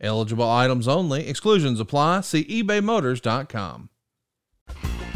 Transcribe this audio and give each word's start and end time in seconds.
Eligible 0.00 0.48
items 0.48 0.86
only. 0.86 1.28
Exclusions 1.28 1.80
apply. 1.80 2.20
See 2.22 2.44
ebaymotors.com. 2.44 3.90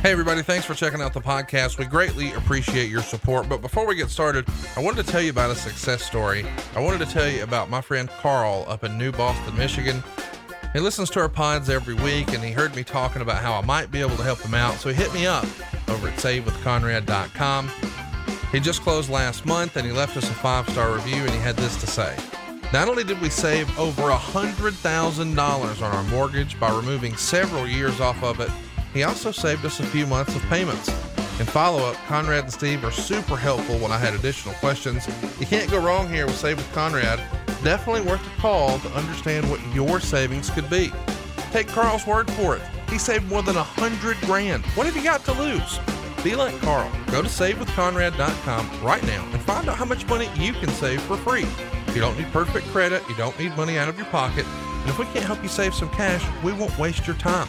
Hey, 0.02 0.12
everybody, 0.12 0.40
thanks 0.40 0.64
for 0.64 0.72
checking 0.72 1.02
out 1.02 1.12
the 1.12 1.20
podcast. 1.20 1.76
We 1.76 1.84
greatly 1.84 2.32
appreciate 2.32 2.88
your 2.88 3.02
support. 3.02 3.50
But 3.50 3.60
before 3.60 3.86
we 3.86 3.94
get 3.94 4.08
started, 4.08 4.46
I 4.74 4.80
wanted 4.80 5.04
to 5.04 5.12
tell 5.12 5.20
you 5.20 5.30
about 5.30 5.50
a 5.50 5.54
success 5.54 6.02
story. 6.02 6.46
I 6.74 6.80
wanted 6.80 7.04
to 7.04 7.12
tell 7.12 7.28
you 7.28 7.42
about 7.42 7.68
my 7.68 7.82
friend 7.82 8.08
Carl 8.08 8.64
up 8.66 8.82
in 8.82 8.96
New 8.96 9.12
Boston, 9.12 9.54
Michigan. 9.58 10.02
He 10.72 10.80
listens 10.80 11.10
to 11.10 11.20
our 11.20 11.28
pods 11.28 11.68
every 11.68 11.92
week 11.94 12.32
and 12.32 12.42
he 12.42 12.50
heard 12.50 12.74
me 12.74 12.82
talking 12.82 13.20
about 13.20 13.42
how 13.42 13.52
I 13.52 13.60
might 13.60 13.90
be 13.90 14.00
able 14.00 14.16
to 14.16 14.22
help 14.22 14.40
him 14.40 14.54
out. 14.54 14.76
So 14.76 14.88
he 14.88 14.94
hit 14.94 15.12
me 15.12 15.26
up 15.26 15.44
over 15.88 16.08
at 16.08 16.16
savewithconrad.com. 16.16 17.70
He 18.52 18.60
just 18.60 18.80
closed 18.80 19.10
last 19.10 19.44
month 19.44 19.76
and 19.76 19.86
he 19.86 19.92
left 19.92 20.16
us 20.16 20.24
a 20.30 20.34
five 20.34 20.66
star 20.70 20.94
review 20.94 21.22
and 21.22 21.30
he 21.30 21.40
had 21.40 21.56
this 21.56 21.78
to 21.80 21.86
say. 21.86 22.16
Not 22.72 22.88
only 22.88 23.02
did 23.02 23.20
we 23.20 23.30
save 23.30 23.76
over 23.76 24.02
$100,000 24.02 25.82
on 25.82 25.82
our 25.82 26.02
mortgage 26.04 26.58
by 26.60 26.70
removing 26.70 27.16
several 27.16 27.66
years 27.66 28.00
off 28.00 28.22
of 28.22 28.38
it, 28.38 28.50
he 28.94 29.02
also 29.02 29.32
saved 29.32 29.64
us 29.64 29.80
a 29.80 29.86
few 29.86 30.06
months 30.06 30.36
of 30.36 30.42
payments. 30.42 30.88
In 31.40 31.46
follow 31.46 31.84
up, 31.84 31.96
Conrad 32.06 32.44
and 32.44 32.52
Steve 32.52 32.84
are 32.84 32.92
super 32.92 33.36
helpful 33.36 33.76
when 33.78 33.90
I 33.90 33.98
had 33.98 34.14
additional 34.14 34.54
questions. 34.56 35.08
You 35.40 35.46
can't 35.46 35.68
go 35.68 35.80
wrong 35.80 36.08
here 36.08 36.26
with 36.26 36.36
Save 36.36 36.58
with 36.58 36.72
Conrad. 36.72 37.18
Definitely 37.64 38.02
worth 38.02 38.24
a 38.24 38.40
call 38.40 38.78
to 38.78 38.88
understand 38.90 39.50
what 39.50 39.60
your 39.74 39.98
savings 39.98 40.48
could 40.48 40.70
be. 40.70 40.92
Take 41.50 41.66
Carl's 41.66 42.06
word 42.06 42.30
for 42.32 42.54
it. 42.54 42.62
He 42.88 42.98
saved 42.98 43.28
more 43.28 43.42
than 43.42 43.56
a 43.56 43.64
hundred 43.64 44.16
grand. 44.20 44.64
What 44.76 44.86
have 44.86 44.96
you 44.96 45.02
got 45.02 45.24
to 45.24 45.32
lose? 45.32 45.80
Be 46.22 46.36
like 46.36 46.58
Carl. 46.60 46.90
Go 47.06 47.22
to 47.22 47.28
savewithconrad.com 47.28 48.82
right 48.82 49.02
now 49.04 49.26
and 49.32 49.40
find 49.42 49.68
out 49.68 49.76
how 49.76 49.86
much 49.86 50.06
money 50.06 50.28
you 50.36 50.52
can 50.52 50.68
save 50.68 51.00
for 51.02 51.16
free. 51.16 51.46
You 51.94 52.00
don't 52.00 52.18
need 52.18 52.30
perfect 52.30 52.66
credit, 52.68 53.02
you 53.08 53.14
don't 53.14 53.38
need 53.38 53.56
money 53.56 53.78
out 53.78 53.88
of 53.88 53.96
your 53.96 54.06
pocket, 54.06 54.44
and 54.46 54.88
if 54.90 54.98
we 54.98 55.06
can't 55.06 55.24
help 55.24 55.42
you 55.42 55.48
save 55.48 55.74
some 55.74 55.88
cash, 55.90 56.24
we 56.44 56.52
won't 56.52 56.76
waste 56.78 57.06
your 57.06 57.16
time. 57.16 57.48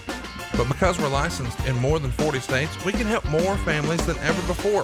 But 0.55 0.67
because 0.67 0.99
we're 0.99 1.09
licensed 1.09 1.59
in 1.67 1.75
more 1.77 1.99
than 1.99 2.11
40 2.11 2.39
states, 2.39 2.86
we 2.86 2.92
can 2.94 3.08
help 3.08 3.25
more 3.25 3.58
families 3.58 4.05
than 4.05 4.17
ever 4.19 4.42
before. 4.47 4.83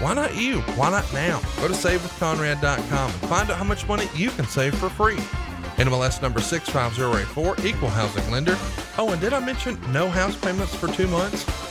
Why 0.00 0.14
not 0.14 0.36
you? 0.36 0.60
Why 0.76 0.90
not 0.90 1.10
now? 1.12 1.40
Go 1.56 1.68
to 1.68 1.74
savewithconrad.com 1.74 3.10
and 3.10 3.20
find 3.28 3.50
out 3.50 3.56
how 3.56 3.64
much 3.64 3.86
money 3.86 4.08
you 4.14 4.30
can 4.30 4.46
save 4.46 4.74
for 4.74 4.88
free. 4.88 5.18
NMLS 5.76 6.20
number 6.20 6.40
65084, 6.40 7.64
equal 7.64 7.88
housing 7.90 8.30
lender. 8.30 8.56
Oh, 8.98 9.10
and 9.10 9.20
did 9.20 9.32
I 9.32 9.40
mention 9.40 9.80
no 9.92 10.08
house 10.08 10.36
payments 10.36 10.74
for 10.74 10.88
two 10.88 11.06
months? 11.06 11.69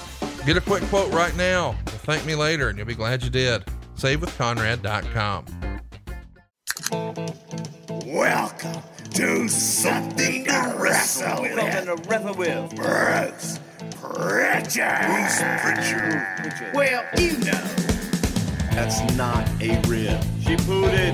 Get 0.50 0.58
a 0.58 0.61
quick 0.61 0.81
quote 0.86 1.14
right 1.14 1.36
now. 1.38 1.75
You'll 1.86 2.00
thank 2.00 2.25
me 2.25 2.33
later 2.33 2.69
and 2.69 2.78
you'll 2.80 2.88
be 2.88 2.95
glad 2.95 3.22
you 3.23 3.30
did. 3.30 3.64
SaveWithConrad.com. 3.97 5.45
Welcome 8.08 8.81
to 9.14 9.47
something 9.47 10.45
to 10.45 10.75
wrestle 10.75 11.44
with. 11.44 11.53
Something 11.53 11.86
to 11.86 12.09
wrestle 12.09 12.33
with. 12.33 12.75
Bruce 12.75 13.59
Pritchard. 14.02 15.05
Bruce 15.05 15.44
Pritchard. 15.61 16.73
Well, 16.73 17.05
you 17.20 17.38
know. 17.38 17.61
That's 18.72 19.02
not 19.16 19.47
a 19.61 19.80
rib. 19.88 20.20
She 20.42 20.58
pooted. 20.65 21.14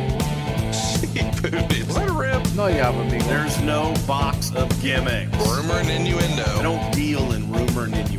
She 0.74 1.08
pooted. 1.42 1.74
Is 1.74 1.94
that 1.94 2.08
a 2.08 2.14
rib? 2.14 2.42
No, 2.56 2.68
yeah, 2.68 2.90
but 2.90 3.12
me. 3.12 3.18
There's 3.18 3.60
no 3.60 3.94
box 4.08 4.56
of 4.56 4.70
gimmicks. 4.82 5.38
Rumor 5.46 5.74
and 5.74 5.90
innuendo. 5.90 6.24
I 6.24 6.60
innuendo. 6.60 6.62
don't 6.64 6.94
deal 6.94 7.34
in 7.34 7.52
rumor 7.52 7.84
and 7.84 7.96
innuendo. 7.96 8.15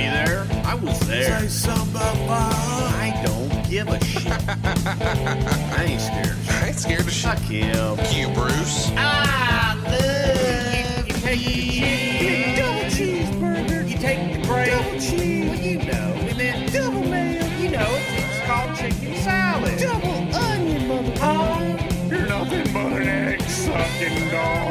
And, 0.00 0.28
and 0.28 0.28
was 0.28 0.48
he 0.48 0.48
there? 0.54 0.64
I 0.64 0.74
was 0.74 1.00
there. 1.08 1.40
Say 1.40 1.48
something 1.48 1.96
about 1.96 2.52
I 2.54 3.22
don't 3.24 3.68
give 3.68 3.88
a 3.88 4.02
shit. 4.04 4.32
I 4.48 5.84
ain't 5.84 6.00
scared. 6.00 6.26
of 6.28 6.44
shit. 6.44 6.54
I 6.54 6.66
ain't 6.68 6.78
scared 6.78 7.00
of 7.00 7.10
shit. 7.10 7.30
Fuck 7.30 7.38
him. 7.38 7.98
You, 8.12 8.34
Bruce. 8.34 8.90
I 8.96 9.74
love 9.86 11.08
you, 11.08 11.14
take 11.14 12.56
double 12.56 12.90
cheeseburger. 12.90 13.88
You 13.88 13.98
take 13.98 14.40
the 14.40 14.46
bread. 14.46 14.70
Double 14.70 15.00
cheese. 15.00 15.48
Well, 15.48 15.58
you 15.58 15.78
know. 15.78 16.14
And 16.28 16.38
then 16.38 16.72
double 16.72 17.02
mayo. 17.08 17.46
You 17.58 17.70
know, 17.70 17.88
it's 17.90 18.40
called 18.46 18.76
chicken 18.76 19.16
salad. 19.22 19.78
Double 19.78 20.34
onion, 20.34 20.88
mother. 20.88 21.12
Oh, 21.20 21.76
you're 22.08 22.26
nothing 22.26 22.72
but 22.72 22.92
an 22.92 23.08
egg 23.08 23.42
sucking 23.42 24.30
dog. 24.30 24.67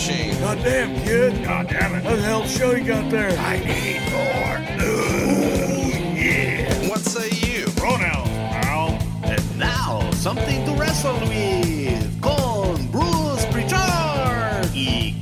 Machine. 0.00 0.32
God 0.40 0.58
damn, 0.64 0.94
kid. 1.04 1.44
God 1.44 1.68
damn 1.68 1.94
it. 1.94 2.02
What 2.04 2.16
the 2.16 2.22
hell 2.22 2.44
show 2.46 2.72
you 2.72 2.84
got 2.84 3.10
there? 3.10 3.30
I 3.38 3.58
need 3.58 4.00
more. 4.12 4.56
Ooh, 4.86 5.90
yeah. 6.16 6.88
What 6.88 7.00
say 7.00 7.28
you? 7.46 7.66
Pronouns, 7.76 8.28
pal. 8.28 8.98
And 9.24 9.58
now, 9.58 10.10
something 10.12 10.64
to 10.64 10.72
wrestle 10.72 11.20
with. 11.28 12.22
Con 12.22 12.86
Bruce 12.88 13.44
Pritchard. 13.46 14.64
The 14.72 15.12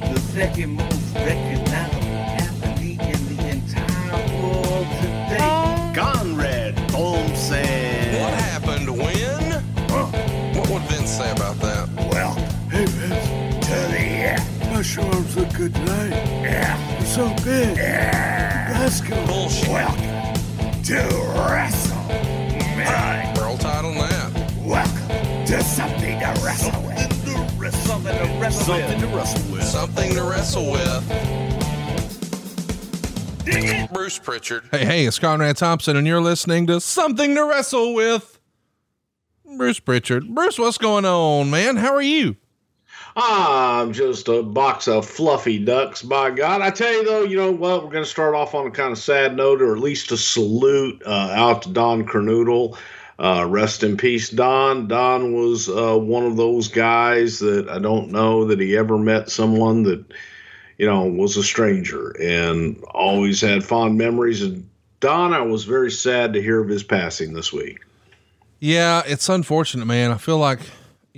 end. 14.97 15.09
My 15.11 15.17
arms 15.17 15.37
look 15.37 15.53
good 15.55 15.75
tonight. 15.75 16.11
Yeah, 16.43 16.99
They're 16.99 17.07
so 17.07 17.29
big. 17.45 17.77
yeah. 17.77 18.77
Let's 18.81 19.01
go. 19.01 19.27
Bullshit. 19.27 19.69
Welcome 19.69 20.83
to 20.85 20.95
Wrestle. 21.51 21.97
Man. 22.77 23.37
World 23.37 23.61
title 23.61 23.93
that. 23.95 24.53
Welcome 24.65 25.47
to 25.47 25.63
something 25.63 26.19
to 26.21 26.27
wrestle 26.45 26.83
with. 26.83 26.99
Something 26.99 28.15
to 28.17 28.29
wrestle 28.39 28.65
Something 28.65 29.01
with. 29.01 29.11
to 29.11 29.17
wrestle 29.17 29.53
with. 29.53 29.65
Something 29.65 30.15
to 30.15 30.23
wrestle 30.23 30.71
with. 30.73 31.05
Bruce 33.93 34.19
Pritchard. 34.19 34.65
Hey, 34.71 34.85
hey, 34.85 35.07
it's 35.07 35.19
Conrad 35.19 35.57
Thompson, 35.57 35.97
and 35.97 36.07
you're 36.07 36.21
listening 36.21 36.67
to 36.67 36.81
Something 36.81 37.35
to 37.35 37.45
Wrestle 37.45 37.95
with. 37.95 38.39
Bruce 39.57 39.81
Pritchard. 39.81 40.29
Bruce, 40.35 40.59
what's 40.59 40.77
going 40.79 41.05
on, 41.07 41.49
man? 41.51 41.77
How 41.77 41.95
are 41.95 42.03
you? 42.03 42.37
I'm 43.21 43.93
just 43.93 44.29
a 44.29 44.45
box 44.45 44.87
of 44.87 45.05
fluffy 45.05 45.59
ducks, 45.59 46.03
by 46.03 46.31
God. 46.31 46.61
I 46.61 46.71
tell 46.71 46.93
you, 46.93 47.05
though, 47.05 47.25
you 47.25 47.37
know 47.37 47.51
what? 47.51 47.83
We're 47.83 47.91
going 47.91 48.05
to 48.05 48.09
start 48.09 48.37
off 48.37 48.55
on 48.55 48.69
a 48.69 48.71
kind 48.71 48.93
of 48.93 48.99
sad 48.99 49.35
note, 49.35 49.61
or 49.61 49.75
at 49.75 49.83
least 49.83 50.13
a 50.13 50.17
salute 50.17 51.03
uh, 51.05 51.33
out 51.33 51.63
to 51.63 51.71
Don 51.71 52.07
Kernoodle. 52.07 52.79
Uh, 53.19 53.45
rest 53.49 53.83
in 53.83 53.97
peace, 53.97 54.31
Don. 54.31 54.87
Don 54.87 55.33
was 55.33 55.69
uh, 55.69 55.99
one 55.99 56.27
of 56.27 56.37
those 56.37 56.69
guys 56.69 57.41
that 57.41 57.69
I 57.69 57.81
don't 57.81 58.13
know 58.13 58.45
that 58.45 58.61
he 58.61 58.77
ever 58.77 58.97
met 58.97 59.31
someone 59.31 59.83
that, 59.83 60.05
you 60.77 60.87
know, 60.87 61.07
was 61.07 61.37
a 61.37 61.43
stranger 61.43 62.11
and 62.11 62.81
always 62.85 63.41
had 63.41 63.65
fond 63.65 63.99
memories. 63.99 64.43
And 64.43 64.71
Don, 65.01 65.33
I 65.33 65.41
was 65.41 65.65
very 65.65 65.91
sad 65.91 66.35
to 66.35 66.41
hear 66.41 66.61
of 66.61 66.69
his 66.69 66.85
passing 66.85 67.33
this 67.33 67.53
week. 67.53 67.81
Yeah, 68.61 69.03
it's 69.05 69.29
unfortunate, 69.29 69.87
man. 69.87 70.13
I 70.13 70.19
feel 70.19 70.39
like, 70.39 70.61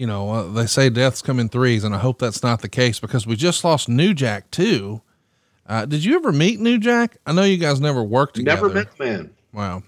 you 0.00 0.06
know, 0.06 0.30
uh, 0.30 0.42
they 0.44 0.64
say 0.64 0.88
deaths 0.88 1.20
come 1.20 1.38
in 1.38 1.50
threes, 1.50 1.84
and 1.84 1.94
I 1.94 1.98
hope 1.98 2.18
that's 2.18 2.42
not 2.42 2.62
the 2.62 2.70
case 2.70 2.98
because 2.98 3.26
we 3.26 3.36
just 3.36 3.62
lost 3.62 3.86
New 3.86 4.14
Jack, 4.14 4.50
too. 4.50 5.02
Uh, 5.66 5.84
did 5.84 6.02
you 6.02 6.16
ever 6.16 6.32
meet 6.32 6.58
New 6.58 6.78
Jack? 6.78 7.18
I 7.26 7.32
know 7.32 7.42
you 7.42 7.58
guys 7.58 7.82
never 7.82 8.02
worked 8.02 8.36
together. 8.36 8.62
Never 8.62 8.74
met 8.74 8.97
the 8.97 9.04
man. 9.04 9.30
Wow. 9.52 9.82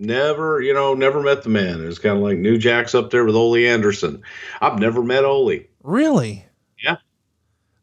Never, 0.00 0.60
you 0.60 0.74
know, 0.74 0.94
never 0.94 1.22
met 1.22 1.44
the 1.44 1.48
man. 1.48 1.80
It 1.80 1.86
was 1.86 2.00
kind 2.00 2.16
of 2.16 2.24
like 2.24 2.38
New 2.38 2.58
Jack's 2.58 2.92
up 2.92 3.10
there 3.12 3.24
with 3.24 3.36
Ole 3.36 3.54
Anderson. 3.54 4.20
I've 4.60 4.80
never 4.80 5.00
met 5.00 5.24
Ole. 5.24 5.60
Really? 5.84 6.46
Yeah. 6.82 6.96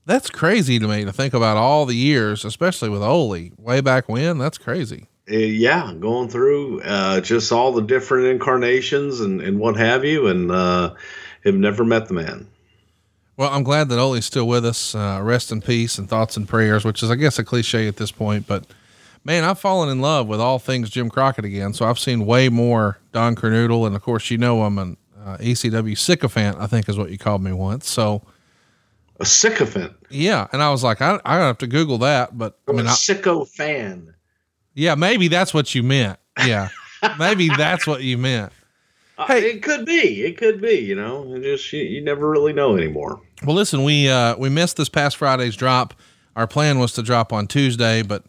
That's 0.06 0.30
crazy 0.30 0.80
to 0.80 0.88
me 0.88 1.06
to 1.06 1.14
think 1.14 1.34
about 1.34 1.56
all 1.56 1.86
the 1.86 1.96
years, 1.96 2.44
especially 2.44 2.90
with 2.90 3.02
Ole 3.02 3.52
way 3.58 3.80
back 3.80 4.10
when. 4.10 4.38
That's 4.38 4.58
crazy. 4.58 5.08
Uh, 5.32 5.38
yeah, 5.38 5.94
going 5.94 6.28
through 6.28 6.82
uh, 6.82 7.22
just 7.22 7.54
all 7.54 7.72
the 7.72 7.82
different 7.82 8.28
incarnations 8.28 9.22
and, 9.22 9.40
and 9.40 9.60
what 9.60 9.78
have 9.78 10.04
you, 10.04 10.28
and 10.28 10.52
uh, 10.52 10.94
have 11.44 11.56
never 11.56 11.84
met 11.84 12.08
the 12.08 12.14
man. 12.14 12.48
Well, 13.38 13.50
I'm 13.52 13.64
glad 13.64 13.90
that 13.90 13.98
Ole's 14.00 14.26
still 14.26 14.48
with 14.48 14.66
us. 14.66 14.94
Uh, 14.94 15.20
rest 15.24 15.52
in 15.52 15.62
peace 15.62 15.98
and 15.98 16.08
thoughts 16.10 16.38
and 16.38 16.48
prayers, 16.48 16.86
which 16.86 17.02
is, 17.02 17.10
I 17.10 17.16
guess, 17.16 17.40
a 17.40 17.44
cliche 17.44 17.88
at 17.88 17.98
this 17.98 18.12
point. 18.12 18.46
But 18.46 18.66
man, 19.24 19.44
I've 19.44 19.58
fallen 19.60 19.90
in 19.90 20.00
love 20.02 20.28
with 20.28 20.40
all 20.40 20.60
things 20.60 20.90
Jim 20.90 21.10
Crockett 21.10 21.46
again. 21.46 21.74
So 21.74 21.86
I've 21.88 21.98
seen 22.00 22.26
way 22.26 22.50
more 22.50 23.00
Don 23.14 23.36
Kernoodle. 23.36 23.88
And 23.88 23.96
of 23.96 24.02
course, 24.04 24.30
you 24.30 24.38
know, 24.38 24.62
I'm 24.64 24.78
an 24.78 24.98
uh, 25.26 25.38
ECW 25.38 25.98
sycophant, 25.98 26.58
I 26.60 26.68
think 26.68 26.88
is 26.90 26.98
what 26.98 27.10
you 27.10 27.18
called 27.18 27.42
me 27.44 27.52
once. 27.54 27.90
So 27.90 28.22
A 29.20 29.26
sycophant. 29.26 29.94
Yeah, 30.10 30.48
and 30.52 30.62
I 30.62 30.70
was 30.70 30.84
like, 30.84 31.02
I 31.02 31.20
I 31.26 31.38
have 31.38 31.58
to 31.60 31.68
Google 31.68 31.98
that, 32.00 32.38
but 32.38 32.60
I 32.68 32.72
I'm 32.72 32.78
mean, 32.78 32.86
a 32.86 32.90
I, 32.90 32.94
sicko 32.94 33.48
fan. 33.48 34.14
yeah, 34.76 34.94
maybe 34.96 35.28
that's 35.30 35.54
what 35.54 35.74
you 35.74 35.84
meant. 35.84 36.20
Yeah, 36.46 36.70
maybe 37.20 37.50
that's 37.50 37.86
what 37.88 38.04
you 38.04 38.18
meant. 38.18 38.52
Uh, 39.22 39.28
Hey. 39.28 39.52
it 39.52 39.64
could 39.64 39.86
be. 39.86 40.24
It 40.24 40.38
could 40.38 40.62
be. 40.62 40.74
You 40.80 40.96
know, 40.96 41.34
it 41.36 41.42
just 41.44 41.72
you, 41.74 41.82
you 41.84 42.02
never 42.04 42.30
really 42.30 42.54
know 42.54 42.76
anymore. 42.76 43.22
Well, 43.46 43.56
listen, 43.56 43.84
we 43.84 44.10
uh, 44.10 44.36
we 44.38 44.50
missed 44.50 44.78
this 44.78 44.90
past 44.90 45.18
Friday's 45.18 45.56
drop. 45.56 45.94
Our 46.36 46.48
plan 46.48 46.80
was 46.80 46.94
to 46.94 47.04
drop 47.04 47.34
on 47.34 47.48
Tuesday, 47.48 48.02
but 48.04 48.24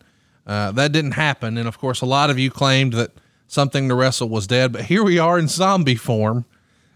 uh, 0.46 0.72
that 0.72 0.92
didn't 0.92 1.12
happen. 1.12 1.56
And 1.56 1.68
of 1.68 1.78
course, 1.78 2.00
a 2.00 2.06
lot 2.06 2.30
of 2.30 2.38
you 2.38 2.50
claimed 2.50 2.92
that 2.94 3.12
something 3.46 3.88
to 3.88 3.94
wrestle 3.94 4.28
was 4.28 4.46
dead. 4.46 4.72
But 4.72 4.86
here 4.86 5.02
we 5.04 5.18
are 5.18 5.38
in 5.38 5.48
zombie 5.48 5.94
form. 5.94 6.44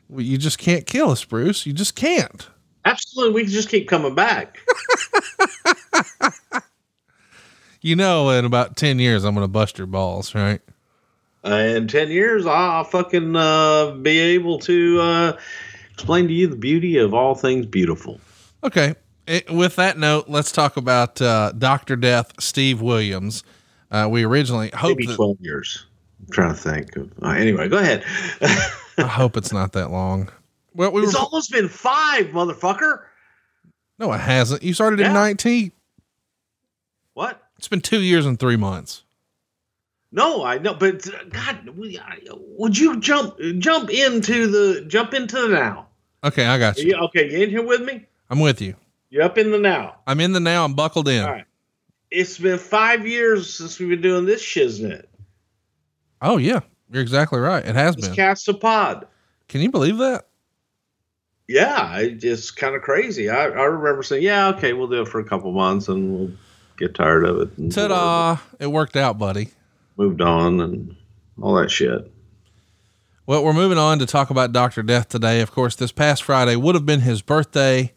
Well, 0.09 0.23
You 0.23 0.37
just 0.39 0.59
can't 0.59 0.87
kill 0.87 1.11
us, 1.11 1.25
Bruce. 1.25 1.65
You 1.67 1.73
just 1.73 1.95
can't. 1.97 2.49
Absolutely, 2.85 3.35
we 3.35 3.43
can 3.45 3.53
just 3.53 3.69
keep 3.69 3.89
coming 3.89 4.15
back. 4.15 4.59
You 7.83 7.95
know, 7.95 8.31
in 8.31 8.45
about 8.45 8.77
ten 8.77 8.99
years, 8.99 9.23
I'm 9.23 9.35
going 9.35 9.45
to 9.45 9.49
bust 9.49 9.79
your 9.79 9.87
balls, 9.87 10.35
right? 10.35 10.61
In 11.47 11.87
ten 11.89 12.11
years, 12.11 12.45
I'll 12.47 12.85
fucking 12.85 13.37
uh, 13.37 13.93
be 13.93 14.19
able 14.19 14.59
to 14.61 15.01
uh, 15.01 15.39
explain 15.93 16.27
to 16.29 16.35
you 16.35 16.47
the 16.49 16.57
beauty 16.57 16.99
of 16.99 17.15
all 17.15 17.35
things 17.35 17.67
beautiful. 17.67 18.21
Okay. 18.65 18.95
It, 19.27 19.51
with 19.51 19.77
that 19.77 19.99
note, 19.99 20.29
let's 20.29 20.53
talk 20.53 20.77
about 20.77 21.21
uh, 21.21 21.53
Doctor 21.53 21.97
Death, 21.97 22.33
Steve 22.41 22.81
Williams. 22.81 23.43
Uh, 23.91 24.09
we 24.11 24.25
originally 24.25 24.71
hoped 24.75 24.99
Maybe 24.99 25.07
that, 25.07 25.17
twelve 25.17 25.37
years. 25.41 25.87
I'm 26.21 26.33
trying 26.33 26.55
to 26.55 26.61
think. 26.61 26.97
Of, 26.97 27.13
uh, 27.23 27.29
anyway, 27.31 27.69
go 27.69 27.79
ahead. 27.79 28.05
I 28.99 29.07
hope 29.07 29.37
it's 29.37 29.53
not 29.53 29.73
that 29.73 29.91
long. 29.91 30.29
Well, 30.75 30.93
we 30.93 31.01
were 31.01 31.07
it's 31.07 31.17
almost 31.17 31.51
been 31.53 31.69
five, 31.69 32.27
motherfucker. 32.27 33.03
no, 33.99 34.13
it 34.13 34.21
hasn't. 34.21 34.63
You 34.63 34.75
started 34.75 35.01
in 35.01 35.07
Yeah. 35.07 35.13
19. 35.13 35.73
What? 37.15 37.43
It's 37.59 37.69
been 37.69 37.81
two 37.81 38.03
years 38.03 38.27
and 38.27 38.39
three 38.39 38.57
months. 38.57 39.03
No, 40.13 40.45
I 40.45 40.59
know, 40.59 40.75
but 40.75 41.07
uh, 41.09 41.25
God, 41.31 41.69
we, 41.71 41.99
I, 41.99 42.19
would 42.31 42.79
you 42.79 43.01
jump 43.01 43.39
jump 43.59 43.91
into 43.91 44.47
the 44.47 44.85
jump 44.87 45.15
into 45.15 45.41
the 45.41 45.49
now? 45.49 45.89
Okay, 46.25 46.47
I 46.47 46.59
got 46.59 46.79
you. 46.79 46.91
you, 46.91 46.97
okay, 47.05 47.31
you 47.31 47.45
in 47.45 47.51
here 47.51 47.65
with 47.67 47.83
me? 47.83 48.07
I'm 48.31 48.41
with 48.41 48.61
you. 48.61 48.75
You're 49.11 49.25
up 49.25 49.39
in 49.39 49.51
the 49.51 49.59
now? 49.59 49.97
I'm 50.07 50.21
in 50.21 50.33
the 50.33 50.41
now. 50.41 50.65
I'm 50.65 50.75
buckled 50.75 51.09
in. 51.09 51.23
All 51.25 51.31
right. 51.33 51.45
It's 52.11 52.39
been 52.39 52.59
five 52.59 53.07
years 53.07 53.53
since 53.55 53.79
we've 53.79 53.89
been 53.89 54.01
doing 54.01 54.27
this 54.27 54.43
shiznit. 54.43 55.05
Oh 56.23 56.37
yeah, 56.39 56.61
you're 56.91 57.03
exactly 57.03 57.39
right. 57.41 57.65
It 57.65 57.75
has 57.75 57.97
This 57.97 58.07
been. 58.09 58.17
cast 58.17 58.49
a 58.49 58.55
pod. 58.55 59.07
Can 59.49 59.61
you 59.61 59.71
believe 59.71 59.99
that? 59.99 60.27
Yeah, 61.49 61.99
it's 62.01 62.51
kind 62.51 62.75
of 62.75 62.83
crazy. 62.83 63.29
I, 63.31 63.45
I 63.45 63.65
remember 63.65 64.03
saying, 64.03 64.23
"Yeah, 64.23 64.49
okay, 64.49 64.73
we'll 64.73 64.89
do 64.89 65.03
it 65.03 65.09
for 65.09 65.21
a 65.21 65.25
couple 65.25 65.53
months, 65.53 65.89
and 65.89 66.13
we'll 66.13 66.31
get 66.77 66.95
tired 66.95 67.25
of 67.25 67.41
it." 67.41 67.71
Ta-da! 67.73 68.39
It 68.59 68.67
worked 68.67 68.97
out, 68.97 69.19
buddy. 69.19 69.51
Moved 69.97 70.21
on 70.21 70.61
and 70.61 70.97
all 71.41 71.55
that 71.55 71.71
shit. 71.71 72.13
Well, 73.27 73.43
we're 73.43 73.53
moving 73.53 73.79
on 73.79 73.99
to 73.99 74.07
talk 74.07 74.31
about 74.31 74.53
Doctor 74.53 74.83
Death 74.83 75.09
today. 75.09 75.41
Of 75.41 75.51
course, 75.51 75.75
this 75.75 75.91
past 75.91 76.23
Friday 76.23 76.55
would 76.55 76.75
have 76.75 76.87
been 76.87 77.01
his 77.01 77.23
birthday. 77.23 77.93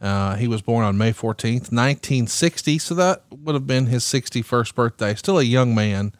Uh, 0.00 0.34
he 0.34 0.48
was 0.48 0.62
born 0.62 0.84
on 0.84 0.98
May 0.98 1.12
14th, 1.12 1.70
1960. 1.70 2.78
So 2.78 2.94
that 2.94 3.22
would 3.30 3.54
have 3.54 3.66
been 3.66 3.86
his 3.86 4.02
61st 4.02 4.74
birthday. 4.74 5.14
Still 5.14 5.38
a 5.38 5.44
young 5.44 5.74
man. 5.74 6.12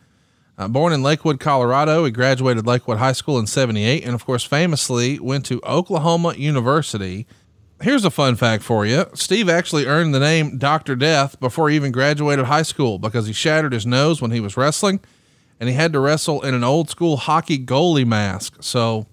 Uh, 0.56 0.69
born 0.69 0.93
in 0.93 1.02
Lakewood, 1.02 1.40
Colorado, 1.40 2.05
he 2.05 2.11
graduated 2.11 2.67
Lakewood 2.67 2.99
High 2.99 3.12
School 3.12 3.38
in 3.38 3.46
78 3.46 4.05
and, 4.05 4.14
of 4.14 4.25
course, 4.25 4.44
famously 4.44 5.19
went 5.19 5.46
to 5.46 5.61
Oklahoma 5.64 6.34
University. 6.34 7.26
Here's 7.81 8.05
a 8.05 8.11
fun 8.11 8.37
fact 8.37 8.62
for 8.62 8.87
you 8.87 9.06
Steve 9.14 9.49
actually 9.49 9.87
earned 9.87 10.14
the 10.14 10.20
name 10.20 10.58
Dr. 10.58 10.94
Death 10.94 11.40
before 11.40 11.69
he 11.69 11.75
even 11.75 11.90
graduated 11.90 12.44
high 12.44 12.62
school 12.62 13.00
because 13.00 13.26
he 13.26 13.32
shattered 13.32 13.73
his 13.73 13.87
nose 13.87 14.23
when 14.23 14.31
he 14.31 14.38
was 14.38 14.56
wrestling 14.56 15.00
and 15.60 15.69
he 15.69 15.75
had 15.75 15.93
to 15.93 16.00
wrestle 16.00 16.43
in 16.43 16.54
an 16.54 16.64
old 16.64 16.90
school 16.90 17.16
hockey 17.16 17.58
goalie 17.58 18.06
mask. 18.06 18.56
So 18.60 19.06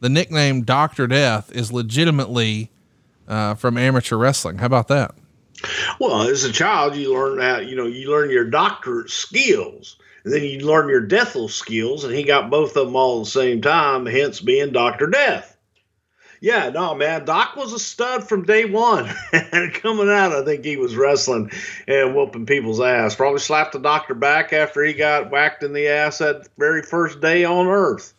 the 0.00 0.08
nickname 0.08 0.62
Dr. 0.62 1.06
Death 1.06 1.50
is 1.52 1.72
legitimately 1.72 2.70
uh, 3.26 3.54
from 3.54 3.78
amateur 3.78 4.16
wrestling. 4.16 4.58
How 4.58 4.66
about 4.66 4.88
that? 4.88 5.14
Well, 5.98 6.22
as 6.22 6.44
a 6.44 6.52
child, 6.52 6.96
you 6.96 7.14
learn 7.14 7.38
that 7.38 7.66
you 7.66 7.76
know 7.76 7.86
you 7.86 8.10
learn 8.10 8.30
your 8.30 8.44
doctorate 8.44 9.10
skills, 9.10 9.96
and 10.24 10.32
then 10.32 10.42
you 10.42 10.60
learn 10.60 10.88
your 10.88 11.06
deathal 11.06 11.48
skills, 11.48 12.04
and 12.04 12.14
he 12.14 12.22
got 12.22 12.50
both 12.50 12.76
of 12.76 12.86
them 12.86 12.96
all 12.96 13.20
at 13.20 13.24
the 13.24 13.30
same 13.30 13.62
time, 13.62 14.06
hence 14.06 14.40
being 14.40 14.72
Doctor 14.72 15.06
Death. 15.06 15.53
Yeah, 16.44 16.68
no, 16.68 16.94
man, 16.94 17.24
Doc 17.24 17.56
was 17.56 17.72
a 17.72 17.78
stud 17.78 18.28
from 18.28 18.44
day 18.44 18.66
one, 18.66 19.10
and 19.32 19.72
coming 19.82 20.10
out, 20.10 20.32
I 20.32 20.44
think 20.44 20.62
he 20.62 20.76
was 20.76 20.94
wrestling 20.94 21.50
and 21.88 22.14
whooping 22.14 22.44
people's 22.44 22.82
ass. 22.82 23.14
Probably 23.14 23.38
slapped 23.38 23.72
the 23.72 23.78
doctor 23.78 24.12
back 24.12 24.52
after 24.52 24.84
he 24.84 24.92
got 24.92 25.30
whacked 25.30 25.62
in 25.62 25.72
the 25.72 25.88
ass 25.88 26.18
that 26.18 26.46
very 26.58 26.82
first 26.82 27.22
day 27.22 27.46
on 27.46 27.66
Earth. 27.66 28.12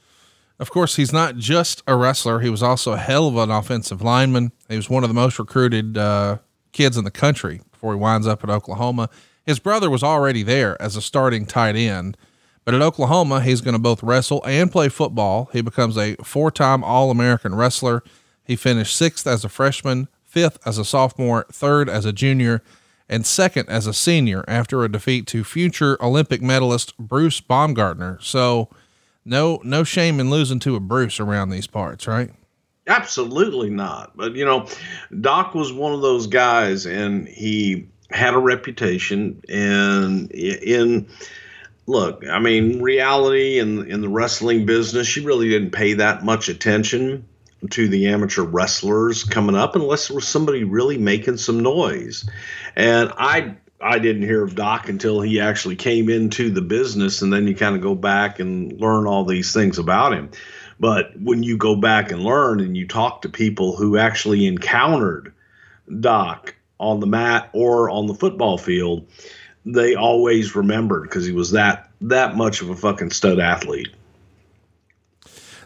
Of 0.57 0.71
course, 0.71 0.95
he's 0.95 1.13
not 1.13 1.35
just 1.35 1.83
a 1.85 1.95
wrestler. 1.95 2.39
He 2.39 2.49
was 2.49 2.63
also 2.63 2.93
a 2.93 2.97
hell 2.97 3.27
of 3.27 3.37
an 3.37 3.51
offensive 3.51 4.01
lineman. 4.01 4.51
He 4.69 4.75
was 4.75 4.89
one 4.89 5.03
of 5.03 5.09
the 5.11 5.13
most 5.13 5.37
recruited 5.37 5.95
uh, 5.95 6.39
kids 6.71 6.97
in 6.97 7.03
the 7.03 7.11
country 7.11 7.61
before 7.73 7.93
he 7.93 7.99
winds 7.99 8.25
up 8.25 8.43
at 8.43 8.49
Oklahoma. 8.49 9.07
His 9.45 9.59
brother 9.59 9.91
was 9.91 10.01
already 10.01 10.41
there 10.41 10.81
as 10.81 10.95
a 10.95 11.01
starting 11.03 11.45
tight 11.45 11.75
end. 11.75 12.17
But 12.65 12.73
at 12.73 12.81
Oklahoma, 12.81 13.41
he's 13.41 13.61
going 13.61 13.75
to 13.75 13.79
both 13.79 14.01
wrestle 14.01 14.43
and 14.43 14.71
play 14.71 14.89
football. 14.89 15.49
He 15.53 15.61
becomes 15.61 15.97
a 15.97 16.15
four 16.15 16.49
time 16.49 16.83
All 16.83 17.11
American 17.11 17.53
wrestler. 17.53 18.03
He 18.43 18.55
finished 18.55 18.95
sixth 18.95 19.25
as 19.27 19.45
a 19.45 19.49
freshman, 19.49 20.07
fifth 20.23 20.57
as 20.65 20.79
a 20.79 20.85
sophomore, 20.85 21.45
third 21.51 21.87
as 21.87 22.05
a 22.05 22.11
junior, 22.11 22.63
and 23.07 23.25
second 23.25 23.69
as 23.69 23.85
a 23.85 23.93
senior 23.93 24.43
after 24.47 24.83
a 24.83 24.91
defeat 24.91 25.27
to 25.27 25.43
future 25.43 25.97
Olympic 26.03 26.41
medalist 26.41 26.97
Bruce 26.97 27.39
Baumgartner. 27.39 28.17
So, 28.21 28.69
no, 29.23 29.61
no 29.63 29.83
shame 29.83 30.19
in 30.19 30.31
losing 30.31 30.59
to 30.61 30.75
a 30.75 30.79
Bruce 30.79 31.19
around 31.19 31.49
these 31.49 31.67
parts, 31.67 32.07
right? 32.07 32.31
Absolutely 32.87 33.69
not. 33.69 34.15
But 34.15 34.35
you 34.35 34.45
know, 34.45 34.67
Doc 35.21 35.53
was 35.53 35.71
one 35.71 35.93
of 35.93 36.01
those 36.01 36.25
guys, 36.25 36.87
and 36.87 37.27
he 37.27 37.87
had 38.09 38.33
a 38.33 38.39
reputation. 38.39 39.41
And 39.49 40.31
in 40.31 41.07
look, 41.87 42.23
I 42.27 42.39
mean, 42.39 42.81
reality 42.81 43.59
in 43.59 43.89
in 43.89 44.01
the 44.01 44.09
wrestling 44.09 44.65
business, 44.65 45.15
you 45.15 45.23
really 45.23 45.49
didn't 45.49 45.71
pay 45.71 45.93
that 45.93 46.23
much 46.23 46.49
attention 46.49 47.27
to 47.71 47.87
the 47.87 48.07
amateur 48.07 48.43
wrestlers 48.43 49.23
coming 49.23 49.55
up 49.55 49.75
unless 49.75 50.07
there 50.07 50.15
was 50.15 50.27
somebody 50.27 50.63
really 50.63 50.97
making 50.97 51.37
some 51.37 51.61
noise. 51.61 52.29
And 52.75 53.11
I 53.17 53.55
I 53.81 53.99
didn't 53.99 54.23
hear 54.23 54.43
of 54.43 54.55
Doc 54.55 54.89
until 54.89 55.21
he 55.21 55.39
actually 55.39 55.75
came 55.75 56.09
into 56.09 56.49
the 56.49 56.61
business, 56.61 57.21
and 57.21 57.31
then 57.31 57.47
you 57.47 57.55
kind 57.55 57.75
of 57.75 57.81
go 57.81 57.95
back 57.95 58.39
and 58.39 58.79
learn 58.79 59.05
all 59.05 59.25
these 59.25 59.53
things 59.53 59.77
about 59.77 60.13
him. 60.13 60.31
But 60.79 61.19
when 61.19 61.43
you 61.43 61.57
go 61.57 61.75
back 61.75 62.11
and 62.11 62.23
learn 62.23 62.59
and 62.59 62.75
you 62.75 62.87
talk 62.87 63.21
to 63.21 63.29
people 63.29 63.75
who 63.75 63.97
actually 63.97 64.45
encountered 64.45 65.33
Doc 65.99 66.55
on 66.79 66.99
the 66.99 67.07
mat 67.07 67.49
or 67.53 67.89
on 67.89 68.07
the 68.07 68.13
football 68.13 68.57
field, 68.57 69.07
they 69.65 69.95
always 69.95 70.55
remembered 70.55 71.03
because 71.03 71.25
he 71.25 71.31
was 71.31 71.51
that 71.51 71.89
that 72.01 72.35
much 72.35 72.61
of 72.61 72.69
a 72.69 72.75
fucking 72.75 73.11
stud 73.11 73.39
athlete. 73.39 73.89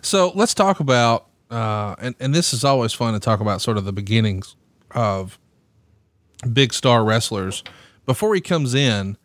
So 0.01 0.31
let's 0.35 0.53
talk 0.53 0.79
about, 0.79 1.27
uh, 1.51 1.95
and, 1.99 2.15
and 2.19 2.33
this 2.33 2.53
is 2.53 2.63
always 2.63 2.93
fun 2.93 3.13
to 3.13 3.19
talk 3.19 3.41
about 3.41 3.61
sort 3.61 3.77
of 3.77 3.83
the 3.83 3.91
beginnings 3.91 4.55
of 4.91 5.37
big 6.53 6.73
star 6.73 7.03
wrestlers. 7.03 7.63
Before 8.05 8.33
he 8.33 8.41
comes 8.41 8.73
in, 8.73 9.17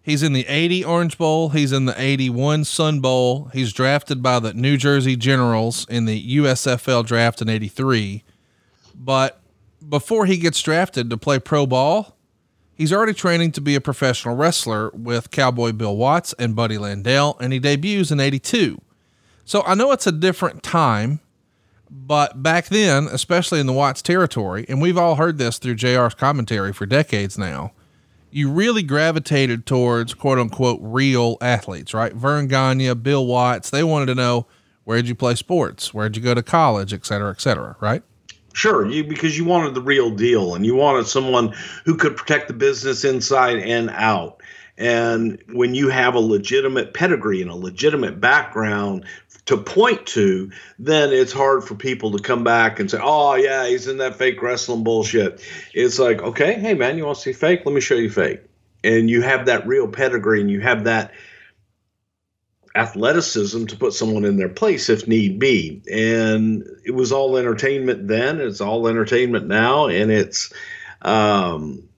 he's 0.00 0.22
in 0.22 0.32
the 0.32 0.46
80 0.46 0.84
Orange 0.84 1.18
Bowl, 1.18 1.50
he's 1.50 1.72
in 1.72 1.84
the 1.84 2.00
81 2.00 2.64
Sun 2.64 3.00
Bowl, 3.00 3.50
he's 3.52 3.72
drafted 3.72 4.22
by 4.22 4.40
the 4.40 4.54
New 4.54 4.78
Jersey 4.78 5.14
Generals 5.16 5.86
in 5.90 6.06
the 6.06 6.36
USFL 6.38 7.04
draft 7.04 7.42
in 7.42 7.50
83. 7.50 8.24
But 8.94 9.40
before 9.86 10.24
he 10.26 10.38
gets 10.38 10.60
drafted 10.62 11.10
to 11.10 11.18
play 11.18 11.38
pro 11.38 11.66
ball, 11.66 12.17
he's 12.78 12.92
already 12.92 13.12
training 13.12 13.52
to 13.52 13.60
be 13.60 13.74
a 13.74 13.80
professional 13.80 14.36
wrestler 14.36 14.90
with 14.94 15.30
Cowboy 15.30 15.72
Bill 15.72 15.96
Watts 15.96 16.32
and 16.38 16.56
Buddy 16.56 16.78
Landel, 16.78 17.38
and 17.40 17.52
he 17.52 17.58
debuts 17.58 18.10
in 18.10 18.20
82. 18.20 18.80
So 19.44 19.62
I 19.66 19.74
know 19.74 19.92
it's 19.92 20.06
a 20.06 20.12
different 20.12 20.62
time, 20.62 21.20
but 21.90 22.42
back 22.42 22.66
then, 22.66 23.06
especially 23.08 23.60
in 23.60 23.66
the 23.66 23.72
Watts 23.72 24.00
territory, 24.00 24.64
and 24.68 24.80
we've 24.80 24.96
all 24.96 25.16
heard 25.16 25.36
this 25.36 25.58
through 25.58 25.74
JR's 25.74 26.14
commentary 26.14 26.72
for 26.72 26.86
decades 26.86 27.36
now, 27.36 27.72
you 28.30 28.50
really 28.50 28.82
gravitated 28.82 29.66
towards 29.66 30.14
quote 30.14 30.38
unquote 30.38 30.78
real 30.82 31.38
athletes, 31.40 31.92
right? 31.94 32.12
Verne 32.12 32.46
Gagne, 32.46 32.94
Bill 32.94 33.26
Watts, 33.26 33.70
they 33.70 33.82
wanted 33.82 34.06
to 34.06 34.14
know 34.14 34.46
where'd 34.84 35.08
you 35.08 35.14
play 35.14 35.34
sports? 35.34 35.92
Where'd 35.92 36.16
you 36.16 36.22
go 36.22 36.34
to 36.34 36.42
college, 36.42 36.92
et 36.92 37.04
cetera, 37.06 37.30
et 37.30 37.40
cetera, 37.40 37.76
right? 37.80 38.02
Sure, 38.58 38.84
you 38.84 39.04
because 39.04 39.38
you 39.38 39.44
wanted 39.44 39.76
the 39.76 39.80
real 39.80 40.10
deal 40.10 40.56
and 40.56 40.66
you 40.66 40.74
wanted 40.74 41.06
someone 41.06 41.54
who 41.84 41.94
could 41.94 42.16
protect 42.16 42.48
the 42.48 42.54
business 42.54 43.04
inside 43.04 43.58
and 43.60 43.88
out. 43.88 44.42
And 44.76 45.40
when 45.52 45.76
you 45.76 45.90
have 45.90 46.16
a 46.16 46.18
legitimate 46.18 46.92
pedigree 46.92 47.40
and 47.40 47.52
a 47.52 47.54
legitimate 47.54 48.20
background 48.20 49.04
to 49.44 49.58
point 49.58 50.06
to, 50.06 50.50
then 50.76 51.12
it's 51.12 51.32
hard 51.32 51.62
for 51.62 51.76
people 51.76 52.10
to 52.16 52.18
come 52.18 52.42
back 52.42 52.80
and 52.80 52.90
say, 52.90 52.98
oh, 53.00 53.36
yeah, 53.36 53.68
he's 53.68 53.86
in 53.86 53.98
that 53.98 54.16
fake 54.16 54.42
wrestling 54.42 54.82
bullshit. 54.82 55.40
It's 55.72 56.00
like, 56.00 56.20
okay, 56.20 56.54
hey, 56.54 56.74
man, 56.74 56.98
you 56.98 57.06
want 57.06 57.18
to 57.18 57.22
see 57.22 57.34
fake? 57.34 57.60
Let 57.64 57.72
me 57.72 57.80
show 57.80 57.94
you 57.94 58.10
fake. 58.10 58.40
And 58.82 59.08
you 59.08 59.22
have 59.22 59.46
that 59.46 59.68
real 59.68 59.86
pedigree 59.86 60.40
and 60.40 60.50
you 60.50 60.62
have 60.62 60.82
that 60.82 61.12
athleticism 62.78 63.66
to 63.66 63.76
put 63.76 63.92
someone 63.92 64.24
in 64.24 64.36
their 64.36 64.48
place 64.48 64.88
if 64.88 65.08
need 65.08 65.38
be. 65.38 65.82
And 65.90 66.64
it 66.84 66.92
was 66.92 67.12
all 67.12 67.36
entertainment 67.36 68.08
then, 68.08 68.40
it's 68.40 68.60
all 68.60 68.86
entertainment 68.86 69.46
now, 69.46 69.88
and 69.88 70.10
it's 70.10 70.52
um 71.02 71.88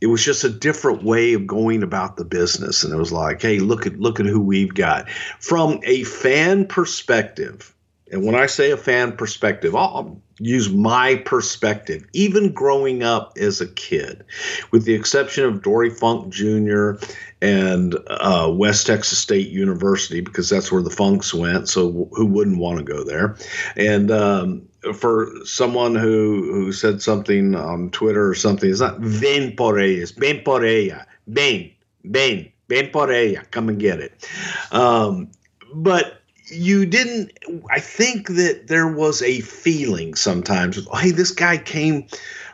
it 0.00 0.08
was 0.08 0.24
just 0.24 0.44
a 0.44 0.50
different 0.50 1.02
way 1.02 1.32
of 1.32 1.46
going 1.46 1.82
about 1.82 2.16
the 2.16 2.24
business 2.24 2.84
and 2.84 2.92
it 2.92 2.96
was 2.96 3.12
like 3.12 3.40
hey 3.40 3.58
look 3.58 3.86
at 3.86 3.98
look 3.98 4.20
at 4.20 4.26
who 4.26 4.40
we've 4.40 4.74
got 4.74 5.08
from 5.08 5.80
a 5.84 6.02
fan 6.04 6.66
perspective 6.66 7.73
and 8.12 8.24
when 8.24 8.34
i 8.34 8.46
say 8.46 8.70
a 8.70 8.76
fan 8.76 9.12
perspective 9.12 9.74
i'll 9.74 10.20
use 10.38 10.68
my 10.70 11.14
perspective 11.14 12.04
even 12.12 12.52
growing 12.52 13.02
up 13.02 13.32
as 13.38 13.60
a 13.60 13.68
kid 13.68 14.24
with 14.72 14.84
the 14.84 14.94
exception 14.94 15.44
of 15.44 15.62
dory 15.62 15.90
funk 15.90 16.28
jr 16.32 16.92
and 17.40 17.96
uh, 18.08 18.50
west 18.52 18.86
texas 18.86 19.18
state 19.18 19.48
university 19.48 20.20
because 20.20 20.48
that's 20.50 20.72
where 20.72 20.82
the 20.82 20.90
funks 20.90 21.32
went 21.32 21.68
so 21.68 22.08
who 22.12 22.26
wouldn't 22.26 22.58
want 22.58 22.78
to 22.78 22.84
go 22.84 23.04
there 23.04 23.36
and 23.76 24.10
um, 24.10 24.66
for 24.92 25.32
someone 25.44 25.94
who 25.94 26.52
who 26.52 26.72
said 26.72 27.00
something 27.00 27.54
on 27.54 27.90
Twitter 27.90 28.28
or 28.28 28.34
something, 28.34 28.70
it's 28.70 28.80
not 28.80 29.00
ven 29.00 29.56
por 29.56 29.78
ellas, 29.78 30.10
ven 30.10 30.42
por 30.44 30.64
ella, 30.64 31.06
ven, 31.26 31.70
ven, 32.04 32.52
ven 32.68 32.90
por 32.90 33.10
ella, 33.10 33.42
come 33.50 33.70
and 33.70 33.80
get 33.80 34.00
it. 34.00 34.28
Um, 34.70 35.30
but 35.72 36.20
you 36.46 36.86
didn't. 36.86 37.38
I 37.70 37.80
think 37.80 38.28
that 38.28 38.66
there 38.66 38.88
was 38.88 39.22
a 39.22 39.40
feeling 39.40 40.14
sometimes. 40.14 40.86
Hey, 40.94 41.10
this 41.10 41.30
guy 41.30 41.58
came 41.58 42.06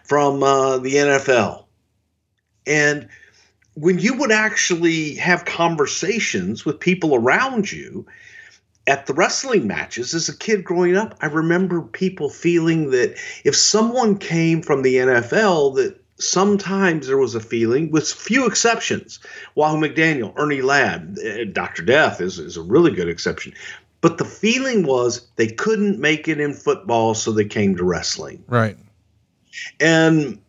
from 0.05 0.43
uh, 0.43 0.79
the 0.79 0.95
NFL, 0.95 1.65
and 2.67 3.09
when 3.75 3.99
you 3.99 4.15
would 4.15 4.33
actually 4.33 5.15
have 5.17 5.45
conversations 5.45 6.65
with 6.65 6.81
people 6.81 7.15
around 7.15 7.71
you 7.71 8.07
at 8.87 9.07
the 9.07 9.15
wrestling 9.15 9.67
matches 9.67 10.15
as 10.15 10.29
a 10.29 10.37
kid 10.37 10.65
growing 10.65 10.97
up, 10.97 11.17
I 11.21 11.27
remember 11.27 11.81
people 11.81 12.29
feeling 12.29 12.91
that 12.91 13.17
if 13.45 13.55
someone 13.55 14.19
came 14.19 14.63
from 14.63 14.83
the 14.83 14.97
NFL, 14.97 15.77
that 15.77 16.01
sometimes 16.19 17.07
there 17.07 17.19
was 17.19 17.35
a 17.35 17.41
feeling, 17.41 17.91
with 17.91 18.11
few 18.11 18.47
exceptions. 18.47 19.21
Wahoo 19.55 19.81
McDaniel, 19.81 20.33
Ernie 20.37 20.63
Ladd, 20.63 21.19
uh, 21.19 21.45
Dr. 21.45 21.83
Death 21.83 22.21
is, 22.21 22.39
is 22.39 22.57
a 22.57 22.63
really 22.63 22.91
good 22.91 23.09
exception. 23.09 23.55
But 24.01 24.19
the 24.19 24.25
feeling 24.25 24.85
was 24.85 25.29
they 25.37 25.49
couldn't 25.49 25.99
make 25.99 26.27
it 26.27 26.41
in 26.41 26.55
football, 26.55 27.15
so 27.15 27.33
they 27.33 27.45
came 27.45 27.77
to 27.77 27.85
wrestling. 27.85 28.45
Right. 28.49 28.79
And 29.79 30.41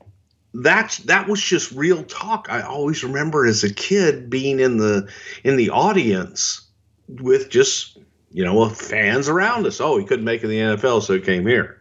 that's 0.53 0.99
that 0.99 1.27
was 1.27 1.41
just 1.41 1.71
real 1.71 2.03
talk. 2.03 2.47
I 2.49 2.61
always 2.61 3.03
remember 3.03 3.45
as 3.45 3.63
a 3.63 3.73
kid 3.73 4.29
being 4.29 4.59
in 4.59 4.77
the 4.77 5.09
in 5.43 5.57
the 5.57 5.69
audience 5.69 6.61
with 7.07 7.49
just 7.49 7.97
you 8.33 8.45
know, 8.45 8.69
fans 8.69 9.29
around 9.29 9.65
us. 9.67 9.81
Oh, 9.81 9.97
he 9.97 10.05
couldn't 10.05 10.25
make 10.25 10.43
it 10.43 10.49
in 10.49 10.51
the 10.51 10.77
NFL, 10.77 11.03
so 11.03 11.13
he 11.13 11.19
came 11.19 11.45
here. 11.45 11.80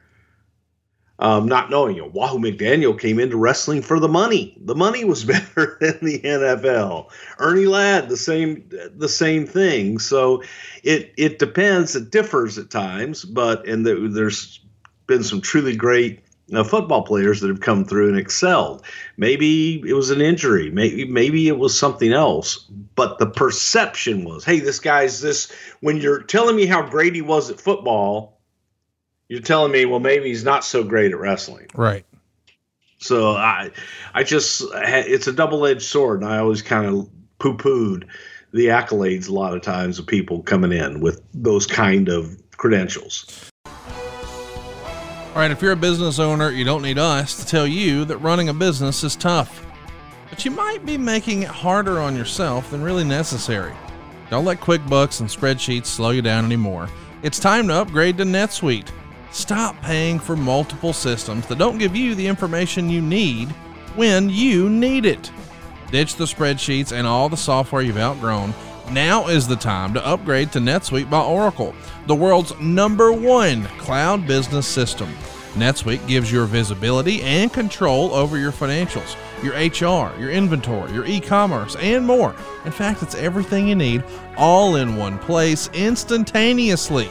Um, 1.21 1.47
not 1.47 1.69
knowing, 1.69 1.97
you 1.97 2.03
know, 2.03 2.09
Wahoo 2.09 2.39
McDaniel 2.39 2.99
came 2.99 3.21
into 3.21 3.37
wrestling 3.37 3.83
for 3.83 4.01
the 4.01 4.09
money. 4.09 4.57
The 4.59 4.75
money 4.75 5.05
was 5.05 5.23
better 5.27 5.77
than 5.79 5.99
the 6.01 6.19
NFL. 6.19 7.11
Ernie 7.39 7.67
Ladd, 7.67 8.09
the 8.09 8.17
same, 8.17 8.69
the 8.97 9.09
same 9.09 9.47
thing. 9.47 9.99
So 9.99 10.43
it 10.83 11.13
it 11.19 11.39
depends. 11.39 11.95
It 11.95 12.11
differs 12.11 12.57
at 12.57 12.71
times, 12.71 13.25
but 13.25 13.69
and 13.69 13.85
the, 13.85 14.09
there's 14.11 14.61
been 15.07 15.23
some 15.23 15.43
truly 15.43 15.77
great 15.77 16.21
uh, 16.55 16.65
football 16.65 17.03
players 17.03 17.41
that 17.41 17.49
have 17.49 17.61
come 17.61 17.85
through 17.85 18.09
and 18.09 18.19
excelled. 18.19 18.83
Maybe 19.17 19.83
it 19.87 19.93
was 19.93 20.11
an 20.11 20.23
injury. 20.23 20.71
Maybe 20.71 21.05
maybe 21.05 21.49
it 21.49 21.59
was 21.59 21.79
something 21.79 22.13
else. 22.13 22.65
But 22.95 23.19
the 23.19 23.27
perception 23.27 24.25
was, 24.25 24.45
hey, 24.45 24.61
this 24.61 24.81
guy's 24.81 25.21
this. 25.21 25.53
When 25.81 25.99
you're 25.99 26.23
telling 26.23 26.57
me 26.57 26.67
how 26.67 26.83
great 26.83 27.15
he 27.15 27.23
was 27.23 27.51
at 27.51 27.61
football, 27.61 28.40
you're 29.31 29.41
telling 29.41 29.71
me, 29.71 29.85
well, 29.85 30.01
maybe 30.01 30.29
he's 30.29 30.43
not 30.43 30.65
so 30.65 30.83
great 30.83 31.13
at 31.13 31.19
wrestling. 31.19 31.69
Right. 31.77 32.05
So 32.99 33.31
I, 33.31 33.71
I 34.13 34.25
just 34.25 34.63
it's 34.75 35.29
a 35.29 35.33
double 35.33 35.65
edged 35.65 35.83
sword, 35.83 36.21
and 36.21 36.31
I 36.31 36.39
always 36.39 36.61
kind 36.61 36.85
of 36.85 37.09
poo 37.39 37.57
pooed 37.57 38.09
the 38.53 38.67
accolades 38.67 39.29
a 39.29 39.33
lot 39.33 39.55
of 39.55 39.63
times 39.63 40.01
of 40.01 40.07
people 40.07 40.43
coming 40.43 40.73
in 40.73 40.99
with 41.01 41.23
those 41.33 41.65
kind 41.65 42.09
of 42.09 42.37
credentials. 42.57 43.49
All 43.65 45.37
right, 45.37 45.53
if 45.53 45.63
you're 45.63 45.73
a 45.73 45.77
business 45.77 46.19
owner, 46.19 46.51
you 46.51 46.65
don't 46.65 46.83
need 46.83 46.99
us 46.99 47.39
to 47.39 47.47
tell 47.47 47.69
you 47.69 48.05
that 48.07 48.19
running 48.19 48.49
a 48.49 48.55
business 48.55 49.05
is 49.05 49.15
tough. 49.15 49.65
But 50.29 50.45
you 50.45 50.51
might 50.51 50.85
be 50.85 50.99
making 50.99 51.45
it 51.45 51.49
harder 51.49 52.01
on 52.01 52.17
yourself 52.17 52.73
than 52.73 52.83
really 52.83 53.05
necessary. 53.05 53.75
Don't 54.29 54.45
let 54.45 54.61
QuickBooks 54.61 55.21
and 55.21 55.29
spreadsheets 55.29 55.87
slow 55.87 56.11
you 56.11 56.21
down 56.21 56.45
anymore. 56.45 56.89
It's 57.23 57.39
time 57.39 57.69
to 57.69 57.75
upgrade 57.75 58.19
to 58.19 58.25
NetSuite. 58.25 58.91
Stop 59.33 59.81
paying 59.83 60.19
for 60.19 60.37
multiple 60.37 60.93
systems 60.93 61.47
that 61.47 61.59
don't 61.59 61.79
give 61.79 61.95
you 61.95 62.15
the 62.15 62.27
information 62.27 62.91
you 62.91 63.01
need 63.01 63.49
when 63.95 64.29
you 64.29 64.69
need 64.69 65.07
it. 65.07 65.31
Ditch 65.91 66.17
the 66.17 66.25
spreadsheets 66.25 66.93
and 66.93 67.07
all 67.07 67.29
the 67.29 67.37
software 67.37 67.83
you've 67.83 67.97
outgrown 67.97 68.55
now 68.91 69.29
is 69.29 69.47
the 69.47 69.57
time 69.57 69.95
to 69.95 70.05
upgrade 70.05 70.51
to 70.53 70.59
NetSuite 70.59 71.09
by 71.09 71.21
Oracle, 71.21 71.75
the 72.07 72.15
world's 72.15 72.59
number 72.59 73.13
one 73.13 73.65
cloud 73.79 74.27
business 74.27 74.67
system. 74.67 75.09
NetSuite 75.55 76.07
gives 76.09 76.31
you 76.31 76.45
visibility 76.47 77.23
and 77.23 77.53
control 77.53 78.13
over 78.13 78.37
your 78.37 78.53
financials, 78.53 79.17
your 79.43 79.55
HR, 79.55 80.17
your 80.21 80.31
inventory, 80.31 80.93
your 80.93 81.07
e 81.07 81.21
commerce, 81.21 81.77
and 81.77 82.05
more. 82.05 82.35
In 82.65 82.73
fact, 82.73 83.03
it's 83.03 83.15
everything 83.15 83.69
you 83.69 83.75
need 83.77 84.03
all 84.37 84.77
in 84.77 84.97
one 84.97 85.19
place 85.19 85.69
instantaneously. 85.73 87.09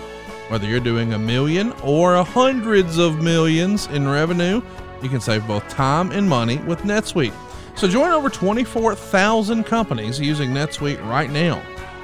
Whether 0.49 0.67
you're 0.67 0.79
doing 0.79 1.13
a 1.13 1.19
million 1.19 1.73
or 1.83 2.23
hundreds 2.23 2.97
of 2.97 3.21
millions 3.21 3.85
in 3.87 4.07
revenue, 4.07 4.61
you 5.01 5.07
can 5.07 5.21
save 5.21 5.47
both 5.47 5.65
time 5.69 6.11
and 6.11 6.27
money 6.27 6.57
with 6.57 6.79
NetSuite. 6.79 7.31
So 7.75 7.87
join 7.87 8.11
over 8.11 8.29
24,000 8.29 9.63
companies 9.63 10.19
using 10.19 10.49
NetSuite 10.49 11.01
right 11.07 11.29
now. 11.29 11.61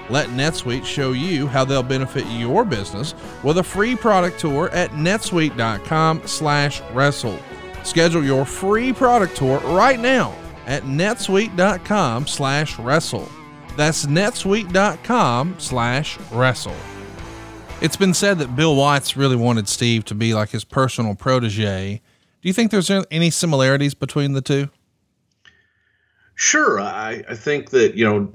Let 0.10 0.30
NetSuite 0.30 0.86
show 0.86 1.12
you 1.14 1.48
how 1.48 1.66
they'll 1.66 1.82
benefit 1.82 2.28
your 2.28 2.64
business 2.64 3.16
with 3.44 3.58
a 3.58 3.64
free 3.64 3.96
product 3.96 4.40
tour 4.40 4.70
at 4.70 4.92
netsuite.com/wrestle. 4.92 7.40
Schedule 7.84 8.24
your 8.24 8.46
free 8.46 8.94
product 8.94 9.36
tour 9.36 9.58
right 9.60 10.00
now 10.00 10.36
at 10.68 10.84
netsuite.com/wrestle. 10.84 13.30
That's 13.76 14.06
netsuite.com/wrestle. 14.06 16.95
It's 17.82 17.98
been 17.98 18.14
said 18.14 18.40
that 18.40 18.56
Bill 18.56 18.76
Watts 18.76 19.18
really 19.18 19.36
wanted 19.36 19.68
Steve 19.68 20.06
to 20.06 20.16
be 20.16 20.34
like 20.34 20.50
his 20.50 20.64
personal 20.64 21.14
protege. 21.14 22.02
Do 22.42 22.50
you 22.50 22.54
think 22.54 22.72
there's 22.72 22.90
any 22.90 23.30
similarities 23.30 23.94
between 23.94 24.34
the 24.34 24.42
two? 24.42 24.70
Sure, 26.36 26.80
I, 26.80 27.24
I 27.30 27.36
think 27.36 27.72
that 27.72 27.96
you 27.96 28.06
know 28.06 28.34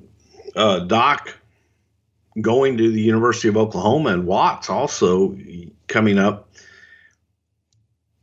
uh, 0.57 0.81
Doc 0.81 1.37
going 2.41 2.77
to 2.77 2.91
the 2.91 3.01
University 3.01 3.49
of 3.49 3.57
Oklahoma 3.57 4.11
and 4.11 4.27
Watts 4.27 4.71
also 4.71 5.37
coming 5.89 6.19
up 6.19 6.49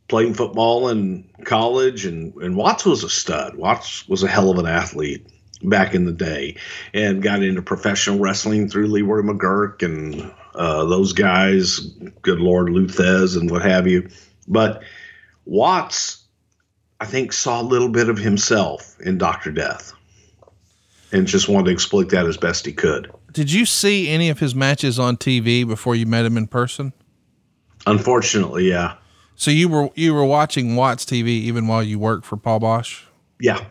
playing 0.08 0.34
football 0.34 0.90
in 0.90 1.30
college 1.44 2.06
and, 2.06 2.34
and 2.36 2.56
Watts 2.56 2.86
was 2.86 3.04
a 3.04 3.10
stud. 3.10 3.56
Watts 3.56 4.08
was 4.08 4.24
a 4.24 4.28
hell 4.28 4.50
of 4.50 4.58
an 4.58 4.66
athlete 4.66 5.28
back 5.64 5.94
in 5.94 6.06
the 6.06 6.14
day 6.14 6.56
and 6.94 7.22
got 7.22 7.44
into 7.44 7.62
professional 7.62 8.20
wrestling 8.20 8.70
through 8.70 8.88
Leroy 8.88 9.22
McGuirk 9.22 9.84
and 9.84 10.32
uh, 10.58 10.86
those 10.86 11.14
guys, 11.14 11.80
good 12.22 12.40
Lord, 12.40 12.70
Lou 12.70 12.88
Thesz 12.88 13.40
and 13.40 13.50
what 13.50 13.62
have 13.62 13.88
you. 13.88 14.10
But 14.48 14.82
Watts 15.46 16.28
I 17.00 17.06
think, 17.06 17.32
saw 17.32 17.62
a 17.62 17.64
little 17.64 17.90
bit 17.90 18.10
of 18.10 18.18
himself 18.18 19.00
in 19.02 19.18
Dr. 19.18 19.52
Death 19.52 19.94
and 21.12 21.28
just 21.28 21.48
wanted 21.48 21.66
to 21.66 21.72
exploit 21.72 22.10
that 22.10 22.26
as 22.26 22.38
best 22.38 22.66
he 22.66 22.74
could. 22.74 23.12
Did 23.32 23.52
you 23.52 23.66
see 23.66 24.10
any 24.10 24.30
of 24.30 24.40
his 24.40 24.56
matches 24.56 24.98
on 24.98 25.18
TV 25.18 25.68
before 25.68 25.96
you 25.96 26.06
met 26.06 26.26
him 26.26 26.38
in 26.38 26.48
person? 26.48 26.94
Unfortunately, 27.86 28.68
yeah. 28.68 28.96
So 29.36 29.52
you 29.52 29.70
were 29.70 29.90
you 29.94 30.14
were 30.14 30.26
watching 30.26 30.76
Watts 30.76 31.06
TV 31.06 31.28
even 31.28 31.68
while 31.68 31.84
you 31.84 32.00
worked 32.00 32.26
for 32.26 32.36
Paul 32.36 32.60
Boesch. 32.60 33.04
Yeah. 33.40 33.64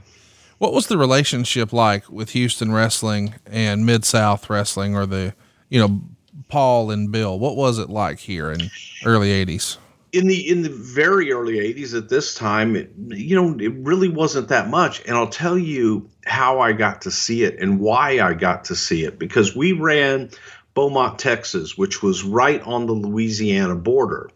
What 0.59 0.73
was 0.73 0.87
the 0.87 0.97
relationship 0.97 1.73
like 1.73 2.09
with 2.09 2.31
Houston 2.31 2.73
wrestling 2.73 3.35
and 3.45 3.85
Mid 3.85 4.05
South 4.05 4.49
wrestling 4.49 4.95
or 4.95 5.05
the, 5.05 5.35
you 5.69 5.81
know, 5.81 6.01
Paul 6.49 6.91
and 6.91 7.11
Bill? 7.11 7.39
What 7.39 7.57
was 7.57 7.79
it 7.79 7.91
like 7.91 8.19
here 8.19 8.51
in 8.53 8.71
early 9.05 9.31
80s? 9.45 9.79
in 10.17 10.29
the 10.29 10.49
in 10.49 10.63
the 10.63 10.71
very 10.71 11.31
early 11.33 11.55
80s 11.55 11.97
at 11.97 12.09
this 12.09 12.35
time 12.35 12.75
it, 12.75 12.91
you 13.09 13.37
know 13.37 13.59
it 13.59 13.73
really 13.75 14.09
wasn't 14.09 14.49
that 14.49 14.69
much 14.69 15.05
and 15.07 15.17
i'll 15.17 15.29
tell 15.29 15.59
you 15.59 16.09
how 16.25 16.61
i 16.61 16.73
got 16.73 17.03
to 17.03 17.11
see 17.11 17.43
it 17.43 17.59
and 17.61 17.81
why 17.81 18.21
i 18.21 18.33
got 18.33 18.65
to 18.65 18.77
see 18.77 19.05
it 19.05 19.19
because 19.19 19.55
we 19.55 19.73
ran 19.73 20.31
beaumont 20.75 21.19
texas 21.19 21.77
which 21.77 22.03
was 22.03 22.23
right 22.23 22.63
on 22.63 22.87
the 22.87 22.93
louisiana 22.93 23.75
border 23.75 24.31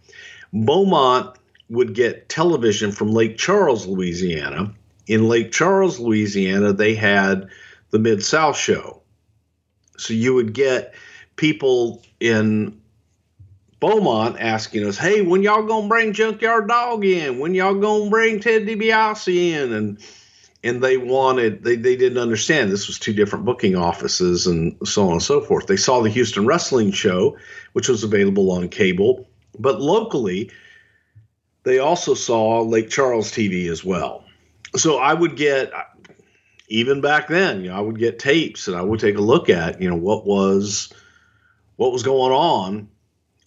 beaumont 0.53 1.37
would 1.71 1.95
get 1.95 2.29
television 2.29 2.93
from 2.93 3.11
lake 3.11 3.39
charles 3.39 3.87
louisiana 3.87 4.75
in 5.07 5.29
lake 5.29 5.53
charles 5.53 5.99
louisiana 5.99 6.73
they 6.73 6.95
had 6.95 7.49
the 7.91 7.99
mid 7.99 8.23
south 8.23 8.57
show 8.57 9.01
so 9.97 10.13
you 10.13 10.35
would 10.35 10.53
get 10.53 10.95
people 11.41 12.03
in 12.21 12.79
Beaumont 13.81 14.37
asking 14.39 14.87
us, 14.87 14.99
"Hey, 14.99 15.23
when 15.23 15.43
y'all 15.43 15.63
gonna 15.63 15.89
bring 15.89 16.13
Junkyard 16.13 16.69
Dog 16.69 17.03
in? 17.05 17.39
When 17.39 17.55
y'all 17.55 17.75
gonna 17.75 18.11
bring 18.11 18.41
Ted 18.41 18.67
DiBiase 18.67 19.35
in?" 19.35 19.73
And 19.73 19.99
and 20.63 20.85
they 20.85 20.99
wanted 20.99 21.65
they 21.65 21.77
they 21.77 21.97
didn't 21.97 22.19
understand 22.19 22.71
this 22.71 22.87
was 22.87 22.99
two 22.99 23.15
different 23.15 23.47
booking 23.47 23.75
offices 23.75 24.47
and 24.47 24.77
so 24.85 25.07
on 25.07 25.13
and 25.13 25.23
so 25.23 25.41
forth. 25.41 25.67
They 25.67 25.79
saw 25.79 26.03
the 26.03 26.11
Houston 26.11 26.45
Wrestling 26.45 26.93
Show, 26.93 27.39
which 27.73 27.89
was 27.89 28.05
available 28.05 28.53
on 28.53 28.69
cable, 28.69 29.27
but 29.59 29.81
locally, 29.81 30.51
they 31.63 31.79
also 31.79 32.13
saw 32.13 32.61
Lake 32.61 32.91
Charles 32.91 33.33
TV 33.33 33.71
as 33.71 33.83
well. 33.83 34.25
So 34.77 34.99
I 34.99 35.15
would 35.15 35.37
get 35.37 35.73
even 36.69 37.01
back 37.01 37.29
then, 37.29 37.65
you 37.65 37.71
know, 37.71 37.77
I 37.77 37.81
would 37.81 37.99
get 37.99 38.19
tapes 38.19 38.69
and 38.69 38.77
I 38.77 38.83
would 38.83 39.01
take 39.01 39.17
a 39.17 39.23
look 39.23 39.49
at, 39.49 39.81
you 39.81 39.89
know, 39.89 39.97
what 39.97 40.27
was 40.27 40.93
what 41.81 41.93
was 41.93 42.03
going 42.03 42.31
on 42.31 42.87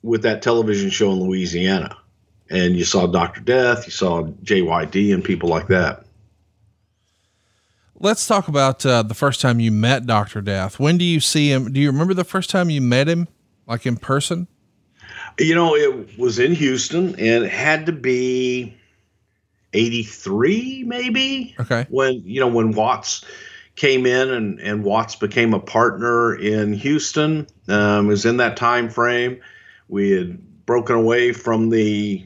with 0.02 0.24
that 0.24 0.42
television 0.42 0.90
show 0.90 1.12
in 1.12 1.20
Louisiana. 1.20 1.96
And 2.50 2.75
you 2.75 2.84
saw 2.84 3.06
Dr. 3.06 3.42
Death, 3.42 3.86
you 3.86 3.92
saw 3.92 4.24
JYD 4.24 5.13
and 5.13 5.24
people 5.24 5.50
like 5.50 5.68
that. 5.68 6.04
Let's 8.00 8.25
talk 8.25 8.48
about 8.48 8.84
uh, 8.88 9.04
the 9.04 9.13
first 9.13 9.40
time 9.40 9.60
you 9.60 9.72
met 9.72 10.08
Dr. 10.08 10.42
Death. 10.42 10.80
When 10.80 10.98
do 10.98 11.06
you 11.06 11.20
see 11.20 11.52
him? 11.52 11.72
Do 11.72 11.80
you 11.80 11.92
remember 11.92 12.16
the 12.16 12.24
first 12.24 12.50
time 12.50 12.72
you 12.72 12.82
met 12.82 13.08
him, 13.08 13.28
like 13.68 13.86
in 13.86 13.98
person? 13.98 14.48
You 15.40 15.54
know, 15.54 15.75
it 15.75 16.18
was 16.18 16.40
in 16.40 16.56
Houston 16.56 17.10
and 17.10 17.46
it 17.46 17.52
had 17.52 17.86
to 17.86 17.92
be 17.92 18.75
83 19.74 20.86
maybe. 20.88 21.56
Okay. 21.60 21.86
When, 21.92 22.24
you 22.25 22.40
know, 22.40 22.48
when 22.48 22.72
Watts 22.72 23.24
came 23.75 24.08
in 24.08 24.32
and, 24.32 24.60
and 24.60 24.84
Watts 24.84 25.16
became 25.16 25.54
a 25.54 25.60
partner 25.60 26.34
in 26.34 26.74
Houston. 26.74 27.46
Um, 27.67 28.05
it 28.05 28.10
was 28.10 28.25
in 28.25 28.38
that 28.38 28.58
time 28.58 28.89
frame. 28.89 29.39
We 29.88 30.12
had 30.12 30.65
broken 30.65 30.96
away 30.96 31.34
from 31.34 31.70
the 31.70 32.25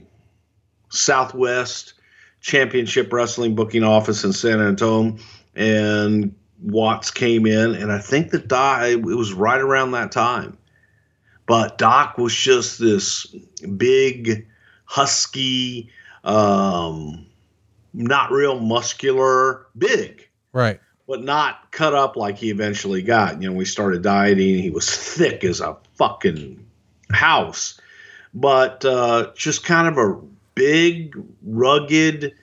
Southwest 0.89 1.93
Championship 2.41 3.11
Wrestling 3.11 3.55
booking 3.55 3.83
office 3.83 4.23
in 4.23 4.33
San 4.33 4.61
Antonio, 4.61 5.17
and 5.55 6.33
Watts 6.61 7.11
came 7.11 7.45
in, 7.45 7.75
and 7.75 7.91
I 7.91 7.99
think 7.99 8.31
that 8.31 8.47
Doc, 8.47 8.83
it 8.83 9.01
was 9.01 9.33
right 9.33 9.59
around 9.59 9.91
that 9.91 10.11
time. 10.11 10.57
But 11.45 11.77
Doc 11.77 12.17
was 12.17 12.35
just 12.35 12.79
this 12.79 13.25
big, 13.77 14.47
husky, 14.85 15.89
um, 16.23 17.25
not 17.93 18.31
real 18.31 18.59
muscular, 18.59 19.67
big 19.77 20.27
Right. 20.57 20.79
But 21.07 21.23
not 21.23 21.71
cut 21.71 21.95
up 21.95 22.15
like 22.15 22.37
he 22.37 22.49
eventually 22.49 23.01
got. 23.01 23.41
You 23.41 23.49
know, 23.49 23.55
we 23.55 23.65
started 23.65 24.03
dieting. 24.03 24.61
He 24.61 24.69
was 24.69 24.89
thick 25.15 25.43
as 25.43 25.61
a 25.61 25.77
fucking 25.95 26.63
house, 27.09 27.79
but 28.33 28.83
uh, 28.85 29.31
just 29.35 29.63
kind 29.63 29.87
of 29.87 29.97
a 29.97 30.19
big, 30.53 31.15
rugged. 31.43 32.33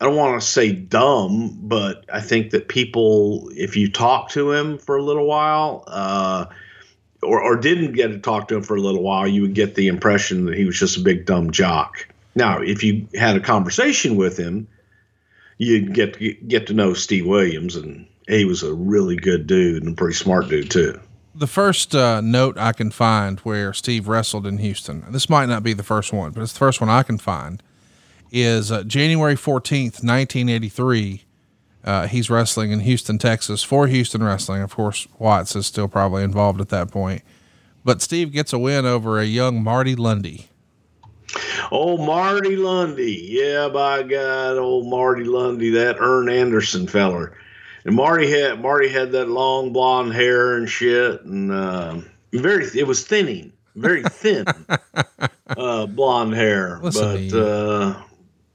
I 0.00 0.04
don't 0.04 0.16
want 0.16 0.40
to 0.40 0.46
say 0.46 0.72
dumb, 0.72 1.56
but 1.62 2.04
I 2.12 2.20
think 2.20 2.50
that 2.50 2.68
people, 2.68 3.48
if 3.54 3.76
you 3.76 3.90
talk 3.90 4.30
to 4.30 4.52
him 4.52 4.76
for 4.76 4.96
a 4.96 5.02
little 5.02 5.26
while, 5.26 5.84
uh, 5.86 6.46
or, 7.22 7.40
or 7.40 7.56
didn't 7.56 7.92
get 7.92 8.08
to 8.08 8.18
talk 8.18 8.48
to 8.48 8.56
him 8.56 8.62
for 8.62 8.76
a 8.76 8.80
little 8.80 9.02
while, 9.02 9.26
you 9.26 9.40
would 9.42 9.54
get 9.54 9.76
the 9.76 9.88
impression 9.88 10.44
that 10.46 10.58
he 10.58 10.66
was 10.66 10.78
just 10.78 10.98
a 10.98 11.00
big 11.00 11.24
dumb 11.24 11.50
jock. 11.50 12.06
Now, 12.34 12.60
if 12.60 12.82
you 12.82 13.08
had 13.14 13.36
a 13.36 13.40
conversation 13.40 14.16
with 14.16 14.36
him, 14.36 14.66
you'd 15.58 15.94
get 15.94 16.48
get 16.48 16.66
to 16.66 16.74
know 16.74 16.94
Steve 16.94 17.26
Williams, 17.26 17.76
and 17.76 18.06
he 18.28 18.44
was 18.44 18.62
a 18.62 18.74
really 18.74 19.16
good 19.16 19.46
dude 19.46 19.82
and 19.82 19.92
a 19.92 19.96
pretty 19.96 20.14
smart 20.14 20.48
dude 20.48 20.70
too. 20.70 21.00
The 21.34 21.46
first 21.46 21.94
uh, 21.94 22.20
note 22.20 22.56
I 22.58 22.72
can 22.72 22.90
find 22.90 23.40
where 23.40 23.72
Steve 23.72 24.06
wrestled 24.06 24.46
in 24.46 24.58
Houston, 24.58 25.04
this 25.10 25.28
might 25.28 25.46
not 25.46 25.64
be 25.64 25.72
the 25.72 25.82
first 25.82 26.12
one, 26.12 26.30
but 26.30 26.42
it's 26.42 26.52
the 26.52 26.60
first 26.60 26.80
one 26.80 26.88
I 26.88 27.02
can 27.02 27.18
find, 27.18 27.60
is 28.30 28.70
uh, 28.70 28.84
January 28.84 29.34
14th, 29.34 30.04
1983. 30.04 31.24
Uh, 31.82 32.06
he's 32.06 32.30
wrestling 32.30 32.70
in 32.70 32.80
Houston, 32.80 33.18
Texas 33.18 33.62
for 33.62 33.88
Houston 33.88 34.22
Wrestling. 34.22 34.62
Of 34.62 34.74
course, 34.74 35.08
Watts 35.18 35.54
is 35.56 35.66
still 35.66 35.88
probably 35.88 36.22
involved 36.22 36.60
at 36.60 36.70
that 36.70 36.90
point. 36.90 37.22
But 37.84 38.00
Steve 38.00 38.32
gets 38.32 38.52
a 38.52 38.58
win 38.58 38.86
over 38.86 39.18
a 39.18 39.24
young 39.26 39.62
Marty 39.62 39.94
Lundy. 39.94 40.48
Oh, 41.72 41.96
Marty 41.96 42.56
Lundy, 42.56 43.26
yeah, 43.30 43.68
by 43.68 44.02
God, 44.02 44.56
old 44.56 44.88
Marty 44.88 45.24
Lundy, 45.24 45.70
that 45.70 45.98
Arn 45.98 46.28
Anderson 46.28 46.86
feller. 46.86 47.36
And 47.84 47.96
Marty 47.96 48.30
had 48.30 48.60
Marty 48.60 48.88
had 48.88 49.12
that 49.12 49.28
long 49.28 49.72
blonde 49.72 50.14
hair 50.14 50.56
and 50.56 50.68
shit, 50.68 51.22
and 51.22 51.52
uh, 51.52 52.00
very 52.32 52.66
it 52.78 52.86
was 52.86 53.06
thinning, 53.06 53.52
very 53.76 54.02
thin 54.02 54.46
uh, 55.48 55.86
blonde 55.86 56.34
hair, 56.34 56.80
Listen 56.82 57.28
but 57.30 57.38
uh, 57.38 58.02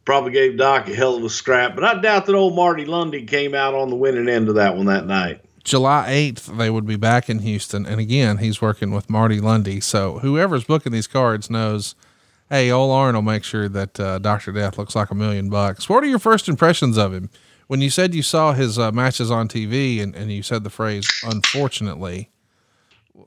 probably 0.06 0.32
gave 0.32 0.58
Doc 0.58 0.88
a 0.88 0.96
hell 0.96 1.18
of 1.18 1.24
a 1.24 1.30
scrap. 1.30 1.76
But 1.76 1.84
I 1.84 2.02
doubt 2.02 2.26
that 2.26 2.34
old 2.34 2.56
Marty 2.56 2.86
Lundy 2.86 3.26
came 3.26 3.54
out 3.54 3.76
on 3.76 3.92
the 3.92 3.96
winning 3.96 4.28
end 4.28 4.50
of 4.50 4.56
that 4.56 4.76
one 4.76 4.88
that 4.88 5.06
night. 5.06 5.42
July 5.64 6.08
8th, 6.10 6.58
they 6.58 6.72
would 6.72 6.88
be 6.88 6.96
back 6.96 7.30
in 7.30 7.40
Houston. 7.40 7.86
And 7.86 8.00
again, 8.00 8.38
he's 8.38 8.60
working 8.60 8.92
with 8.92 9.08
Marty 9.08 9.40
Lundy. 9.40 9.80
So 9.80 10.18
whoever's 10.18 10.64
booking 10.64 10.94
these 10.94 11.06
cards 11.06 11.50
knows, 11.52 11.94
hey, 12.50 12.72
old 12.72 12.92
Arn 12.92 13.16
will 13.16 13.22
make 13.22 13.44
sure 13.44 13.70
that 13.70 14.00
uh, 14.00 14.20
Dr. 14.20 14.52
Death 14.52 14.78
looks 14.78 14.96
like 14.96 15.12
a 15.12 15.16
million 15.16 15.50
bucks. 15.50 15.88
What 15.88 16.04
are 16.04 16.08
your 16.08 16.20
first 16.20 16.50
impressions 16.50 16.98
of 16.98 17.14
him? 17.14 17.30
When 17.68 17.82
you 17.82 17.90
said 17.90 18.16
you 18.16 18.24
saw 18.24 18.54
his 18.54 18.80
uh, 18.80 18.92
matches 18.92 19.30
on 19.30 19.48
TV 19.48 20.02
and, 20.02 20.16
and 20.16 20.32
you 20.32 20.42
said 20.42 20.64
the 20.64 20.72
phrase, 20.72 21.08
unfortunately, 21.24 22.32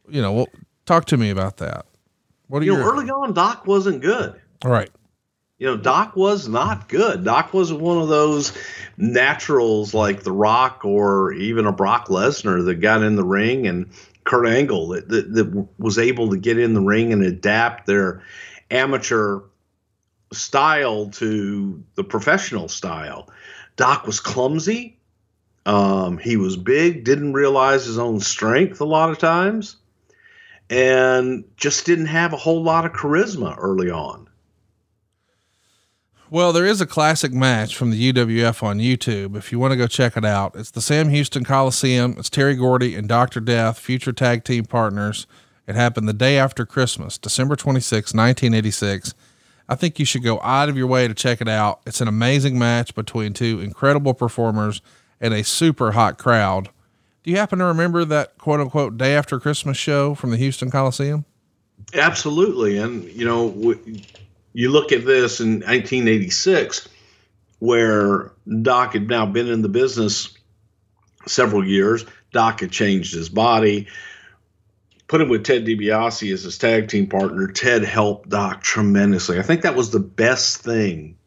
you 0.09 0.21
know, 0.21 0.33
well, 0.33 0.49
talk 0.85 1.05
to 1.07 1.17
me 1.17 1.31
about 1.31 1.59
that. 1.59 1.87
What 2.49 2.63
are 2.63 2.65
You 2.65 2.77
know, 2.77 2.85
early 2.85 3.09
on, 3.09 3.33
Doc 3.35 3.67
wasn't 3.67 4.03
good. 4.03 4.41
All 4.65 4.71
right. 4.71 4.91
You 5.59 5.69
know, 5.69 5.77
Doc 5.77 6.17
was 6.17 6.49
not 6.49 6.89
good. 6.89 7.23
Doc 7.23 7.55
was 7.55 7.73
one 7.73 8.03
of 8.03 8.09
those 8.09 8.53
naturals 8.97 9.95
like 9.95 10.25
The 10.25 10.33
Rock 10.33 10.85
or 10.85 11.33
even 11.35 11.67
a 11.67 11.73
Brock 11.73 12.09
Lesnar 12.09 12.65
that 12.65 12.81
got 12.81 13.03
in 13.03 13.15
the 13.15 13.25
ring 13.25 13.69
and 13.69 13.89
Kurt 14.25 14.49
Angle 14.49 14.89
that, 14.89 15.09
that, 15.09 15.33
that 15.35 15.69
was 15.79 15.99
able 15.99 16.31
to 16.31 16.37
get 16.37 16.59
in 16.59 16.75
the 16.75 16.81
ring 16.81 17.13
and 17.13 17.23
adapt 17.23 17.87
their 17.87 18.23
amateur 18.73 19.41
style 20.33 21.11
to 21.11 21.83
the 21.95 22.05
professional 22.05 22.69
style. 22.69 23.29
Doc 23.77 24.07
was 24.07 24.19
clumsy. 24.19 24.99
Um, 25.65 26.19
he 26.19 26.37
was 26.37 26.57
big, 26.57 27.05
didn't 27.05 27.35
realize 27.35 27.85
his 27.85 27.99
own 27.99 28.19
strength 28.19 28.81
a 28.81 28.85
lot 28.85 29.11
of 29.11 29.19
times, 29.19 29.77
and 30.69 31.45
just 31.57 31.87
didn't 31.87 32.07
have 32.07 32.33
a 32.33 32.37
whole 32.37 32.63
lot 32.63 32.85
of 32.85 32.93
charisma 32.93 33.55
early 33.59 33.91
on. 33.91 34.29
Well, 36.31 36.53
there 36.55 36.65
is 36.65 36.81
a 36.81 36.87
classic 36.87 37.33
match 37.33 37.77
from 37.77 37.91
the 37.91 38.13
UWF 38.13 38.63
on 38.63 38.79
YouTube. 38.79 39.37
If 39.37 39.53
you 39.53 39.59
want 39.59 39.73
to 39.73 39.77
go 39.77 39.87
check 39.87 40.17
it 40.17 40.25
out, 40.25 40.57
it's 40.57 40.71
the 40.71 40.81
Sam 40.81 41.11
Houston 41.11 41.45
Coliseum. 41.45 42.17
It's 42.19 42.31
Terry 42.31 42.57
Gordy 42.57 42.97
and 42.97 43.07
Dr. 43.07 43.39
Death, 43.39 43.79
future 43.79 44.15
tag 44.15 44.43
team 44.43 44.65
partners. 44.65 45.27
It 45.67 45.75
happened 45.75 46.09
the 46.09 46.13
day 46.13 46.39
after 46.39 46.67
Christmas, 46.67 47.19
December 47.19 47.57
26, 47.57 48.15
1986. 48.15 49.15
I 49.69 49.75
think 49.75 49.99
you 49.99 50.05
should 50.05 50.25
go 50.25 50.41
out 50.43 50.69
of 50.69 50.77
your 50.77 50.87
way 50.87 51.07
to 51.07 51.15
check 51.15 51.41
it 51.41 51.49
out. 51.49 51.81
It's 51.87 52.01
an 52.01 52.09
amazing 52.09 52.59
match 52.59 52.95
between 52.95 53.33
two 53.33 53.61
incredible 53.61 54.13
performers 54.13 54.83
and 55.21 55.33
a 55.33 55.45
super 55.45 55.93
hot 55.93 56.19
crowd. 56.19 56.69
Do 57.23 57.31
you 57.31 57.37
happen 57.37 57.61
to 57.61 57.65
remember 57.67 58.05
that 58.05 58.37
quote 58.39 58.61
unquote 58.61 58.99
day 58.99 59.15
after 59.15 59.39
Christmas 59.39 59.77
show 59.77 60.15
from 60.15 60.31
the 60.31 60.37
Houston 60.37 60.71
Coliseum? 60.71 61.25
Absolutely. 61.95 62.79
And, 62.79 63.05
you 63.05 63.25
know, 63.25 63.77
you 64.53 64.71
look 64.71 64.93
at 64.93 65.07
this 65.07 65.41
in 65.41 65.61
1986, 65.61 66.89
where 67.61 68.33
Doc 68.63 68.95
had 68.95 69.09
now 69.09 69.25
been 69.25 69.49
in 69.49 69.63
the 69.63 69.69
business 69.69 70.37
several 71.27 71.65
years. 71.65 72.05
Doc 72.33 72.61
had 72.61 72.73
changed 72.73 73.15
his 73.15 73.29
body, 73.29 73.87
put 75.13 75.21
him 75.21 75.29
with 75.29 75.45
Ted 75.45 75.67
DiBiase 75.67 76.33
as 76.33 76.45
his 76.45 76.57
tag 76.57 76.89
team 76.89 77.07
partner. 77.07 77.47
Ted 77.47 77.85
helped 77.85 78.31
Doc 78.31 78.63
tremendously. 78.63 79.39
I 79.39 79.43
think 79.43 79.61
that 79.61 79.77
was 79.77 79.91
the 79.91 80.01
best 80.01 80.63
thing 80.63 81.19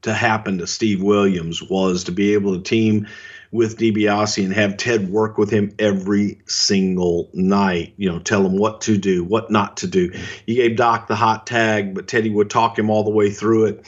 to 0.00 0.12
happen 0.12 0.58
to 0.58 0.66
Steve 0.66 1.00
Williams 1.00 1.62
was 1.62 2.02
to 2.02 2.10
be 2.10 2.34
able 2.34 2.56
to 2.56 2.62
team 2.64 3.06
with 3.52 3.78
DiBiase 3.78 4.44
and 4.44 4.52
have 4.52 4.76
Ted 4.76 5.08
work 5.08 5.38
with 5.38 5.50
him 5.50 5.72
every 5.78 6.40
single 6.46 7.30
night. 7.32 7.94
You 7.96 8.10
know, 8.10 8.18
tell 8.18 8.44
him 8.44 8.58
what 8.58 8.80
to 8.80 8.98
do, 8.98 9.22
what 9.22 9.52
not 9.52 9.76
to 9.76 9.86
do. 9.86 10.10
He 10.44 10.56
gave 10.56 10.74
Doc 10.74 11.06
the 11.06 11.14
hot 11.14 11.46
tag, 11.46 11.94
but 11.94 12.08
Teddy 12.08 12.28
would 12.28 12.50
talk 12.50 12.76
him 12.76 12.90
all 12.90 13.04
the 13.04 13.10
way 13.10 13.30
through 13.30 13.66
it. 13.66 13.86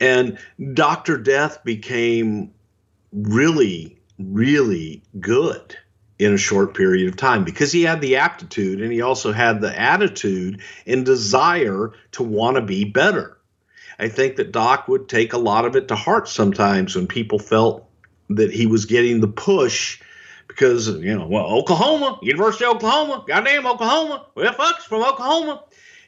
And 0.00 0.38
Dr. 0.74 1.18
Death 1.18 1.62
became 1.62 2.52
really, 3.12 4.00
really 4.18 5.04
good 5.20 5.78
in 6.24 6.34
a 6.34 6.38
short 6.38 6.74
period 6.74 7.08
of 7.08 7.16
time 7.16 7.44
because 7.44 7.72
he 7.72 7.82
had 7.82 8.00
the 8.00 8.16
aptitude 8.16 8.80
and 8.80 8.92
he 8.92 9.02
also 9.02 9.32
had 9.32 9.60
the 9.60 9.78
attitude 9.78 10.60
and 10.86 11.04
desire 11.04 11.92
to 12.12 12.22
want 12.22 12.56
to 12.56 12.62
be 12.62 12.84
better. 12.84 13.38
I 13.98 14.08
think 14.08 14.36
that 14.36 14.52
Doc 14.52 14.88
would 14.88 15.08
take 15.08 15.32
a 15.32 15.38
lot 15.38 15.64
of 15.64 15.76
it 15.76 15.88
to 15.88 15.96
heart 15.96 16.28
sometimes 16.28 16.96
when 16.96 17.06
people 17.06 17.38
felt 17.38 17.88
that 18.30 18.52
he 18.52 18.66
was 18.66 18.86
getting 18.86 19.20
the 19.20 19.28
push 19.28 20.00
because, 20.48 20.88
you 20.88 21.16
know, 21.16 21.26
well, 21.26 21.46
Oklahoma, 21.46 22.18
University 22.22 22.64
of 22.64 22.76
Oklahoma, 22.76 23.24
goddamn 23.26 23.66
Oklahoma, 23.66 24.26
well, 24.34 24.52
fucks 24.54 24.82
from 24.82 25.02
Oklahoma. 25.02 25.64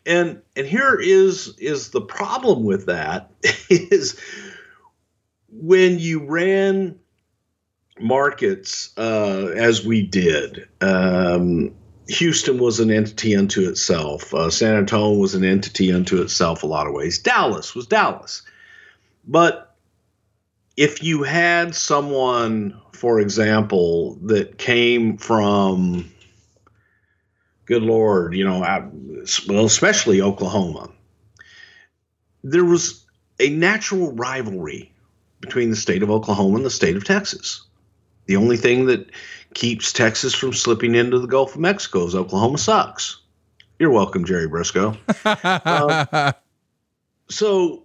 And 0.07 0.43
and 0.55 0.67
here 0.67 0.99
is 1.01 1.55
is 1.59 1.91
the 1.91 2.03
problem 2.03 2.65
with 2.65 2.87
that 2.87 3.31
is 3.71 4.21
when 5.49 5.99
you 5.99 6.25
ran 6.27 6.99
markets 7.99 8.91
uh, 8.97 9.53
as 9.57 9.85
we 9.85 10.03
did. 10.03 10.69
Um, 10.81 11.75
Houston 12.09 12.59
was 12.59 12.81
an 12.81 12.91
entity 12.91 13.35
unto 13.35 13.67
itself. 13.69 14.35
Uh, 14.35 14.51
San 14.51 14.77
Antonio 14.77 15.19
was 15.19 15.35
an 15.35 15.45
entity 15.45 15.93
unto 15.93 16.21
itself 16.21 16.63
a 16.63 16.67
lot 16.67 16.87
of 16.87 16.93
ways. 16.93 17.19
Dallas 17.19 17.75
was 17.75 17.87
Dallas. 17.87 18.43
But 19.27 19.75
if 20.77 21.03
you 21.03 21.23
had 21.23 21.75
someone, 21.75 22.81
for 22.93 23.21
example, 23.21 24.17
that 24.25 24.59
came 24.59 25.17
from, 25.17 26.11
good 27.65 27.83
Lord, 27.83 28.35
you 28.35 28.45
know, 28.45 28.63
out- 28.63 28.93
well, 29.49 29.65
especially 29.65 30.21
Oklahoma, 30.21 30.91
there 32.43 32.65
was 32.65 33.07
a 33.41 33.49
natural 33.49 34.13
rivalry 34.13 34.93
between 35.41 35.71
the 35.71 35.77
state 35.77 36.03
of 36.03 36.11
Oklahoma 36.11 36.57
and 36.57 36.67
the 36.67 36.71
state 36.71 36.97
of 36.97 37.05
Texas. 37.05 37.64
The 38.27 38.37
only 38.37 38.57
thing 38.57 38.87
that 38.87 39.11
keeps 39.55 39.93
Texas 39.93 40.35
from 40.35 40.53
slipping 40.53 40.95
into 40.95 41.19
the 41.19 41.27
Gulf 41.27 41.55
of 41.55 41.61
Mexico 41.61 42.07
is 42.07 42.15
Oklahoma 42.15 42.59
sucks. 42.59 43.21
You're 43.79 43.91
welcome, 43.91 44.25
Jerry 44.25 44.49
Brisco. 44.49 44.97
so 47.29 47.83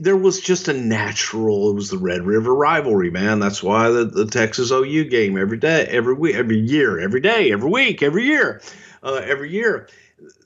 there 0.00 0.16
was 0.16 0.40
just 0.40 0.68
a 0.68 0.72
natural, 0.72 1.70
it 1.70 1.74
was 1.74 1.90
the 1.90 1.98
Red 1.98 2.22
River 2.22 2.54
rivalry, 2.54 3.10
man. 3.10 3.40
That's 3.40 3.62
why 3.62 3.90
the, 3.90 4.04
the 4.04 4.26
Texas 4.26 4.70
OU 4.70 5.04
game 5.04 5.36
every 5.36 5.58
day, 5.58 5.86
every 5.86 6.14
week, 6.14 6.36
every 6.36 6.58
year, 6.58 7.00
every 7.00 7.20
day, 7.20 7.50
every 7.50 7.70
week, 7.70 8.02
every 8.02 8.24
year, 8.24 8.62
uh, 9.02 9.20
every 9.24 9.50
year. 9.50 9.88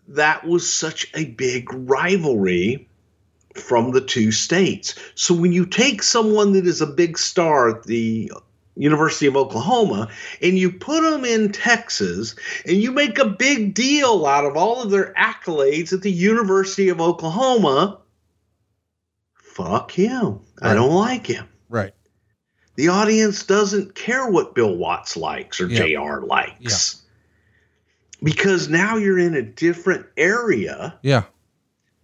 That 0.09 0.47
was 0.47 0.73
such 0.73 1.11
a 1.15 1.27
big 1.27 1.73
rivalry 1.73 2.89
from 3.55 3.91
the 3.91 4.01
two 4.01 4.33
states. 4.33 4.95
So 5.15 5.35
when 5.35 5.53
you 5.53 5.67
take 5.67 6.03
someone 6.03 6.55
that 6.55 6.67
is 6.67 6.81
a 6.81 6.87
big 6.87 7.19
star 7.19 7.77
at 7.77 7.85
the 7.85 8.33
University 8.77 9.27
of 9.27 9.37
Oklahoma 9.37 10.09
and 10.41 10.59
you 10.59 10.73
put 10.73 11.03
them 11.03 11.25
in 11.25 11.53
Texas 11.53 12.35
and 12.67 12.77
you 12.77 12.91
make 12.91 13.19
a 13.19 13.27
big 13.29 13.75
deal 13.75 14.25
out 14.27 14.45
of 14.47 14.57
all 14.57 14.83
of 14.83 14.91
their 14.91 15.13
accolades 15.15 15.93
at 15.93 16.01
the 16.03 16.11
University 16.11 16.89
of 16.89 17.01
Oklahoma, 17.01 18.01
fuck 19.35 19.91
him. 19.91 20.41
I 20.61 20.75
don't 20.75 20.95
like 20.95 21.27
him. 21.27 21.49
right. 21.69 21.93
The 22.75 22.89
audience 22.89 23.45
doesn't 23.45 23.95
care 23.95 24.27
what 24.31 24.55
Bill 24.55 24.75
Watts 24.75 25.15
likes 25.19 25.61
or 25.61 25.67
Yeah. 25.67 25.85
JR 25.85 26.21
likes. 26.25 27.03
Because 28.23 28.69
now 28.71 28.97
you're 28.97 29.19
in 29.19 29.35
a 29.35 29.43
different 29.43 30.07
area 30.17 30.99
Yeah. 31.03 31.25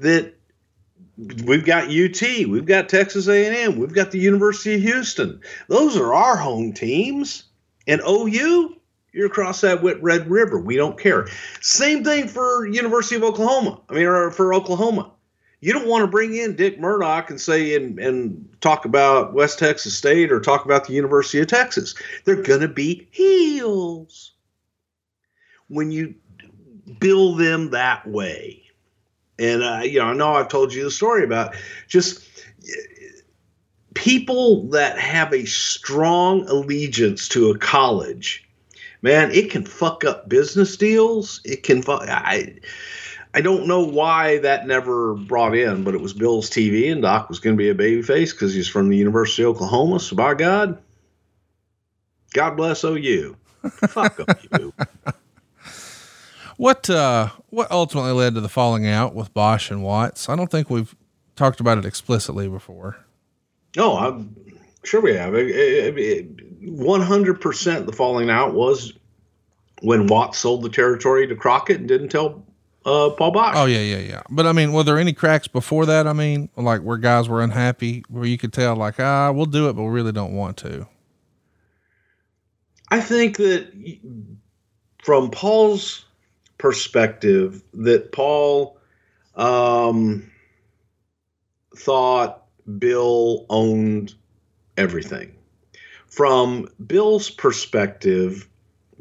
that 0.01 0.38
we've 1.19 1.65
got 1.65 1.85
UT, 1.85 2.23
we've 2.23 2.67
got 2.67 2.89
Texas 2.89 3.29
A&M, 3.29 3.77
we've 3.77 3.93
got 3.93 4.11
the 4.11 4.19
University 4.19 4.75
of 4.75 4.83
Houston. 4.83 5.41
Those 5.69 5.97
are 5.97 6.15
our 6.15 6.37
home 6.37 6.73
teams. 6.73 7.45
And 7.87 8.01
OU, 8.07 8.77
you're 9.13 9.27
across 9.27 9.63
that 9.63 9.83
Red 9.83 10.31
River. 10.31 10.61
We 10.61 10.77
don't 10.77 10.99
care. 10.99 11.27
Same 11.61 12.05
thing 12.05 12.29
for 12.29 12.67
University 12.67 13.17
of 13.17 13.25
Oklahoma. 13.25 13.81
I 13.89 13.95
mean, 13.95 14.07
or 14.07 14.31
for 14.31 14.55
Oklahoma. 14.55 15.13
You 15.61 15.73
don't 15.73 15.89
want 15.89 16.03
to 16.03 16.07
bring 16.07 16.37
in 16.37 16.55
Dick 16.55 16.79
Murdoch 16.79 17.31
and 17.31 17.41
say 17.41 17.75
and, 17.75 17.99
and 17.99 18.49
talk 18.61 18.85
about 18.85 19.35
West 19.35 19.59
Texas 19.59 19.97
State 19.97 20.31
or 20.31 20.39
talk 20.39 20.65
about 20.65 20.87
the 20.87 20.93
University 20.93 21.41
of 21.41 21.49
Texas. 21.49 21.97
They're 22.25 22.43
going 22.43 22.61
to 22.61 22.69
be 22.69 23.09
heels 23.11 24.35
when 25.67 25.91
you 25.91 26.15
bill 27.01 27.35
them 27.35 27.71
that 27.71 28.07
way. 28.07 28.68
And 29.39 29.63
uh, 29.63 29.81
you 29.85 29.99
know, 29.99 30.07
I 30.07 30.15
know 30.15 30.33
I've 30.33 30.49
told 30.49 30.73
you 30.73 30.85
the 30.85 30.91
story 30.91 31.25
about 31.25 31.55
just 31.87 32.29
people 33.95 34.69
that 34.69 34.99
have 34.99 35.33
a 35.33 35.45
strong 35.45 36.49
allegiance 36.49 37.29
to 37.29 37.51
a 37.51 37.59
college. 37.59 38.49
Man, 39.03 39.31
it 39.31 39.51
can 39.51 39.65
fuck 39.65 40.05
up 40.05 40.29
business 40.29 40.77
deals. 40.77 41.41
It 41.45 41.63
can. 41.63 41.83
Fu- 41.83 41.93
I. 41.93 42.59
I 43.35 43.43
don't 43.43 43.67
know 43.67 43.85
why 43.85 44.39
that 44.39 44.67
never 44.67 45.15
brought 45.15 45.55
in, 45.55 45.85
but 45.85 45.95
it 45.95 46.01
was 46.01 46.15
Bill's 46.15 46.49
TV, 46.49 46.91
and 46.91 47.03
Doc 47.03 47.29
was 47.29 47.41
going 47.41 47.57
to 47.57 47.59
be 47.59 47.69
a 47.69 47.75
babyface 47.75 48.33
because 48.33 48.55
he's 48.55 48.69
from 48.69 48.89
the 48.89 48.97
University 48.97 49.43
of 49.43 49.51
Oklahoma. 49.51 50.01
So 50.01 50.17
by 50.17 50.33
God, 50.33 50.83
God 52.33 52.57
bless 52.57 52.85
OU. 52.85 53.37
Fuck 53.71 54.19
OU. 54.59 54.73
What 56.59 56.91
uh 56.91 57.29
what 57.51 57.71
ultimately 57.71 58.11
led 58.11 58.35
to 58.35 58.41
the 58.41 58.49
falling 58.49 58.87
out 58.87 59.15
with 59.15 59.33
Boesch 59.33 59.71
and 59.71 59.83
Watts? 59.83 60.29
I 60.29 60.35
don't 60.35 60.51
think 60.51 60.69
we've 60.69 60.95
talked 61.37 61.61
about 61.61 61.79
it 61.79 61.87
explicitly 61.87 62.49
before. 62.49 62.97
No, 63.77 63.97
I'm 63.97 64.35
sure 64.83 65.01
we 65.01 65.15
have. 65.15 65.35
One 66.63 67.01
hundred 67.01 67.41
percent. 67.41 67.87
The 67.87 67.93
falling 67.93 68.29
out 68.29 68.55
was 68.55 68.93
when 69.83 70.09
Watts 70.09 70.39
sold 70.39 70.63
the 70.63 70.69
territory 70.69 71.29
to 71.29 71.37
Crockett 71.37 71.79
and 71.79 71.87
didn't 71.87 72.09
tell 72.09 72.45
uh, 72.85 73.11
Paul 73.11 73.33
Boesch. 73.33 73.53
Oh 73.55 73.67
yeah, 73.67 73.79
yeah, 73.79 73.99
yeah. 73.99 74.23
But 74.29 74.47
I 74.49 74.53
mean, 74.53 74.73
were 74.73 74.83
there 74.83 74.99
any 74.99 75.13
cracks 75.13 75.47
before 75.47 75.87
that? 75.87 76.09
I 76.09 76.13
mean, 76.13 76.49
like 76.57 76.81
where 76.81 76.97
guys 76.97 77.29
were 77.29 77.41
unhappy, 77.41 78.03
where 78.09 78.25
you 78.25 78.37
could 78.37 78.53
tell, 78.53 78.75
like, 78.75 78.99
ah, 78.99 79.31
we'll 79.31 79.47
do 79.47 79.69
it, 79.69 79.75
but 79.75 79.85
we 79.85 79.91
really 79.91 80.11
don't 80.11 80.35
want 80.35 80.57
to. 80.57 80.89
I 82.91 83.01
think 83.01 83.37
that 83.37 83.73
from 85.05 85.31
Paul's 85.31 86.05
perspective, 86.59 87.63
that 87.75 88.13
Paul 88.13 88.79
um, 89.35 90.31
thought 91.77 92.45
Bill 92.79 93.47
owned 93.49 94.15
everything. 94.77 95.35
From 96.09 96.69
Bill's 96.85 97.31
perspective, 97.31 98.49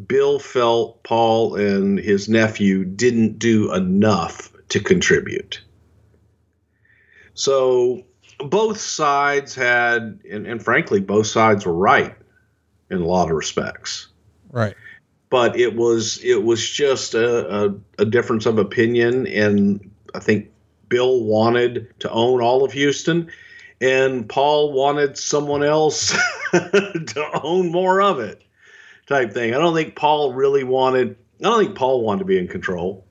Bill 0.07 0.39
felt 0.39 1.03
Paul 1.03 1.55
and 1.55 1.97
his 1.97 2.29
nephew 2.29 2.85
didn't 2.85 3.39
do 3.39 3.73
enough 3.73 4.51
to 4.69 4.79
contribute. 4.79 5.61
So 7.33 8.03
both 8.39 8.79
sides 8.79 9.55
had, 9.55 10.19
and, 10.29 10.45
and 10.45 10.63
frankly, 10.63 10.99
both 10.99 11.27
sides 11.27 11.65
were 11.65 11.73
right 11.73 12.15
in 12.89 13.01
a 13.01 13.05
lot 13.05 13.29
of 13.29 13.35
respects 13.35 14.07
Right. 14.51 14.75
But 15.29 15.57
it 15.59 15.75
was 15.75 16.19
it 16.23 16.43
was 16.43 16.67
just 16.67 17.13
a, 17.13 17.65
a, 17.65 17.75
a 17.99 18.05
difference 18.05 18.45
of 18.45 18.57
opinion. 18.57 19.27
And 19.27 19.91
i 20.15 20.19
think 20.19 20.49
bill 20.89 21.23
wanted 21.23 21.87
to 21.99 22.09
own 22.09 22.41
all 22.41 22.63
of 22.63 22.71
houston 22.71 23.29
and 23.81 24.27
paul 24.27 24.71
wanted 24.71 25.17
someone 25.17 25.63
else 25.63 26.11
to 26.51 27.29
own 27.43 27.71
more 27.71 28.01
of 28.01 28.19
it 28.19 28.41
type 29.05 29.33
thing. 29.33 29.53
I 29.53 29.57
don't 29.57 29.75
think 29.75 29.95
paul 29.95 30.33
really 30.33 30.63
wanted 30.63 31.17
i 31.39 31.43
don't 31.43 31.63
think 31.63 31.75
paul 31.75 32.01
wanted 32.01 32.19
to 32.19 32.25
be 32.25 32.37
in 32.37 32.47
control 32.47 33.03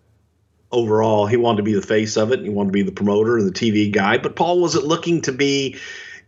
overall. 0.73 1.27
He 1.27 1.37
wanted 1.37 1.59
to 1.59 1.63
be 1.63 1.75
the 1.75 1.81
face 1.81 2.17
of 2.17 2.33
it 2.33 2.41
and 2.41 2.49
he 2.49 2.53
wanted 2.53 2.71
to 2.71 2.73
be 2.73 2.83
the 2.83 2.93
promoter 2.93 3.39
and 3.39 3.47
the 3.47 3.53
tv 3.53 3.93
guy 3.93 4.19
but 4.19 4.37
paul 4.37 4.61
wasn't 4.61 4.87
looking 4.87 5.21
to 5.23 5.33
be 5.33 5.77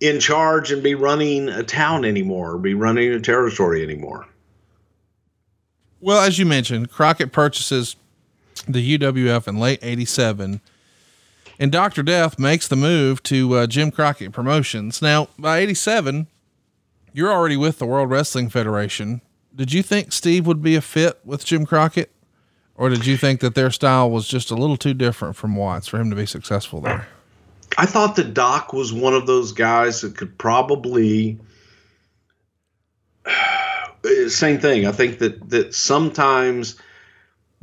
in 0.01 0.21
charge 0.21 0.71
and 0.71 0.83
be 0.83 0.95
running 0.95 1.49
a 1.49 1.63
town 1.65 2.05
anymore 2.05 2.53
or 2.53 2.59
be 2.59 2.75
running 2.75 3.11
a 3.11 3.21
territory 3.21 3.83
anymore 3.83 4.27
Well, 6.01 6.21
as 6.21 6.39
you 6.39 6.47
mentioned, 6.47 6.91
Crockett 6.91 7.33
purchases 7.33 7.97
the 8.67 8.99
UWF 8.99 9.49
in 9.49 9.59
late 9.59 9.79
87 9.83 10.61
and 11.59 11.73
Dr. 11.73 12.03
Death 12.03 12.39
makes 12.39 12.69
the 12.69 12.77
move 12.77 13.23
to 13.25 13.57
uh, 13.57 13.67
Jim 13.67 13.91
Crockett 13.91 14.33
Promotions. 14.33 15.03
Now, 15.03 15.29
by 15.39 15.59
87, 15.59 16.29
you're 17.13 17.33
already 17.33 17.57
with 17.57 17.79
the 17.79 17.87
World 17.87 18.11
Wrestling 18.11 18.49
Federation. 18.49 19.23
Did 19.55 19.73
you 19.73 19.83
think 19.83 20.13
Steve 20.13 20.47
would 20.47 20.63
be 20.63 20.77
a 20.77 20.81
fit 20.81 21.19
with 21.25 21.45
Jim 21.45 21.67
Crockett? 21.67 22.13
Or 22.77 22.89
did 22.89 23.07
you 23.07 23.17
think 23.17 23.41
that 23.41 23.57
their 23.57 23.73
style 23.73 24.09
was 24.09 24.29
just 24.29 24.53
a 24.53 24.55
little 24.55 24.77
too 24.77 24.95
different 24.95 25.35
from 25.35 25.57
Watts 25.57 25.89
for 25.89 25.99
him 25.99 26.11
to 26.11 26.17
be 26.17 26.27
successful 26.27 26.81
there? 26.81 27.09
I 27.77 27.87
thought 27.87 28.15
that 28.17 28.35
Doc 28.35 28.73
was 28.73 28.93
one 28.93 29.15
of 29.15 29.27
those 29.27 29.51
guys 29.51 30.01
that 30.03 30.17
could 30.17 30.39
probably 30.39 31.39
Same 34.29 34.59
thing. 34.59 34.87
I 34.87 34.93
think 34.93 35.19
that 35.19 35.51
that 35.51 35.75
sometimes 35.75 36.81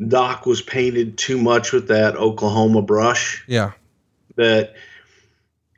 Doc 0.06 0.46
was 0.46 0.62
painted 0.62 1.18
too 1.18 1.42
much 1.42 1.72
with 1.72 1.88
that 1.88 2.16
Oklahoma 2.16 2.82
brush. 2.82 3.44
Yeah. 3.48 3.72
That 4.36 4.76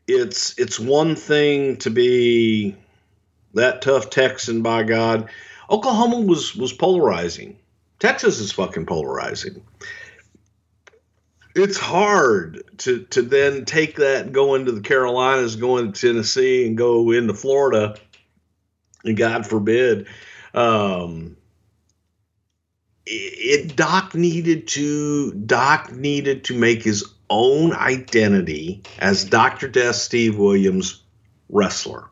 it's 0.08 0.58
it's 0.58 0.80
one 0.80 1.16
thing 1.16 1.78
to 1.78 1.90
be 1.90 2.76
that 3.54 3.82
tough 3.82 4.10
Texan 4.10 4.62
by 4.62 4.84
God. 4.84 5.30
Oklahoma 5.70 6.22
was 6.22 6.56
was 6.56 6.74
polarizing. 6.74 7.58
Texas 8.00 8.40
is 8.40 8.52
fucking 8.52 8.86
polarizing. 8.86 9.62
It's 11.56 11.78
hard 11.78 12.64
to 12.80 13.04
to 13.06 13.22
then 13.22 13.66
take 13.66 13.98
that 13.98 14.26
and 14.26 14.34
go 14.34 14.56
into 14.56 14.72
the 14.72 14.82
Carolinas, 14.82 15.56
go 15.56 15.78
into 15.78 16.00
Tennessee, 16.00 16.66
and 16.66 16.78
go 16.78 17.12
into 17.12 17.34
Florida, 17.34 17.96
and 19.04 19.18
God 19.18 19.46
forbid, 19.46 20.08
um, 20.58 21.38
it, 23.06 23.70
it 23.70 23.76
Doc 23.76 24.16
needed 24.16 24.68
to 24.70 25.32
Doc 25.34 25.92
needed 25.92 26.46
to 26.46 26.58
make 26.58 26.82
his 26.82 27.06
own 27.30 27.74
identity 27.74 28.82
as 29.00 29.24
Dr. 29.24 29.68
Death 29.68 29.96
Steve 29.96 30.38
Williams 30.38 31.04
wrestler. 31.50 32.10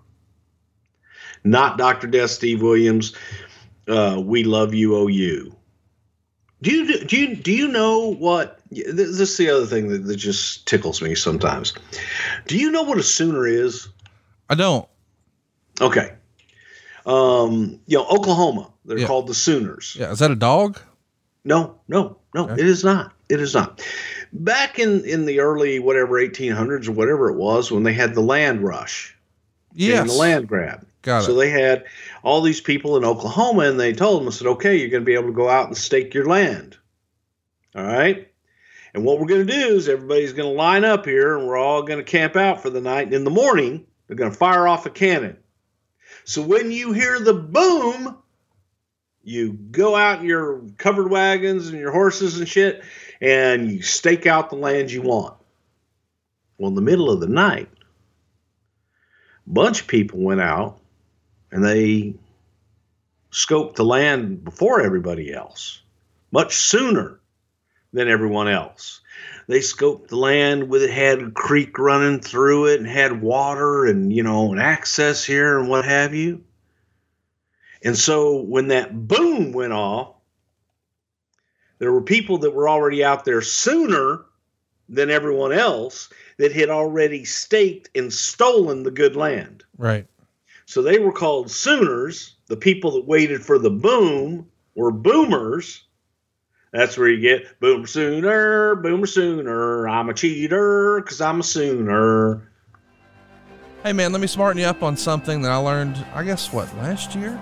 Not 1.44 1.78
Dr. 1.78 2.08
Death 2.08 2.32
Steve 2.32 2.62
Williams, 2.62 3.16
uh, 3.88 4.22
we 4.24 4.44
love 4.44 4.74
you, 4.74 4.96
OU. 4.96 5.56
Do 6.62 6.72
you 6.72 7.06
do 7.06 7.18
you 7.18 7.36
do 7.36 7.52
you 7.52 7.68
know 7.68 8.14
what? 8.14 8.60
This 8.70 9.20
is 9.20 9.38
the 9.38 9.50
other 9.50 9.66
thing 9.66 9.90
that, 9.90 10.06
that 10.06 10.16
just 10.16 10.68
tickles 10.68 11.02
me 11.02 11.16
sometimes. 11.16 11.74
Do 12.48 12.58
you 12.58 12.72
know 12.72 12.84
what 12.84 12.98
a 12.98 13.04
Sooner 13.04 13.48
is? 13.48 13.88
I 14.50 14.56
don't. 14.56 14.88
Okay, 15.82 16.14
um, 17.06 17.80
you 17.86 17.98
know 17.98 18.06
Oklahoma. 18.06 18.72
They're 18.86 19.00
Yeah. 19.00 19.08
called 19.08 19.28
the 19.28 19.34
Sooners. 19.34 19.96
Yeah. 20.00 20.12
Is 20.12 20.20
that 20.20 20.32
a 20.32 20.36
dog? 20.36 20.80
No, 21.44 21.76
no, 21.88 22.18
no. 22.34 22.46
Okay. 22.50 22.54
It 22.62 22.68
is 22.68 22.84
not. 22.84 23.14
It 23.30 23.40
is 23.40 23.54
not. 23.54 23.82
Back 24.34 24.80
in 24.80 25.06
in 25.06 25.26
the 25.26 25.40
early 25.40 25.80
whatever 25.80 26.16
1800s 26.20 26.88
or 26.88 26.92
whatever 26.94 27.30
it 27.30 27.36
was 27.36 27.72
when 27.72 27.84
they 27.84 27.94
had 27.94 28.16
the 28.16 28.22
land 28.22 28.62
rush 28.64 29.16
and 29.72 29.80
Yes. 29.80 30.12
the 30.12 30.18
land 30.18 30.48
grab. 30.48 30.86
Got 31.04 31.24
so 31.24 31.34
it. 31.34 31.36
they 31.36 31.50
had 31.52 31.86
all 32.24 32.42
these 32.42 32.62
people 32.62 32.98
in 32.98 33.06
Oklahoma, 33.06 33.64
and 33.64 33.80
they 33.80 33.94
told 33.94 34.22
them, 34.22 34.28
I 34.28 34.32
said, 34.32 34.48
okay, 34.48 34.76
you're 34.76 34.90
going 34.90 35.04
to 35.04 35.06
be 35.06 35.14
able 35.14 35.28
to 35.28 35.34
go 35.34 35.48
out 35.48 35.68
and 35.68 35.78
stake 35.78 36.16
your 36.16 36.26
land. 36.26 36.78
All 37.76 37.84
right. 37.84 38.28
And 38.96 39.04
what 39.04 39.20
we're 39.20 39.28
going 39.28 39.46
to 39.46 39.54
do 39.54 39.76
is 39.76 39.88
everybody's 39.88 40.34
going 40.34 40.50
to 40.52 40.58
line 40.58 40.84
up 40.84 41.06
here, 41.06 41.38
and 41.38 41.46
we're 41.48 41.58
all 41.58 41.84
going 41.84 42.00
to 42.00 42.04
camp 42.04 42.36
out 42.36 42.62
for 42.64 42.72
the 42.72 42.82
night. 42.82 43.06
And 43.08 43.14
in 43.14 43.24
the 43.24 43.30
morning, 43.30 43.86
they're 44.08 44.16
going 44.18 44.32
to 44.32 44.38
fire 44.38 44.68
off 44.68 44.86
a 44.88 44.90
cannon. 44.90 45.38
So 46.26 46.42
when 46.42 46.72
you 46.72 46.92
hear 46.92 47.20
the 47.20 47.36
boom, 47.36 48.18
you 49.24 49.54
go 49.54 49.96
out 49.96 50.20
in 50.20 50.26
your 50.26 50.62
covered 50.78 51.10
wagons 51.10 51.70
and 51.70 51.80
your 51.80 51.92
horses 51.92 52.40
and 52.40 52.50
shit, 52.50 52.84
and 53.22 53.72
you 53.72 53.82
stake 53.82 54.26
out 54.26 54.50
the 54.50 54.56
land 54.56 54.92
you 54.92 55.04
want. 55.04 55.36
Well, 56.58 56.70
in 56.70 56.76
the 56.76 56.82
middle 56.82 57.12
of 57.12 57.20
the 57.20 57.28
night, 57.28 57.70
a 59.46 59.50
bunch 59.50 59.82
of 59.82 59.88
people 59.88 60.20
went 60.20 60.42
out 60.42 60.80
and 61.52 61.64
they 61.64 62.16
scoped 63.32 63.76
the 63.76 63.86
land 63.86 64.44
before 64.44 64.82
everybody 64.82 65.32
else, 65.32 65.82
much 66.32 66.56
sooner 66.56 67.20
than 67.94 68.08
everyone 68.08 68.48
else. 68.48 69.02
They 69.48 69.60
scoped 69.60 70.08
the 70.08 70.16
land 70.16 70.70
with 70.70 70.82
it 70.82 70.90
had 70.90 71.22
a 71.22 71.32
creek 71.32 71.78
running 71.78 72.20
through 72.20 72.68
it 72.68 72.80
and 72.80 72.90
had 72.90 73.22
water 73.22 73.86
and 73.86 74.12
you 74.12 74.24
know 74.24 74.52
an 74.52 74.60
access 74.60 75.24
here 75.24 75.60
and 75.60 75.70
what 75.70 75.86
have 75.86 76.14
you. 76.14 76.44
And 77.84 77.98
so 77.98 78.42
when 78.42 78.70
that 78.70 79.08
boom 79.08 79.52
went 79.52 79.74
off, 79.74 80.16
there 81.78 81.92
were 81.92 82.02
people 82.02 82.40
that 82.40 82.56
were 82.56 82.68
already 82.68 83.04
out 83.04 83.26
there 83.26 83.42
sooner 83.42 84.26
than 84.90 85.10
everyone 85.10 85.52
else 85.52 86.10
that 86.38 86.52
had 86.52 86.70
already 86.70 87.26
staked 87.26 87.90
and 87.96 88.12
stolen 88.12 88.84
the 88.84 88.92
good 88.92 89.16
land. 89.16 89.64
Right. 89.78 90.08
So 90.66 90.82
they 90.82 91.00
were 91.00 91.12
called 91.12 91.52
Sooners. 91.52 92.36
The 92.48 92.58
people 92.58 92.92
that 92.92 93.06
waited 93.06 93.44
for 93.44 93.58
the 93.60 93.70
boom 93.70 94.50
were 94.76 94.92
Boomers. 94.92 95.85
That's 96.76 96.98
where 96.98 97.08
you 97.08 97.22
get 97.22 97.58
Boomer 97.62 97.88
Sooner, 97.88 98.76
Boomer 98.76 99.06
Sooner. 99.06 99.88
I'm 99.88 100.10
a 100.10 100.14
cheater 100.14 101.00
because 101.02 101.22
I'm 101.22 101.40
a 101.40 101.44
Sooner. 101.44 102.52
Hey 103.84 103.94
man, 103.94 104.12
let 104.12 104.20
me 104.20 104.28
smarten 104.28 104.60
you 104.60 104.68
up 104.68 104.84
on 104.84 104.98
something 104.98 105.42
that 105.44 105.54
I 105.54 105.56
learned, 105.56 105.96
I 106.14 106.24
guess, 106.24 106.52
what, 106.52 106.68
last 106.78 107.16
year? 107.16 107.40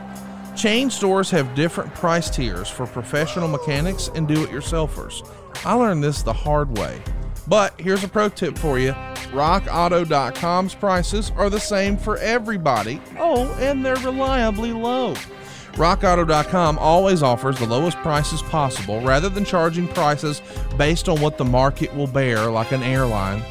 Chain 0.55 0.91
stores 0.91 1.31
have 1.31 1.55
different 1.55 1.91
price 1.95 2.29
tiers 2.29 2.69
for 2.69 2.85
professional 2.85 3.47
mechanics 3.47 4.11
and 4.13 4.27
do 4.27 4.43
it 4.43 4.51
yourselfers. 4.51 5.27
I 5.65 5.73
learned 5.73 6.03
this 6.03 6.21
the 6.21 6.33
hard 6.33 6.77
way. 6.77 7.01
But 7.47 7.79
here's 7.81 8.03
a 8.03 8.07
pro 8.07 8.29
tip 8.29 8.55
for 8.55 8.77
you 8.77 8.91
RockAuto.com's 9.31 10.75
prices 10.75 11.31
are 11.35 11.49
the 11.49 11.59
same 11.59 11.97
for 11.97 12.17
everybody. 12.17 13.01
Oh, 13.17 13.51
and 13.59 13.83
they're 13.83 13.95
reliably 13.95 14.73
low. 14.73 15.15
RockAuto.com 15.73 16.77
always 16.77 17.23
offers 17.23 17.57
the 17.57 17.65
lowest 17.65 17.97
prices 17.97 18.43
possible 18.43 19.01
rather 19.01 19.27
than 19.27 19.43
charging 19.43 19.87
prices 19.87 20.41
based 20.77 21.09
on 21.09 21.19
what 21.19 21.39
the 21.39 21.45
market 21.45 21.93
will 21.95 22.07
bear, 22.07 22.51
like 22.51 22.71
an 22.71 22.83
airline. 22.83 23.41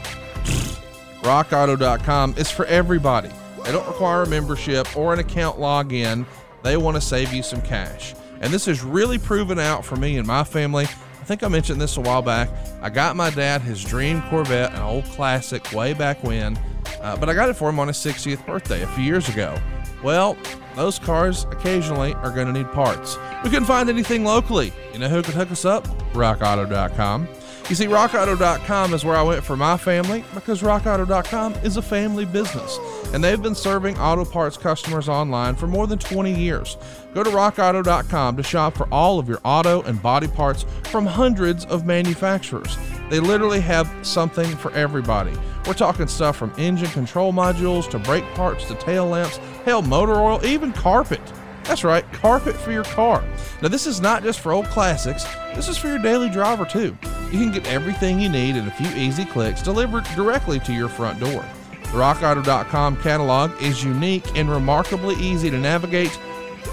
RockAuto.com 1.23 2.35
is 2.37 2.51
for 2.51 2.65
everybody. 2.67 3.29
They 3.65 3.73
don't 3.73 3.87
require 3.87 4.23
a 4.23 4.29
membership 4.29 4.97
or 4.97 5.13
an 5.13 5.19
account 5.19 5.59
login. 5.59 6.25
They 6.63 6.77
want 6.77 6.97
to 6.97 7.01
save 7.01 7.33
you 7.33 7.43
some 7.43 7.61
cash. 7.63 8.15
And 8.41 8.53
this 8.53 8.67
has 8.67 8.83
really 8.83 9.19
proven 9.19 9.59
out 9.59 9.85
for 9.85 9.97
me 9.97 10.17
and 10.17 10.27
my 10.27 10.45
family. 10.45 10.85
I 10.85 11.25
think 11.25 11.43
I 11.43 11.49
mentioned 11.49 11.81
this 11.81 11.97
a 11.97 12.01
while 12.01 12.23
back. 12.23 12.49
I 12.81 12.91
got 12.91 13.17
my 13.17 13.31
dad 13.31 13.63
his 13.63 13.83
dream 13.83 14.23
Corvette, 14.23 14.73
an 14.75 14.83
old 14.83 15.05
classic 15.07 15.73
way 15.73 15.93
back 15.93 16.23
when, 16.23 16.59
uh, 17.01 17.17
but 17.17 17.29
I 17.29 17.35
got 17.35 17.49
it 17.49 17.55
for 17.55 17.69
him 17.69 17.79
on 17.79 17.89
his 17.89 17.97
60th 17.99 18.45
birthday 18.45 18.83
a 18.83 18.89
few 18.89 19.05
years 19.05 19.29
ago. 19.29 19.57
Well, 20.03 20.37
those 20.75 20.99
cars 20.99 21.45
occasionally 21.51 22.15
are 22.15 22.31
going 22.31 22.47
to 22.47 22.53
need 22.53 22.71
parts. 22.73 23.19
We 23.45 23.51
couldn't 23.51 23.67
find 23.67 23.89
anything 23.89 24.25
locally. 24.25 24.73
You 24.93 24.99
know 24.99 25.09
who 25.09 25.23
could 25.23 25.35
hook 25.35 25.51
us 25.51 25.65
up? 25.65 25.87
RockAuto.com. 26.13 27.29
You 27.69 27.77
see, 27.77 27.87
RockAuto.com 27.87 28.93
is 28.93 29.05
where 29.05 29.17
I 29.17 29.23
went 29.23 29.45
for 29.45 29.57
my 29.57 29.77
family 29.77 30.25
because 30.35 30.63
RockAuto.com 30.63 31.55
is 31.63 31.77
a 31.77 31.83
family 31.83 32.25
business, 32.25 32.79
and 33.15 33.23
they've 33.23 33.41
been 33.41 33.55
serving 33.55 33.99
auto 33.99 34.25
parts 34.25 34.57
customers 34.57 35.09
online 35.09 35.55
for 35.55 35.69
more 35.69 35.87
than 35.87 35.99
20 35.99 36.35
years. 36.35 36.77
Go 37.15 37.23
to 37.23 37.31
RockAuto.com 37.31 38.37
to 38.37 38.43
shop 38.43 38.77
for 38.77 38.89
all 38.93 39.19
of 39.19 39.29
your 39.29 39.39
auto 39.45 39.83
and 39.83 40.03
body 40.03 40.27
parts 40.27 40.67
from 40.85 41.07
hundreds 41.07 41.65
of 41.67 41.87
manufacturers. 41.87 42.77
They 43.11 43.21
literally 43.21 43.61
have 43.61 43.91
something 44.03 44.57
for 44.57 44.73
everybody. 44.73 45.33
We're 45.67 45.75
talking 45.75 46.09
stuff 46.09 46.37
from 46.37 46.53
engine 46.59 46.91
control 46.91 47.33
modules 47.33 47.89
to 47.91 47.99
brake 48.01 48.25
parts 48.35 48.65
to 48.67 48.75
tail 48.75 49.07
lamps, 49.07 49.39
hell, 49.65 49.83
motor 49.83 50.15
oil, 50.15 50.45
even 50.45 50.73
carpet. 50.73 51.21
That's 51.65 51.85
right, 51.85 52.11
carpet 52.13 52.57
for 52.57 52.73
your 52.73 52.85
car. 52.85 53.25
Now, 53.61 53.69
this 53.69 53.87
is 53.87 54.01
not 54.01 54.23
just 54.23 54.41
for 54.41 54.53
old 54.53 54.67
classics, 54.67 55.25
this 55.55 55.69
is 55.69 55.79
for 55.79 55.89
your 55.89 55.99
daily 55.99 56.29
driver 56.29 56.65
too. 56.65 56.97
You 57.31 57.39
can 57.39 57.53
get 57.53 57.67
everything 57.67 58.21
you 58.21 58.29
need 58.29 58.57
in 58.57 58.67
a 58.67 58.71
few 58.73 58.89
easy 58.97 59.25
clicks 59.25 59.63
delivered 59.63 60.05
directly 60.17 60.59
to 60.61 60.73
your 60.73 60.89
front 60.89 61.21
door. 61.21 61.45
The 61.71 61.99
RockAuto.com 61.99 62.97
catalog 63.03 63.51
is 63.63 63.85
unique 63.85 64.37
and 64.37 64.51
remarkably 64.51 65.15
easy 65.17 65.51
to 65.51 65.59
navigate. 65.59 66.19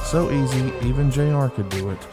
So 0.03 0.31
easy, 0.31 0.73
even 0.81 1.11
JR 1.11 1.47
could 1.47 1.69
do 1.69 1.91
it. 1.91 2.07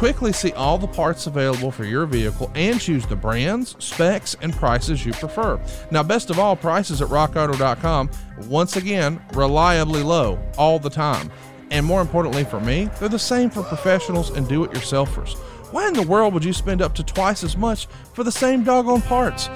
Quickly 0.00 0.32
see 0.32 0.50
all 0.52 0.78
the 0.78 0.86
parts 0.86 1.26
available 1.26 1.70
for 1.70 1.84
your 1.84 2.06
vehicle 2.06 2.50
and 2.54 2.80
choose 2.80 3.04
the 3.04 3.14
brands, 3.14 3.76
specs, 3.84 4.34
and 4.40 4.50
prices 4.50 5.04
you 5.04 5.12
prefer. 5.12 5.60
Now, 5.90 6.02
best 6.02 6.30
of 6.30 6.38
all, 6.38 6.56
prices 6.56 7.02
at 7.02 7.08
rockauto.com, 7.08 8.10
once 8.46 8.76
again, 8.76 9.22
reliably 9.34 10.02
low 10.02 10.38
all 10.56 10.78
the 10.78 10.88
time. 10.88 11.30
And 11.70 11.84
more 11.84 12.00
importantly 12.00 12.44
for 12.44 12.60
me, 12.60 12.88
they're 12.98 13.10
the 13.10 13.18
same 13.18 13.50
for 13.50 13.62
professionals 13.62 14.30
and 14.30 14.48
do 14.48 14.64
it 14.64 14.70
yourselfers. 14.70 15.36
Why 15.70 15.88
in 15.88 15.92
the 15.92 16.00
world 16.00 16.32
would 16.32 16.46
you 16.46 16.54
spend 16.54 16.80
up 16.80 16.94
to 16.94 17.04
twice 17.04 17.44
as 17.44 17.58
much 17.58 17.84
for 18.14 18.24
the 18.24 18.32
same 18.32 18.64
doggone 18.64 19.02
parts? 19.02 19.48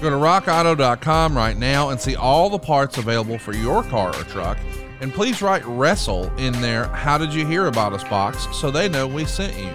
Go 0.00 0.10
to 0.10 0.16
rockauto.com 0.16 1.36
right 1.36 1.56
now 1.56 1.90
and 1.90 2.00
see 2.00 2.16
all 2.16 2.50
the 2.50 2.58
parts 2.58 2.98
available 2.98 3.38
for 3.38 3.54
your 3.54 3.84
car 3.84 4.08
or 4.08 4.24
truck. 4.24 4.58
And 5.00 5.12
please 5.12 5.42
write 5.42 5.64
wrestle 5.64 6.32
in 6.36 6.52
their 6.60 6.86
How 6.86 7.18
Did 7.18 7.32
You 7.32 7.46
Hear 7.46 7.66
About 7.66 7.92
Us 7.92 8.04
box 8.04 8.48
so 8.56 8.70
they 8.70 8.88
know 8.88 9.06
we 9.06 9.24
sent 9.24 9.56
you. 9.56 9.70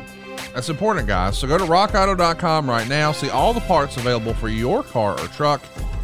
That's 0.53 0.69
important, 0.69 1.07
guys. 1.07 1.37
So 1.37 1.47
go 1.47 1.57
to 1.57 1.63
rockauto.com 1.63 2.69
right 2.69 2.87
now, 2.87 3.11
see 3.11 3.29
all 3.29 3.53
the 3.53 3.61
parts 3.61 3.97
available 3.97 4.33
for 4.33 4.49
your 4.49 4.83
car 4.83 5.19
or 5.19 5.27
truck, 5.29 5.61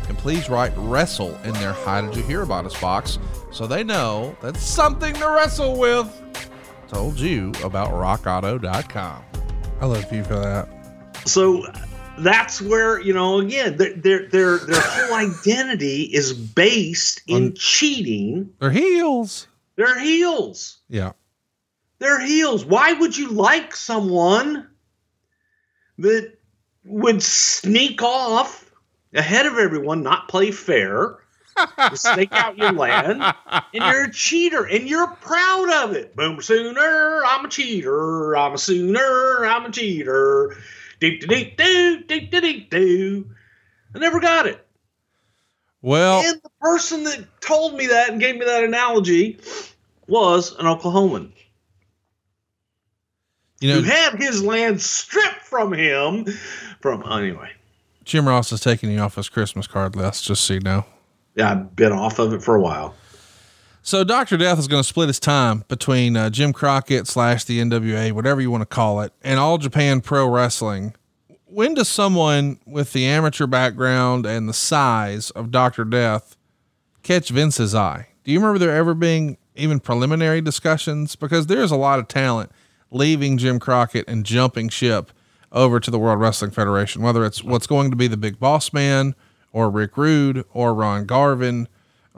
and 0.08 0.18
please 0.18 0.50
write 0.50 0.74
wrestle 0.76 1.38
in 1.44 1.54
their 1.54 1.74
How 1.74 2.02
Did 2.02 2.16
You 2.16 2.24
Hear 2.24 2.42
About 2.42 2.66
Us 2.66 2.80
box 2.80 3.20
so 3.52 3.68
they 3.68 3.84
know 3.84 4.36
that's 4.42 4.64
something 4.64 5.14
to 5.16 5.30
wrestle 5.30 5.78
with. 5.78 6.08
Told 6.88 7.20
you 7.20 7.52
about 7.64 7.90
rockauto.com. 7.92 9.24
I 9.82 9.86
love 9.86 10.12
you 10.12 10.24
for 10.24 10.36
that. 10.40 10.68
So 11.26 11.64
that's 12.24 12.62
where 12.62 13.00
you 13.00 13.14
know 13.14 13.40
again 13.40 13.78
their 13.78 13.94
their 13.96 14.28
their, 14.28 14.58
their 14.60 14.82
whole 14.82 15.16
identity 15.16 16.04
is 16.04 16.34
based 16.34 17.22
in 17.28 17.44
On- 17.48 17.54
cheating 17.56 18.54
Their 18.60 18.72
heels. 18.72 19.48
their 19.76 20.00
heels. 20.00 20.78
Yeah. 20.90 21.12
their 22.00 22.20
heels. 22.20 22.66
Why 22.66 22.94
would 22.94 23.18
you 23.18 23.30
like 23.30 23.76
someone 23.76 24.68
that 25.98 26.34
would 26.86 27.22
sneak 27.22 28.02
off 28.02 28.72
ahead 29.14 29.46
of 29.46 29.58
everyone, 29.58 30.02
not 30.04 30.30
play 30.30 30.52
fair, 30.52 31.18
stake 31.94 32.32
out 32.32 32.58
your 32.58 32.72
land, 32.72 33.22
and 33.24 33.64
you're 33.74 34.06
a 34.06 34.12
cheater 34.14 34.64
and 34.66 34.88
you're 34.88 35.08
proud 35.08 35.70
of 35.84 35.94
it. 35.96 36.16
Boom 36.16 36.42
sooner, 36.42 37.22
I'm 37.26 37.46
a 37.46 37.50
cheater. 37.50 38.38
I'm 38.38 38.54
a 38.54 38.58
sooner, 38.58 39.46
I'm 39.46 39.66
a 39.66 39.72
cheater. 39.72 40.56
Deep 41.00 41.28
deep 41.28 41.58
doo, 41.58 42.04
deep 42.04 42.32
deep 42.32 42.70
doo. 42.70 43.30
I 43.96 44.00
never 44.00 44.20
got 44.20 44.46
it. 44.46 44.66
Well, 45.82 46.22
And 46.26 46.42
the 46.42 46.52
person 46.60 47.06
that 47.06 47.26
told 47.42 47.76
me 47.76 47.88
that 47.88 48.10
and 48.10 48.20
gave 48.20 48.36
me 48.36 48.46
that 48.46 48.64
analogy 48.64 49.40
was 50.08 50.54
an 50.60 50.66
Oklahoman 50.66 51.32
you 53.62 53.74
who 53.74 53.82
know, 53.82 53.88
had 53.88 54.16
his 54.16 54.44
land 54.44 54.82
stripped 54.82 55.42
from 55.42 55.74
him. 55.74 56.26
From 56.82 57.04
anyway, 57.12 57.52
Jim 58.06 58.28
Ross 58.28 58.52
is 58.52 58.62
taking 58.62 58.92
you 58.92 59.00
off 59.00 59.16
his 59.16 59.30
Christmas 59.30 59.68
card 59.68 59.96
list, 59.96 60.24
just 60.26 60.46
so 60.46 60.54
you 60.56 60.60
know. 60.62 60.86
yeah, 61.36 61.52
I've 61.52 61.76
been 61.76 61.92
off 61.92 62.20
of 62.20 62.34
it 62.34 62.42
for 62.42 62.56
a 62.56 62.62
while. 62.62 62.96
So 63.82 64.04
Dr. 64.04 64.38
Death 64.38 64.60
is 64.60 64.68
going 64.68 64.84
to 64.84 64.88
split 64.88 65.08
his 65.08 65.20
time 65.20 65.64
between 65.68 66.18
uh, 66.18 66.30
Jim 66.30 66.54
Crockett 66.54 67.08
slash 67.08 67.46
the 67.46 67.60
NWA, 67.60 68.12
whatever 68.12 68.42
you 68.42 68.52
want 68.52 68.62
to 68.62 68.66
call 68.66 69.02
it, 69.02 69.14
and 69.24 69.40
All 69.40 69.58
Japan 69.58 70.02
Pro 70.02 70.28
Wrestling. 70.28 70.96
When 71.46 71.74
does 71.74 71.88
someone 71.88 72.60
with 72.66 72.94
the 72.94 73.06
amateur 73.06 73.48
background 73.48 74.26
and 74.26 74.48
the 74.48 74.54
size 74.54 75.32
of 75.32 75.50
Dr. 75.50 75.86
Death 75.86 76.36
catch 77.02 77.30
Vince's 77.30 77.74
eye? 77.74 78.10
Do 78.24 78.32
you 78.32 78.40
remember 78.40 78.60
there 78.60 78.76
ever 78.76 78.94
being 78.94 79.38
even 79.56 79.80
preliminary 79.80 80.42
discussions? 80.42 81.16
Because 81.16 81.48
there's 81.48 81.72
a 81.72 81.76
lot 81.76 82.00
of 82.00 82.08
talent 82.08 82.52
leaving 82.92 83.38
Jim 83.38 83.60
Crockett 83.60 84.08
and 84.08 84.26
jumping 84.26 84.70
ship 84.70 85.12
over 85.52 85.80
to 85.80 85.90
the 85.90 85.98
World 85.98 86.20
Wrestling 86.20 86.52
Federation, 86.52 87.02
whether 87.02 87.26
it's 87.26 87.44
what's 87.44 87.66
going 87.66 87.90
to 87.90 87.96
be 87.96 88.08
the 88.08 88.18
big 88.18 88.40
boss 88.40 88.72
man 88.72 89.16
or 89.52 89.70
Rick 89.70 89.98
Rude 89.98 90.46
or 90.54 90.76
Ron 90.76 91.06
Garvin 91.06 91.68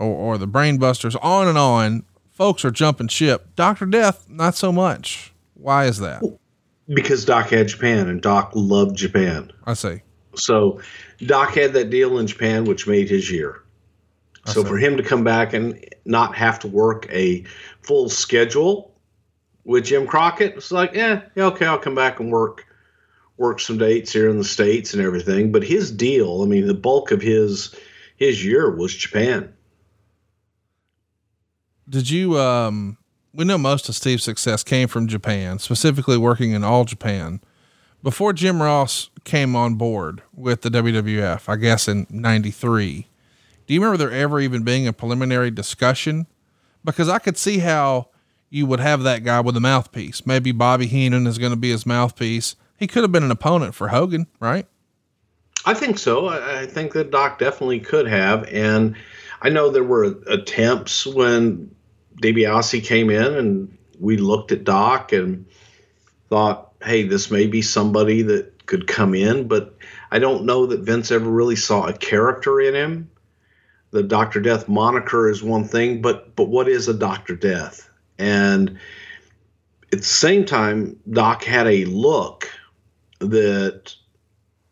or, 0.02 0.34
or 0.34 0.38
the 0.38 0.48
Brainbusters, 0.48 1.16
on 1.22 1.48
and 1.48 1.58
on. 1.58 2.04
Folks 2.32 2.66
are 2.66 2.72
jumping 2.72 3.08
ship. 3.08 3.56
Dr. 3.56 3.86
Death, 3.86 4.28
not 4.30 4.56
so 4.56 4.72
much. 4.72 5.32
Why 5.54 5.86
is 5.86 6.00
that? 6.00 6.24
Because 6.88 7.24
Doc 7.24 7.50
had 7.50 7.68
Japan 7.68 8.10
and 8.10 8.22
Doc 8.22 8.52
loved 8.56 8.98
Japan. 8.98 9.52
I 9.66 9.74
see. 9.74 10.02
So 10.36 10.82
Doc 11.20 11.54
had 11.54 11.74
that 11.74 11.90
deal 11.90 12.18
in 12.18 12.28
Japan, 12.28 12.66
which 12.66 12.88
made 12.88 13.10
his 13.10 13.30
year. 13.30 13.62
So 14.46 14.64
see. 14.64 14.70
for 14.70 14.78
him 14.78 14.98
to 14.98 15.04
come 15.04 15.24
back 15.24 15.54
and 15.54 15.86
not 16.06 16.36
have 16.36 16.60
to 16.60 16.68
work 16.68 17.08
a 17.12 17.44
full 17.84 18.10
schedule 18.10 18.92
with 19.64 19.86
Jim 19.86 20.08
Crockett, 20.08 20.56
it's 20.56 20.72
like, 20.72 20.96
eh, 20.96 21.22
yeah, 21.36 21.46
okay, 21.46 21.66
I'll 21.66 21.78
come 21.78 21.96
back 21.96 22.20
and 22.20 22.32
work 22.32 22.66
work 23.38 23.60
some 23.60 23.78
dates 23.78 24.14
here 24.14 24.30
in 24.30 24.38
the 24.38 24.44
states 24.44 24.94
and 24.94 25.04
everything. 25.04 25.52
But 25.52 25.64
his 25.64 25.92
deal, 25.92 26.42
I 26.44 26.46
mean, 26.46 26.68
the 26.68 26.74
bulk 26.74 27.12
of 27.12 27.22
his 27.22 27.76
his 28.18 28.44
year 28.44 28.70
was 28.70 28.96
Japan. 28.96 29.54
Did 31.92 32.10
you, 32.10 32.40
um, 32.40 32.98
we 33.34 33.44
know 33.44 33.58
most 33.58 33.90
of 33.90 33.96
Steve's 33.96 34.24
success 34.24 34.64
came 34.64 34.88
from 34.88 35.08
Japan, 35.08 35.60
specifically 35.60 36.18
working 36.18 36.52
in 36.52 36.64
all 36.64 36.86
Japan. 36.86 37.42
Before 38.02 38.32
Jim 38.32 38.62
Ross 38.62 39.10
came 39.26 39.58
on 39.58 39.76
board 39.76 40.22
with 40.34 40.62
the 40.62 40.70
WWF, 40.70 41.50
I 41.50 41.58
guess 41.58 41.90
in 41.90 42.08
93, 42.10 43.08
do 43.68 43.74
you 43.74 43.82
remember 43.82 43.98
there 43.98 44.12
ever 44.18 44.40
even 44.40 44.64
being 44.64 44.88
a 44.88 44.94
preliminary 44.94 45.52
discussion? 45.52 46.28
Because 46.86 47.10
I 47.10 47.20
could 47.20 47.38
see 47.38 47.60
how 47.60 48.08
you 48.50 48.66
would 48.66 48.80
have 48.80 49.04
that 49.04 49.26
guy 49.26 49.42
with 49.42 49.58
a 49.58 49.60
mouthpiece. 49.60 50.26
Maybe 50.26 50.54
Bobby 50.54 50.88
Heenan 50.88 51.28
is 51.28 51.38
going 51.38 51.52
to 51.52 51.60
be 51.60 51.72
his 51.72 51.86
mouthpiece. 51.86 52.56
He 52.78 52.88
could 52.88 53.04
have 53.04 53.12
been 53.12 53.24
an 53.24 53.32
opponent 53.32 53.76
for 53.76 53.90
Hogan, 53.90 54.28
right? 54.40 54.66
I 55.66 55.74
think 55.74 56.00
so. 56.00 56.28
I, 56.28 56.62
I 56.62 56.66
think 56.68 56.94
that 56.94 57.12
Doc 57.12 57.38
definitely 57.38 57.82
could 57.82 58.08
have. 58.08 58.48
And 58.48 58.96
I 59.42 59.50
know 59.50 59.70
there 59.70 59.84
were 59.84 60.16
attempts 60.28 61.06
when 61.06 61.76
DiBiase 62.22 62.84
came 62.84 63.10
in 63.10 63.34
and 63.34 63.78
we 64.00 64.18
looked 64.18 64.52
at 64.52 64.64
Doc 64.64 65.12
and 65.12 65.46
thought, 66.30 66.72
hey, 66.84 67.04
this 67.04 67.30
may 67.32 67.48
be 67.48 67.62
somebody 67.62 68.22
that 68.22 68.66
could 68.66 68.88
come 68.88 69.14
in. 69.14 69.48
But 69.48 69.76
I 70.12 70.20
don't 70.20 70.46
know 70.46 70.66
that 70.68 70.82
Vince 70.82 71.12
ever 71.12 71.30
really 71.30 71.56
saw 71.56 71.88
a 71.88 71.94
character 71.94 72.62
in 72.62 72.76
him. 72.76 73.10
The 73.92 74.04
Dr. 74.04 74.40
Death 74.40 74.70
moniker 74.70 75.30
is 75.30 75.44
one 75.44 75.66
thing, 75.66 76.02
but 76.02 76.36
but 76.36 76.48
what 76.48 76.70
is 76.70 76.88
a 76.88 76.94
Dr. 76.94 77.36
Death? 77.36 77.90
And 78.18 78.80
at 79.92 80.00
the 80.00 80.06
same 80.06 80.46
time, 80.46 80.98
Doc 81.10 81.44
had 81.44 81.68
a 81.68 81.86
look 81.86 82.50
that 83.20 83.94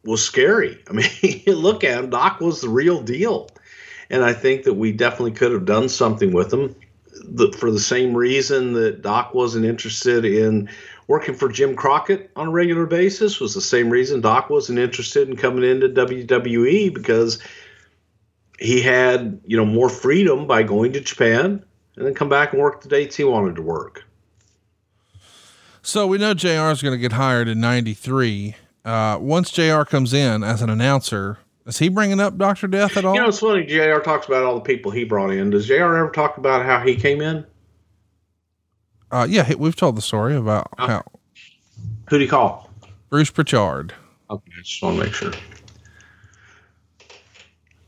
was 0.05 0.23
scary. 0.23 0.81
I 0.89 0.93
mean, 0.93 1.43
look 1.47 1.83
at 1.83 1.99
him, 1.99 2.09
Doc 2.11 2.39
was 2.39 2.61
the 2.61 2.69
real 2.69 3.01
deal. 3.01 3.49
And 4.09 4.23
I 4.23 4.33
think 4.33 4.63
that 4.63 4.73
we 4.73 4.91
definitely 4.91 5.33
could 5.33 5.51
have 5.51 5.65
done 5.65 5.89
something 5.89 6.31
with 6.31 6.53
him 6.53 6.75
the, 7.35 7.51
for 7.57 7.71
the 7.71 7.79
same 7.79 8.15
reason 8.15 8.73
that 8.73 9.01
Doc 9.01 9.33
wasn't 9.33 9.65
interested 9.65 10.25
in 10.25 10.69
working 11.07 11.33
for 11.33 11.49
Jim 11.49 11.75
Crockett 11.75 12.29
on 12.35 12.47
a 12.47 12.51
regular 12.51 12.85
basis 12.85 13.39
was 13.39 13.53
the 13.53 13.61
same 13.61 13.89
reason 13.89 14.21
Doc 14.21 14.49
wasn't 14.49 14.79
interested 14.79 15.27
in 15.27 15.35
coming 15.35 15.63
into 15.63 15.89
WWE 15.89 16.93
because 16.93 17.39
he 18.59 18.81
had, 18.81 19.41
you 19.45 19.57
know, 19.57 19.65
more 19.65 19.89
freedom 19.89 20.45
by 20.45 20.63
going 20.63 20.93
to 20.93 20.99
Japan 20.99 21.63
and 21.95 22.05
then 22.05 22.13
come 22.13 22.29
back 22.29 22.53
and 22.53 22.61
work 22.61 22.81
the 22.81 22.89
dates 22.89 23.15
he 23.15 23.23
wanted 23.23 23.55
to 23.55 23.61
work. 23.61 24.03
So 25.81 26.05
we 26.05 26.17
know 26.17 26.33
JR 26.33 26.69
is 26.69 26.81
going 26.81 26.93
to 26.93 26.97
get 26.97 27.13
hired 27.13 27.47
in 27.47 27.59
93. 27.59 28.55
Uh, 28.85 29.17
once 29.19 29.49
JR 29.49 29.81
comes 29.83 30.13
in 30.13 30.43
as 30.43 30.61
an 30.61 30.69
announcer, 30.69 31.39
is 31.69 31.77
he 31.77 31.87
bringing 31.89 32.19
up 32.19 32.37
Dr. 32.37 32.67
Death 32.67 32.97
at 32.97 33.05
all? 33.05 33.15
You 33.15 33.21
know, 33.21 33.27
it's 33.29 33.39
funny. 33.39 33.63
Jr. 33.65 33.99
talks 33.99 34.27
about 34.27 34.43
all 34.43 34.55
the 34.55 34.61
people 34.61 34.91
he 34.91 35.03
brought 35.05 35.31
in. 35.31 35.49
Does 35.51 35.67
Jr. 35.67 35.73
ever 35.75 36.11
talk 36.11 36.37
about 36.37 36.65
how 36.65 36.79
he 36.85 36.95
came 36.95 37.21
in? 37.21 37.45
uh, 39.11 39.25
yeah, 39.29 39.43
he- 39.43 39.55
we've 39.55 39.75
told 39.75 39.95
the 39.95 40.01
story 40.01 40.35
about 40.35 40.67
how 40.77 41.03
Who'd 42.09 42.21
he 42.21 42.27
call? 42.27 42.69
Bruce 43.09 43.29
Pritchard. 43.31 43.93
Okay, 44.29 44.51
I 44.57 44.61
just 44.61 44.81
want 44.83 44.97
to 44.99 45.03
make 45.05 45.13
sure. 45.13 45.31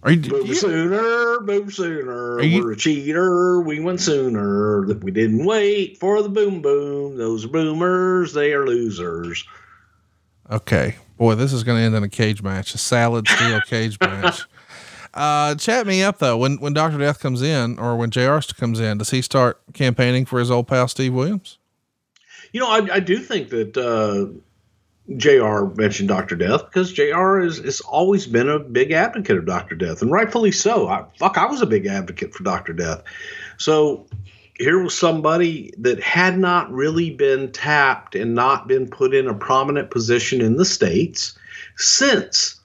Are 0.04 0.12
you, 0.12 0.22
Boom 0.32 0.48
you- 0.48 0.56
sooner, 0.56 1.40
boom 1.42 1.70
sooner. 1.70 2.42
You- 2.42 2.64
We're 2.64 2.72
a 2.72 2.78
cheater. 2.78 3.62
We 3.62 3.80
went 3.80 4.02
sooner. 4.02 4.82
We 4.82 5.12
didn't 5.12 5.46
wait 5.46 6.00
for 6.00 6.24
the 6.24 6.30
boom 6.30 6.62
boom. 6.64 7.18
Those 7.18 7.46
boomers, 7.46 8.34
they 8.34 8.54
are 8.54 8.66
losers. 8.66 9.46
Okay, 10.52 10.96
boy, 11.18 11.36
this 11.36 11.54
is 11.54 11.64
going 11.64 11.80
to 11.80 11.84
end 11.84 11.96
in 11.96 12.04
a 12.04 12.10
cage 12.10 12.44
match, 12.44 12.74
a 12.74 12.78
salad 12.78 13.28
steel 13.28 13.62
cage 13.68 14.00
match. 14.00 14.44
Uh, 15.14 15.56
chat 15.56 15.88
me 15.88 16.04
up 16.04 16.20
though. 16.20 16.38
When 16.38 16.58
when 16.58 16.74
Dr. 16.74 16.98
Death 16.98 17.20
comes 17.20 17.42
in, 17.42 17.78
or 17.80 17.96
when 17.96 18.12
JR 18.12 18.40
comes 18.58 18.80
in, 18.80 18.98
does 18.98 19.10
he 19.10 19.22
start 19.22 19.62
campaigning 19.74 20.26
for 20.26 20.40
his 20.40 20.50
old 20.50 20.68
pal 20.68 20.88
Steve 20.88 21.14
Williams? 21.14 21.58
You 22.54 22.60
know, 22.60 22.68
I, 22.68 22.96
I 22.96 23.00
do 23.00 23.18
think 23.18 23.50
that 23.50 23.78
uh, 23.78 24.28
Jr. 25.18 25.74
mentioned 25.76 26.10
Doctor 26.10 26.36
Death 26.36 26.66
because 26.66 26.94
Jr. 26.94 27.40
is 27.40 27.58
has 27.60 27.82
always 27.82 28.26
been 28.26 28.48
a 28.48 28.60
big 28.60 28.92
advocate 28.92 29.38
of 29.38 29.46
Doctor 29.46 29.76
Death, 29.76 30.02
and 30.02 30.12
rightfully 30.12 30.52
so. 30.52 30.88
I, 30.88 31.06
fuck, 31.18 31.38
I 31.38 31.46
was 31.46 31.62
a 31.62 31.66
big 31.66 31.88
advocate 31.88 32.34
for 32.34 32.44
Doctor 32.44 32.72
Death. 32.72 33.04
So 33.58 34.06
here 34.62 34.82
was 34.82 34.98
somebody 34.98 35.74
that 35.80 36.00
had 36.02 36.38
not 36.38 36.72
really 36.72 37.10
been 37.10 37.52
tapped 37.52 38.16
and 38.16 38.36
not 38.36 38.68
been 38.68 38.88
put 38.88 39.14
in 39.14 39.28
a 39.28 39.34
prominent 39.34 39.90
position 39.90 40.40
in 40.40 40.56
the 40.56 40.66
states 40.66 41.38
since 41.78 42.60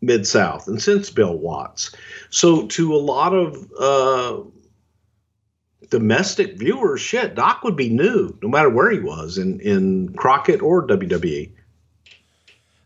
Mid 0.00 0.26
South 0.26 0.66
and 0.66 0.80
since 0.80 1.10
Bill 1.10 1.36
Watts. 1.36 1.94
So 2.30 2.66
to 2.68 2.94
a 2.94 2.96
lot 2.96 3.34
of 3.34 3.70
uh, 3.78 4.42
domestic 5.90 6.58
viewers, 6.58 7.02
shit, 7.02 7.34
Doc 7.34 7.62
would 7.64 7.76
be 7.76 7.90
new 7.90 8.36
no 8.42 8.48
matter 8.48 8.70
where 8.70 8.90
he 8.90 8.98
was 8.98 9.36
in 9.36 9.60
in 9.60 10.14
Crockett 10.14 10.62
or. 10.62 10.86
WWE. 10.86 11.52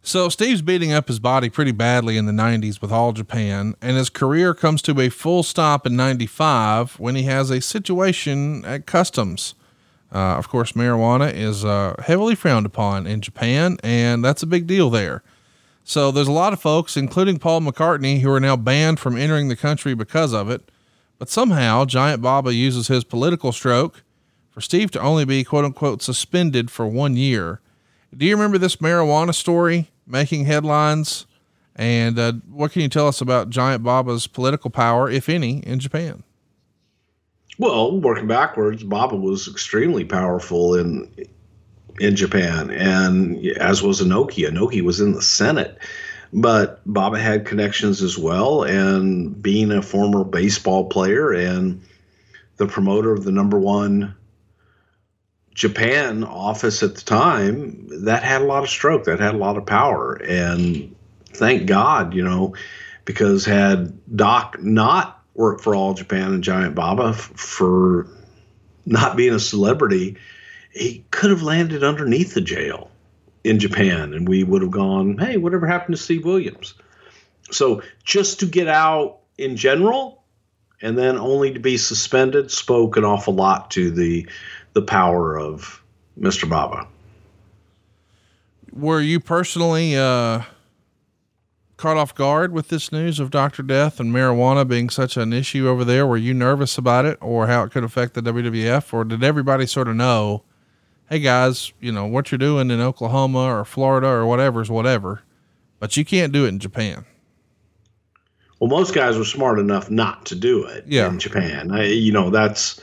So 0.06 0.28
Steve's 0.28 0.62
beating 0.62 0.92
up 0.92 1.08
his 1.08 1.18
body 1.18 1.50
pretty 1.50 1.72
badly 1.72 2.16
in 2.16 2.26
the 2.26 2.32
90s 2.32 2.80
with 2.80 2.92
All 2.92 3.12
Japan, 3.12 3.74
and 3.82 3.96
his 3.96 4.08
career 4.08 4.54
comes 4.54 4.80
to 4.82 5.00
a 5.00 5.08
full 5.08 5.42
stop 5.42 5.84
in 5.84 5.96
95 5.96 7.00
when 7.00 7.16
he 7.16 7.24
has 7.24 7.50
a 7.50 7.60
situation 7.60 8.64
at 8.64 8.86
customs. 8.86 9.56
Uh, 10.14 10.36
of 10.36 10.48
course, 10.48 10.72
marijuana 10.72 11.34
is 11.34 11.64
uh, 11.64 12.00
heavily 12.04 12.36
frowned 12.36 12.66
upon 12.66 13.08
in 13.08 13.20
Japan, 13.20 13.78
and 13.82 14.24
that's 14.24 14.44
a 14.44 14.46
big 14.46 14.68
deal 14.68 14.90
there. 14.90 15.24
So 15.82 16.12
there's 16.12 16.28
a 16.28 16.32
lot 16.32 16.52
of 16.52 16.60
folks, 16.60 16.96
including 16.96 17.40
Paul 17.40 17.62
McCartney, 17.62 18.20
who 18.20 18.30
are 18.30 18.38
now 18.38 18.54
banned 18.54 19.00
from 19.00 19.16
entering 19.16 19.48
the 19.48 19.56
country 19.56 19.94
because 19.94 20.32
of 20.32 20.48
it. 20.48 20.70
But 21.18 21.30
somehow 21.30 21.84
Giant 21.84 22.22
Baba 22.22 22.54
uses 22.54 22.86
his 22.86 23.02
political 23.02 23.50
stroke 23.50 24.04
for 24.52 24.60
Steve 24.60 24.92
to 24.92 25.00
only 25.00 25.24
be 25.24 25.42
quote 25.42 25.64
unquote 25.64 26.00
suspended 26.00 26.70
for 26.70 26.86
one 26.86 27.16
year. 27.16 27.60
Do 28.16 28.24
you 28.24 28.36
remember 28.36 28.56
this 28.56 28.76
marijuana 28.76 29.34
story 29.34 29.90
making 30.06 30.44
headlines? 30.44 31.26
And 31.74 32.18
uh, 32.18 32.32
what 32.50 32.72
can 32.72 32.82
you 32.82 32.88
tell 32.88 33.06
us 33.06 33.20
about 33.20 33.50
Giant 33.50 33.82
Baba's 33.82 34.26
political 34.26 34.70
power, 34.70 35.10
if 35.10 35.28
any, 35.28 35.58
in 35.58 35.78
Japan? 35.78 36.22
Well, 37.58 38.00
working 38.00 38.26
backwards, 38.26 38.82
Baba 38.82 39.16
was 39.16 39.48
extremely 39.48 40.04
powerful 40.04 40.74
in 40.74 41.10
in 41.98 42.14
Japan, 42.14 42.70
and 42.70 43.46
as 43.58 43.82
was 43.82 44.02
Inoki. 44.02 44.46
Inoki 44.46 44.82
was 44.82 45.00
in 45.00 45.12
the 45.12 45.22
Senate, 45.22 45.78
but 46.32 46.80
Baba 46.84 47.18
had 47.18 47.46
connections 47.46 48.02
as 48.02 48.18
well. 48.18 48.62
And 48.62 49.40
being 49.42 49.72
a 49.72 49.80
former 49.80 50.22
baseball 50.22 50.88
player 50.88 51.32
and 51.32 51.80
the 52.58 52.66
promoter 52.66 53.12
of 53.12 53.24
the 53.24 53.32
number 53.32 53.58
one 53.58 54.14
Japan 55.56 56.22
office 56.22 56.82
at 56.82 56.96
the 56.96 57.00
time, 57.00 58.04
that 58.04 58.22
had 58.22 58.42
a 58.42 58.44
lot 58.44 58.62
of 58.62 58.68
stroke, 58.68 59.04
that 59.04 59.18
had 59.18 59.34
a 59.34 59.38
lot 59.38 59.56
of 59.56 59.64
power. 59.64 60.12
And 60.12 60.94
thank 61.28 61.66
God, 61.66 62.12
you 62.12 62.22
know, 62.22 62.54
because 63.06 63.46
had 63.46 63.98
Doc 64.14 64.58
not 64.60 65.22
worked 65.32 65.62
for 65.62 65.74
All 65.74 65.94
Japan 65.94 66.34
and 66.34 66.44
Giant 66.44 66.74
Baba 66.74 67.08
f- 67.08 67.32
for 67.34 68.06
not 68.84 69.16
being 69.16 69.32
a 69.32 69.40
celebrity, 69.40 70.18
he 70.72 71.06
could 71.10 71.30
have 71.30 71.42
landed 71.42 71.82
underneath 71.82 72.34
the 72.34 72.42
jail 72.42 72.90
in 73.42 73.58
Japan 73.58 74.12
and 74.12 74.28
we 74.28 74.44
would 74.44 74.60
have 74.60 74.70
gone, 74.70 75.16
hey, 75.16 75.38
whatever 75.38 75.66
happened 75.66 75.96
to 75.96 76.02
Steve 76.02 76.26
Williams? 76.26 76.74
So 77.50 77.82
just 78.04 78.40
to 78.40 78.46
get 78.46 78.68
out 78.68 79.20
in 79.38 79.56
general 79.56 80.22
and 80.82 80.98
then 80.98 81.16
only 81.16 81.54
to 81.54 81.60
be 81.60 81.78
suspended 81.78 82.50
spoke 82.50 82.96
an 82.96 83.04
awful 83.04 83.34
lot 83.34 83.70
to 83.70 83.90
the 83.90 84.28
the 84.76 84.82
power 84.82 85.38
of 85.40 85.82
Mr. 86.20 86.46
Baba. 86.46 86.86
Were 88.74 89.00
you 89.00 89.20
personally 89.20 89.96
uh, 89.96 90.42
caught 91.78 91.96
off 91.96 92.14
guard 92.14 92.52
with 92.52 92.68
this 92.68 92.92
news 92.92 93.18
of 93.18 93.30
Dr. 93.30 93.62
Death 93.62 93.98
and 93.98 94.14
marijuana 94.14 94.68
being 94.68 94.90
such 94.90 95.16
an 95.16 95.32
issue 95.32 95.66
over 95.66 95.82
there? 95.82 96.06
Were 96.06 96.18
you 96.18 96.34
nervous 96.34 96.76
about 96.76 97.06
it 97.06 97.16
or 97.22 97.46
how 97.46 97.62
it 97.62 97.70
could 97.72 97.84
affect 97.84 98.12
the 98.12 98.20
WWF? 98.20 98.92
Or 98.92 99.02
did 99.04 99.24
everybody 99.24 99.64
sort 99.64 99.88
of 99.88 99.96
know, 99.96 100.42
hey 101.08 101.20
guys, 101.20 101.72
you 101.80 101.90
know, 101.90 102.04
what 102.04 102.30
you're 102.30 102.36
doing 102.38 102.70
in 102.70 102.78
Oklahoma 102.82 103.44
or 103.46 103.64
Florida 103.64 104.08
or 104.08 104.26
whatever 104.26 104.60
is 104.60 104.68
whatever, 104.68 105.22
but 105.80 105.96
you 105.96 106.04
can't 106.04 106.34
do 106.34 106.44
it 106.44 106.48
in 106.48 106.58
Japan? 106.58 107.06
Well, 108.60 108.68
most 108.68 108.94
guys 108.94 109.16
were 109.16 109.24
smart 109.24 109.58
enough 109.58 109.90
not 109.90 110.26
to 110.26 110.34
do 110.34 110.66
it 110.66 110.84
Yeah. 110.86 111.08
in 111.08 111.18
Japan. 111.18 111.70
I, 111.72 111.84
you 111.86 112.12
know, 112.12 112.28
that's 112.28 112.78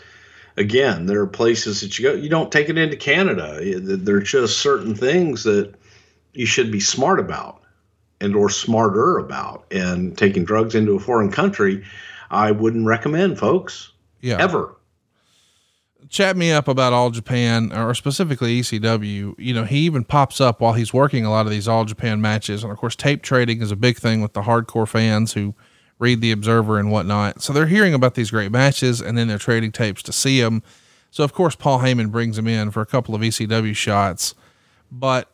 again, 0.58 1.06
there 1.06 1.22
are 1.22 1.28
places 1.28 1.82
that 1.82 1.98
you 1.98 2.04
go. 2.04 2.14
You 2.14 2.30
don't 2.30 2.52
take 2.52 2.70
it 2.70 2.78
into 2.78 2.98
Canada. 2.98 3.60
There 3.80 4.18
are 4.18 4.22
just 4.22 4.60
certain 4.60 4.96
things 4.96 5.44
that 5.44 5.74
you 6.34 6.46
should 6.46 6.72
be 6.72 6.80
smart 6.80 7.20
about 7.20 7.62
and 8.22 8.36
or 8.36 8.50
smarter 8.50 9.18
about. 9.18 9.66
And 9.72 10.18
taking 10.18 10.46
drugs 10.46 10.76
into 10.76 10.94
a 10.94 11.00
foreign 11.00 11.32
country, 11.32 11.84
I 12.32 12.52
wouldn't 12.52 12.86
recommend, 12.86 13.38
folks. 13.38 13.92
Yeah. 14.22 14.38
Ever. 14.40 14.76
chat 16.10 16.38
me 16.38 16.52
up 16.52 16.68
about 16.68 16.94
All 16.94 17.10
Japan 17.10 17.74
or 17.74 17.94
specifically 17.94 18.62
ECW. 18.62 19.36
You 19.38 19.54
know, 19.54 19.66
he 19.66 19.80
even 19.80 20.04
pops 20.04 20.40
up 20.40 20.62
while 20.62 20.74
he's 20.74 20.94
working 20.94 21.26
a 21.26 21.32
lot 21.32 21.46
of 21.46 21.52
these 21.52 21.68
All 21.68 21.86
Japan 21.86 22.22
matches. 22.22 22.64
And 22.64 22.72
of 22.72 22.78
course, 22.78 22.96
tape 22.96 23.22
trading 23.22 23.62
is 23.62 23.72
a 23.72 23.76
big 23.76 23.98
thing 23.98 24.22
with 24.22 24.34
the 24.34 24.44
hardcore 24.44 24.88
fans 24.88 25.34
who 25.34 25.56
read 26.00 26.22
the 26.22 26.32
Observer 26.32 26.80
and 26.80 26.92
whatnot. 26.92 27.42
So 27.42 27.54
they're 27.54 27.68
hearing 27.68 27.94
about 27.94 28.16
these 28.16 28.32
great 28.32 28.52
matches 28.52 29.02
and 29.02 29.18
then 29.18 29.28
they're 29.28 29.38
trading 29.38 29.72
tapes 29.72 30.04
to 30.04 30.14
see 30.14 30.42
them. 30.42 30.64
So 31.12 31.24
of 31.24 31.34
course, 31.34 31.56
Paul 31.56 31.80
Heyman 31.80 32.12
brings 32.12 32.38
him 32.38 32.48
in 32.48 32.72
for 32.72 32.82
a 32.82 32.86
couple 32.86 33.16
of 33.16 33.22
ECW 33.22 33.76
shots. 33.76 34.36
But 34.92 35.30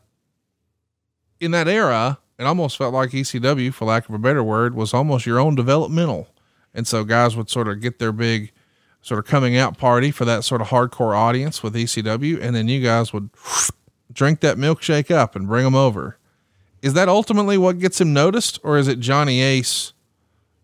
in 1.39 1.51
that 1.51 1.67
era, 1.67 2.19
it 2.37 2.43
almost 2.43 2.77
felt 2.77 2.93
like 2.93 3.11
ECW, 3.11 3.73
for 3.73 3.85
lack 3.85 4.07
of 4.07 4.15
a 4.15 4.19
better 4.19 4.43
word, 4.43 4.75
was 4.75 4.93
almost 4.93 5.25
your 5.25 5.39
own 5.39 5.55
developmental. 5.55 6.29
And 6.73 6.87
so 6.87 7.03
guys 7.03 7.35
would 7.35 7.49
sort 7.49 7.67
of 7.67 7.81
get 7.81 7.99
their 7.99 8.11
big 8.11 8.51
sort 9.01 9.19
of 9.19 9.25
coming 9.25 9.57
out 9.57 9.77
party 9.77 10.11
for 10.11 10.25
that 10.25 10.43
sort 10.43 10.61
of 10.61 10.67
hardcore 10.67 11.15
audience 11.15 11.63
with 11.63 11.73
ECW. 11.73 12.41
And 12.41 12.55
then 12.55 12.67
you 12.67 12.81
guys 12.81 13.11
would 13.13 13.29
drink 14.13 14.41
that 14.41 14.57
milkshake 14.57 15.11
up 15.11 15.35
and 15.35 15.47
bring 15.47 15.63
them 15.63 15.75
over. 15.75 16.17
Is 16.81 16.93
that 16.93 17.09
ultimately 17.09 17.57
what 17.57 17.79
gets 17.79 17.99
him 17.99 18.13
noticed 18.13 18.59
or 18.63 18.77
is 18.77 18.87
it 18.87 18.99
Johnny 18.99 19.41
Ace 19.41 19.93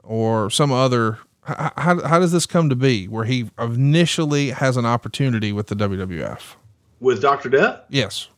or 0.05 0.49
some 0.49 0.71
other? 0.71 1.19
How, 1.43 2.01
how, 2.01 2.19
does 2.19 2.31
this 2.31 2.47
come 2.47 2.69
to 2.69 2.75
be 2.75 3.07
where 3.07 3.25
he 3.25 3.51
initially 3.59 4.49
has 4.49 4.77
an 4.77 4.85
opportunity 4.85 5.53
with 5.53 5.67
the 5.67 5.75
WWF? 5.75 6.55
With 6.99 7.21
Dr. 7.21 7.49
Death? 7.49 7.81
Yes. 7.89 8.29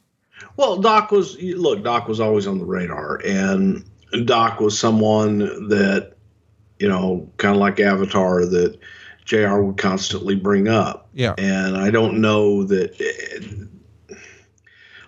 Well, 0.58 0.78
Doc 0.78 1.12
was 1.12 1.42
look. 1.42 1.84
Doc 1.84 2.08
was 2.08 2.20
always 2.20 2.48
on 2.48 2.58
the 2.60 2.66
radar, 2.66 3.22
and 3.26 3.86
Doc 4.26 4.60
was 4.60 4.78
someone 4.78 5.40
that 5.70 6.18
you 6.80 6.88
know, 6.88 7.30
kind 7.38 7.56
of 7.56 7.60
like 7.60 7.80
Avatar, 7.80 8.46
that 8.46 8.78
Jr. 9.26 9.58
would 9.60 9.78
constantly 9.78 10.36
bring 10.36 10.68
up. 10.68 11.10
Yeah. 11.14 11.34
and 11.38 11.78
I 11.78 11.92
don't 11.92 12.22
know 12.22 12.64
that. 12.64 13.68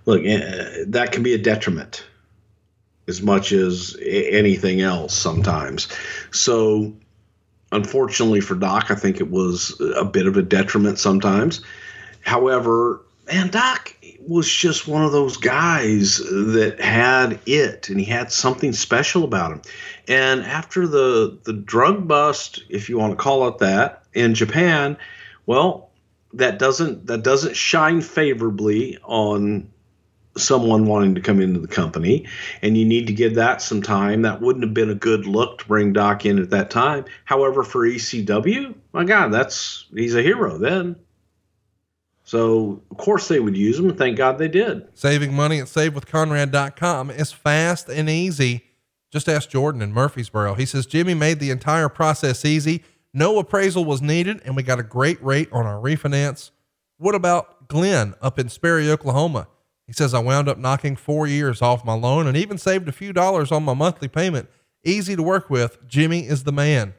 Look, 0.06 0.24
eh, 0.26 0.86
that 0.88 1.12
can 1.12 1.22
be 1.22 1.34
a 1.34 1.38
detriment 1.38 2.06
as 3.10 3.22
much 3.22 3.52
as 3.52 3.98
anything 4.06 4.82
else 4.82 5.14
sometimes. 5.14 5.90
So, 6.32 6.94
unfortunately 7.72 8.40
for 8.40 8.56
Doc, 8.56 8.92
I 8.92 8.96
think 8.96 9.20
it 9.20 9.30
was 9.30 9.80
a 9.98 10.06
bit 10.06 10.28
of 10.28 10.38
a 10.38 10.42
detriment 10.42 11.00
sometimes. 11.00 11.62
However, 12.22 13.02
man, 13.28 13.50
Doc 13.50 13.96
was 14.26 14.52
just 14.52 14.88
one 14.88 15.04
of 15.04 15.12
those 15.12 15.38
guys 15.38 16.18
that 16.18 16.78
had 16.80 17.40
it 17.46 17.90
and 17.90 18.00
he 18.00 18.06
had 18.06 18.32
something 18.32 18.74
special 18.74 19.24
about 19.24 19.52
him. 19.52 19.62
And 20.08 20.42
after 20.42 20.88
the 20.88 21.38
the 21.44 21.54
drug 21.54 22.08
bust, 22.08 22.64
if 22.70 22.90
you 22.90 22.98
want 22.98 23.12
to 23.12 23.24
call 23.24 23.48
it 23.48 23.60
that, 23.60 24.04
in 24.14 24.36
Japan, 24.36 24.98
well, 25.46 25.90
that 26.34 26.60
doesn't 26.60 27.08
that 27.08 27.24
doesn't 27.24 27.56
shine 27.56 28.02
favorably 28.02 28.98
on 29.04 29.70
someone 30.40 30.86
wanting 30.86 31.16
to 31.16 31.22
come 31.22 31.40
into 31.40 31.60
the 31.60 31.68
company 31.68 32.26
and 32.62 32.78
you 32.78 32.86
need 32.86 33.08
to 33.08 33.14
give 33.14 33.36
that 33.36 33.62
some 33.62 33.82
time 33.82 34.22
that 34.24 34.42
wouldn't 34.42 34.64
have 34.64 34.74
been 34.74 34.90
a 34.90 34.96
good 34.96 35.26
look 35.26 35.60
to 35.60 35.68
bring 35.68 35.94
doc 35.94 36.26
in 36.26 36.40
at 36.40 36.50
that 36.50 36.70
time 36.70 37.06
however 37.26 37.64
for 37.64 37.86
ecw 37.86 38.76
my 38.94 39.04
god 39.04 39.30
that's 39.30 39.86
he's 39.94 40.16
a 40.16 40.22
hero 40.22 40.58
then 40.58 40.96
so 42.24 42.82
of 42.92 42.98
course 42.98 43.28
they 43.28 43.40
would 43.40 43.58
use 43.58 43.78
him 43.78 43.90
and 43.90 43.98
thank 43.98 44.18
god 44.18 44.38
they 44.38 44.48
did 44.48 44.88
Saving 44.94 45.34
money 45.34 45.60
at 45.60 45.68
savewithconrad.com 45.68 47.12
is 47.12 47.32
fast 47.32 47.90
and 47.90 48.10
easy. 48.10 48.66
Just 49.12 49.28
ask 49.28 49.50
Jordan 49.50 49.82
in 49.82 49.92
Murfreesboro. 49.92 50.54
He 50.54 50.66
says 50.66 50.86
Jimmy 50.86 51.14
made 51.16 51.40
the 51.40 51.50
entire 51.50 51.90
process 51.90 52.46
easy. 52.46 52.84
No 53.14 53.40
appraisal 53.40 53.86
was 53.86 54.02
needed, 54.02 54.40
and 54.46 54.56
we 54.56 54.62
got 54.62 54.80
a 54.80 54.84
great 54.84 55.22
rate 55.24 55.50
on 55.52 55.66
our 55.66 55.82
refinance. 55.82 56.52
What 56.98 57.16
about 57.16 57.68
Glenn 57.68 58.14
up 58.22 58.38
in 58.38 58.50
Sperry, 58.50 58.90
Oklahoma? 58.90 59.48
He 59.90 59.94
says 59.94 60.14
I 60.14 60.20
wound 60.20 60.48
up 60.48 60.60
knocking 60.60 60.96
four 60.96 61.26
years 61.26 61.64
off 61.64 61.84
my 61.84 61.96
loan 61.96 62.28
and 62.28 62.38
even 62.38 62.60
saved 62.60 62.88
a 62.88 62.92
few 62.92 63.12
dollars 63.12 63.52
on 63.52 63.64
my 63.64 63.74
monthly 63.74 64.08
payment. 64.08 64.48
Easy 64.86 65.16
to 65.16 65.24
work 65.24 65.50
with. 65.50 65.80
Jimmy 65.88 66.28
is 66.28 66.44
the 66.44 66.52
man. 66.52 66.94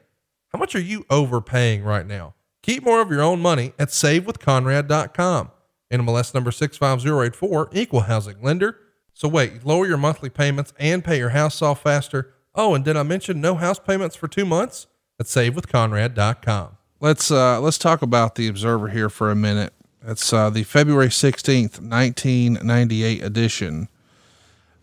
How 0.49 0.59
much 0.59 0.75
are 0.75 0.81
you 0.81 1.05
overpaying 1.09 1.85
right 1.85 2.05
now? 2.05 2.33
Keep 2.61 2.83
more 2.83 2.99
of 2.99 3.09
your 3.09 3.21
own 3.21 3.39
money 3.39 3.71
at 3.79 3.87
savewithconrad.com. 3.87 5.51
NMLS 5.89 6.33
number 6.33 6.51
65084, 6.51 7.69
equal 7.71 8.01
housing 8.01 8.41
lender. 8.43 8.77
So 9.13 9.29
wait, 9.29 9.65
lower 9.65 9.87
your 9.87 9.95
monthly 9.95 10.29
payments 10.29 10.73
and 10.77 11.01
pay 11.01 11.17
your 11.17 11.29
house 11.29 11.61
off 11.61 11.81
faster. 11.81 12.33
Oh, 12.53 12.75
and 12.75 12.83
did 12.83 12.97
I 12.97 13.03
mention 13.03 13.39
no 13.39 13.55
house 13.55 13.79
payments 13.79 14.17
for 14.17 14.27
two 14.27 14.45
months? 14.45 14.87
At 15.17 15.27
savewithconrad.com. 15.27 16.75
Let's 16.99 17.31
uh 17.31 17.61
let's 17.61 17.77
talk 17.77 18.01
about 18.01 18.35
the 18.35 18.49
Observer 18.49 18.89
here 18.89 19.09
for 19.09 19.31
a 19.31 19.35
minute. 19.35 19.71
It's 20.03 20.33
uh, 20.33 20.49
the 20.49 20.63
February 20.63 21.09
16th, 21.09 21.79
1998 21.79 23.23
edition. 23.23 23.87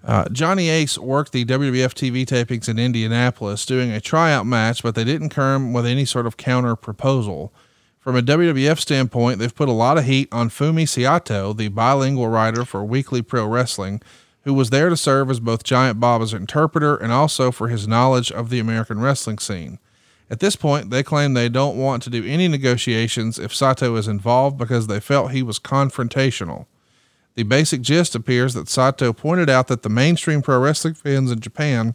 Uh, 0.05 0.29
Johnny 0.31 0.69
Ace 0.69 0.97
worked 0.97 1.33
the 1.33 1.45
WWF 1.45 1.93
TV 1.93 2.25
tapings 2.25 2.69
in 2.69 2.79
Indianapolis 2.79 3.67
doing 3.67 3.91
a 3.91 4.01
tryout 4.01 4.47
match, 4.47 4.81
but 4.81 4.95
they 4.95 5.03
didn't 5.03 5.31
come 5.31 5.73
with 5.73 5.87
any 5.87 6.05
sort 6.05 6.27
of 6.27 6.37
counter 6.37 6.77
proposal. 6.77 7.53
From 7.99 8.15
a 8.15 8.23
WWF 8.23 8.79
standpoint, 8.79 9.41
they've 9.41 9.55
put 9.55 9.69
a 9.69 9.73
lot 9.73 9.99
of 9.99 10.05
heat 10.05 10.29
on 10.31 10.51
Fumi 10.51 10.89
Saito, 10.89 11.53
the 11.53 11.67
bilingual 11.67 12.29
writer 12.29 12.65
for 12.65 12.85
Weekly 12.85 13.21
Pro 13.21 13.45
Wrestling, 13.45 14.01
who 14.45 14.55
was 14.55 14.71
there 14.71 14.89
to 14.89 14.97
serve 14.97 15.31
as 15.31 15.41
both 15.41 15.65
Giant 15.65 15.99
Baba's 15.99 16.33
interpreter 16.33 16.95
and 16.95 17.11
also 17.11 17.51
for 17.51 17.67
his 17.67 17.89
knowledge 17.89 18.31
of 18.31 18.51
the 18.51 18.61
American 18.61 19.01
wrestling 19.01 19.39
scene. 19.39 19.81
At 20.31 20.41
this 20.41 20.57
point, 20.57 20.91
they 20.91 21.03
claim 21.03 21.33
they 21.33 21.49
don't 21.49 21.77
want 21.77 22.03
to 22.03 22.11
do 22.11 22.25
any 22.25 22.49
negotiations 22.49 23.39
if 23.39 23.55
Saito 23.55 23.97
is 23.97 24.09
involved 24.09 24.59
because 24.59 24.87
they 24.87 25.01
felt 25.01 25.33
he 25.33 25.43
was 25.43 25.59
confrontational. 25.59 26.67
The 27.35 27.45
basic 27.45 27.81
gist 27.81 28.15
appears 28.15 28.55
that 28.55 28.69
Saito 28.69 29.13
pointed 29.13 29.49
out 29.49 29.69
that 29.69 29.83
the 29.83 29.89
mainstream 29.89 30.43
pro 30.43 30.59
wrestling 30.59 30.95
fans 30.95 31.31
in 31.31 31.41
Japan 31.41 31.95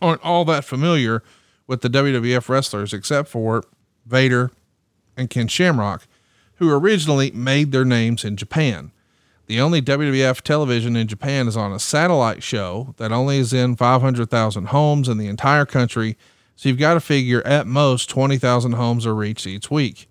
aren't 0.00 0.24
all 0.24 0.44
that 0.46 0.64
familiar 0.64 1.22
with 1.66 1.82
the 1.82 1.90
WWF 1.90 2.48
wrestlers 2.48 2.92
except 2.92 3.28
for 3.28 3.64
Vader 4.06 4.50
and 5.16 5.28
Ken 5.28 5.48
Shamrock, 5.48 6.06
who 6.54 6.72
originally 6.72 7.30
made 7.32 7.72
their 7.72 7.84
names 7.84 8.24
in 8.24 8.36
Japan. 8.36 8.92
The 9.46 9.60
only 9.60 9.82
WWF 9.82 10.42
television 10.42 10.94
in 10.94 11.08
Japan 11.08 11.48
is 11.48 11.56
on 11.56 11.72
a 11.72 11.80
satellite 11.80 12.42
show 12.42 12.94
that 12.98 13.10
only 13.10 13.38
is 13.38 13.52
in 13.52 13.74
500,000 13.74 14.66
homes 14.66 15.08
in 15.08 15.18
the 15.18 15.26
entire 15.26 15.66
country. 15.66 16.16
So 16.60 16.68
you've 16.68 16.76
got 16.76 16.92
to 16.92 17.00
figure 17.00 17.40
at 17.46 17.66
most 17.66 18.10
20,000 18.10 18.72
homes 18.72 19.06
are 19.06 19.14
reached 19.14 19.46
each 19.46 19.70
week. 19.70 20.10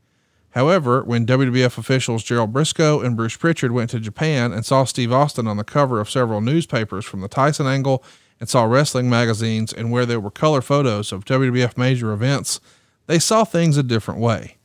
However, 0.55 1.03
when 1.03 1.27
WWF 1.27 1.77
officials 1.77 2.23
Gerald 2.23 2.51
Brisco 2.51 3.05
and 3.05 3.15
Bruce 3.15 3.35
Pritchard 3.35 3.71
went 3.71 3.91
to 3.91 3.99
Japan 3.99 4.51
and 4.51 4.65
saw 4.65 4.83
Steve 4.83 5.13
Austin 5.13 5.45
on 5.45 5.57
the 5.57 5.63
cover 5.63 5.99
of 5.99 6.09
several 6.09 6.41
newspapers 6.41 7.05
from 7.05 7.21
the 7.21 7.27
Tyson 7.27 7.67
angle 7.67 8.03
and 8.39 8.49
saw 8.49 8.63
wrestling 8.63 9.11
magazines 9.11 9.71
and 9.71 9.91
where 9.91 10.07
there 10.07 10.19
were 10.19 10.31
color 10.31 10.61
photos 10.61 11.11
of 11.11 11.23
WWF 11.23 11.77
major 11.77 12.11
events, 12.13 12.59
they 13.05 13.19
saw 13.19 13.43
things 13.43 13.77
a 13.77 13.83
different 13.83 14.19
way. 14.19 14.57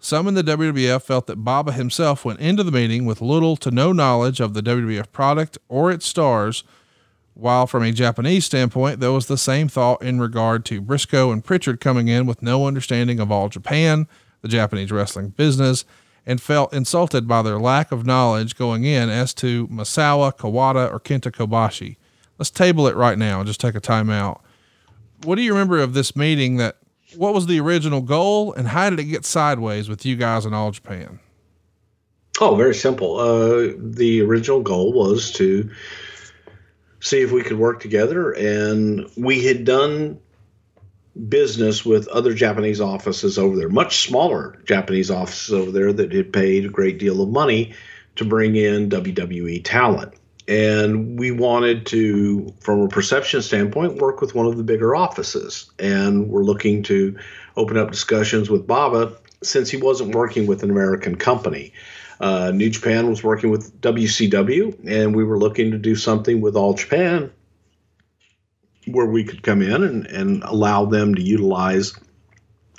Some 0.00 0.28
in 0.28 0.32
the 0.32 0.42
WWF 0.42 1.02
felt 1.02 1.26
that 1.26 1.44
Baba 1.44 1.72
himself 1.72 2.24
went 2.24 2.40
into 2.40 2.62
the 2.62 2.72
meeting 2.72 3.04
with 3.04 3.20
little 3.20 3.58
to 3.58 3.70
no 3.70 3.92
knowledge 3.92 4.40
of 4.40 4.54
the 4.54 4.62
WWF 4.62 5.12
product 5.12 5.58
or 5.68 5.90
its 5.90 6.06
stars, 6.06 6.64
while 7.36 7.66
from 7.66 7.82
a 7.82 7.92
Japanese 7.92 8.46
standpoint, 8.46 8.98
there 8.98 9.12
was 9.12 9.26
the 9.26 9.36
same 9.36 9.68
thought 9.68 10.02
in 10.02 10.18
regard 10.18 10.64
to 10.64 10.80
Brisco 10.80 11.30
and 11.30 11.44
Pritchard 11.44 11.80
coming 11.80 12.08
in 12.08 12.26
with 12.26 12.42
no 12.42 12.66
understanding 12.66 13.20
of 13.20 13.30
all 13.30 13.50
Japan, 13.50 14.08
the 14.40 14.48
Japanese 14.48 14.90
wrestling 14.90 15.28
business, 15.28 15.84
and 16.24 16.40
felt 16.40 16.72
insulted 16.72 17.28
by 17.28 17.42
their 17.42 17.58
lack 17.58 17.92
of 17.92 18.06
knowledge 18.06 18.56
going 18.56 18.84
in 18.84 19.10
as 19.10 19.34
to 19.34 19.68
Misawa, 19.68 20.34
Kawada, 20.34 20.90
or 20.90 20.98
Kenta 20.98 21.30
Kobashi. 21.30 21.96
Let's 22.38 22.50
table 22.50 22.88
it 22.88 22.96
right 22.96 23.18
now 23.18 23.40
and 23.40 23.46
just 23.46 23.60
take 23.60 23.74
a 23.74 23.80
timeout. 23.80 24.40
What 25.24 25.36
do 25.36 25.42
you 25.42 25.52
remember 25.52 25.78
of 25.78 25.92
this 25.92 26.16
meeting 26.16 26.56
that 26.56 26.78
what 27.16 27.34
was 27.34 27.46
the 27.46 27.60
original 27.60 28.00
goal 28.00 28.54
and 28.54 28.68
how 28.68 28.88
did 28.88 28.98
it 28.98 29.04
get 29.04 29.26
sideways 29.26 29.90
with 29.90 30.06
you 30.06 30.16
guys 30.16 30.46
in 30.46 30.54
all 30.54 30.70
Japan? 30.70 31.20
Oh, 32.40 32.54
very 32.56 32.74
simple. 32.74 33.18
Uh, 33.18 33.72
the 33.78 34.22
original 34.22 34.60
goal 34.60 34.92
was 34.92 35.30
to 35.32 35.70
see 37.06 37.20
if 37.20 37.30
we 37.30 37.42
could 37.42 37.58
work 37.58 37.80
together, 37.80 38.32
and 38.32 39.08
we 39.16 39.44
had 39.44 39.64
done 39.64 40.18
business 41.28 41.84
with 41.84 42.08
other 42.08 42.34
Japanese 42.34 42.80
offices 42.80 43.38
over 43.38 43.56
there, 43.56 43.68
much 43.68 44.08
smaller 44.08 44.60
Japanese 44.64 45.08
offices 45.10 45.54
over 45.54 45.70
there 45.70 45.92
that 45.92 46.12
had 46.12 46.32
paid 46.32 46.64
a 46.64 46.68
great 46.68 46.98
deal 46.98 47.22
of 47.22 47.28
money 47.28 47.72
to 48.16 48.24
bring 48.24 48.56
in 48.56 48.90
WWE 48.90 49.62
talent. 49.64 50.14
And 50.48 51.18
we 51.18 51.30
wanted 51.30 51.86
to, 51.86 52.52
from 52.60 52.80
a 52.80 52.88
perception 52.88 53.40
standpoint, 53.40 53.96
work 53.96 54.20
with 54.20 54.34
one 54.34 54.46
of 54.46 54.56
the 54.56 54.64
bigger 54.64 54.96
offices. 54.96 55.70
And 55.78 56.28
we're 56.28 56.42
looking 56.42 56.82
to 56.84 57.16
open 57.56 57.76
up 57.76 57.90
discussions 57.90 58.50
with 58.50 58.66
Baba 58.66 59.16
since 59.42 59.70
he 59.70 59.76
wasn't 59.76 60.14
working 60.14 60.46
with 60.46 60.62
an 60.62 60.70
American 60.70 61.16
company. 61.16 61.72
Uh, 62.20 62.50
New 62.54 62.70
Japan 62.70 63.08
was 63.08 63.22
working 63.22 63.50
with 63.50 63.80
WCW, 63.80 64.88
and 64.88 65.14
we 65.14 65.24
were 65.24 65.38
looking 65.38 65.70
to 65.72 65.78
do 65.78 65.94
something 65.94 66.40
with 66.40 66.56
All 66.56 66.74
Japan 66.74 67.30
where 68.86 69.06
we 69.06 69.24
could 69.24 69.42
come 69.42 69.62
in 69.62 69.82
and, 69.82 70.06
and 70.06 70.42
allow 70.44 70.86
them 70.86 71.14
to 71.14 71.22
utilize 71.22 71.94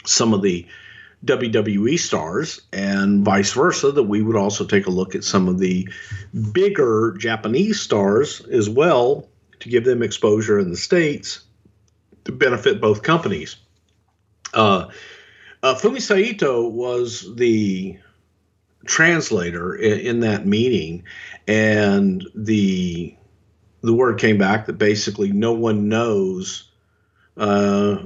some 0.06 0.34
of 0.34 0.42
the 0.42 0.66
WWE 1.26 2.00
stars 2.00 2.62
and 2.72 3.26
vice 3.26 3.52
versa, 3.54 3.92
that 3.92 4.04
we 4.04 4.22
would 4.22 4.36
also 4.36 4.66
take 4.66 4.88
a 4.88 4.92
look 4.92 5.16
at 5.16 5.24
some 5.24 5.48
of 5.48 5.60
the 5.60 5.90
bigger 6.52 7.16
Japanese 7.18 7.82
stars 7.82 8.42
as 8.52 8.70
well 8.70 9.28
to 9.60 9.70
give 9.70 9.84
them 9.84 10.04
exposure 10.04 10.60
in 10.60 10.70
the 10.70 10.78
States 10.78 11.42
to 12.26 12.32
benefit 12.32 12.80
both 12.80 13.04
companies. 13.04 13.58
Uh, 14.54 14.88
uh, 15.64 15.76
Fumi 15.76 16.02
Saito 16.02 16.68
was 16.68 17.36
the 17.36 17.98
translator 18.86 19.76
in, 19.76 20.00
in 20.00 20.20
that 20.22 20.46
meeting, 20.46 21.04
and 21.48 22.26
the 22.36 23.16
the 23.82 23.94
word 23.94 24.20
came 24.20 24.38
back 24.38 24.66
that 24.66 24.74
basically 24.74 25.32
no 25.32 25.54
one 25.54 25.88
knows 25.88 26.72
uh, 27.38 27.98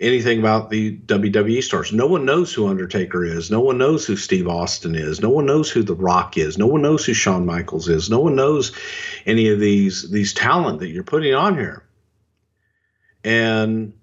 anything 0.00 0.38
about 0.38 0.70
the 0.70 0.96
WWE 0.98 1.62
stars. 1.62 1.92
No 1.92 2.06
one 2.06 2.24
knows 2.24 2.52
who 2.52 2.68
Undertaker 2.68 3.24
is. 3.24 3.50
No 3.50 3.60
one 3.60 3.78
knows 3.78 4.06
who 4.06 4.16
Steve 4.16 4.46
Austin 4.46 4.94
is. 4.94 5.20
No 5.20 5.30
one 5.30 5.46
knows 5.46 5.70
who 5.70 5.82
The 5.82 5.94
Rock 5.94 6.36
is. 6.36 6.58
No 6.58 6.66
one 6.66 6.82
knows 6.82 7.04
who 7.04 7.14
Shawn 7.14 7.46
Michaels 7.46 7.88
is. 7.88 8.10
No 8.10 8.20
one 8.20 8.36
knows 8.36 8.72
any 9.26 9.48
of 9.48 9.60
these 9.60 10.10
these 10.10 10.34
talent 10.34 10.80
that 10.80 10.88
you're 10.88 11.04
putting 11.04 11.34
on 11.34 11.56
here. 11.56 11.84
And 13.22 13.94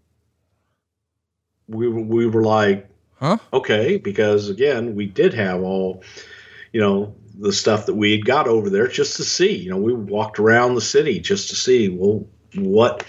we 1.68 1.88
we 1.88 2.26
were 2.26 2.44
like, 2.44 2.90
Huh? 3.22 3.38
okay, 3.54 3.98
because 3.98 4.50
again, 4.50 4.96
we 4.96 5.06
did 5.06 5.36
have 5.36 5.62
all, 5.62 6.04
you 6.74 6.82
know, 6.82 7.16
the 7.38 7.54
stuff 7.54 7.86
that 7.86 7.94
we 7.94 8.12
had 8.12 8.26
got 8.26 8.48
over 8.48 8.70
there 8.70 8.88
just 8.88 9.18
to 9.18 9.24
see. 9.24 9.56
You 9.56 9.70
know, 9.70 9.78
we 9.78 9.94
walked 9.94 10.40
around 10.40 10.74
the 10.74 10.82
city 10.82 11.20
just 11.20 11.50
to 11.50 11.56
see, 11.56 11.88
well, 11.88 12.26
what 12.56 13.06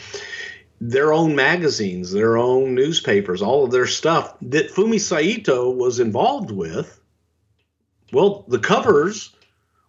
their 0.82 1.14
own 1.14 1.34
magazines, 1.34 2.12
their 2.12 2.36
own 2.36 2.74
newspapers, 2.74 3.40
all 3.40 3.64
of 3.64 3.70
their 3.70 3.86
stuff 3.86 4.36
that 4.42 4.70
Fumi 4.70 5.00
Saito 5.00 5.70
was 5.70 5.98
involved 5.98 6.50
with. 6.50 7.00
Well, 8.12 8.44
the 8.48 8.58
covers 8.58 9.34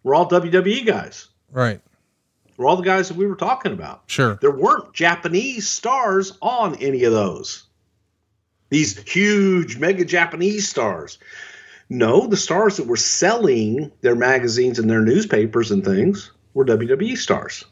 were 0.04 0.16
all 0.16 0.30
WWE 0.30 0.86
guys. 0.86 1.28
Right. 1.52 1.82
Were 2.56 2.68
all 2.68 2.78
the 2.78 2.84
guys 2.84 3.10
that 3.10 3.18
we 3.18 3.26
were 3.26 3.36
talking 3.36 3.74
about. 3.74 4.04
Sure. 4.08 4.36
There 4.40 4.52
weren't 4.52 4.94
Japanese 4.94 5.68
stars 5.68 6.38
on 6.42 6.76
any 6.76 7.04
of 7.04 7.12
those. 7.12 7.66
These 8.74 8.98
huge 9.04 9.78
mega 9.78 10.04
Japanese 10.04 10.68
stars. 10.68 11.20
No, 11.90 12.26
the 12.26 12.36
stars 12.36 12.78
that 12.78 12.88
were 12.88 12.98
selling 12.98 13.92
their 14.02 14.16
magazines 14.16 14.80
and 14.80 14.90
their 14.90 15.02
newspapers 15.02 15.70
and 15.70 15.86
things 15.86 16.32
were 16.56 16.66
WWE 16.66 17.16
stars. 17.16 17.66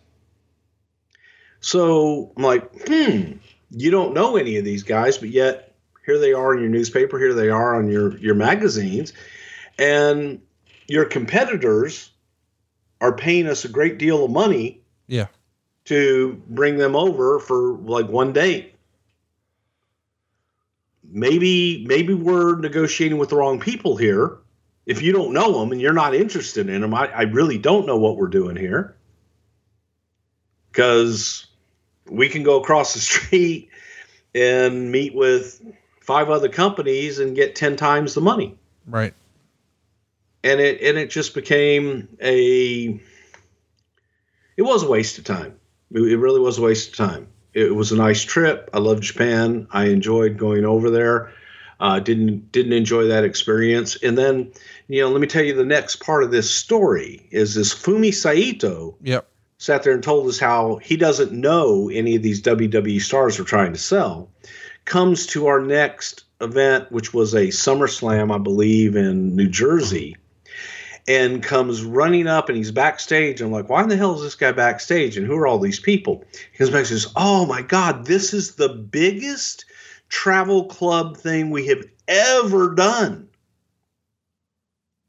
So 1.60 2.32
I'm 2.38 2.44
like, 2.44 2.88
hmm, 2.88 3.34
you 3.72 3.90
don't 3.90 4.14
know 4.14 4.36
any 4.36 4.58
of 4.58 4.64
these 4.66 4.84
guys, 4.84 5.18
but 5.18 5.30
yet 5.30 5.74
here 6.06 6.20
they 6.20 6.34
are 6.34 6.54
in 6.54 6.62
your 6.62 6.70
newspaper, 6.70 7.18
here 7.18 7.34
they 7.34 7.50
are 7.50 7.76
on 7.76 7.90
your, 7.90 8.16
your 8.18 8.36
magazines, 8.36 9.14
and 9.80 10.40
your 10.88 11.06
competitors 11.06 12.12
are 13.00 13.16
paying 13.16 13.48
us 13.48 13.66
a 13.66 13.70
great 13.70 13.98
deal 13.98 14.24
of 14.26 14.30
money 14.30 14.82
Yeah. 15.08 15.28
to 15.86 16.40
bring 16.48 16.78
them 16.78 16.96
over 16.96 17.40
for 17.40 17.74
like 17.78 18.08
one 18.08 18.34
date. 18.34 18.71
Maybe 21.14 21.86
maybe 21.86 22.14
we're 22.14 22.58
negotiating 22.58 23.18
with 23.18 23.30
the 23.30 23.36
wrong 23.36 23.60
people 23.60 23.98
here. 23.98 24.38
If 24.86 25.02
you 25.02 25.12
don't 25.12 25.34
know 25.34 25.60
them 25.60 25.72
and 25.72 25.80
you're 25.82 25.94
not 25.94 26.16
interested 26.16 26.70
in 26.70 26.82
them, 26.82 26.94
I, 26.94 27.08
I 27.08 27.22
really 27.24 27.58
don't 27.58 27.86
know 27.86 27.98
what 27.98 28.18
we're 28.18 28.28
doing 28.28 28.56
here. 28.56 28.96
Because 30.72 31.46
we 32.10 32.30
can 32.30 32.44
go 32.44 32.62
across 32.62 32.94
the 32.94 33.00
street 33.02 33.70
and 34.34 34.92
meet 34.92 35.14
with 35.14 35.62
five 36.00 36.30
other 36.30 36.50
companies 36.50 37.20
and 37.20 37.36
get 37.36 37.56
10 37.56 37.76
times 37.76 38.14
the 38.14 38.22
money 38.22 38.58
Right. 38.88 39.14
and 40.44 40.60
it 40.60 40.82
and 40.82 40.98
it 40.98 41.10
just 41.10 41.34
became 41.36 42.08
a 42.22 43.00
it 44.58 44.62
was 44.64 44.84
a 44.84 44.90
waste 44.90 45.18
of 45.20 45.24
time 45.26 45.60
it, 45.92 46.02
it 46.02 46.18
really 46.18 46.40
was 46.40 46.58
a 46.58 46.62
waste 46.62 46.90
of 46.90 46.96
time 46.96 47.28
it 47.54 47.76
was 47.76 47.92
a 47.92 47.98
nice 47.98 48.24
trip. 48.24 48.70
I 48.74 48.80
love 48.80 49.02
japan. 49.02 49.68
I 49.72 49.86
enjoyed 49.86 50.38
going 50.38 50.66
over 50.66 50.90
there. 50.90 51.32
Uh, 51.80 52.00
didn't 52.00 52.52
didn't 52.52 52.74
enjoy 52.74 53.08
that 53.08 53.24
experience. 53.24 53.96
And 54.04 54.18
then 54.18 54.52
you 54.88 55.02
know 55.02 55.10
let 55.10 55.22
me 55.22 55.28
tell 55.28 55.44
you 55.44 55.56
the 55.56 55.66
next 55.66 55.98
part 55.98 56.24
of 56.24 56.32
this 56.32 56.50
story 56.50 57.28
is 57.32 57.56
this 57.56 57.74
fumi 57.74 58.14
saito 58.14 58.96
Yep. 59.02 59.28
sat 59.58 59.84
there 59.84 59.94
and 59.94 60.04
told 60.04 60.28
us 60.28 60.40
how 60.40 60.78
he 60.78 60.96
doesn't 60.96 61.32
know 61.32 61.90
any 61.90 62.16
of 62.16 62.24
these 62.24 62.42
WWE 62.44 63.02
stars 63.02 63.40
we're 63.40 63.46
trying 63.46 63.74
to 63.74 63.80
sell. 63.80 64.30
Comes 64.86 65.26
to 65.28 65.48
our 65.48 65.62
next 65.62 66.24
event, 66.40 66.92
which 66.92 67.14
was 67.14 67.34
a 67.34 67.48
SummerSlam, 67.48 68.34
I 68.34 68.40
believe, 68.40 68.96
in 68.96 69.36
New 69.36 69.48
Jersey, 69.48 70.18
and 71.08 71.44
comes 71.44 71.84
running 71.84 72.28
up 72.28 72.50
and 72.50 72.58
he's 72.58 72.72
backstage. 72.72 73.42
I'm 73.42 73.52
like, 73.52 73.70
why 73.70 73.84
in 73.84 73.90
the 73.90 73.98
hell 73.98 74.16
is 74.16 74.22
this 74.22 74.36
guy 74.36 74.52
backstage? 74.52 75.18
And 75.18 75.26
who 75.26 75.36
are 75.36 75.48
all 75.48 75.60
these 75.60 75.80
people? 75.80 76.24
He 76.52 76.58
comes 76.58 76.70
back 76.70 76.80
and 76.80 76.88
says, 76.88 77.12
Oh 77.16 77.46
my 77.46 77.62
God, 77.62 78.06
this 78.06 78.34
is 78.34 78.56
the 78.56 78.70
biggest 78.70 79.66
travel 80.10 80.66
club 80.66 81.18
thing 81.18 81.50
we 81.50 81.68
have 81.68 81.84
ever 82.08 82.76
done. 82.76 83.30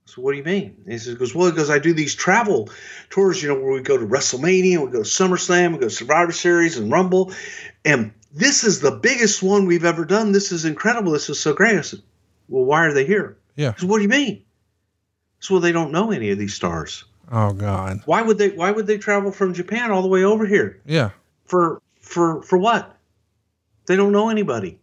So 0.07 0.21
what 0.21 0.33
do 0.33 0.39
you 0.39 0.45
mean? 0.45 0.77
And 0.85 0.93
he 0.93 0.99
says, 0.99 1.15
goes, 1.15 1.35
well, 1.35 1.51
because 1.51 1.71
I 1.71 1.79
do 1.79 1.95
these 1.95 2.15
travel 2.15 2.69
tours, 3.09 3.43
you 3.43 3.49
know, 3.49 3.55
where 3.55 3.73
we 3.73 3.81
go 3.81 3.97
to 3.97 4.07
WrestleMania, 4.07 4.85
we 4.85 4.93
go 4.93 5.03
to 5.03 5.09
SummerSlam, 5.09 5.73
we 5.73 5.79
go 5.79 5.89
to 5.89 5.91
Survivor 5.91 6.33
Series 6.33 6.77
and 6.77 6.93
Rumble. 6.93 7.33
And 7.87 8.13
this 8.31 8.63
is 8.63 8.81
the 8.81 8.91
biggest 8.91 9.43
one 9.43 9.65
we've 9.65 9.87
ever 9.87 10.05
done. 10.05 10.33
This 10.33 10.53
is 10.53 10.67
incredible. 10.67 11.13
This 11.13 11.31
is 11.31 11.41
so 11.41 11.55
great. 11.55 11.79
I 11.79 11.81
said, 11.81 12.03
well, 12.49 12.65
why 12.65 12.85
are 12.85 12.93
they 12.93 13.07
here? 13.07 13.39
Yeah. 13.57 13.73
He 13.73 13.81
said, 13.81 13.89
what 13.89 13.97
do 13.99 14.03
you 14.03 14.11
mean? 14.11 14.45
So 15.43 15.55
well, 15.55 15.61
they 15.61 15.73
don't 15.73 15.91
know 15.91 16.13
any 16.13 16.31
of 16.31 16.39
these 16.39 16.55
stars. 16.55 17.05
Oh 17.31 17.53
God. 17.53 18.01
Why 18.05 18.23
would 18.23 18.39
they 18.39 18.51
why 18.51 18.71
would 18.71 18.87
they 18.87 18.97
travel 18.97 19.33
from 19.33 19.55
Japan 19.55 19.91
all 19.91 20.01
the 20.01 20.09
way 20.09 20.23
over 20.23 20.47
here? 20.47 20.81
Yeah. 20.87 21.11
For 21.47 21.83
for 22.01 22.43
for 22.43 22.57
what? 22.57 22.97
They 23.87 23.97
don't 23.97 24.13
know 24.13 24.31
anybody. 24.31 24.79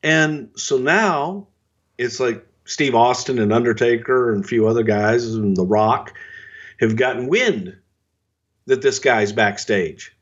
And 0.00 0.50
so 0.54 0.78
now 0.78 1.48
it's 1.98 2.20
like 2.20 2.46
Steve 2.64 2.94
Austin 2.94 3.40
and 3.40 3.52
Undertaker 3.52 4.32
and 4.32 4.44
a 4.44 4.48
few 4.48 4.68
other 4.68 4.84
guys 4.84 5.26
and 5.34 5.56
The 5.56 5.66
Rock 5.66 6.14
have 6.78 6.94
gotten 6.94 7.26
wind 7.26 7.76
that 8.66 8.80
this 8.80 9.00
guy's 9.00 9.32
backstage. 9.32 10.16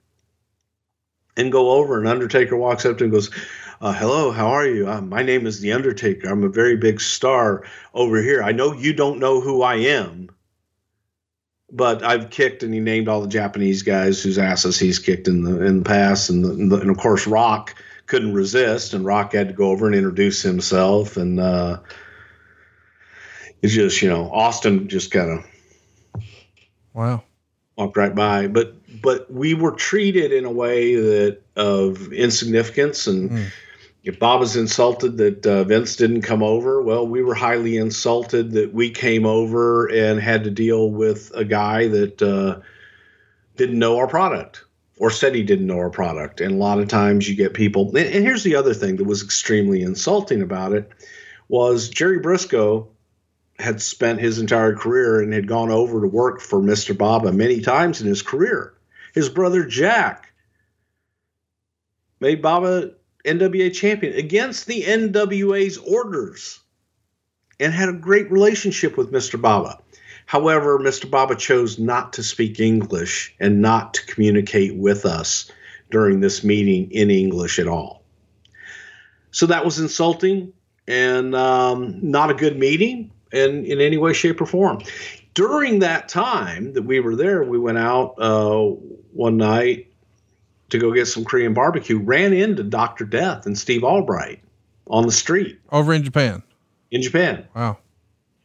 And 1.37 1.53
go 1.53 1.73
over 1.73 1.99
and 1.99 2.09
Undertaker 2.09 2.57
walks 2.57 2.87
up 2.87 2.97
to 2.99 3.05
him 3.05 3.13
and 3.13 3.13
goes, 3.13 3.31
uh, 3.81 3.93
hello, 3.95 4.31
how 4.31 4.49
are 4.49 4.67
you? 4.67 4.89
Uh, 4.89 5.01
my 5.01 5.23
name 5.23 5.47
is 5.47 5.61
The 5.61 5.73
Undertaker. 5.73 6.29
I'm 6.29 6.45
a 6.45 6.51
very 6.51 6.77
big 6.77 7.01
star 7.01 7.65
over 7.95 8.21
here. 8.23 8.43
I 8.43 8.53
know 8.53 8.75
you 8.75 8.93
don't 8.93 9.19
know 9.19 9.41
who 9.41 9.63
I 9.63 9.77
am, 9.77 10.29
but 11.73 12.03
I've 12.03 12.29
kicked 12.29 12.63
and 12.63 12.75
he 12.75 12.81
named 12.81 13.09
all 13.09 13.23
the 13.23 13.29
Japanese 13.29 13.83
guys 13.83 14.23
whose 14.23 14.39
asses 14.39 14.79
he's 14.79 14.99
kicked 14.99 15.29
in 15.29 15.45
the 15.45 15.65
in 15.65 15.79
the 15.79 15.85
past, 15.85 16.29
and, 16.29 16.45
the, 16.71 16.79
and, 16.79 16.91
of 16.91 16.99
course 16.99 17.27
Rock 17.27 17.75
couldn't 18.07 18.35
resist, 18.35 18.93
and 18.93 19.05
Rock 19.05 19.33
had 19.33 19.49
to 19.49 19.55
go 19.55 19.71
over 19.71 19.87
and 19.87 19.95
introduce 19.95 20.43
himself, 20.43 21.17
and 21.17 21.41
uh, 21.41 21.79
it's 23.63 23.73
just 23.73 24.03
you 24.03 24.11
know 24.11 24.31
Austin 24.31 24.89
just 24.89 25.11
kind 25.11 25.31
of 25.39 26.23
Wow. 26.93 27.23
walked 27.77 27.97
right 27.97 28.15
by, 28.15 28.47
but 28.47 28.75
but 29.01 29.33
we 29.33 29.55
were 29.55 29.73
treated 29.73 30.33
in 30.33 30.45
a 30.45 30.51
way 30.51 30.97
that 30.97 31.39
of 31.57 32.13
insignificance 32.13 33.07
and. 33.07 33.31
Mm. 33.31 33.47
If 34.03 34.19
Bob 34.19 34.41
was 34.41 34.57
insulted 34.57 35.19
that 35.19 35.47
uh, 35.47 35.65
Vince 35.65 35.97
didn't 35.97 36.23
come 36.23 36.43
over, 36.43 36.81
well, 36.81 37.07
we 37.07 37.23
were 37.23 37.35
highly 37.35 37.77
insulted 37.77 38.53
that 38.53 38.73
we 38.73 38.91
came 38.91 39.27
over 39.27 39.87
and 39.87 40.19
had 40.19 40.45
to 40.45 40.51
deal 40.51 40.91
with 40.91 41.31
a 41.35 41.45
guy 41.45 41.89
that 41.89 42.23
uh, 42.23 42.61
didn't 43.57 43.79
know 43.79 43.99
our 43.99 44.07
product 44.07 44.65
or 44.97 45.11
said 45.11 45.35
he 45.35 45.43
didn't 45.43 45.67
know 45.67 45.79
our 45.79 45.91
product. 45.91 46.41
And 46.41 46.53
a 46.53 46.59
lot 46.59 46.79
of 46.79 46.89
times 46.89 47.29
you 47.29 47.35
get 47.35 47.53
people. 47.53 47.89
And, 47.89 48.07
and 48.07 48.25
here's 48.25 48.43
the 48.43 48.57
other 48.57 48.73
thing 48.73 48.97
that 48.97 49.05
was 49.05 49.23
extremely 49.23 49.83
insulting 49.83 50.41
about 50.41 50.73
it 50.73 50.91
was 51.49 51.91
Jerry 51.91 52.21
Brisco 52.21 52.89
had 53.59 53.83
spent 53.83 54.21
his 54.21 54.39
entire 54.39 54.75
career 54.75 55.21
and 55.21 55.33
had 55.33 55.47
gone 55.47 55.71
over 55.71 56.01
to 56.01 56.07
work 56.07 56.41
for 56.41 56.61
Mr. 56.61 56.97
Baba 56.97 57.33
many 57.33 57.61
times 57.61 58.01
in 58.01 58.07
his 58.07 58.23
career. 58.23 58.75
His 59.13 59.29
brother 59.29 59.65
Jack 59.65 60.33
made 62.21 62.41
Baba 62.41 62.93
NWA 63.25 63.73
champion 63.73 64.15
against 64.15 64.67
the 64.67 64.83
NWA's 64.83 65.79
orders 65.79 66.61
and 67.59 67.73
had 67.73 67.89
a 67.89 67.95
great 67.95 68.31
relationship 68.31 68.97
with 68.97 69.13
Mr. 69.13 69.41
Baba. 69.41 69.79
However, 70.27 70.79
Mr. 70.79 71.11
Baba 71.11 71.35
chose 71.35 71.79
not 71.79 72.13
to 72.15 72.23
speak 72.23 72.61
English 72.61 73.35
and 73.41 73.61
not 73.61 73.95
to 73.95 74.07
communicate 74.07 74.77
with 74.77 75.05
us 75.05 75.51
during 75.91 76.21
this 76.21 76.45
meeting 76.45 76.91
in 76.93 77.11
English 77.11 77.59
at 77.59 77.67
all. 77.67 78.03
So 79.33 79.47
that 79.47 79.65
was 79.65 79.79
insulting 79.79 80.53
and 80.87 81.35
um, 81.35 81.99
not 82.03 82.31
a 82.31 82.35
good 82.35 82.59
meeting 82.59 83.11
in, 83.33 83.65
in 83.65 83.81
any 83.81 83.97
way, 83.97 84.13
shape, 84.13 84.41
or 84.41 84.47
form. 84.47 84.83
During 85.35 85.81
that 85.81 86.09
time 86.09 86.73
that 86.73 86.83
we 86.83 87.01
were 87.01 87.17
there, 87.17 87.45
we 87.45 87.59
went 87.59 87.79
out 87.79 88.15
uh, 88.19 88.63
one 89.13 89.37
night 89.37 89.90
to 90.71 90.79
go 90.79 90.93
get 90.93 91.07
some 91.07 91.25
Korean 91.25 91.55
barbecue, 91.55 91.99
ran 91.99 92.33
into 92.33 92.63
Dr. 92.63 93.05
Death 93.05 93.47
and 93.47 93.57
Steve 93.59 93.85
Albright 93.85 94.43
on 94.87 95.07
the 95.07 95.13
street 95.13 95.61
Over 95.71 95.93
in 95.93 96.03
Japan. 96.03 96.43
in 96.91 97.03
Japan. 97.03 97.47
Wow. 97.55 97.79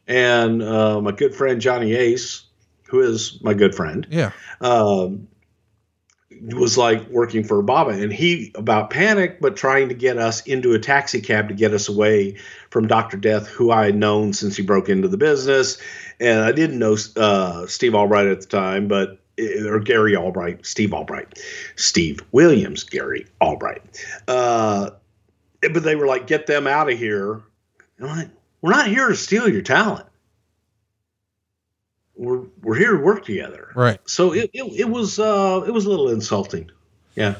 And 0.06 0.62
uh, 0.62 1.00
my 1.00 1.10
good 1.12 1.34
friend 1.34 1.60
Johnny 1.60 1.94
Ace, 1.94 2.44
who 2.88 3.00
is 3.00 3.38
my 3.42 3.54
good 3.54 3.74
friend, 3.74 4.06
Yeah. 4.10 4.30
um, 4.60 5.26
was 6.52 6.76
like 6.76 7.08
working 7.08 7.44
for 7.44 7.62
Baba, 7.62 7.90
and 7.90 8.12
he 8.12 8.52
about 8.56 8.90
panicked, 8.90 9.40
but 9.40 9.56
trying 9.56 9.88
to 9.88 9.94
get 9.94 10.18
us 10.18 10.42
into 10.46 10.74
a 10.74 10.78
taxi 10.78 11.20
cab 11.20 11.48
to 11.48 11.54
get 11.54 11.72
us 11.72 11.88
away 11.88 12.36
from 12.70 12.86
Doctor 12.86 13.16
Death, 13.16 13.46
who 13.48 13.70
I 13.70 13.86
had 13.86 13.96
known 13.96 14.32
since 14.32 14.56
he 14.56 14.62
broke 14.62 14.88
into 14.88 15.08
the 15.08 15.16
business, 15.16 15.78
and 16.20 16.40
I 16.40 16.52
didn't 16.52 16.78
know 16.78 16.96
uh, 17.16 17.66
Steve 17.66 17.94
Albright 17.94 18.26
at 18.26 18.40
the 18.42 18.46
time, 18.46 18.86
but 18.86 19.18
or 19.38 19.80
Gary 19.80 20.16
Albright, 20.16 20.64
Steve 20.64 20.94
Albright, 20.94 21.38
Steve 21.76 22.20
Williams, 22.32 22.82
Gary 22.84 23.26
Albright, 23.40 23.82
uh, 24.28 24.90
but 25.60 25.82
they 25.82 25.96
were 25.96 26.06
like, 26.06 26.26
"Get 26.26 26.46
them 26.46 26.66
out 26.66 26.90
of 26.90 26.98
here." 26.98 27.42
And 27.98 28.08
I'm 28.08 28.18
like, 28.18 28.30
"We're 28.62 28.70
not 28.70 28.88
here 28.88 29.08
to 29.08 29.16
steal 29.16 29.48
your 29.48 29.62
talent. 29.62 30.06
We're 32.16 32.44
we're 32.62 32.78
here 32.78 32.96
to 32.96 33.02
work 33.02 33.24
together." 33.24 33.72
Right. 33.74 34.00
So 34.06 34.32
it, 34.32 34.50
it, 34.52 34.80
it 34.80 34.88
was 34.88 35.18
uh, 35.18 35.64
it 35.66 35.70
was 35.70 35.86
a 35.86 35.90
little 35.90 36.08
insulting. 36.08 36.70
Yeah. 37.14 37.36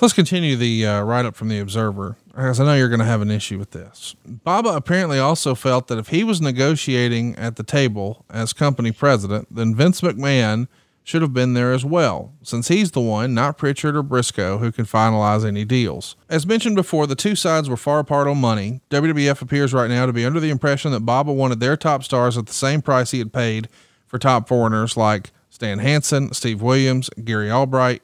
Let's 0.00 0.14
continue 0.14 0.56
the 0.56 0.86
uh, 0.86 1.02
write 1.02 1.24
up 1.24 1.34
from 1.34 1.48
the 1.48 1.58
Observer, 1.58 2.16
as 2.36 2.60
I 2.60 2.64
know 2.64 2.74
you're 2.74 2.88
going 2.88 3.00
to 3.00 3.06
have 3.06 3.22
an 3.22 3.30
issue 3.30 3.58
with 3.58 3.72
this. 3.72 4.14
Baba 4.24 4.70
apparently 4.70 5.18
also 5.18 5.54
felt 5.54 5.88
that 5.88 5.98
if 5.98 6.08
he 6.08 6.22
was 6.22 6.40
negotiating 6.40 7.34
at 7.36 7.56
the 7.56 7.62
table 7.62 8.24
as 8.30 8.52
company 8.52 8.92
president, 8.92 9.48
then 9.54 9.74
Vince 9.74 10.00
McMahon 10.00 10.68
should 11.02 11.22
have 11.22 11.32
been 11.32 11.54
there 11.54 11.72
as 11.72 11.84
well, 11.84 12.32
since 12.42 12.68
he's 12.68 12.92
the 12.92 13.00
one, 13.00 13.34
not 13.34 13.58
Pritchard 13.58 13.96
or 13.96 14.02
Brisco, 14.02 14.58
who 14.58 14.70
can 14.70 14.84
finalize 14.84 15.44
any 15.44 15.64
deals. 15.64 16.14
As 16.28 16.46
mentioned 16.46 16.76
before, 16.76 17.06
the 17.06 17.14
two 17.14 17.34
sides 17.34 17.68
were 17.68 17.76
far 17.76 17.98
apart 17.98 18.28
on 18.28 18.38
money. 18.38 18.80
WWF 18.90 19.42
appears 19.42 19.72
right 19.74 19.90
now 19.90 20.06
to 20.06 20.12
be 20.12 20.24
under 20.24 20.40
the 20.40 20.50
impression 20.50 20.92
that 20.92 21.00
Baba 21.00 21.32
wanted 21.32 21.60
their 21.60 21.76
top 21.76 22.04
stars 22.04 22.38
at 22.38 22.46
the 22.46 22.52
same 22.52 22.82
price 22.82 23.10
he 23.10 23.18
had 23.18 23.32
paid 23.32 23.68
for 24.06 24.18
top 24.18 24.46
foreigners 24.46 24.96
like 24.96 25.30
Stan 25.48 25.78
Hansen, 25.78 26.32
Steve 26.32 26.62
Williams, 26.62 27.10
Gary 27.24 27.50
Albright 27.50 28.02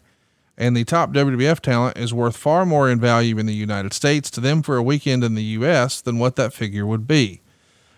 and 0.58 0.76
the 0.76 0.84
top 0.84 1.12
WWF 1.12 1.60
talent 1.60 1.98
is 1.98 2.14
worth 2.14 2.36
far 2.36 2.64
more 2.64 2.88
in 2.88 2.98
value 2.98 3.38
in 3.38 3.46
the 3.46 3.54
United 3.54 3.92
States 3.92 4.30
to 4.30 4.40
them 4.40 4.62
for 4.62 4.76
a 4.76 4.82
weekend 4.82 5.22
in 5.22 5.34
the 5.34 5.42
US 5.42 6.00
than 6.00 6.18
what 6.18 6.36
that 6.36 6.52
figure 6.52 6.86
would 6.86 7.06
be. 7.06 7.42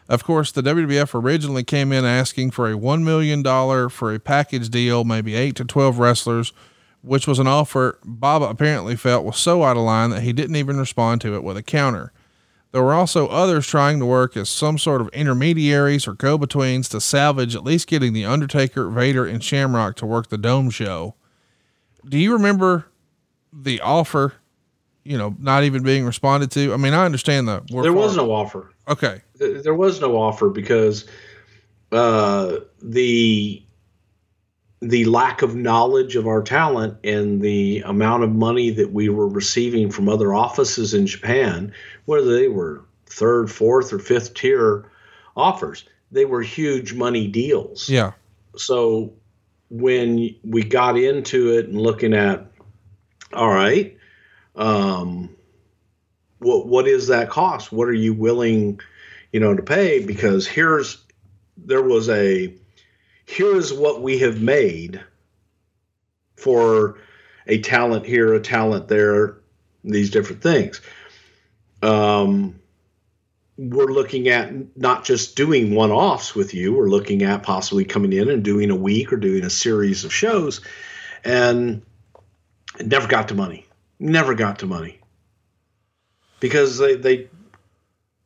Of 0.09 0.25
course, 0.25 0.51
the 0.51 0.63
WWF 0.63 1.15
originally 1.15 1.65
came 1.65 1.93
in 1.93 2.05
asking 2.05 2.53
for 2.53 2.71
a 2.71 2.77
$1 2.77 3.03
million 3.03 3.43
for 3.91 4.15
a 4.15 4.19
package 4.19 4.71
deal, 4.71 5.05
maybe 5.05 5.35
8 5.35 5.55
to 5.57 5.65
12 5.65 5.99
wrestlers, 5.99 6.53
which 7.03 7.27
was 7.27 7.39
an 7.39 7.47
offer 7.47 7.99
Baba 8.03 8.47
apparently 8.47 8.97
felt 8.97 9.25
was 9.25 9.37
so 9.37 9.63
out 9.65 9.77
of 9.77 9.83
line 9.83 10.11
that 10.11 10.23
he 10.23 10.33
didn't 10.33 10.57
even 10.57 10.79
respond 10.79 11.21
to 11.21 11.35
it 11.35 11.45
with 11.45 11.57
a 11.57 11.63
counter. 11.63 12.13
There 12.73 12.83
were 12.83 12.95
also 12.95 13.29
others 13.29 13.67
trying 13.67 13.99
to 13.99 14.07
work 14.07 14.37
as 14.37 14.49
some 14.49 14.79
sort 14.79 15.01
of 15.01 15.09
intermediaries 15.09 16.07
or 16.07 16.15
go 16.15 16.39
betweens 16.39 16.89
to 16.91 17.01
salvage 17.01 17.55
at 17.55 17.65
least 17.65 17.87
getting 17.87 18.13
The 18.13 18.25
Undertaker, 18.25 18.89
Vader, 18.91 19.27
and 19.27 19.43
Shamrock 19.43 19.97
to 19.97 20.07
work 20.07 20.29
the 20.29 20.39
Dome 20.39 20.71
show 20.71 21.15
do 22.07 22.19
you 22.19 22.33
remember 22.33 22.87
the 23.53 23.81
offer 23.81 24.35
you 25.09 25.17
know 25.17 25.35
not 25.39 25.65
even 25.65 25.83
being 25.83 26.05
responded 26.05 26.51
to 26.51 26.73
i 26.73 26.77
mean 26.77 26.93
i 26.93 27.05
understand 27.05 27.49
that. 27.49 27.67
There 27.69 27.93
was 27.93 28.17
no 28.17 28.31
offer. 28.31 28.71
okay 28.87 29.23
There 29.37 29.75
was 29.75 30.01
no 30.01 30.17
offer 30.17 30.51
because 30.51 31.07
uh, 31.91 32.57
the 32.83 33.63
the 34.81 35.05
lack 35.07 35.43
of 35.43 35.57
knowledge 35.57 36.15
of 36.15 36.27
our 36.27 36.43
talent 36.43 36.97
and 37.03 37.41
the 37.43 37.81
amount 37.87 38.23
of 38.23 38.31
money 38.31 38.71
that 38.71 38.93
we 38.93 39.09
were 39.09 39.27
receiving 39.27 39.91
from 39.91 40.09
other 40.09 40.33
offices 40.33 40.95
in 40.95 41.05
Japan, 41.07 41.73
whether 42.05 42.33
they 42.37 42.47
were 42.47 42.85
third, 43.07 43.51
fourth, 43.51 43.93
or 43.93 43.99
fifth 43.99 44.35
tier 44.35 44.89
offers, 45.37 45.85
they 46.13 46.25
were 46.27 46.43
huge 46.43 46.93
money 46.95 47.27
deals. 47.27 47.89
yeah 47.89 48.13
so 48.57 49.13
when 49.71 50.35
we 50.45 50.63
got 50.63 50.99
into 50.99 51.53
it 51.53 51.67
and 51.67 51.81
looking 51.81 52.15
at 52.15 52.47
all 53.33 53.53
right 53.53 53.98
um 54.59 55.31
what 56.39 56.67
what 56.67 56.87
is 56.87 57.07
that 57.07 57.31
cost 57.31 57.73
what 57.73 57.89
are 57.89 57.95
you 57.95 58.13
willing 58.13 58.79
you 59.33 59.41
know 59.41 59.55
to 59.55 59.63
pay 59.63 60.05
because 60.05 60.47
here's 60.47 61.03
there 61.57 61.83
was 61.83 62.09
a 62.09 62.53
here's 63.25 63.73
what 63.73 64.03
we 64.03 64.19
have 64.19 64.41
made 64.41 65.01
for 66.37 66.99
a 67.47 67.59
talent 67.61 68.05
here 68.05 68.35
a 68.35 68.41
talent 68.41 68.89
there 68.89 69.39
these 69.85 70.11
different 70.11 70.43
things 70.43 70.81
um 71.83 72.59
we're 73.59 73.93
looking 73.93 74.29
at 74.29 74.77
not 74.77 75.05
just 75.05 75.35
doing 75.35 75.75
one 75.75 75.91
offs 75.91 76.35
with 76.35 76.55
you, 76.55 76.73
we're 76.73 76.89
looking 76.89 77.25
at 77.25 77.43
possibly 77.43 77.85
coming 77.85 78.13
in 78.13 78.31
and 78.31 78.45
doing 78.45 78.71
a 78.71 78.77
week 78.77 79.13
or 79.13 79.17
doing 79.17 79.45
a 79.45 79.51
series 79.51 80.05
of 80.05 80.15
shows. 80.15 80.61
And 81.25 81.83
never 82.81 83.09
got 83.09 83.29
to 83.29 83.35
money. 83.35 83.68
Never 83.99 84.35
got 84.35 84.61
to 84.61 84.67
money. 84.67 85.01
Because 86.41 86.79
they, 86.79 86.95
they 86.95 87.29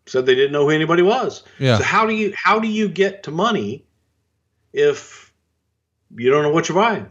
said 0.06 0.26
they 0.26 0.34
didn't 0.34 0.52
know 0.52 0.64
who 0.64 0.70
anybody 0.70 1.02
was. 1.02 1.42
Yeah. 1.58 1.78
So 1.78 1.84
how 1.84 2.06
do 2.06 2.14
you 2.14 2.34
how 2.36 2.58
do 2.60 2.68
you 2.68 2.88
get 2.88 3.22
to 3.24 3.30
money 3.30 3.86
if 4.72 5.32
you 6.14 6.30
don't 6.30 6.42
know 6.42 6.50
what 6.50 6.68
you're 6.68 6.76
buying? 6.76 7.10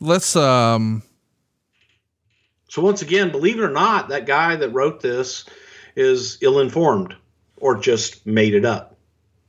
let's 0.00 0.36
um 0.36 1.02
So 2.68 2.82
once 2.82 3.02
again, 3.02 3.30
believe 3.30 3.58
it 3.58 3.62
or 3.62 3.70
not, 3.70 4.08
that 4.08 4.26
guy 4.26 4.56
that 4.56 4.70
wrote 4.70 5.00
this 5.00 5.44
is 5.96 6.38
ill-informed 6.42 7.14
or 7.56 7.78
just 7.78 8.26
made 8.26 8.54
it 8.54 8.64
up. 8.64 8.93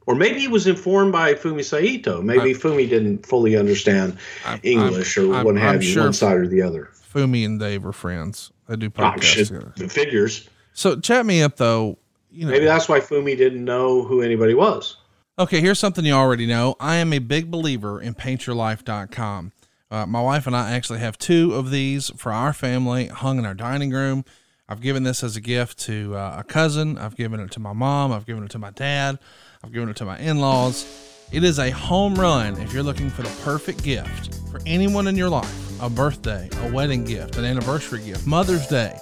Or 0.07 0.13
maybe 0.15 0.39
he 0.39 0.47
was 0.47 0.67
informed 0.67 1.11
by 1.11 1.33
Fumi 1.33 1.63
Saito. 1.63 2.21
Maybe 2.21 2.53
Fumi 2.53 2.87
didn't 2.87 3.25
fully 3.25 3.55
understand 3.57 4.17
I'm- 4.45 4.59
English 4.63 5.17
I'm- 5.17 5.33
or 5.33 5.43
what 5.43 5.55
have 5.57 5.81
you, 5.83 5.91
sure 5.93 6.03
one 6.03 6.13
side 6.13 6.37
or 6.37 6.47
the 6.47 6.61
other. 6.61 6.89
fumi 7.13 7.45
and 7.45 7.59
dave 7.59 7.85
are 7.85 7.93
friends 7.93 8.51
they 8.67 8.75
do 8.75 8.91
Ah, 8.97 9.15
podcasts 9.15 9.47
together 9.47 9.73
the 9.77 9.87
figures. 9.89 10.49
so 10.73 10.99
chat 10.99 11.25
me 11.25 11.41
up 11.41 11.55
though 11.57 11.97
you 12.31 12.45
know 12.45 12.51
Maybe 12.51 12.65
that's 12.65 12.89
why 12.89 12.99
Fumi 12.99 13.37
didn't 13.37 13.63
know 13.63 14.03
who 14.03 14.21
anybody 14.21 14.53
was. 14.53 14.97
Okay, 15.39 15.59
here's 15.61 15.79
something 15.79 16.05
you 16.05 16.13
already 16.13 16.45
know. 16.45 16.75
I 16.79 16.95
am 16.95 17.11
a 17.13 17.19
big 17.19 17.49
believer 17.51 17.99
in 18.01 18.13
paintyourlife.com. 18.13 19.51
Uh, 19.91 20.05
my 20.05 20.21
wife 20.21 20.47
and 20.47 20.55
I 20.55 20.71
actually 20.71 20.99
have 20.99 21.17
two 21.17 21.53
of 21.53 21.71
these 21.71 22.09
for 22.17 22.31
our 22.31 22.51
family 22.53 23.07
hung 23.07 23.37
in 23.37 23.45
our 23.45 23.53
dining 23.53 23.91
room. 23.91 24.25
I've 24.67 24.81
given 24.81 25.03
this 25.03 25.23
as 25.23 25.35
a 25.37 25.41
gift 25.41 25.77
to 25.85 26.15
uh, 26.15 26.35
a 26.39 26.43
cousin. 26.43 26.97
I've 26.97 27.15
given 27.15 27.39
it 27.39 27.51
to 27.51 27.59
my 27.59 27.73
mom. 27.73 28.11
I've 28.11 28.25
given 28.25 28.43
it 28.43 28.49
to 28.51 28.59
my 28.59 28.71
dad. 28.71 29.19
I've 29.65 29.73
given 29.73 29.89
it 29.89 29.95
to 29.97 30.05
my 30.05 30.19
in 30.19 30.37
laws. 30.37 30.85
It 31.31 31.43
is 31.43 31.57
a 31.57 31.71
home 31.71 32.13
run 32.13 32.55
if 32.61 32.71
you're 32.71 32.83
looking 32.83 33.09
for 33.09 33.23
the 33.23 33.41
perfect 33.43 33.83
gift 33.83 34.35
for 34.51 34.61
anyone 34.67 35.07
in 35.07 35.15
your 35.15 35.29
life 35.29 35.81
a 35.81 35.89
birthday, 35.89 36.47
a 36.61 36.71
wedding 36.71 37.03
gift, 37.03 37.35
an 37.35 37.43
anniversary 37.43 37.99
gift, 38.01 38.25
Mother's 38.25 38.65
Day. 38.67 38.97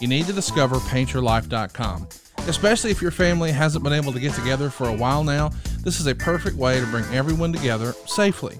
You 0.00 0.08
need 0.08 0.24
to 0.26 0.32
discover 0.32 0.76
paintyourlife.com. 0.76 2.08
Especially 2.48 2.90
if 2.90 3.02
your 3.02 3.10
family 3.10 3.50
hasn't 3.50 3.84
been 3.84 3.92
able 3.92 4.12
to 4.12 4.20
get 4.20 4.32
together 4.32 4.70
for 4.70 4.88
a 4.88 4.96
while 4.96 5.24
now, 5.24 5.50
this 5.80 6.00
is 6.00 6.06
a 6.06 6.14
perfect 6.14 6.56
way 6.56 6.80
to 6.80 6.86
bring 6.86 7.04
everyone 7.12 7.52
together 7.52 7.92
safely. 8.06 8.58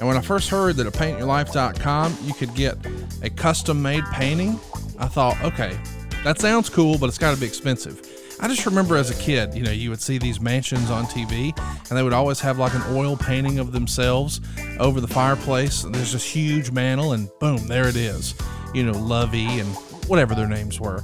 And 0.00 0.08
when 0.08 0.16
I 0.16 0.20
first 0.20 0.50
heard 0.50 0.76
that 0.76 0.86
at 0.86 0.92
paintyourlife.com 0.92 2.18
you 2.24 2.34
could 2.34 2.54
get 2.54 2.76
a 3.22 3.30
custom 3.30 3.80
made 3.80 4.04
painting, 4.12 4.60
I 4.98 5.06
thought, 5.06 5.40
okay, 5.42 5.78
that 6.24 6.40
sounds 6.40 6.68
cool, 6.68 6.98
but 6.98 7.06
it's 7.06 7.18
got 7.18 7.34
to 7.34 7.40
be 7.40 7.46
expensive. 7.46 8.07
I 8.40 8.46
just 8.46 8.64
remember 8.66 8.96
as 8.96 9.10
a 9.10 9.14
kid, 9.16 9.54
you 9.54 9.64
know, 9.64 9.72
you 9.72 9.90
would 9.90 10.00
see 10.00 10.16
these 10.16 10.40
mansions 10.40 10.90
on 10.90 11.06
TV 11.06 11.58
and 11.88 11.98
they 11.98 12.02
would 12.04 12.12
always 12.12 12.38
have 12.40 12.58
like 12.58 12.72
an 12.72 12.82
oil 12.90 13.16
painting 13.16 13.58
of 13.58 13.72
themselves 13.72 14.40
over 14.78 15.00
the 15.00 15.08
fireplace. 15.08 15.82
And 15.82 15.92
there's 15.92 16.12
this 16.12 16.24
huge 16.24 16.70
mantle 16.70 17.14
and 17.14 17.28
boom, 17.40 17.66
there 17.66 17.88
it 17.88 17.96
is. 17.96 18.34
You 18.74 18.84
know, 18.84 18.92
Lovey 18.92 19.58
and 19.58 19.68
whatever 20.06 20.36
their 20.36 20.46
names 20.46 20.78
were. 20.78 21.02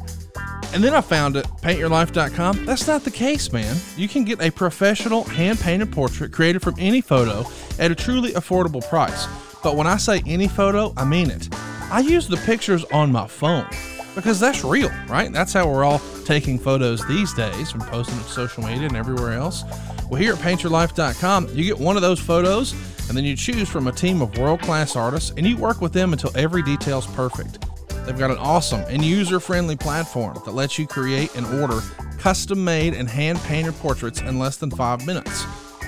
And 0.73 0.83
then 0.83 0.95
I 0.95 1.01
found 1.01 1.37
it, 1.37 1.47
paintyourlife.com. 1.63 2.67
That's 2.67 2.87
not 2.87 3.03
the 3.03 3.11
case, 3.11 3.53
man. 3.53 3.77
You 3.97 4.09
can 4.09 4.25
get 4.25 4.41
a 4.41 4.51
professional 4.51 5.25
hand 5.25 5.59
painted 5.59 5.93
portrait 5.93 6.33
created 6.33 6.63
from 6.63 6.75
any 6.79 7.01
photo 7.01 7.45
at 7.81 7.91
a 7.91 7.95
truly 7.97 8.33
affordable 8.33 8.89
price. 8.89 9.27
But 9.63 9.77
when 9.77 9.87
I 9.89 9.97
say 9.97 10.23
any 10.27 10.47
photo, 10.47 10.93
I 10.97 11.05
mean 11.05 11.31
it. 11.31 11.49
I 11.91 12.01
use 12.01 12.29
the 12.29 12.37
pictures 12.39 12.85
on 12.93 13.11
my 13.11 13.27
phone 13.27 13.69
because 14.15 14.41
that's 14.41 14.65
real, 14.65 14.91
right? 15.09 15.33
That's 15.33 15.53
how 15.53 15.69
we're 15.69 15.85
all 15.85 16.01
taking 16.25 16.59
photos 16.59 17.07
these 17.07 17.33
days 17.35 17.73
and 17.73 17.83
posting 17.83 18.19
to 18.19 18.25
social 18.25 18.63
media 18.63 18.87
and 18.87 18.97
everywhere 18.97 19.33
else. 19.33 19.65
Well, 20.09 20.21
here 20.21 20.35
at 20.35 20.39
paintyourlife.com, 20.39 21.49
you 21.53 21.65
get 21.65 21.79
one 21.79 21.97
of 21.97 22.03
those 22.03 22.21
photos 22.21 22.73
and 23.09 23.17
then 23.17 23.25
you 23.25 23.37
choose 23.37 23.69
from 23.69 23.87
a 23.87 23.93
team 23.93 24.23
of 24.23 24.37
world 24.39 24.61
class 24.61 24.97
artists 24.97 25.33
and 25.37 25.47
you 25.47 25.57
work 25.57 25.81
with 25.81 25.93
them 25.93 26.13
until 26.13 26.31
every 26.37 26.63
detail's 26.63 27.07
perfect. 27.09 27.65
They've 28.07 28.19
got 28.19 28.31
an 28.31 28.39
awesome 28.39 28.83
and 28.89 29.03
user 29.03 29.41
friendly 29.41 29.77
platform 29.77 30.39
that 30.45 30.53
lets 30.53 30.79
you 30.79 30.87
create 30.87 31.35
and 31.35 31.47
order 31.61 31.81
custom 32.19 32.63
made 32.63 32.95
and 32.95 33.09
hand 33.09 33.39
painted 33.41 33.75
portraits 33.75 34.21
in 34.21 34.39
less 34.39 34.57
than 34.57 34.71
five 34.71 35.07
minutes. 35.07 35.45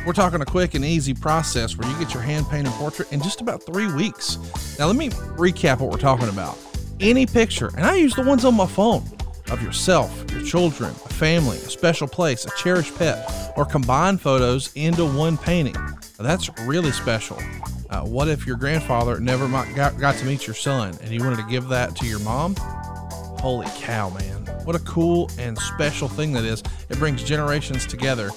We're 0.06 0.12
talking 0.12 0.40
a 0.40 0.46
quick 0.46 0.74
and 0.74 0.84
easy 0.84 1.14
process 1.14 1.76
where 1.76 1.90
you 1.90 1.98
get 1.98 2.14
your 2.14 2.22
hand 2.22 2.46
painted 2.48 2.72
portrait 2.74 3.12
in 3.12 3.20
just 3.20 3.40
about 3.40 3.64
three 3.64 3.92
weeks. 3.92 4.38
Now, 4.78 4.86
let 4.86 4.96
me 4.96 5.10
recap 5.10 5.80
what 5.80 5.90
we're 5.90 5.98
talking 5.98 6.28
about. 6.28 6.56
Any 7.00 7.26
picture, 7.26 7.70
and 7.76 7.84
I 7.84 7.96
use 7.96 8.14
the 8.14 8.22
ones 8.22 8.46
on 8.46 8.54
my 8.54 8.66
phone, 8.66 9.04
of 9.50 9.62
yourself, 9.62 10.24
your 10.32 10.42
children, 10.42 10.90
a 11.04 11.12
family, 11.12 11.58
a 11.58 11.68
special 11.68 12.08
place, 12.08 12.46
a 12.46 12.50
cherished 12.56 12.96
pet, 12.96 13.52
or 13.54 13.66
combine 13.66 14.16
photos 14.16 14.70
into 14.74 15.04
one 15.04 15.36
painting. 15.36 15.74
Now, 15.74 16.00
that's 16.20 16.48
really 16.60 16.92
special. 16.92 17.38
Uh, 17.90 18.00
what 18.00 18.28
if 18.28 18.46
your 18.46 18.56
grandfather 18.56 19.20
never 19.20 19.46
got, 19.74 19.98
got 19.98 20.14
to 20.16 20.24
meet 20.24 20.46
your 20.46 20.54
son 20.54 20.96
and 21.02 21.10
you 21.10 21.22
wanted 21.22 21.36
to 21.36 21.50
give 21.50 21.68
that 21.68 21.94
to 21.96 22.06
your 22.06 22.18
mom? 22.20 22.56
Holy 22.56 23.68
cow, 23.76 24.08
man. 24.10 24.46
What 24.64 24.74
a 24.74 24.80
cool 24.80 25.30
and 25.38 25.58
special 25.58 26.08
thing 26.08 26.32
that 26.32 26.44
is. 26.44 26.62
It 26.88 26.98
brings 26.98 27.22
generations 27.22 27.84
together. 27.86 28.30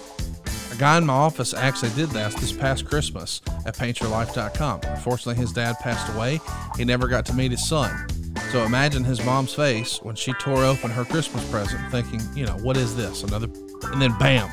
A 0.72 0.76
guy 0.76 0.98
in 0.98 1.06
my 1.06 1.14
office 1.14 1.54
actually 1.54 1.92
did 1.92 2.10
that 2.10 2.34
this 2.34 2.52
past 2.52 2.86
Christmas 2.86 3.42
at 3.66 3.76
paintyourlife.com. 3.76 4.82
Unfortunately, 4.84 5.42
his 5.42 5.54
dad 5.54 5.78
passed 5.80 6.14
away. 6.14 6.42
He 6.76 6.84
never 6.84 7.08
got 7.08 7.26
to 7.28 7.34
meet 7.34 7.52
his 7.52 7.66
son. 7.66 8.08
So 8.52 8.64
imagine 8.64 9.04
his 9.04 9.24
mom's 9.24 9.54
face 9.54 10.00
when 10.02 10.16
she 10.16 10.34
tore 10.34 10.66
open 10.66 10.90
her 10.90 11.06
Christmas 11.06 11.48
present, 11.52 11.80
thinking, 11.92 12.20
you 12.36 12.48
know, 12.48 12.58
what 12.64 12.78
is 12.78 12.96
this? 12.96 13.22
Another. 13.24 13.48
And 13.84 14.02
then 14.02 14.18
bam, 14.18 14.50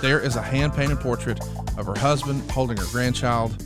there 0.00 0.20
is 0.20 0.36
a 0.36 0.42
hand 0.42 0.72
painted 0.72 1.00
portrait 1.00 1.40
of 1.76 1.86
her 1.86 1.98
husband 1.98 2.48
holding 2.50 2.76
her 2.76 2.86
grandchild. 2.92 3.56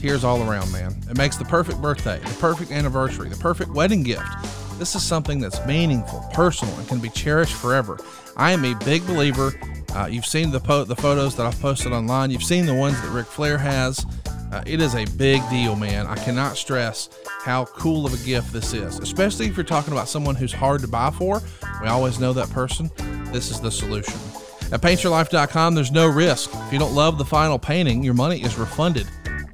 Tears 0.00 0.24
all 0.24 0.48
around, 0.48 0.72
man. 0.72 0.96
It 1.10 1.18
makes 1.18 1.36
the 1.36 1.44
perfect 1.44 1.82
birthday, 1.82 2.20
the 2.20 2.36
perfect 2.40 2.70
anniversary, 2.70 3.28
the 3.28 3.36
perfect 3.36 3.70
wedding 3.72 4.02
gift. 4.02 4.24
This 4.78 4.94
is 4.94 5.02
something 5.02 5.40
that's 5.40 5.64
meaningful, 5.66 6.24
personal, 6.32 6.72
and 6.78 6.88
can 6.88 7.00
be 7.00 7.10
cherished 7.10 7.54
forever. 7.54 7.98
I 8.36 8.52
am 8.52 8.64
a 8.64 8.74
big 8.84 9.06
believer. 9.06 9.52
Uh, 9.94 10.06
you've 10.06 10.24
seen 10.24 10.52
the 10.52 10.60
po- 10.60 10.84
the 10.84 10.96
photos 10.96 11.34
that 11.36 11.44
I've 11.44 11.60
posted 11.60 11.92
online. 11.92 12.30
You've 12.30 12.44
seen 12.44 12.64
the 12.64 12.74
ones 12.74 12.98
that 13.02 13.10
Ric 13.10 13.26
Flair 13.26 13.58
has. 13.58 14.06
Uh, 14.50 14.62
it 14.66 14.80
is 14.80 14.94
a 14.94 15.04
big 15.16 15.46
deal, 15.50 15.76
man. 15.76 16.06
I 16.06 16.16
cannot 16.16 16.56
stress 16.56 17.10
how 17.42 17.66
cool 17.66 18.06
of 18.06 18.14
a 18.14 18.24
gift 18.24 18.52
this 18.52 18.72
is, 18.72 18.98
especially 18.98 19.46
if 19.46 19.56
you're 19.56 19.64
talking 19.64 19.92
about 19.92 20.08
someone 20.08 20.34
who's 20.34 20.52
hard 20.52 20.80
to 20.80 20.88
buy 20.88 21.10
for. 21.10 21.42
We 21.82 21.88
always 21.88 22.18
know 22.18 22.32
that 22.32 22.50
person. 22.50 22.90
This 23.32 23.50
is 23.50 23.60
the 23.60 23.70
solution. 23.70 24.14
At 24.72 24.80
paintyourlife.com, 24.80 25.74
there's 25.74 25.92
no 25.92 26.06
risk. 26.06 26.50
If 26.52 26.72
you 26.72 26.78
don't 26.78 26.94
love 26.94 27.18
the 27.18 27.24
final 27.24 27.58
painting, 27.58 28.02
your 28.02 28.14
money 28.14 28.42
is 28.42 28.58
refunded, 28.58 29.06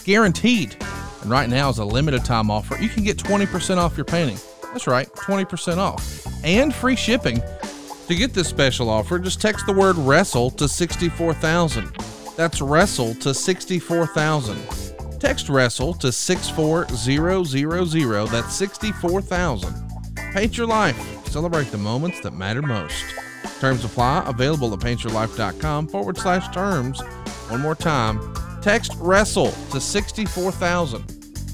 guaranteed. 0.04 0.76
And 1.22 1.30
right 1.30 1.48
now 1.48 1.70
is 1.70 1.78
a 1.78 1.84
limited 1.84 2.24
time 2.24 2.50
offer. 2.50 2.76
You 2.80 2.88
can 2.88 3.02
get 3.02 3.16
20% 3.16 3.78
off 3.78 3.96
your 3.96 4.04
painting. 4.04 4.38
That's 4.62 4.86
right, 4.86 5.08
20% 5.08 5.78
off 5.78 6.26
and 6.44 6.74
free 6.74 6.96
shipping. 6.96 7.42
To 8.08 8.14
get 8.14 8.34
this 8.34 8.48
special 8.48 8.90
offer, 8.90 9.18
just 9.18 9.40
text 9.40 9.66
the 9.66 9.72
word 9.72 9.96
wrestle 9.96 10.50
to 10.52 10.68
64000. 10.68 11.96
That's 12.36 12.60
wrestle 12.60 13.14
to 13.16 13.32
64000. 13.32 15.20
Text 15.20 15.48
wrestle 15.48 15.94
to 15.94 16.12
64000. 16.12 18.30
That's 18.30 18.54
64000. 18.54 19.74
Paint 20.32 20.58
your 20.58 20.66
life. 20.66 21.26
Celebrate 21.28 21.70
the 21.70 21.78
moments 21.78 22.20
that 22.20 22.32
matter 22.32 22.62
most. 22.62 23.04
Terms 23.60 23.84
apply. 23.84 24.24
Available 24.26 24.72
at 24.72 24.80
paintyourlife.com 24.80 25.88
forward 25.88 26.18
slash 26.18 26.52
terms. 26.52 27.00
One 27.48 27.60
more 27.60 27.74
time. 27.74 28.34
Text 28.62 28.92
wrestle 28.98 29.52
to 29.70 29.80
64000. 29.80 31.04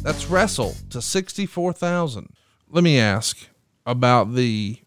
That's 0.03 0.27
wrestle 0.27 0.75
to 0.91 1.03
64000. 1.03 2.33
Let 2.71 2.85
me 2.85 2.99
ask 2.99 3.49
about 3.85 4.35
the 4.35 4.79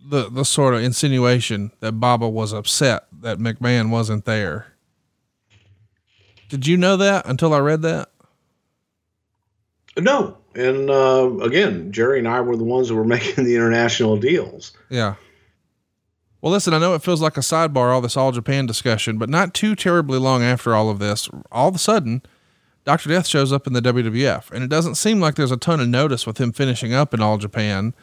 the 0.00 0.30
the 0.30 0.44
sort 0.44 0.74
of 0.74 0.82
insinuation 0.82 1.72
that 1.80 1.92
Baba 1.92 2.28
was 2.28 2.52
upset 2.52 3.05
that 3.20 3.38
McMahon 3.38 3.90
wasn't 3.90 4.24
there. 4.24 4.66
Did 6.48 6.66
you 6.66 6.76
know 6.76 6.96
that 6.96 7.26
until 7.26 7.52
I 7.52 7.58
read 7.58 7.82
that? 7.82 8.10
No. 9.98 10.38
And 10.54 10.88
uh, 10.90 11.38
again, 11.42 11.92
Jerry 11.92 12.18
and 12.18 12.28
I 12.28 12.40
were 12.40 12.56
the 12.56 12.64
ones 12.64 12.88
that 12.88 12.94
were 12.94 13.04
making 13.16 13.44
the 13.44 13.56
international 13.56 14.16
deals. 14.16 14.72
Yeah. 14.90 15.16
Well, 16.40 16.52
listen, 16.52 16.74
I 16.74 16.78
know 16.78 16.94
it 16.94 17.02
feels 17.02 17.20
like 17.20 17.36
a 17.36 17.40
sidebar, 17.40 17.92
all 17.92 18.00
this 18.00 18.16
All 18.16 18.30
Japan 18.30 18.66
discussion, 18.66 19.18
but 19.18 19.28
not 19.28 19.54
too 19.54 19.74
terribly 19.74 20.18
long 20.18 20.42
after 20.42 20.74
all 20.74 20.90
of 20.90 20.98
this, 20.98 21.28
all 21.50 21.68
of 21.68 21.74
a 21.74 21.78
sudden, 21.78 22.22
Dr. 22.84 23.08
Death 23.08 23.26
shows 23.26 23.52
up 23.52 23.66
in 23.66 23.72
the 23.72 23.80
WWF, 23.80 24.52
and 24.52 24.62
it 24.62 24.70
doesn't 24.70 24.94
seem 24.94 25.18
like 25.18 25.34
there's 25.34 25.50
a 25.50 25.56
ton 25.56 25.80
of 25.80 25.88
notice 25.88 26.24
with 26.24 26.38
him 26.38 26.52
finishing 26.52 26.94
up 26.94 27.12
in 27.12 27.20
All 27.20 27.36
Japan. 27.36 27.94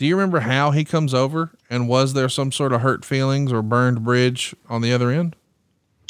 Do 0.00 0.06
you 0.06 0.16
remember 0.16 0.40
how 0.40 0.70
he 0.70 0.82
comes 0.82 1.12
over, 1.12 1.50
and 1.68 1.86
was 1.86 2.14
there 2.14 2.30
some 2.30 2.52
sort 2.52 2.72
of 2.72 2.80
hurt 2.80 3.04
feelings 3.04 3.52
or 3.52 3.60
burned 3.60 4.02
bridge 4.02 4.56
on 4.66 4.80
the 4.80 4.94
other 4.94 5.10
end? 5.10 5.36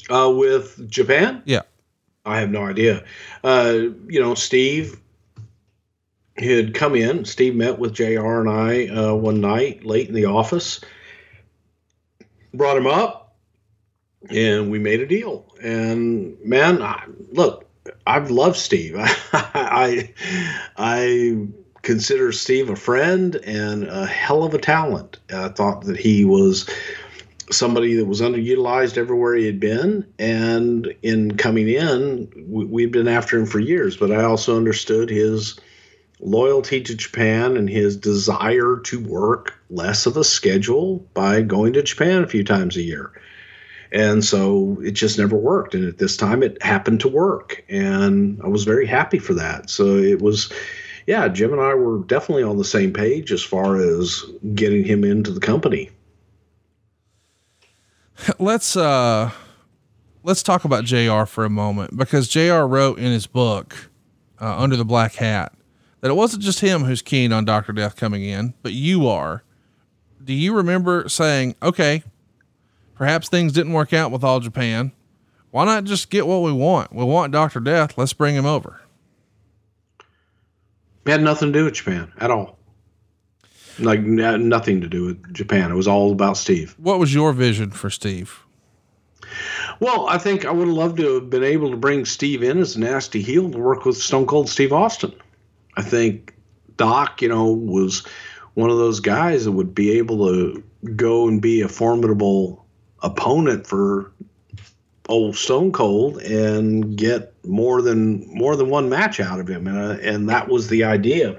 Uh, 0.08 0.32
with 0.32 0.88
Japan, 0.88 1.42
Yeah. 1.44 1.62
I 2.24 2.38
have 2.38 2.50
no 2.50 2.64
idea. 2.66 3.02
Uh, 3.42 3.78
you 4.06 4.20
know, 4.20 4.34
Steve 4.36 5.00
had 6.36 6.72
come 6.72 6.94
in. 6.94 7.24
Steve 7.24 7.56
met 7.56 7.80
with 7.80 7.92
JR 7.92 8.40
and 8.40 8.48
I 8.48 8.86
uh, 8.86 9.14
one 9.14 9.40
night 9.40 9.84
late 9.84 10.06
in 10.06 10.14
the 10.14 10.26
office, 10.26 10.80
brought 12.54 12.76
him 12.76 12.86
up, 12.86 13.34
and 14.28 14.70
we 14.70 14.78
made 14.78 15.00
a 15.00 15.06
deal. 15.06 15.52
And 15.60 16.38
man, 16.44 16.80
I, 16.80 17.06
look, 17.32 17.68
I've 18.06 18.30
loved 18.30 18.56
Steve. 18.56 18.94
I, 19.32 20.14
I 20.76 21.48
consider 21.82 22.32
Steve 22.32 22.70
a 22.70 22.76
friend 22.76 23.36
and 23.36 23.84
a 23.84 24.06
hell 24.06 24.44
of 24.44 24.54
a 24.54 24.58
talent. 24.58 25.18
I 25.32 25.48
thought 25.48 25.82
that 25.84 25.96
he 25.96 26.24
was 26.24 26.68
somebody 27.50 27.94
that 27.96 28.06
was 28.06 28.20
underutilized 28.20 28.96
everywhere 28.96 29.34
he 29.34 29.46
had 29.46 29.60
been. 29.60 30.06
And 30.18 30.94
in 31.02 31.36
coming 31.36 31.68
in, 31.68 32.30
we, 32.46 32.64
we've 32.64 32.92
been 32.92 33.08
after 33.08 33.38
him 33.38 33.46
for 33.46 33.58
years, 33.58 33.96
but 33.96 34.12
I 34.12 34.22
also 34.22 34.56
understood 34.56 35.10
his 35.10 35.58
loyalty 36.20 36.82
to 36.82 36.94
Japan 36.94 37.56
and 37.56 37.68
his 37.68 37.96
desire 37.96 38.78
to 38.84 39.00
work 39.00 39.58
less 39.70 40.06
of 40.06 40.16
a 40.16 40.24
schedule 40.24 40.98
by 41.14 41.40
going 41.40 41.72
to 41.72 41.82
Japan 41.82 42.22
a 42.22 42.28
few 42.28 42.44
times 42.44 42.76
a 42.76 42.82
year. 42.82 43.12
And 43.92 44.24
so 44.24 44.78
it 44.84 44.92
just 44.92 45.18
never 45.18 45.36
worked. 45.36 45.74
And 45.74 45.88
at 45.88 45.98
this 45.98 46.16
time, 46.16 46.42
it 46.42 46.62
happened 46.62 47.00
to 47.00 47.08
work. 47.08 47.64
And 47.68 48.40
I 48.44 48.48
was 48.48 48.64
very 48.64 48.86
happy 48.86 49.18
for 49.18 49.34
that. 49.34 49.68
So 49.70 49.96
it 49.96 50.20
was, 50.20 50.52
yeah, 51.06 51.28
Jim 51.28 51.52
and 51.52 51.60
I 51.60 51.74
were 51.74 51.98
definitely 52.04 52.42
on 52.42 52.56
the 52.56 52.64
same 52.64 52.92
page 52.92 53.32
as 53.32 53.42
far 53.42 53.76
as 53.76 54.24
getting 54.54 54.84
him 54.84 55.04
into 55.04 55.30
the 55.30 55.40
company. 55.40 55.90
let's 58.38 58.76
uh 58.76 59.30
let's 60.22 60.42
talk 60.42 60.64
about 60.64 60.84
JR 60.84 61.24
for 61.24 61.44
a 61.44 61.50
moment 61.50 61.96
because 61.96 62.28
JR 62.28 62.62
wrote 62.62 62.98
in 62.98 63.12
his 63.12 63.26
book 63.26 63.90
uh, 64.40 64.58
under 64.58 64.76
the 64.76 64.84
black 64.84 65.14
hat 65.14 65.52
that 66.00 66.10
it 66.10 66.14
wasn't 66.14 66.42
just 66.42 66.60
him 66.60 66.84
who's 66.84 67.02
keen 67.02 67.32
on 67.32 67.44
Dr. 67.44 67.72
Death 67.72 67.96
coming 67.96 68.24
in, 68.24 68.54
but 68.62 68.72
you 68.72 69.06
are. 69.06 69.42
Do 70.22 70.32
you 70.32 70.54
remember 70.54 71.08
saying, 71.08 71.56
okay, 71.62 72.02
perhaps 72.94 73.28
things 73.28 73.52
didn't 73.52 73.72
work 73.72 73.92
out 73.92 74.10
with 74.10 74.24
All 74.24 74.40
Japan? 74.40 74.92
Why 75.50 75.64
not 75.64 75.84
just 75.84 76.10
get 76.10 76.26
what 76.26 76.42
we 76.42 76.52
want? 76.52 76.94
We 76.94 77.04
want 77.04 77.32
Dr. 77.32 77.60
Death. 77.60 77.98
Let's 77.98 78.12
bring 78.12 78.34
him 78.34 78.46
over. 78.46 78.80
It 81.06 81.10
had 81.10 81.22
nothing 81.22 81.52
to 81.52 81.58
do 81.58 81.64
with 81.64 81.74
Japan 81.74 82.12
at 82.18 82.30
all. 82.30 82.58
Like 83.78 84.00
n- 84.00 84.20
uh, 84.20 84.36
nothing 84.36 84.80
to 84.82 84.88
do 84.88 85.06
with 85.06 85.32
Japan. 85.32 85.70
It 85.70 85.74
was 85.74 85.88
all 85.88 86.12
about 86.12 86.36
Steve. 86.36 86.74
What 86.78 86.98
was 86.98 87.14
your 87.14 87.32
vision 87.32 87.70
for 87.70 87.88
Steve? 87.88 88.44
Well, 89.80 90.06
I 90.08 90.18
think 90.18 90.44
I 90.44 90.50
would 90.50 90.68
have 90.68 90.76
loved 90.76 90.96
to 90.98 91.14
have 91.14 91.30
been 91.30 91.44
able 91.44 91.70
to 91.70 91.76
bring 91.76 92.04
Steve 92.04 92.42
in 92.42 92.58
as 92.58 92.76
a 92.76 92.80
nasty 92.80 93.22
heel 93.22 93.50
to 93.50 93.58
work 93.58 93.84
with 93.84 93.96
Stone 93.96 94.26
Cold 94.26 94.48
Steve 94.48 94.72
Austin. 94.72 95.14
I 95.76 95.82
think 95.82 96.34
Doc, 96.76 97.22
you 97.22 97.28
know, 97.28 97.50
was 97.50 98.04
one 98.54 98.70
of 98.70 98.76
those 98.76 99.00
guys 99.00 99.44
that 99.44 99.52
would 99.52 99.74
be 99.74 99.92
able 99.92 100.26
to 100.28 100.62
go 100.96 101.28
and 101.28 101.40
be 101.40 101.62
a 101.62 101.68
formidable 101.68 102.66
opponent 103.02 103.66
for 103.66 104.12
old 105.10 105.36
Stone 105.36 105.72
Cold 105.72 106.18
and 106.22 106.96
get 106.96 107.34
more 107.44 107.82
than 107.82 108.26
more 108.34 108.56
than 108.56 108.70
one 108.70 108.88
match 108.88 109.20
out 109.20 109.40
of 109.40 109.48
him, 109.48 109.66
and 109.66 109.78
uh, 109.78 110.02
and 110.02 110.28
that 110.28 110.48
was 110.48 110.68
the 110.68 110.84
idea. 110.84 111.38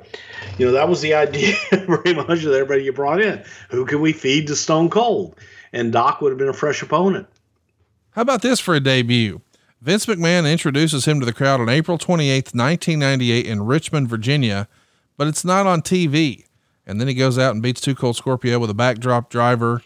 You 0.57 0.67
know, 0.67 0.71
that 0.71 0.89
was 0.89 1.01
the 1.01 1.13
idea 1.25 1.55
pretty 1.71 2.13
much 2.13 2.43
of 2.43 2.51
everybody 2.51 2.83
you 2.83 2.93
brought 2.93 3.21
in. 3.21 3.43
Who 3.69 3.85
can 3.85 4.01
we 4.01 4.13
feed 4.13 4.47
to 4.47 4.55
Stone 4.55 4.89
Cold? 4.89 5.35
And 5.73 5.91
Doc 5.91 6.21
would 6.21 6.31
have 6.31 6.37
been 6.37 6.49
a 6.49 6.53
fresh 6.53 6.81
opponent. 6.81 7.27
How 8.11 8.21
about 8.21 8.41
this 8.41 8.59
for 8.59 8.75
a 8.75 8.81
debut? 8.81 9.41
Vince 9.81 10.05
McMahon 10.05 10.51
introduces 10.51 11.05
him 11.05 11.19
to 11.21 11.25
the 11.25 11.33
crowd 11.33 11.61
on 11.61 11.69
April 11.69 11.97
28th, 11.97 12.53
1998 12.53 13.47
in 13.47 13.65
Richmond, 13.65 14.09
Virginia, 14.09 14.67
but 15.17 15.27
it's 15.27 15.45
not 15.45 15.65
on 15.65 15.81
TV. 15.81 16.45
And 16.85 16.99
then 16.99 17.07
he 17.07 17.13
goes 17.13 17.39
out 17.39 17.53
and 17.53 17.63
beats 17.63 17.81
Two 17.81 17.95
Cold 17.95 18.15
Scorpio 18.15 18.59
with 18.59 18.69
a 18.69 18.75
backdrop 18.75 19.29
driver. 19.29 19.81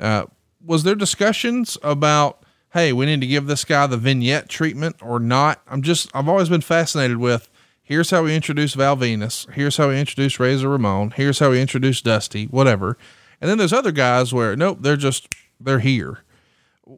Uh, 0.00 0.24
was 0.64 0.82
there 0.82 0.94
discussions 0.94 1.78
about, 1.82 2.37
hey, 2.72 2.92
we 2.92 3.06
need 3.06 3.20
to 3.20 3.26
give 3.26 3.46
this 3.46 3.64
guy 3.64 3.86
the 3.86 3.96
vignette 3.96 4.48
treatment 4.48 4.96
or 5.02 5.18
not? 5.18 5.62
I'm 5.66 5.82
just, 5.82 6.10
I've 6.14 6.28
always 6.28 6.48
been 6.48 6.60
fascinated 6.60 7.16
with 7.18 7.48
here's 7.82 8.10
how 8.10 8.24
we 8.24 8.34
introduce 8.34 8.74
Val 8.74 8.96
Venis, 8.96 9.50
here's 9.52 9.76
how 9.76 9.88
we 9.88 9.98
introduce 9.98 10.38
Razor 10.38 10.68
Ramon, 10.68 11.12
here's 11.12 11.38
how 11.38 11.50
we 11.50 11.60
introduce 11.60 12.02
Dusty, 12.02 12.46
whatever. 12.46 12.98
And 13.40 13.50
then 13.50 13.58
there's 13.58 13.72
other 13.72 13.92
guys 13.92 14.32
where, 14.32 14.56
nope, 14.56 14.78
they're 14.80 14.96
just, 14.96 15.28
they're 15.60 15.78
here 15.78 16.24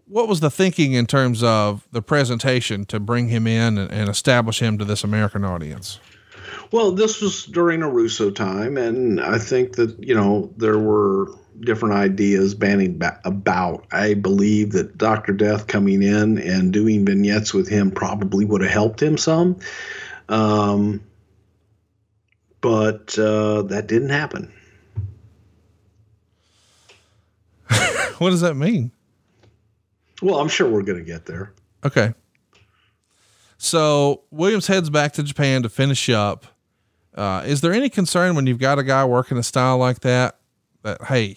what 0.06 0.28
was 0.28 0.40
the 0.40 0.50
thinking 0.50 0.92
in 0.92 1.06
terms 1.06 1.42
of 1.42 1.86
the 1.90 2.02
presentation 2.02 2.84
to 2.86 3.00
bring 3.00 3.28
him 3.28 3.46
in 3.46 3.76
and, 3.76 3.90
and, 3.90 4.08
establish 4.08 4.60
him 4.60 4.78
to 4.78 4.84
this 4.84 5.02
American 5.02 5.44
audience? 5.44 5.98
Well, 6.70 6.92
this 6.92 7.20
was 7.20 7.44
during 7.46 7.82
a 7.82 7.90
Russo 7.90 8.30
time, 8.30 8.76
and 8.76 9.20
I 9.20 9.38
think 9.38 9.76
that 9.76 9.96
you 10.02 10.14
know 10.14 10.52
there 10.56 10.78
were 10.78 11.32
different 11.60 11.94
ideas 11.94 12.54
banning 12.54 12.98
ba- 12.98 13.20
about. 13.24 13.86
I 13.92 14.14
believe 14.14 14.72
that 14.72 14.96
Doctor 14.98 15.32
Death 15.32 15.66
coming 15.66 16.02
in 16.02 16.38
and 16.38 16.72
doing 16.72 17.04
vignettes 17.04 17.52
with 17.54 17.68
him 17.68 17.90
probably 17.90 18.44
would 18.44 18.60
have 18.62 18.70
helped 18.70 19.02
him 19.02 19.16
some, 19.16 19.58
um, 20.28 21.00
but 22.60 23.18
uh, 23.18 23.62
that 23.62 23.86
didn't 23.86 24.10
happen. 24.10 24.52
what 28.18 28.30
does 28.30 28.40
that 28.40 28.54
mean? 28.54 28.90
Well, 30.22 30.40
I'm 30.40 30.48
sure 30.48 30.68
we're 30.68 30.82
going 30.82 30.98
to 30.98 31.04
get 31.04 31.26
there. 31.26 31.54
Okay. 31.84 32.14
So 33.56 34.22
Williams 34.30 34.66
heads 34.66 34.90
back 34.90 35.12
to 35.12 35.22
Japan 35.22 35.62
to 35.62 35.68
finish 35.68 36.08
up. 36.08 36.46
Uh, 37.14 37.42
is 37.44 37.60
there 37.60 37.72
any 37.72 37.88
concern 37.88 38.34
when 38.34 38.46
you've 38.46 38.58
got 38.58 38.78
a 38.78 38.82
guy 38.82 39.04
working 39.04 39.36
a 39.36 39.42
style 39.42 39.78
like 39.78 40.00
that? 40.00 40.38
That 40.82 41.04
hey, 41.04 41.36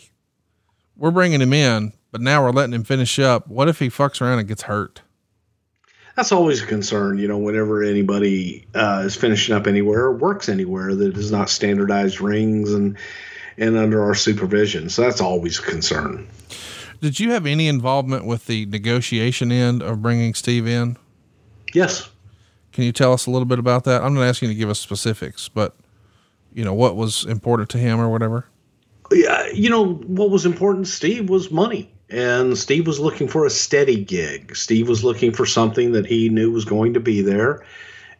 we're 0.95 1.11
bringing 1.11 1.41
him 1.41 1.53
in, 1.53 1.93
but 2.11 2.21
now 2.21 2.43
we're 2.43 2.51
letting 2.51 2.73
him 2.73 2.83
finish 2.83 3.19
up. 3.19 3.47
What 3.47 3.67
if 3.67 3.79
he 3.79 3.89
fucks 3.89 4.21
around 4.21 4.39
and 4.39 4.47
gets 4.47 4.63
hurt? 4.63 5.01
That's 6.15 6.31
always 6.31 6.61
a 6.61 6.67
concern, 6.67 7.17
you 7.17 7.27
know, 7.27 7.39
whenever 7.39 7.83
anybody 7.83 8.67
uh, 8.75 9.01
is 9.05 9.15
finishing 9.15 9.55
up 9.55 9.65
anywhere 9.65 10.01
or 10.01 10.13
works 10.13 10.47
anywhere 10.47 10.93
that 10.93 11.17
is 11.17 11.31
not 11.31 11.49
standardized 11.49 12.21
rings 12.21 12.71
and 12.73 12.97
and 13.57 13.77
under 13.77 14.03
our 14.03 14.15
supervision. 14.15 14.89
So 14.89 15.03
that's 15.03 15.21
always 15.21 15.59
a 15.59 15.61
concern. 15.61 16.27
Did 17.01 17.19
you 17.19 17.31
have 17.31 17.45
any 17.45 17.67
involvement 17.67 18.25
with 18.25 18.47
the 18.47 18.65
negotiation 18.65 19.51
end 19.51 19.83
of 19.83 20.01
bringing 20.01 20.33
Steve 20.33 20.67
in? 20.67 20.97
Yes. 21.73 22.09
Can 22.71 22.83
you 22.83 22.91
tell 22.91 23.13
us 23.13 23.27
a 23.27 23.31
little 23.31 23.45
bit 23.45 23.59
about 23.59 23.83
that? 23.83 24.01
I'm 24.01 24.13
not 24.13 24.23
asking 24.23 24.49
you 24.49 24.55
to 24.55 24.59
give 24.59 24.69
us 24.69 24.79
specifics, 24.79 25.49
but 25.49 25.75
you 26.53 26.63
know 26.63 26.73
what 26.73 26.95
was 26.95 27.25
important 27.25 27.69
to 27.71 27.77
him 27.77 27.99
or 27.99 28.09
whatever. 28.09 28.45
Yeah, 29.11 29.47
you 29.53 29.69
know 29.69 29.95
what 29.95 30.29
was 30.29 30.45
important 30.45 30.87
Steve 30.87 31.29
was 31.29 31.51
money, 31.51 31.91
and 32.09 32.57
Steve 32.57 32.87
was 32.87 32.99
looking 32.99 33.27
for 33.27 33.45
a 33.45 33.49
steady 33.49 34.03
gig. 34.03 34.55
Steve 34.55 34.87
was 34.87 35.03
looking 35.03 35.31
for 35.31 35.45
something 35.45 35.91
that 35.91 36.05
he 36.05 36.29
knew 36.29 36.51
was 36.51 36.65
going 36.65 36.93
to 36.93 36.99
be 36.99 37.21
there, 37.21 37.65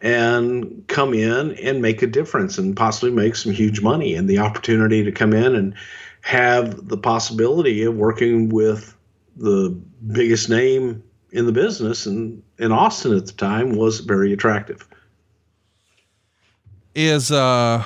and 0.00 0.84
come 0.88 1.14
in 1.14 1.52
and 1.58 1.82
make 1.82 2.02
a 2.02 2.06
difference, 2.06 2.58
and 2.58 2.76
possibly 2.76 3.10
make 3.10 3.36
some 3.36 3.52
huge 3.52 3.80
money. 3.80 4.14
And 4.14 4.28
the 4.28 4.38
opportunity 4.38 5.02
to 5.02 5.12
come 5.12 5.32
in 5.32 5.54
and 5.54 5.74
have 6.20 6.88
the 6.88 6.96
possibility 6.96 7.82
of 7.82 7.96
working 7.96 8.48
with 8.48 8.94
the 9.36 9.70
biggest 10.12 10.48
name 10.48 11.02
in 11.32 11.46
the 11.46 11.52
business 11.52 12.06
and 12.06 12.42
in 12.58 12.70
Austin 12.72 13.14
at 13.14 13.26
the 13.26 13.32
time 13.32 13.72
was 13.72 14.00
very 14.00 14.32
attractive. 14.32 14.86
Is 16.94 17.32
uh 17.32 17.84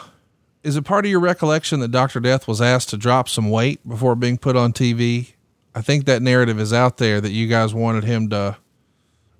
is 0.68 0.76
it 0.76 0.84
part 0.84 1.06
of 1.06 1.10
your 1.10 1.20
recollection 1.20 1.80
that 1.80 1.90
Dr. 1.90 2.20
Death 2.20 2.46
was 2.46 2.60
asked 2.60 2.90
to 2.90 2.98
drop 2.98 3.26
some 3.26 3.48
weight 3.48 3.86
before 3.88 4.14
being 4.14 4.36
put 4.36 4.54
on 4.54 4.74
TV? 4.74 5.32
I 5.74 5.80
think 5.80 6.04
that 6.04 6.20
narrative 6.20 6.60
is 6.60 6.74
out 6.74 6.98
there 6.98 7.22
that 7.22 7.30
you 7.30 7.46
guys 7.46 7.72
wanted 7.72 8.04
him 8.04 8.28
to 8.28 8.58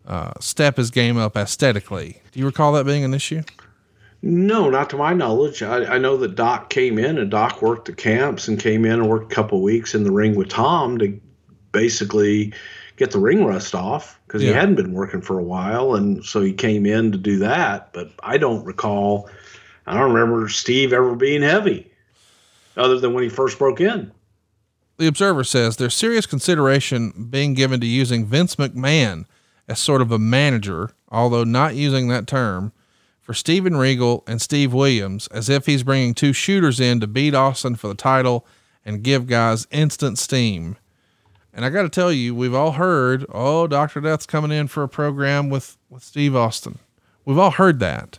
uh, 0.06 0.32
step 0.40 0.78
his 0.78 0.90
game 0.90 1.18
up 1.18 1.36
aesthetically. 1.36 2.22
Do 2.32 2.40
you 2.40 2.46
recall 2.46 2.72
that 2.72 2.86
being 2.86 3.04
an 3.04 3.12
issue? 3.12 3.42
No, 4.22 4.70
not 4.70 4.88
to 4.90 4.96
my 4.96 5.12
knowledge. 5.12 5.62
I, 5.62 5.84
I, 5.84 5.98
know 5.98 6.16
that 6.16 6.34
Doc 6.34 6.70
came 6.70 6.98
in 6.98 7.18
and 7.18 7.30
Doc 7.30 7.60
worked 7.60 7.84
the 7.84 7.92
camps 7.92 8.48
and 8.48 8.58
came 8.58 8.86
in 8.86 8.92
and 8.92 9.08
worked 9.08 9.30
a 9.30 9.34
couple 9.34 9.62
weeks 9.62 9.94
in 9.94 10.04
the 10.04 10.10
ring 10.10 10.34
with 10.34 10.48
Tom 10.48 10.96
to 10.98 11.20
basically 11.72 12.54
get 12.96 13.10
the 13.10 13.20
ring 13.20 13.44
rust 13.44 13.74
off 13.74 14.18
because 14.26 14.42
yeah. 14.42 14.48
he 14.48 14.54
hadn't 14.54 14.74
been 14.74 14.92
working 14.92 15.20
for 15.20 15.38
a 15.38 15.42
while, 15.42 15.94
and 15.94 16.24
so 16.24 16.40
he 16.40 16.52
came 16.52 16.86
in 16.86 17.12
to 17.12 17.18
do 17.18 17.38
that. 17.38 17.92
But 17.92 18.10
I 18.22 18.38
don't 18.38 18.64
recall. 18.64 19.28
I 19.88 19.94
don't 19.94 20.12
remember 20.12 20.48
Steve 20.48 20.92
ever 20.92 21.14
being 21.14 21.42
heavy, 21.42 21.90
other 22.76 22.98
than 23.00 23.14
when 23.14 23.24
he 23.24 23.30
first 23.30 23.58
broke 23.58 23.80
in. 23.80 24.12
The 24.98 25.06
Observer 25.06 25.44
says 25.44 25.76
there's 25.76 25.94
serious 25.94 26.26
consideration 26.26 27.28
being 27.30 27.54
given 27.54 27.80
to 27.80 27.86
using 27.86 28.26
Vince 28.26 28.56
McMahon 28.56 29.24
as 29.66 29.78
sort 29.78 30.02
of 30.02 30.12
a 30.12 30.18
manager, 30.18 30.90
although 31.08 31.44
not 31.44 31.74
using 31.74 32.08
that 32.08 32.26
term 32.26 32.72
for 33.22 33.32
Steven 33.32 33.76
Regal 33.76 34.24
and 34.26 34.42
Steve 34.42 34.74
Williams 34.74 35.26
as 35.28 35.48
if 35.48 35.66
he's 35.66 35.82
bringing 35.82 36.14
two 36.14 36.32
shooters 36.32 36.80
in 36.80 37.00
to 37.00 37.06
beat 37.06 37.34
Austin 37.34 37.76
for 37.76 37.88
the 37.88 37.94
title 37.94 38.46
and 38.84 39.02
give 39.02 39.26
guys 39.26 39.66
instant 39.70 40.18
steam. 40.18 40.76
And 41.52 41.64
I 41.64 41.70
got 41.70 41.82
to 41.82 41.88
tell 41.88 42.12
you, 42.12 42.34
we've 42.34 42.54
all 42.54 42.72
heard, 42.72 43.24
oh, 43.30 43.66
Dr. 43.66 44.00
Death's 44.00 44.26
coming 44.26 44.52
in 44.52 44.68
for 44.68 44.82
a 44.82 44.88
program 44.88 45.48
with, 45.48 45.76
with 45.88 46.02
Steve 46.02 46.36
Austin. 46.36 46.78
We've 47.24 47.38
all 47.38 47.52
heard 47.52 47.80
that. 47.80 48.18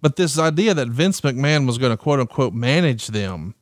But 0.00 0.16
this 0.16 0.38
idea 0.38 0.74
that 0.74 0.88
Vince 0.88 1.20
McMahon 1.20 1.66
was 1.66 1.78
going 1.78 1.90
to 1.90 1.96
quote 1.96 2.20
unquote 2.20 2.54
manage 2.54 3.08
them, 3.08 3.54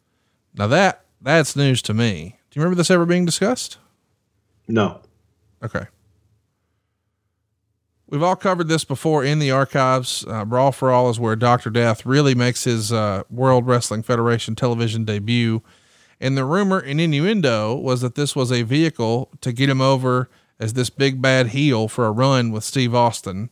now 0.55 0.67
that 0.67 1.05
that's 1.21 1.57
news 1.57 1.81
to 1.83 1.95
me. 1.95 2.37
Do 2.51 2.59
you 2.59 2.63
remember 2.63 2.77
this 2.77 2.91
ever 2.91 3.07
being 3.07 3.25
discussed? 3.25 3.79
No. 4.69 5.01
Okay. 5.63 5.87
We've 8.09 8.23
all 8.23 8.37
covered 8.37 8.69
this 8.69 8.85
before 8.85 9.25
in 9.25 9.39
the 9.39 9.51
archives. 9.51 10.25
Uh, 10.29 10.45
Brawl 10.45 10.71
for 10.71 10.91
All 10.91 11.09
is 11.11 11.19
where 11.19 11.35
Dr. 11.35 11.71
Death 11.71 12.05
really 12.05 12.35
makes 12.35 12.65
his 12.65 12.93
uh, 12.93 13.25
World 13.31 13.67
Wrestling 13.67 14.03
Federation 14.03 14.55
television 14.55 15.05
debut. 15.05 15.63
And 16.21 16.37
the 16.37 16.45
rumor 16.45 16.79
and 16.79 17.01
innuendo 17.01 17.75
was 17.75 18.03
that 18.03 18.15
this 18.15 18.37
was 18.37 18.53
a 18.53 18.63
vehicle 18.63 19.31
to 19.41 19.53
get 19.53 19.69
him 19.69 19.81
over 19.81 20.29
as 20.61 20.75
this 20.75 20.91
big 20.91 21.21
bad 21.21 21.49
heel 21.49 21.89
for 21.89 22.07
a 22.07 22.13
run 22.13 22.53
with 22.53 22.63
Steve 22.63 22.95
Austin. 22.95 23.51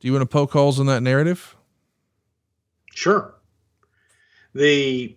Do 0.00 0.08
you 0.08 0.12
want 0.12 0.22
to 0.22 0.26
poke 0.26 0.52
holes 0.52 0.80
in 0.80 0.86
that 0.86 1.02
narrative? 1.02 1.54
Sure. 2.94 3.34
The 4.54 5.16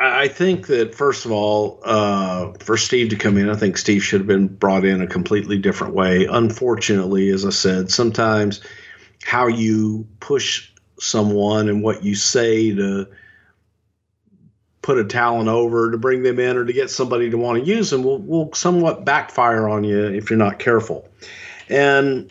I 0.00 0.26
think 0.26 0.66
that 0.66 0.94
first 0.94 1.24
of 1.24 1.30
all, 1.30 1.80
uh, 1.84 2.52
for 2.58 2.76
Steve 2.76 3.10
to 3.10 3.16
come 3.16 3.38
in, 3.38 3.48
I 3.48 3.54
think 3.54 3.78
Steve 3.78 4.02
should 4.02 4.20
have 4.20 4.26
been 4.26 4.48
brought 4.48 4.84
in 4.84 5.00
a 5.00 5.06
completely 5.06 5.56
different 5.56 5.94
way. 5.94 6.26
Unfortunately, 6.26 7.30
as 7.30 7.46
I 7.46 7.50
said, 7.50 7.90
sometimes 7.90 8.60
how 9.22 9.46
you 9.46 10.06
push 10.20 10.70
someone 10.98 11.68
and 11.68 11.82
what 11.82 12.02
you 12.02 12.16
say 12.16 12.74
to 12.74 13.06
put 14.82 14.98
a 14.98 15.04
talent 15.04 15.48
over 15.48 15.92
to 15.92 15.96
bring 15.96 16.22
them 16.22 16.38
in 16.38 16.56
or 16.56 16.64
to 16.64 16.72
get 16.72 16.90
somebody 16.90 17.30
to 17.30 17.38
want 17.38 17.58
to 17.58 17.64
use 17.64 17.88
them 17.88 18.02
will, 18.02 18.18
will 18.18 18.52
somewhat 18.52 19.04
backfire 19.04 19.68
on 19.68 19.84
you 19.84 20.04
if 20.06 20.28
you're 20.28 20.38
not 20.38 20.58
careful. 20.58 21.08
And 21.68 22.30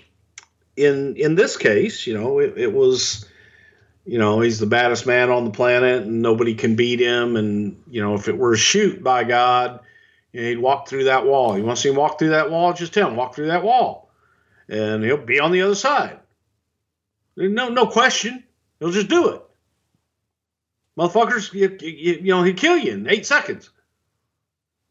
in 0.76 1.16
in 1.16 1.36
this 1.36 1.58
case, 1.58 2.06
you 2.06 2.14
know, 2.14 2.40
it, 2.40 2.58
it 2.58 2.74
was, 2.74 3.26
you 4.06 4.18
know, 4.18 4.42
he's 4.42 4.60
the 4.60 4.66
baddest 4.66 5.06
man 5.06 5.30
on 5.30 5.46
the 5.46 5.52
planet, 5.52 6.04
and 6.04 6.22
nobody 6.22 6.56
can 6.56 6.76
beat 6.76 7.00
him. 7.00 7.36
And 7.36 7.82
you 7.90 8.02
know, 8.02 8.16
if 8.16 8.28
it 8.28 8.38
were 8.38 8.54
a 8.54 8.58
shoot 8.58 9.04
by 9.04 9.24
God, 9.24 9.80
you 10.32 10.42
know, 10.42 10.48
he'd 10.50 10.58
walk 10.58 10.88
through 10.88 11.06
that 11.06 11.26
wall. 11.26 11.58
You 11.58 11.64
want 11.64 11.78
to 11.78 11.82
see 11.82 11.90
him 11.90 11.96
walk 11.96 12.20
through 12.20 12.32
that 12.32 12.52
wall? 12.52 12.74
Just 12.74 12.94
tell 12.94 13.08
him 13.08 13.16
walk 13.16 13.36
through 13.36 13.48
that 13.48 13.64
wall, 13.64 14.10
and 14.68 15.04
he'll 15.04 15.18
be 15.18 15.40
on 15.40 15.52
the 15.52 15.62
other 15.62 15.76
side. 15.76 16.20
No, 17.36 17.70
no 17.70 17.88
question. 17.88 18.44
He'll 18.80 18.92
just 18.92 19.08
do 19.08 19.30
it. 19.30 19.42
Motherfuckers, 20.98 21.54
you, 21.54 21.76
you, 21.82 22.14
you 22.22 22.34
know, 22.34 22.44
he'd 22.44 22.58
kill 22.58 22.78
you 22.78 22.92
in 22.92 23.10
eight 23.10 23.26
seconds. 23.26 23.70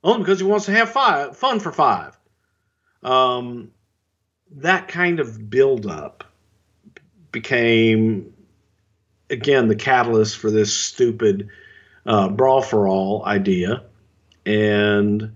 Only 0.03 0.25
because 0.25 0.41
he 0.41 0.47
wants 0.47 0.67
to 0.67 0.73
have 0.73 0.91
five, 0.91 1.37
fun 1.37 1.61
for 1.61 1.71
five. 1.71 2.19
Um, 3.03 3.71
that 4.57 4.89
kind 4.89 5.21
of 5.21 5.49
buildup 5.49 6.25
became, 7.31 8.32
again, 9.33 9.69
the 9.69 9.75
catalyst 9.75 10.39
for 10.39 10.51
this 10.51 10.77
stupid 10.77 11.49
uh, 12.07 12.29
brawl 12.29 12.63
for 12.63 12.87
all 12.87 13.25
idea. 13.25 13.83
And 14.45 15.33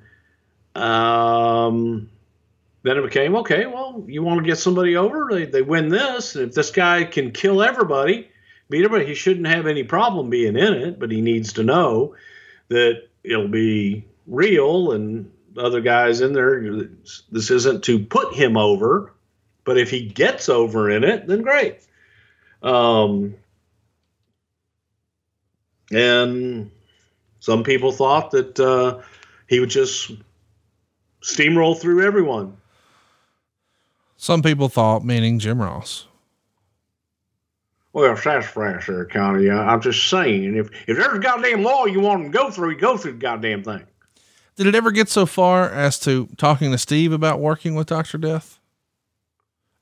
um, 0.75 2.11
then 2.83 2.99
it 2.99 3.03
became 3.03 3.37
okay, 3.37 3.67
well, 3.67 4.05
you 4.07 4.23
want 4.23 4.41
to 4.41 4.47
get 4.47 4.59
somebody 4.59 4.97
over? 4.97 5.29
They, 5.31 5.47
they 5.47 5.63
win 5.63 5.89
this. 5.89 6.37
And 6.37 6.49
if 6.49 6.55
this 6.55 6.71
guy 6.71 7.05
can 7.05 7.33
kill 7.33 7.63
everybody, 7.63 8.29
beat 8.69 8.85
everybody, 8.85 9.07
he 9.07 9.15
shouldn't 9.15 9.47
have 9.47 9.67
any 9.67 9.83
problem 9.83 10.31
being 10.31 10.57
in 10.57 10.75
it, 10.75 10.99
but 10.99 11.11
he 11.11 11.21
needs 11.21 11.55
to 11.55 11.63
know 11.63 12.15
that 12.69 13.09
it'll 13.25 13.49
be 13.49 14.05
real 14.27 14.93
and 14.93 15.31
other 15.57 15.81
guys 15.81 16.21
in 16.21 16.33
there. 16.33 16.89
This 17.31 17.51
isn't 17.51 17.85
to 17.85 18.05
put 18.05 18.35
him 18.35 18.57
over, 18.57 19.13
but 19.65 19.79
if 19.79 19.91
he 19.91 20.07
gets 20.07 20.49
over 20.49 20.91
in 20.91 21.05
it, 21.05 21.27
then 21.27 21.43
great. 21.43 21.79
Um, 22.63 23.37
and 25.93 26.71
some 27.41 27.63
people 27.63 27.93
thought 27.93 28.31
that 28.33 28.59
uh, 28.59 29.01
he 29.49 29.61
would 29.61 29.71
just 29.71 30.13
steamroll 31.23 31.79
through 31.79 32.05
everyone. 32.05 32.57
Some 34.17 34.43
people 34.43 34.69
thought, 34.69 35.05
meaning 35.05 35.39
Jim 35.39 35.61
Ross. 35.61 36.07
Well, 37.93 38.15
that's 38.15 38.21
fast 38.51 38.87
there, 38.87 39.05
Connie. 39.07 39.49
I'm 39.51 39.81
just 39.81 40.09
saying, 40.09 40.57
if 40.57 40.69
if 40.87 40.99
there's 40.99 41.17
a 41.17 41.19
goddamn 41.19 41.63
law 41.63 41.87
you 41.87 42.01
want 42.01 42.25
to 42.25 42.29
go 42.29 42.51
through, 42.51 42.71
you 42.71 42.79
go 42.79 42.99
through 42.99 43.13
the 43.13 43.19
goddamn 43.19 43.63
thing. 43.63 43.87
Did 44.57 44.67
it 44.67 44.75
ever 44.75 44.91
get 44.91 45.09
so 45.09 45.25
far 45.25 45.71
as 45.71 45.99
to 46.01 46.29
talking 46.37 46.73
to 46.73 46.79
Steve 46.79 47.13
about 47.13 47.41
working 47.41 47.75
with 47.75 47.87
Dr. 47.87 48.19
Death? 48.19 48.59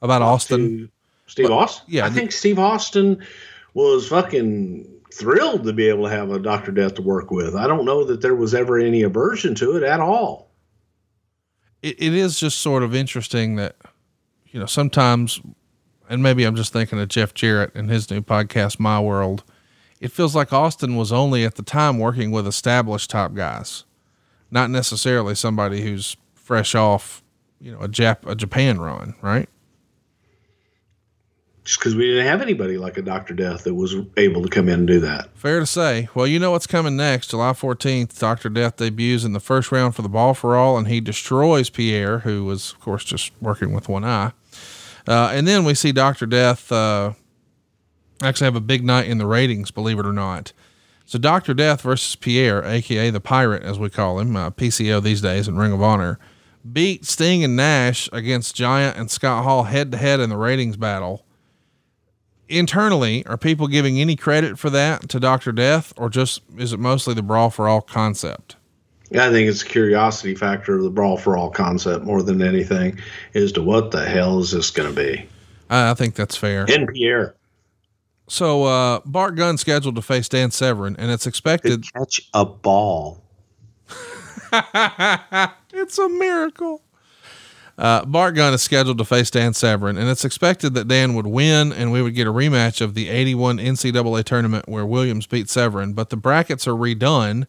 About 0.02 0.22
Austin? 0.22 0.90
Steve 1.26 1.50
Austin. 1.50 1.86
yeah, 1.88 2.04
I 2.04 2.10
think 2.10 2.30
Steve 2.30 2.58
Austin 2.58 3.24
was 3.72 4.08
fucking 4.08 4.86
thrilled 5.18 5.64
to 5.64 5.72
be 5.72 5.88
able 5.88 6.04
to 6.04 6.10
have 6.10 6.30
a 6.30 6.38
Doctor 6.38 6.72
Death 6.72 6.94
to 6.94 7.02
work 7.02 7.30
with. 7.30 7.54
I 7.54 7.66
don't 7.66 7.84
know 7.84 8.04
that 8.04 8.20
there 8.20 8.34
was 8.34 8.54
ever 8.54 8.78
any 8.78 9.02
aversion 9.02 9.54
to 9.56 9.76
it 9.76 9.82
at 9.82 10.00
all. 10.00 10.50
it, 11.82 11.96
it 12.02 12.14
is 12.14 12.38
just 12.40 12.58
sort 12.58 12.82
of 12.82 12.94
interesting 12.94 13.56
that 13.56 13.76
you 14.48 14.58
know 14.60 14.66
sometimes 14.66 15.40
and 16.08 16.22
maybe 16.22 16.44
i'm 16.44 16.54
just 16.56 16.72
thinking 16.72 17.00
of 17.00 17.08
jeff 17.08 17.34
jarrett 17.34 17.74
and 17.74 17.90
his 17.90 18.10
new 18.10 18.20
podcast 18.20 18.78
my 18.78 19.00
world 19.00 19.42
it 20.00 20.10
feels 20.12 20.34
like 20.34 20.52
austin 20.52 20.96
was 20.96 21.10
only 21.12 21.44
at 21.44 21.54
the 21.56 21.62
time 21.62 21.98
working 21.98 22.30
with 22.30 22.46
established 22.46 23.10
top 23.10 23.34
guys 23.34 23.84
not 24.50 24.70
necessarily 24.70 25.34
somebody 25.34 25.82
who's 25.82 26.16
fresh 26.34 26.74
off 26.74 27.22
you 27.60 27.72
know 27.72 27.78
a 27.80 27.88
jap 27.88 28.18
a 28.26 28.34
japan 28.34 28.78
run 28.80 29.14
right 29.22 29.48
Just 31.64 31.78
because 31.78 31.94
we 31.96 32.06
didn't 32.06 32.26
have 32.26 32.42
anybody 32.42 32.76
like 32.76 32.98
a 32.98 33.02
Doctor 33.02 33.32
Death 33.34 33.64
that 33.64 33.74
was 33.74 33.94
able 34.18 34.42
to 34.42 34.48
come 34.48 34.68
in 34.68 34.80
and 34.80 34.86
do 34.86 35.00
that. 35.00 35.28
fair 35.36 35.60
to 35.60 35.66
say 35.66 36.08
well 36.14 36.26
you 36.26 36.38
know 36.38 36.50
what's 36.50 36.66
coming 36.66 36.96
next 36.96 37.28
july 37.30 37.52
14th 37.52 38.18
dr 38.18 38.48
death 38.50 38.76
debuts 38.76 39.24
in 39.24 39.32
the 39.32 39.40
first 39.40 39.72
round 39.72 39.94
for 39.94 40.02
the 40.02 40.08
brawl 40.08 40.34
for 40.34 40.56
all 40.56 40.76
and 40.76 40.88
he 40.88 41.00
destroys 41.00 41.70
pierre 41.70 42.18
who 42.20 42.44
was 42.44 42.72
of 42.72 42.80
course 42.80 43.04
just 43.04 43.32
working 43.40 43.72
with 43.72 43.88
one 43.88 44.04
eye 44.04 44.32
Uh, 45.06 45.30
and 45.32 45.46
then 45.46 45.64
we 45.64 45.74
see 45.74 45.92
Dr. 45.92 46.24
Death 46.26 46.72
uh, 46.72 47.12
actually 48.22 48.46
have 48.46 48.56
a 48.56 48.60
big 48.60 48.82
night 48.84 49.06
in 49.06 49.18
the 49.18 49.26
ratings, 49.26 49.70
believe 49.70 49.98
it 49.98 50.06
or 50.06 50.14
not. 50.14 50.54
So 51.04 51.18
Dr. 51.18 51.52
Death 51.52 51.82
versus 51.82 52.16
Pierre, 52.16 52.64
aka 52.64 53.10
the 53.10 53.20
Pirate, 53.20 53.62
as 53.64 53.78
we 53.78 53.90
call 53.90 54.18
him, 54.18 54.34
uh, 54.34 54.50
PCO 54.50 55.02
these 55.02 55.20
days 55.20 55.46
in 55.46 55.58
Ring 55.58 55.72
of 55.72 55.82
Honor, 55.82 56.18
beat 56.72 57.04
Sting 57.04 57.44
and 57.44 57.54
Nash 57.54 58.08
against 58.14 58.54
Giant 58.56 58.96
and 58.96 59.10
Scott 59.10 59.44
Hall 59.44 59.64
head 59.64 59.92
to 59.92 59.98
head 59.98 60.20
in 60.20 60.30
the 60.30 60.38
ratings 60.38 60.78
battle. 60.78 61.26
Internally, 62.48 63.24
are 63.26 63.36
people 63.36 63.68
giving 63.68 64.00
any 64.00 64.16
credit 64.16 64.58
for 64.58 64.68
that 64.70 65.08
to 65.08 65.18
Dr. 65.18 65.50
Death, 65.52 65.92
or 65.96 66.10
just 66.10 66.42
is 66.58 66.72
it 66.72 66.80
mostly 66.80 67.14
the 67.14 67.22
brawl 67.22 67.50
for 67.50 67.68
all 67.68 67.80
concept? 67.80 68.56
I 69.12 69.30
think 69.30 69.48
it's 69.48 69.62
a 69.62 69.66
curiosity 69.66 70.34
factor 70.34 70.76
of 70.76 70.82
the 70.82 70.90
brawl 70.90 71.16
for 71.16 71.36
all 71.36 71.50
concept 71.50 72.04
more 72.04 72.22
than 72.22 72.42
anything 72.42 72.98
as 73.34 73.52
to 73.52 73.62
what 73.62 73.90
the 73.90 74.04
hell 74.04 74.40
is 74.40 74.50
this 74.50 74.70
going 74.70 74.92
to 74.92 74.94
be. 74.94 75.28
I, 75.70 75.90
I 75.90 75.94
think 75.94 76.14
that's 76.14 76.36
fair. 76.36 76.66
And 76.68 76.88
Pierre 76.88 77.34
So 78.26 78.64
uh, 78.64 79.00
Bart 79.04 79.36
Gunn 79.36 79.56
scheduled 79.56 79.96
to 79.96 80.02
face 80.02 80.28
Dan 80.28 80.50
Severn, 80.50 80.96
and 80.98 81.10
it's 81.10 81.26
expected 81.26 81.84
catch 81.92 82.28
a 82.34 82.44
ball. 82.44 83.22
it's 85.72 85.98
a 85.98 86.08
miracle. 86.08 86.82
Uh, 87.76 88.04
Bart 88.04 88.36
Gunn 88.36 88.54
is 88.54 88.62
scheduled 88.62 88.98
to 88.98 89.04
face 89.04 89.30
Dan 89.30 89.52
Severn, 89.52 89.96
and 89.96 90.08
it's 90.08 90.24
expected 90.24 90.74
that 90.74 90.86
Dan 90.86 91.14
would 91.14 91.26
win, 91.26 91.72
and 91.72 91.90
we 91.90 92.02
would 92.02 92.14
get 92.14 92.26
a 92.28 92.32
rematch 92.32 92.80
of 92.80 92.94
the 92.94 93.08
81 93.08 93.58
NCAA 93.58 94.22
tournament 94.24 94.68
where 94.68 94.86
Williams 94.86 95.26
beat 95.26 95.48
Severn. 95.50 95.92
But 95.92 96.10
the 96.10 96.16
brackets 96.16 96.68
are 96.68 96.74
redone, 96.74 97.46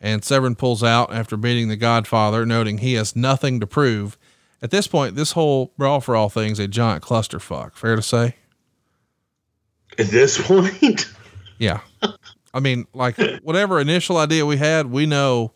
and 0.00 0.24
Severn 0.24 0.54
pulls 0.54 0.84
out 0.84 1.12
after 1.12 1.36
beating 1.36 1.68
the 1.68 1.76
Godfather, 1.76 2.46
noting 2.46 2.78
he 2.78 2.94
has 2.94 3.16
nothing 3.16 3.58
to 3.58 3.66
prove. 3.66 4.16
At 4.62 4.70
this 4.70 4.86
point, 4.86 5.16
this 5.16 5.32
whole 5.32 5.72
brawl 5.76 6.00
for 6.00 6.14
all 6.14 6.28
thing's 6.30 6.58
a 6.60 6.68
giant 6.68 7.02
clusterfuck. 7.02 7.74
Fair 7.74 7.96
to 7.96 8.02
say? 8.02 8.36
At 9.98 10.06
this 10.06 10.40
point, 10.46 11.06
Yeah. 11.58 11.80
I 12.52 12.60
mean, 12.60 12.86
like 12.94 13.16
whatever 13.42 13.80
initial 13.80 14.16
idea 14.16 14.46
we 14.46 14.56
had, 14.56 14.90
we 14.90 15.06
know 15.06 15.52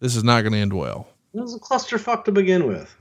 this 0.00 0.16
is 0.16 0.24
not 0.24 0.40
going 0.42 0.52
to 0.52 0.58
end 0.58 0.72
well. 0.72 1.08
it 1.32 1.40
was 1.40 1.54
a 1.54 1.58
clusterfuck 1.60 2.24
to 2.24 2.32
begin 2.32 2.66
with. 2.66 2.94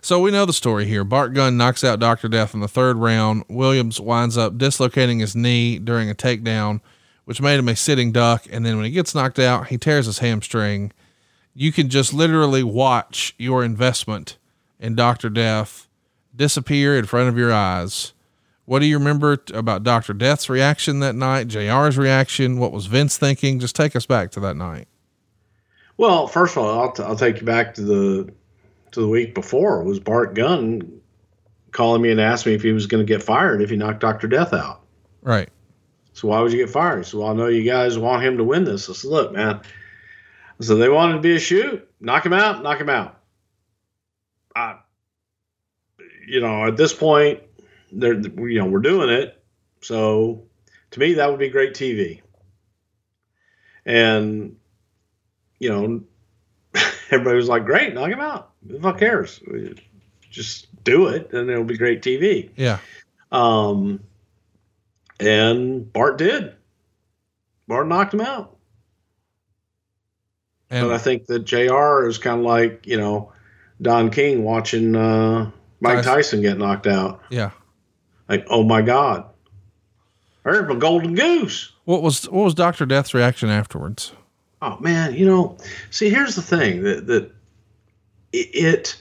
So 0.00 0.20
we 0.20 0.30
know 0.30 0.44
the 0.44 0.52
story 0.52 0.86
here. 0.86 1.04
Bart 1.04 1.34
Gunn 1.34 1.56
knocks 1.56 1.82
out 1.82 1.98
Dr. 1.98 2.28
Death 2.28 2.54
in 2.54 2.60
the 2.60 2.68
third 2.68 2.96
round. 2.96 3.44
Williams 3.48 4.00
winds 4.00 4.36
up 4.36 4.58
dislocating 4.58 5.18
his 5.18 5.34
knee 5.34 5.78
during 5.78 6.10
a 6.10 6.14
takedown, 6.14 6.80
which 7.24 7.40
made 7.40 7.58
him 7.58 7.68
a 7.68 7.76
sitting 7.76 8.12
duck. 8.12 8.46
And 8.50 8.64
then 8.64 8.76
when 8.76 8.84
he 8.84 8.90
gets 8.90 9.14
knocked 9.14 9.38
out, 9.38 9.68
he 9.68 9.78
tears 9.78 10.06
his 10.06 10.20
hamstring. 10.20 10.92
You 11.54 11.72
can 11.72 11.88
just 11.88 12.12
literally 12.12 12.62
watch 12.62 13.34
your 13.38 13.64
investment 13.64 14.38
in 14.78 14.94
Dr. 14.94 15.30
Death 15.30 15.88
disappear 16.34 16.96
in 16.98 17.06
front 17.06 17.28
of 17.28 17.38
your 17.38 17.52
eyes. 17.52 18.12
What 18.66 18.80
do 18.80 18.86
you 18.86 18.98
remember 18.98 19.38
about 19.54 19.84
Dr. 19.84 20.12
Death's 20.12 20.50
reaction 20.50 20.98
that 20.98 21.14
night? 21.14 21.48
JR's 21.48 21.96
reaction? 21.96 22.58
What 22.58 22.72
was 22.72 22.86
Vince 22.86 23.16
thinking? 23.16 23.60
Just 23.60 23.76
take 23.76 23.94
us 23.94 24.06
back 24.06 24.32
to 24.32 24.40
that 24.40 24.56
night. 24.56 24.88
Well, 25.96 26.26
first 26.26 26.56
of 26.56 26.64
all, 26.64 26.80
I'll, 26.80 26.92
t- 26.92 27.02
I'll 27.02 27.16
take 27.16 27.40
you 27.40 27.46
back 27.46 27.74
to 27.74 27.80
the 27.82 28.34
to 28.96 29.02
the 29.02 29.08
week 29.08 29.34
before. 29.34 29.84
Was 29.84 30.00
Bart 30.00 30.34
Gunn 30.34 31.00
calling 31.70 32.00
me 32.00 32.10
and 32.10 32.20
asking 32.20 32.52
me 32.52 32.56
if 32.56 32.62
he 32.62 32.72
was 32.72 32.86
going 32.86 33.06
to 33.06 33.12
get 33.12 33.22
fired 33.22 33.60
if 33.60 33.68
he 33.68 33.76
knocked 33.76 34.00
Doctor 34.00 34.26
Death 34.26 34.54
out. 34.54 34.82
Right. 35.22 35.50
So 36.14 36.28
why 36.28 36.40
would 36.40 36.50
you 36.50 36.58
get 36.58 36.70
fired? 36.70 37.04
So 37.04 37.18
well, 37.18 37.28
I 37.28 37.34
know 37.34 37.48
you 37.48 37.62
guys 37.62 37.98
want 37.98 38.24
him 38.24 38.38
to 38.38 38.44
win 38.44 38.64
this. 38.64 38.88
I 38.88 38.94
said, 38.94 39.10
look, 39.10 39.32
man. 39.32 39.60
So 40.60 40.76
they 40.76 40.88
wanted 40.88 41.14
to 41.14 41.20
be 41.20 41.36
a 41.36 41.38
shoot, 41.38 41.86
knock 42.00 42.24
him 42.24 42.32
out, 42.32 42.62
knock 42.62 42.80
him 42.80 42.88
out. 42.88 43.20
I, 44.54 44.78
you 46.26 46.40
know, 46.40 46.66
at 46.66 46.78
this 46.78 46.94
point, 46.94 47.42
they're 47.92 48.14
you 48.14 48.58
know 48.58 48.64
we're 48.64 48.78
doing 48.78 49.10
it. 49.10 49.38
So 49.82 50.44
to 50.92 51.00
me, 51.00 51.14
that 51.14 51.28
would 51.28 51.38
be 51.38 51.50
great 51.50 51.74
TV. 51.74 52.22
And 53.84 54.56
you 55.58 55.68
know, 55.68 56.04
everybody 57.10 57.36
was 57.36 57.48
like, 57.50 57.66
"Great, 57.66 57.92
knock 57.92 58.08
him 58.08 58.20
out. 58.20 58.52
Who 58.68 58.80
fuck 58.80 58.98
cares? 58.98 59.40
Just 60.30 60.68
do 60.84 61.08
it, 61.08 61.32
and 61.32 61.48
it'll 61.50 61.64
be 61.64 61.76
great 61.76 62.02
TV." 62.02 62.50
Yeah. 62.56 62.78
Um, 63.32 64.00
and 65.20 65.92
Bart 65.92 66.18
did. 66.18 66.54
Bart 67.68 67.88
knocked 67.88 68.14
him 68.14 68.20
out. 68.20 68.56
And 70.70 70.88
but 70.88 70.94
I 70.94 70.98
think 70.98 71.26
that 71.26 71.40
JR 71.40 72.06
is 72.06 72.18
kind 72.18 72.40
of 72.40 72.44
like, 72.44 72.86
you 72.86 72.96
know, 72.96 73.32
Don 73.80 74.10
King 74.10 74.42
watching 74.42 74.96
uh, 74.96 75.50
Mike 75.80 75.98
Tyson. 75.98 76.12
Tyson 76.12 76.42
get 76.42 76.58
knocked 76.58 76.86
out. 76.86 77.22
yeah. 77.30 77.50
Like, 78.28 78.44
oh 78.50 78.64
my 78.64 78.82
God. 78.82 79.24
There's 80.42 80.68
a 80.68 80.74
golden 80.74 81.14
goose. 81.14 81.72
What 81.84 82.02
was 82.02 82.28
what 82.28 82.44
was 82.44 82.54
Dr. 82.54 82.86
Death's 82.86 83.14
reaction 83.14 83.48
afterwards? 83.48 84.12
Oh 84.62 84.78
man, 84.80 85.14
you 85.14 85.26
know, 85.26 85.56
see, 85.90 86.08
here's 86.08 86.34
the 86.34 86.42
thing 86.42 86.82
that 86.82 87.06
that 87.06 87.30
it, 88.40 88.96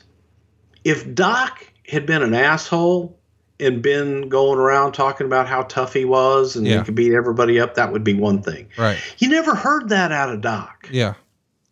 if 0.84 1.14
Doc 1.14 1.66
had 1.88 2.06
been 2.06 2.22
an 2.22 2.34
asshole, 2.34 3.18
and 3.58 3.82
been 3.82 4.28
going 4.28 4.60
around 4.60 4.92
talking 4.92 5.26
about 5.26 5.48
how 5.48 5.62
tough 5.64 5.94
he 5.94 6.04
was 6.04 6.58
and 6.58 6.68
Yeah. 6.68 6.80
he 6.80 6.84
could 6.84 6.96
beat 6.96 7.14
everybody 7.14 7.58
up, 7.58 7.76
that 7.76 7.90
would 7.94 8.04
be 8.04 8.14
one 8.14 8.42
thing. 8.42 8.68
Right. 8.78 8.98
You 9.20 9.30
never 9.30 9.56
heard 9.56 9.88
that 9.90 10.12
out 10.12 10.28
of 10.30 10.42
Doc. 10.42 10.90
Yeah. 10.92 11.14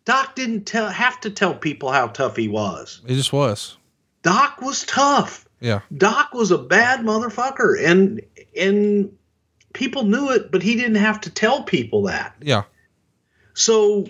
Doc 0.06 0.34
didn't 0.34 0.64
tell 0.64 0.88
have 0.88 1.20
to 1.20 1.30
tell 1.30 1.54
people 1.54 1.92
how 1.92 2.06
tough 2.06 2.36
he 2.36 2.48
was. 2.48 3.02
He 3.06 3.14
just 3.14 3.34
was. 3.34 3.76
Doc 4.22 4.62
was 4.62 4.84
tough. 4.84 5.46
Yeah. 5.60 5.80
Doc 5.94 6.32
was 6.32 6.50
a 6.50 6.56
bad 6.56 7.00
motherfucker 7.00 7.76
and 7.84 8.22
and 8.58 9.14
people 9.74 10.04
knew 10.04 10.30
it, 10.30 10.50
but 10.50 10.62
he 10.62 10.76
didn't 10.76 10.94
have 10.94 11.20
to 11.22 11.30
tell 11.30 11.64
people 11.64 12.04
that. 12.04 12.34
Yeah. 12.40 12.62
So 13.52 14.06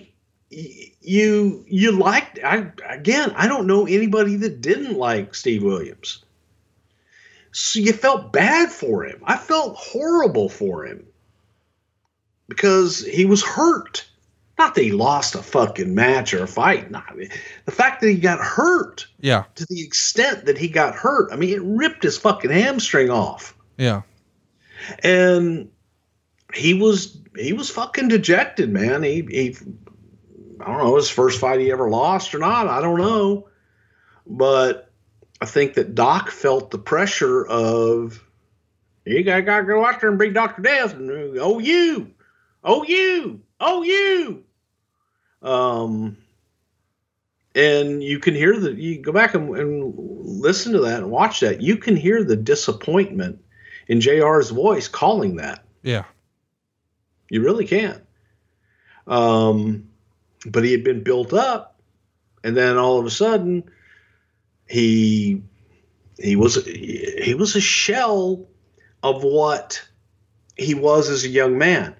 y- 0.49 0.91
you 1.07 1.63
you 1.67 1.91
liked 1.91 2.39
I 2.43 2.71
again, 2.87 3.31
I 3.35 3.47
don't 3.47 3.67
know 3.67 3.85
anybody 3.85 4.35
that 4.37 4.61
didn't 4.61 4.97
like 4.97 5.35
Steve 5.35 5.63
Williams. 5.63 6.23
So 7.51 7.79
you 7.79 7.93
felt 7.93 8.33
bad 8.33 8.69
for 8.69 9.05
him. 9.05 9.21
I 9.23 9.37
felt 9.37 9.75
horrible 9.77 10.49
for 10.49 10.85
him. 10.85 11.05
Because 12.47 13.03
he 13.05 13.25
was 13.25 13.43
hurt. 13.43 14.05
Not 14.57 14.75
that 14.75 14.83
he 14.83 14.91
lost 14.91 15.35
a 15.35 15.41
fucking 15.41 15.95
match 15.95 16.33
or 16.33 16.43
a 16.43 16.47
fight. 16.47 16.91
Not 16.91 17.15
the 17.65 17.71
fact 17.71 18.01
that 18.01 18.09
he 18.09 18.15
got 18.17 18.39
hurt 18.39 19.07
Yeah. 19.19 19.45
to 19.55 19.65
the 19.69 19.81
extent 19.83 20.45
that 20.45 20.57
he 20.57 20.67
got 20.67 20.95
hurt. 20.95 21.31
I 21.31 21.35
mean, 21.37 21.49
it 21.49 21.61
ripped 21.63 22.03
his 22.03 22.17
fucking 22.17 22.51
hamstring 22.51 23.09
off 23.09 23.55
Yeah. 23.77 24.01
and 24.99 25.69
he 26.53 26.73
was 26.73 27.17
he 27.37 27.51
was 27.53 27.69
fucking 27.69 28.07
dejected, 28.07 28.69
man. 28.69 29.03
He 29.03 29.25
he 29.29 29.57
I 30.65 30.69
don't 30.69 30.79
know 30.79 30.95
his 30.95 31.09
first 31.09 31.39
fight 31.39 31.59
he 31.59 31.71
ever 31.71 31.89
lost 31.89 32.33
or 32.33 32.39
not. 32.39 32.67
I 32.67 32.81
don't 32.81 32.97
know, 32.97 33.49
but 34.25 34.91
I 35.39 35.45
think 35.45 35.75
that 35.75 35.93
Doc 35.93 36.31
felt 36.31 36.71
the 36.71 36.79
pressure 36.79 37.45
of 37.45 38.21
you 39.05 39.23
gotta, 39.23 39.43
gotta 39.43 39.65
go 39.65 39.85
out 39.85 40.01
there 40.01 40.09
and 40.09 40.17
beat 40.17 40.33
Doctor 40.33 40.63
Death 40.63 40.95
and 40.95 41.37
oh 41.37 41.59
you, 41.59 42.13
oh 42.63 42.83
you, 42.83 43.41
oh 43.59 43.83
you. 43.83 44.43
Um, 45.43 46.17
and 47.53 48.01
you 48.01 48.17
can 48.17 48.33
hear 48.33 48.59
the 48.59 48.73
you 48.73 48.99
go 49.01 49.11
back 49.11 49.35
and, 49.35 49.55
and 49.55 49.93
listen 49.95 50.73
to 50.73 50.81
that 50.81 51.03
and 51.03 51.11
watch 51.11 51.41
that. 51.41 51.61
You 51.61 51.77
can 51.77 51.95
hear 51.95 52.23
the 52.23 52.35
disappointment 52.35 53.39
in 53.87 53.99
JR's 53.99 54.49
voice 54.49 54.87
calling 54.87 55.35
that. 55.35 55.63
Yeah. 55.83 56.05
You 57.29 57.43
really 57.43 57.67
can. 57.67 58.01
Um, 59.05 59.89
but 60.45 60.63
he 60.63 60.71
had 60.71 60.83
been 60.83 61.03
built 61.03 61.33
up, 61.33 61.79
and 62.43 62.55
then 62.55 62.77
all 62.77 62.99
of 62.99 63.05
a 63.05 63.11
sudden, 63.11 63.63
he 64.67 65.41
he 66.17 66.35
was 66.35 66.65
he 66.65 67.35
was 67.37 67.55
a 67.55 67.61
shell 67.61 68.47
of 69.03 69.23
what 69.23 69.87
he 70.55 70.73
was 70.73 71.09
as 71.09 71.23
a 71.23 71.29
young 71.29 71.57
man. 71.57 71.95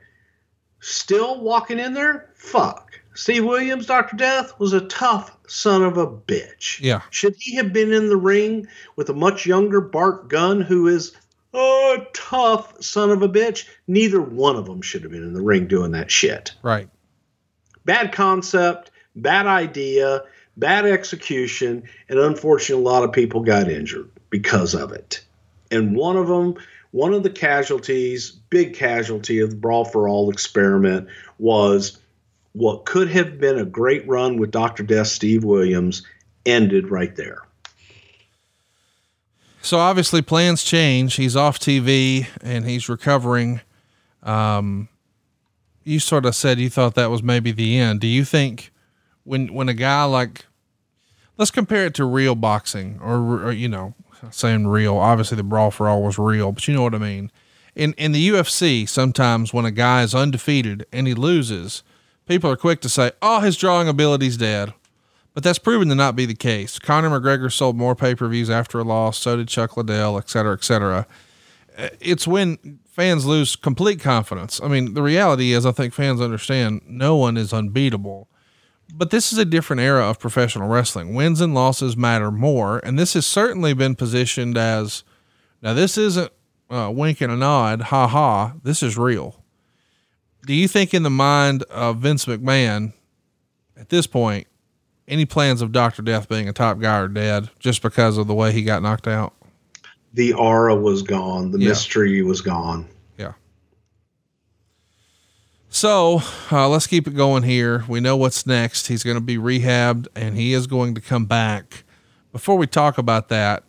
Still 0.80 1.42
walking 1.42 1.80
in 1.80 1.94
there, 1.94 2.30
fuck. 2.36 3.00
Steve 3.16 3.46
Williams, 3.46 3.86
Doctor 3.86 4.18
Death, 4.18 4.60
was 4.60 4.74
a 4.74 4.82
tough 4.82 5.36
son 5.48 5.84
of 5.84 5.98
a 5.98 6.06
bitch. 6.06 6.82
Yeah. 6.82 7.02
Should 7.10 7.36
he 7.40 7.56
have 7.56 7.72
been 7.72 7.94
in 7.94 8.10
the 8.10 8.18
ring 8.18 8.68
with 8.98 9.10
a 9.10 9.14
much 9.14 9.46
younger 9.46 9.80
Bart 9.80 10.28
Gunn, 10.28 10.60
who 10.62 10.88
is 10.88 11.16
a 11.54 12.06
tough 12.14 12.84
son 12.84 13.10
of 13.10 13.22
a 13.22 13.30
bitch? 13.30 13.68
Neither 13.88 14.22
one 14.22 14.58
of 14.58 14.66
them 14.66 14.82
should 14.82 15.04
have 15.04 15.12
been 15.12 15.24
in 15.24 15.34
the 15.34 15.42
ring 15.42 15.68
doing 15.68 15.92
that 15.92 16.12
shit. 16.12 16.54
Right. 16.62 16.90
Bad 17.86 18.12
concept, 18.12 18.92
bad 19.16 19.48
idea, 19.48 20.24
bad 20.58 20.86
execution, 20.86 21.84
and 22.10 22.20
unfortunately, 22.20 22.84
a 22.84 22.88
lot 22.88 23.04
of 23.04 23.12
people 23.12 23.42
got 23.42 23.70
injured 23.70 24.10
because 24.30 24.74
of 24.74 24.92
it. 24.92 25.24
And 25.72 25.96
one 25.96 26.18
of 26.18 26.28
them, 26.28 26.56
one 26.92 27.14
of 27.14 27.24
the 27.24 27.30
casualties, 27.30 28.32
big 28.32 28.76
casualty 28.76 29.40
of 29.40 29.52
the 29.52 29.56
Brawl 29.56 29.86
for 29.86 30.08
All 30.08 30.30
experiment 30.30 31.08
was 31.38 32.00
what 32.54 32.86
could 32.86 33.10
have 33.10 33.40
been 33.40 33.60
a 33.60 33.66
great 33.66 34.08
run 34.08 34.38
with 34.38 34.52
Dr. 34.52 34.84
Death 34.84 35.08
Steve 35.08 35.44
Williams 35.44 36.04
ended 36.46 36.90
right 36.90 37.16
there. 37.16 37.40
So 39.62 39.80
obviously 39.80 40.22
plans 40.22 40.64
change. 40.64 41.16
He's 41.16 41.36
off 41.36 41.60
TV 41.60 42.28
and 42.42 42.66
he's 42.66 42.88
recovering. 42.88 43.62
Um, 44.22 44.88
you 45.86 46.00
sort 46.00 46.26
of 46.26 46.36
said 46.36 46.60
you 46.60 46.70
thought 46.70 46.96
that 46.96 47.10
was 47.10 47.24
maybe 47.24 47.52
the 47.52 47.78
end. 47.78 48.02
Do 48.02 48.08
you 48.08 48.26
think 48.26 48.72
when 49.24 49.54
when 49.54 49.70
a 49.70 49.74
guy 49.74 50.04
like 50.04 50.46
let's 51.38 51.52
compare 51.52 51.86
it 51.86 51.94
to 51.96 52.06
real 52.06 52.36
boxing 52.36 53.00
or, 53.02 53.46
or 53.46 53.52
you 53.52 53.70
know 53.70 53.94
saying 54.32 54.68
real 54.68 54.98
obviously 54.98 55.38
the 55.38 55.44
brawl 55.44 55.70
for 55.70 55.88
all 55.88 56.02
was 56.02 56.18
real 56.18 56.52
but 56.52 56.68
you 56.68 56.74
know 56.74 56.82
what 56.82 56.96
i 56.96 56.98
mean 56.98 57.30
in 57.76 57.94
in 57.94 58.12
the 58.12 58.30
ufc 58.30 58.90
sometimes 58.90 59.54
when 59.54 59.66
a 59.66 59.72
guy 59.72 60.02
is 60.02 60.16
undefeated 60.16 60.84
and 60.92 61.06
he 61.06 61.14
loses 61.14 61.84
people 62.26 62.50
are 62.50 62.56
quick 62.56 62.82
to 62.82 62.90
say 62.90 63.12
oh 63.22 63.40
his 63.42 63.56
drawing 63.56 63.88
ability's 63.88 64.38
dead 64.38 64.74
but 65.36 65.44
that's 65.44 65.60
proven 65.60 65.90
to 65.90 65.96
not 65.96 66.16
be 66.16 66.26
the 66.26 66.34
case. 66.34 66.80
Conor 66.80 67.10
McGregor 67.10 67.52
sold 67.52 67.76
more 67.76 67.94
pay 67.94 68.16
per 68.16 68.28
views 68.30 68.50
after 68.50 68.80
a 68.80 68.84
loss, 68.84 69.20
so 69.20 69.36
did 69.36 69.50
Chuck 69.50 69.76
Liddell, 69.76 70.18
et 70.18 70.30
cetera, 70.30 70.54
et 70.54 70.64
cetera. 70.64 71.06
Uh, 71.78 71.90
It's 72.00 72.28
when 72.28 72.80
fans 72.90 73.26
lose 73.26 73.56
complete 73.56 74.00
confidence. 74.00 74.62
I 74.64 74.68
mean, 74.68 74.94
the 74.94 75.02
reality 75.02 75.52
is, 75.54 75.66
I 75.66 75.72
think 75.72 75.94
fans 75.94 76.22
understand 76.22 76.82
no 76.88 77.16
one 77.16 77.38
is 77.38 77.54
unbeatable. 77.54 78.30
But 78.94 79.10
this 79.10 79.34
is 79.34 79.40
a 79.40 79.46
different 79.46 79.82
era 79.82 80.04
of 80.04 80.20
professional 80.20 80.68
wrestling. 80.68 81.16
Wins 81.16 81.42
and 81.42 81.54
losses 81.54 81.98
matter 81.98 82.32
more. 82.32 82.80
And 82.80 83.00
this 83.00 83.14
has 83.14 83.26
certainly 83.26 83.74
been 83.74 83.96
positioned 83.96 84.58
as 84.58 85.04
now, 85.62 85.74
this 85.74 85.98
isn't 85.98 86.32
uh, 86.70 86.92
wink 86.94 87.22
and 87.22 87.32
a 87.32 87.36
nod, 87.36 87.82
ha 87.82 88.08
ha. 88.08 88.54
This 88.64 88.84
is 88.84 88.98
real. 88.98 89.44
Do 90.46 90.54
you 90.54 90.68
think, 90.68 90.94
in 90.94 91.02
the 91.02 91.10
mind 91.10 91.64
of 91.64 91.98
Vince 91.98 92.26
McMahon, 92.26 92.94
at 93.76 93.90
this 93.90 94.06
point, 94.06 94.48
any 95.08 95.26
plans 95.26 95.62
of 95.62 95.72
Doctor 95.72 96.02
Death 96.02 96.30
being 96.30 96.48
a 96.48 96.54
top 96.54 96.80
guy 96.80 96.98
are 96.98 97.08
dead 97.08 97.50
just 97.60 97.82
because 97.82 98.18
of 98.18 98.28
the 98.28 98.34
way 98.34 98.52
he 98.52 98.64
got 98.64 98.84
knocked 98.84 99.08
out? 99.08 99.34
The 100.16 100.34
aura 100.34 100.76
was 100.76 101.02
gone, 101.04 101.52
the 101.52 101.60
Yeah. 101.60 101.70
mystery 101.70 102.22
was 102.24 102.42
gone. 102.42 102.88
Yeah. 103.18 103.34
So 105.70 106.22
uh, 106.52 106.70
let's 106.70 106.88
keep 106.88 107.08
it 107.08 107.16
going 107.16 107.44
here. 107.44 107.84
We 107.88 108.00
know 108.00 108.16
what's 108.16 108.46
next. 108.48 108.88
He's 108.88 109.04
going 109.04 109.16
to 109.18 109.22
be 109.22 109.38
rehabbed 109.38 110.08
and 110.16 110.36
he 110.38 110.54
is 110.54 110.68
going 110.68 110.96
to 110.96 111.02
come 111.02 111.26
back. 111.26 111.84
Before 112.32 112.58
we 112.58 112.68
talk 112.68 112.98
about 112.98 113.30
that, 113.30 113.64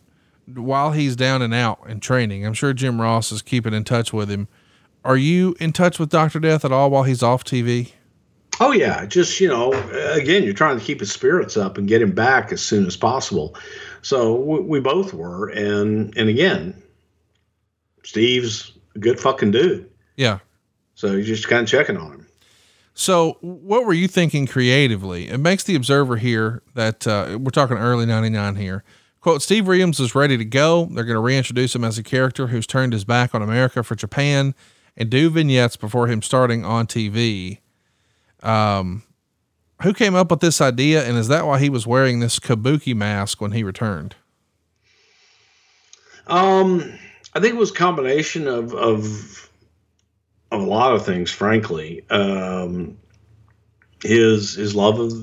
while 0.53 0.91
he's 0.91 1.15
down 1.15 1.41
and 1.41 1.53
out 1.53 1.79
in 1.87 1.99
training, 1.99 2.45
I'm 2.45 2.53
sure 2.53 2.71
Jim 2.73 3.01
Ross 3.01 3.31
is 3.31 3.41
keeping 3.41 3.73
in 3.73 3.83
touch 3.83 4.13
with 4.13 4.29
him. 4.29 4.47
Are 5.03 5.17
you 5.17 5.55
in 5.59 5.73
touch 5.73 5.99
with 5.99 6.09
Dr. 6.09 6.39
Death 6.39 6.63
at 6.65 6.71
all 6.71 6.89
while 6.89 7.03
he's 7.03 7.21
off 7.23 7.43
TV? 7.43 7.91
Oh 8.59 8.71
yeah, 8.71 9.05
just 9.05 9.39
you 9.39 9.47
know, 9.47 9.71
again, 10.13 10.43
you're 10.43 10.53
trying 10.53 10.79
to 10.79 10.83
keep 10.83 10.99
his 10.99 11.11
spirits 11.11 11.57
up 11.57 11.77
and 11.77 11.87
get 11.87 12.01
him 12.01 12.11
back 12.11 12.51
as 12.51 12.59
soon 12.61 12.87
as 12.87 12.97
possible. 12.97 13.55
So 14.01 14.35
we, 14.35 14.59
we 14.59 14.79
both 14.79 15.13
were, 15.13 15.49
and 15.49 16.15
and 16.17 16.29
again, 16.29 16.81
Steve's 18.03 18.71
a 18.95 18.99
good 18.99 19.19
fucking 19.19 19.51
dude. 19.51 19.89
Yeah. 20.15 20.39
So 20.95 21.11
you're 21.11 21.23
just 21.23 21.47
kind 21.47 21.61
of 21.63 21.67
checking 21.67 21.97
on 21.97 22.11
him. 22.11 22.27
So, 22.99 23.37
what 23.41 23.85
were 23.85 23.93
you 23.93 24.07
thinking 24.07 24.47
creatively? 24.47 25.29
It 25.29 25.37
makes 25.37 25.63
the 25.63 25.75
observer 25.75 26.17
here 26.17 26.63
that 26.73 27.05
uh, 27.05 27.37
we're 27.39 27.51
talking 27.51 27.77
early 27.77 28.07
99 28.07 28.55
here. 28.55 28.83
Quote 29.21 29.43
Steve 29.43 29.67
Williams 29.67 29.99
is 29.99 30.15
ready 30.15 30.35
to 30.35 30.43
go. 30.43 30.85
They're 30.85 31.03
going 31.03 31.13
to 31.13 31.21
reintroduce 31.21 31.75
him 31.75 31.83
as 31.83 31.99
a 31.99 32.03
character 32.03 32.47
who's 32.47 32.65
turned 32.65 32.93
his 32.93 33.05
back 33.05 33.35
on 33.35 33.43
America 33.43 33.83
for 33.83 33.93
Japan 33.95 34.55
and 34.95 35.11
do 35.11 35.29
vignettes 35.29 35.77
before 35.77 36.07
him 36.07 36.23
starting 36.23 36.65
on 36.65 36.87
TV. 36.87 37.59
Um, 38.41 39.03
who 39.83 39.93
came 39.93 40.15
up 40.15 40.31
with 40.31 40.39
this 40.39 40.59
idea, 40.61 41.05
and 41.07 41.17
is 41.17 41.27
that 41.27 41.45
why 41.45 41.59
he 41.59 41.69
was 41.69 41.85
wearing 41.85 42.19
this 42.19 42.39
kabuki 42.39 42.95
mask 42.95 43.41
when 43.41 43.51
he 43.51 43.63
returned? 43.63 44.15
Um, 46.27 46.93
I 47.33 47.39
think 47.39 47.55
it 47.55 47.59
was 47.59 47.71
a 47.71 47.75
combination 47.75 48.47
of 48.47 48.73
of 48.73 49.49
of 50.51 50.61
a 50.61 50.65
lot 50.65 50.93
of 50.93 51.05
things. 51.05 51.31
Frankly, 51.31 52.05
um, 52.09 52.97
his 54.03 54.55
his 54.55 54.75
love 54.75 54.99
of 54.99 55.13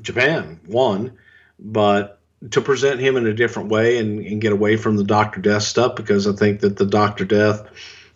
Japan, 0.00 0.60
one, 0.66 1.16
but 1.58 2.20
to 2.50 2.60
present 2.60 3.00
him 3.00 3.16
in 3.16 3.26
a 3.26 3.34
different 3.34 3.68
way 3.68 3.98
and, 3.98 4.24
and 4.26 4.40
get 4.40 4.52
away 4.52 4.76
from 4.76 4.96
the 4.96 5.04
Doctor 5.04 5.40
Death 5.40 5.62
stuff 5.62 5.94
because 5.94 6.26
I 6.26 6.32
think 6.32 6.60
that 6.60 6.76
the 6.76 6.86
Doctor 6.86 7.24
Death 7.24 7.68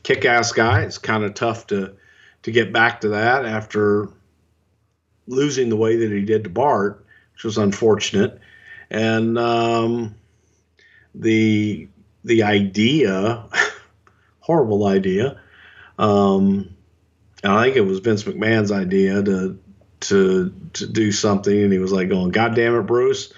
kick 0.02 0.24
ass 0.24 0.52
guy 0.52 0.82
is 0.82 0.98
kind 0.98 1.24
of 1.24 1.34
tough 1.34 1.66
to 1.68 1.94
to 2.42 2.50
get 2.50 2.72
back 2.72 3.00
to 3.00 3.08
that 3.08 3.44
after 3.44 4.08
losing 5.26 5.68
the 5.68 5.76
way 5.76 5.96
that 5.96 6.10
he 6.10 6.24
did 6.24 6.44
to 6.44 6.50
Bart, 6.50 7.04
which 7.34 7.44
was 7.44 7.58
unfortunate, 7.58 8.40
and 8.90 9.38
um, 9.38 10.14
the 11.14 11.88
the 12.24 12.42
idea, 12.42 13.44
horrible 14.40 14.86
idea. 14.86 15.40
Um, 15.98 16.76
and 17.42 17.52
I 17.52 17.64
think 17.64 17.76
it 17.76 17.82
was 17.82 18.00
Vince 18.00 18.24
McMahon's 18.24 18.72
idea 18.72 19.22
to 19.22 19.58
to 20.00 20.52
to 20.74 20.86
do 20.86 21.12
something, 21.12 21.62
and 21.62 21.72
he 21.72 21.78
was 21.78 21.92
like 21.92 22.08
going, 22.08 22.30
"God 22.30 22.54
damn 22.54 22.78
it, 22.78 22.82
Bruce, 22.82 23.32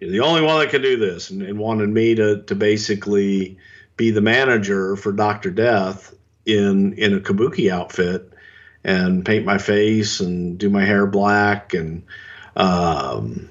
you're 0.00 0.10
the 0.10 0.20
only 0.20 0.42
one 0.42 0.60
that 0.60 0.70
can 0.70 0.82
do 0.82 0.96
this," 0.96 1.30
and, 1.30 1.42
and 1.42 1.58
wanted 1.58 1.88
me 1.88 2.14
to 2.14 2.42
to 2.42 2.54
basically 2.54 3.58
be 3.96 4.10
the 4.10 4.20
manager 4.20 4.96
for 4.96 5.12
Doctor 5.12 5.50
Death 5.50 6.14
in 6.46 6.94
in 6.94 7.14
a 7.14 7.20
kabuki 7.20 7.70
outfit 7.70 8.31
and 8.84 9.24
paint 9.24 9.44
my 9.44 9.58
face 9.58 10.20
and 10.20 10.58
do 10.58 10.68
my 10.68 10.84
hair 10.84 11.06
black 11.06 11.74
and 11.74 12.02
um, 12.56 13.48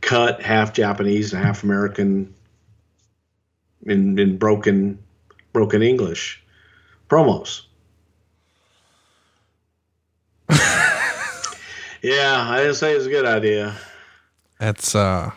cut 0.00 0.42
half 0.42 0.72
Japanese 0.72 1.32
and 1.32 1.44
half 1.44 1.62
American 1.62 2.34
in 3.86 4.18
in 4.18 4.36
broken 4.36 4.98
broken 5.52 5.82
English 5.82 6.42
promos. 7.08 7.62
yeah, 12.02 12.46
I 12.48 12.58
didn't 12.62 12.74
say 12.74 12.92
it 12.92 12.96
was 12.96 13.06
a 13.06 13.10
good 13.10 13.26
idea. 13.26 13.76
That's 14.58 14.94
uh, 14.94 15.30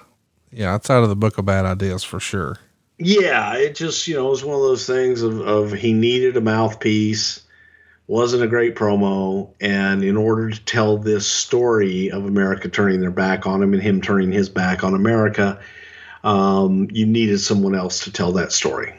yeah, 0.51 0.75
it's 0.75 0.89
out 0.89 1.03
of 1.03 1.09
the 1.09 1.15
book 1.15 1.37
of 1.37 1.45
bad 1.45 1.65
ideas 1.65 2.03
for 2.03 2.19
sure. 2.19 2.57
Yeah, 2.99 3.55
it 3.55 3.75
just 3.75 4.07
you 4.07 4.15
know 4.15 4.27
it 4.27 4.31
was 4.31 4.43
one 4.45 4.55
of 4.55 4.61
those 4.61 4.85
things 4.85 5.21
of, 5.21 5.39
of 5.41 5.71
he 5.71 5.93
needed 5.93 6.37
a 6.37 6.41
mouthpiece, 6.41 7.42
wasn't 8.07 8.43
a 8.43 8.47
great 8.47 8.75
promo, 8.75 9.53
and 9.61 10.03
in 10.03 10.17
order 10.17 10.49
to 10.49 10.65
tell 10.65 10.97
this 10.97 11.25
story 11.25 12.11
of 12.11 12.25
America 12.25 12.69
turning 12.69 13.01
their 13.01 13.11
back 13.11 13.47
on 13.47 13.63
him 13.63 13.73
and 13.73 13.81
him 13.81 14.01
turning 14.01 14.31
his 14.31 14.49
back 14.49 14.83
on 14.83 14.93
America, 14.93 15.59
um, 16.23 16.87
you 16.91 17.05
needed 17.05 17.39
someone 17.39 17.75
else 17.75 18.03
to 18.03 18.11
tell 18.11 18.33
that 18.33 18.51
story. 18.51 18.93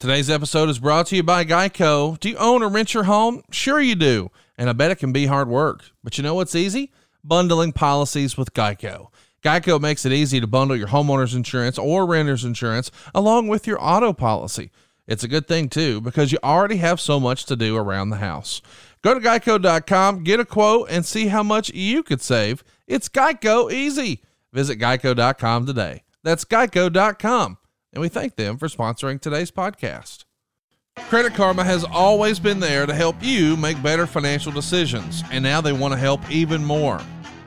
Today's 0.00 0.28
episode 0.28 0.68
is 0.68 0.80
brought 0.80 1.06
to 1.08 1.16
you 1.16 1.22
by 1.22 1.44
Geico. 1.44 2.18
Do 2.18 2.28
you 2.28 2.36
own 2.36 2.64
or 2.64 2.68
rent 2.68 2.92
your 2.92 3.04
home? 3.04 3.42
Sure 3.52 3.80
you 3.80 3.94
do. 3.94 4.32
And 4.58 4.68
I 4.68 4.72
bet 4.72 4.90
it 4.90 4.96
can 4.96 5.12
be 5.12 5.26
hard 5.26 5.48
work. 5.48 5.84
But 6.02 6.18
you 6.18 6.24
know 6.24 6.34
what's 6.34 6.56
easy? 6.56 6.90
Bundling 7.22 7.72
policies 7.72 8.36
with 8.36 8.52
Geico. 8.52 9.12
Geico 9.44 9.80
makes 9.80 10.04
it 10.04 10.12
easy 10.12 10.40
to 10.40 10.46
bundle 10.48 10.76
your 10.76 10.88
homeowner's 10.88 11.34
insurance 11.34 11.78
or 11.78 12.04
renter's 12.04 12.44
insurance 12.44 12.90
along 13.14 13.46
with 13.46 13.66
your 13.66 13.78
auto 13.80 14.12
policy. 14.12 14.72
It's 15.06 15.24
a 15.24 15.28
good 15.28 15.48
thing 15.48 15.68
too 15.68 16.00
because 16.00 16.32
you 16.32 16.38
already 16.42 16.76
have 16.76 17.00
so 17.00 17.18
much 17.18 17.44
to 17.46 17.56
do 17.56 17.76
around 17.76 18.10
the 18.10 18.16
house. 18.16 18.62
Go 19.02 19.14
to 19.14 19.20
geico.com, 19.20 20.22
get 20.22 20.40
a 20.40 20.44
quote, 20.44 20.88
and 20.90 21.04
see 21.04 21.26
how 21.26 21.42
much 21.42 21.70
you 21.74 22.02
could 22.02 22.20
save. 22.20 22.62
It's 22.86 23.08
Geico 23.08 23.72
easy. 23.72 24.22
Visit 24.52 24.78
geico.com 24.78 25.66
today. 25.66 26.02
That's 26.22 26.44
geico.com. 26.44 27.58
And 27.92 28.00
we 28.00 28.08
thank 28.08 28.36
them 28.36 28.58
for 28.58 28.68
sponsoring 28.68 29.20
today's 29.20 29.50
podcast. 29.50 30.24
Credit 30.96 31.34
Karma 31.34 31.64
has 31.64 31.84
always 31.84 32.38
been 32.38 32.60
there 32.60 32.86
to 32.86 32.94
help 32.94 33.16
you 33.22 33.56
make 33.56 33.82
better 33.82 34.06
financial 34.06 34.52
decisions, 34.52 35.22
and 35.30 35.42
now 35.42 35.60
they 35.60 35.72
want 35.72 35.92
to 35.92 35.98
help 35.98 36.20
even 36.30 36.64
more. 36.64 37.00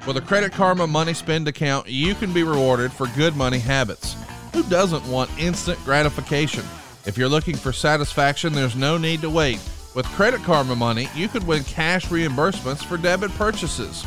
With 0.07 0.17
a 0.17 0.21
Credit 0.21 0.51
Karma 0.51 0.87
money 0.87 1.13
spend 1.13 1.47
account, 1.47 1.87
you 1.87 2.15
can 2.15 2.33
be 2.33 2.43
rewarded 2.43 2.91
for 2.91 3.07
good 3.15 3.35
money 3.35 3.59
habits. 3.59 4.15
Who 4.53 4.63
doesn't 4.63 5.05
want 5.07 5.29
instant 5.39 5.79
gratification? 5.85 6.63
If 7.05 7.19
you're 7.19 7.29
looking 7.29 7.55
for 7.55 7.71
satisfaction, 7.71 8.53
there's 8.53 8.75
no 8.75 8.97
need 8.97 9.21
to 9.21 9.29
wait. 9.29 9.59
With 9.93 10.07
Credit 10.07 10.41
Karma 10.41 10.75
money, 10.75 11.07
you 11.15 11.27
could 11.27 11.45
win 11.45 11.63
cash 11.63 12.07
reimbursements 12.07 12.83
for 12.83 12.97
debit 12.97 13.31
purchases. 13.31 14.03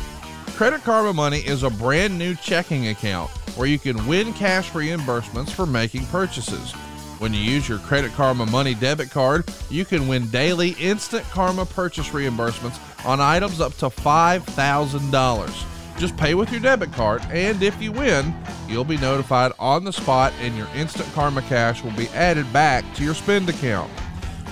Credit 0.57 0.83
Karma 0.83 1.13
Money 1.13 1.39
is 1.39 1.63
a 1.63 1.69
brand 1.69 2.19
new 2.19 2.35
checking 2.35 2.89
account 2.89 3.29
where 3.55 3.67
you 3.69 3.79
can 3.79 4.05
win 4.05 4.33
cash 4.33 4.71
reimbursements 4.71 5.51
for 5.51 5.65
making 5.65 6.05
purchases. 6.07 6.73
When 7.19 7.33
you 7.33 7.39
use 7.39 7.69
your 7.69 7.79
Credit 7.79 8.11
Karma 8.11 8.45
Money 8.45 8.73
debit 8.73 9.09
card, 9.09 9.49
you 9.69 9.85
can 9.85 10.09
win 10.09 10.27
daily 10.27 10.71
instant 10.71 11.23
Karma 11.29 11.65
purchase 11.65 12.09
reimbursements 12.09 12.77
on 13.05 13.21
items 13.21 13.61
up 13.61 13.77
to 13.77 13.85
$5,000. 13.85 15.65
Just 15.99 16.15
pay 16.15 16.33
with 16.33 16.49
your 16.49 16.61
debit 16.61 16.93
card, 16.93 17.21
and 17.29 17.61
if 17.61 17.81
you 17.81 17.91
win, 17.91 18.33
you'll 18.69 18.85
be 18.85 18.95
notified 18.97 19.51
on 19.59 19.83
the 19.83 19.91
spot, 19.91 20.31
and 20.39 20.55
your 20.55 20.67
instant 20.73 21.11
Karma 21.13 21.41
cash 21.41 21.83
will 21.83 21.91
be 21.91 22.07
added 22.09 22.51
back 22.53 22.85
to 22.95 23.03
your 23.03 23.13
spend 23.13 23.49
account. 23.49 23.91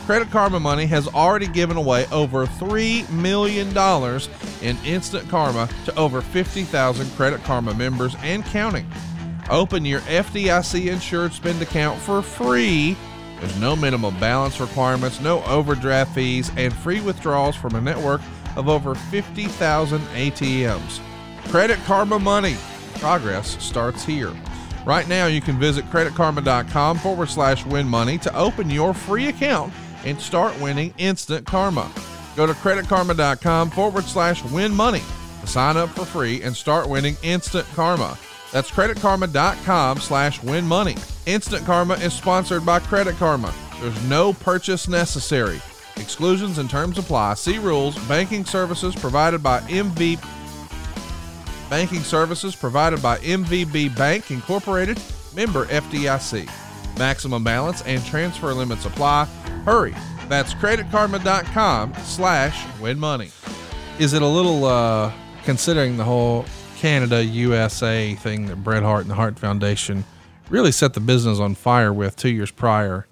Credit 0.06 0.30
Karma 0.30 0.60
Money 0.60 0.86
has 0.88 1.08
already 1.08 1.48
given 1.48 1.78
away 1.78 2.06
over 2.12 2.46
$3 2.46 3.10
million 3.12 3.70
in 4.62 4.86
instant 4.86 5.30
karma 5.30 5.70
to 5.86 5.96
over 5.98 6.22
50,000 6.22 7.10
Credit 7.12 7.42
Karma 7.44 7.74
members 7.74 8.16
and 8.22 8.44
counting. 8.46 8.90
Open 9.50 9.86
your 9.86 10.02
FDIC 10.02 10.92
insured 10.92 11.32
spend 11.32 11.62
account 11.62 12.00
for 12.02 12.22
free. 12.22 12.98
There's 13.40 13.60
no 13.60 13.76
minimum 13.76 14.20
balance 14.20 14.60
requirements, 14.60 15.22
no 15.22 15.44
overdraft 15.44 16.16
fees, 16.16 16.52
and 16.58 16.74
free 16.74 17.02
withdrawals 17.02 17.56
from 17.56 17.76
a 17.76 17.82
network 17.82 18.22
of 18.56 18.68
over 18.68 18.96
50,000 18.96 20.00
ATMs. 20.00 21.02
Credit 21.50 21.80
Karma 21.86 22.20
Money. 22.20 22.56
Progress 22.96 23.62
starts 23.64 24.04
here. 24.04 24.34
Right 24.86 25.08
now, 25.08 25.28
you 25.28 25.42
can 25.42 25.60
visit 25.60 25.86
creditkarma.com 25.86 26.98
forward 27.00 27.30
slash 27.30 27.66
win 27.66 27.88
money 27.88 28.18
to 28.20 28.36
open 28.36 28.70
your 28.70 28.94
free 28.94 29.28
account 29.28 29.74
and 30.06 30.20
start 30.20 30.60
winning 30.62 30.94
instant 30.98 31.46
karma. 31.46 31.92
Go 32.36 32.46
to 32.46 32.54
creditkarma.com 32.54 33.70
forward 33.72 34.04
slash 34.06 34.44
win 34.46 34.74
money 34.74 35.02
to 35.42 35.48
sign 35.48 35.78
up 35.78 35.90
for 35.90 36.06
free 36.06 36.42
and 36.42 36.56
start 36.56 36.88
winning 36.88 37.18
instant 37.24 37.68
karma. 37.76 38.18
That's 38.52 38.72
creditkarma.com 38.72 40.00
slash 40.00 40.42
win 40.42 40.66
money. 40.66 40.96
Instant 41.26 41.66
Karma 41.66 41.96
is 41.96 42.14
sponsored 42.14 42.66
by 42.66 42.80
Credit 42.80 43.16
Karma. 43.16 43.54
There's 43.82 44.04
no 44.10 44.34
purchase 44.34 44.88
necessary. 44.88 45.62
Exclusions 45.98 46.58
and 46.58 46.70
terms 46.70 46.98
apply. 46.98 47.34
See 47.34 47.58
rules. 47.58 47.98
Banking 48.08 48.46
services 48.46 48.96
provided 48.96 49.44
by 49.44 49.60
MV 49.62 50.22
Banking 51.70 52.00
services 52.00 52.56
provided 52.56 53.02
by 53.02 53.18
MVB 53.18 53.96
Bank 53.98 54.32
Incorporated, 54.32 55.02
member 55.36 55.66
FDIC. 55.66 56.50
Maximum 56.98 57.44
balance 57.44 57.82
and 57.82 58.04
transfer 58.06 58.54
limits 58.54 58.86
apply. 58.86 59.26
Hurry. 59.66 59.94
That's 60.30 60.54
creditkarma.com 60.54 61.94
slash 62.04 62.66
win 62.80 62.98
money. 62.98 63.32
Is 64.00 64.14
it 64.14 64.22
a 64.22 64.28
little, 64.28 64.64
uh, 64.64 65.12
considering 65.44 65.98
the 65.98 66.06
whole 66.06 66.46
Canada 66.78 67.24
USA 67.24 68.16
thing 68.16 68.46
that 68.48 68.64
Bret 68.64 68.84
Hart 68.84 69.02
and 69.02 69.10
the 69.10 69.16
Hart 69.16 69.38
Foundation 69.38 70.06
really 70.50 70.72
set 70.72 70.94
the 70.94 71.02
business 71.02 71.38
on 71.40 71.54
fire 71.54 71.92
with 71.92 72.16
two 72.16 72.30
years 72.30 72.52
prior? 72.52 73.08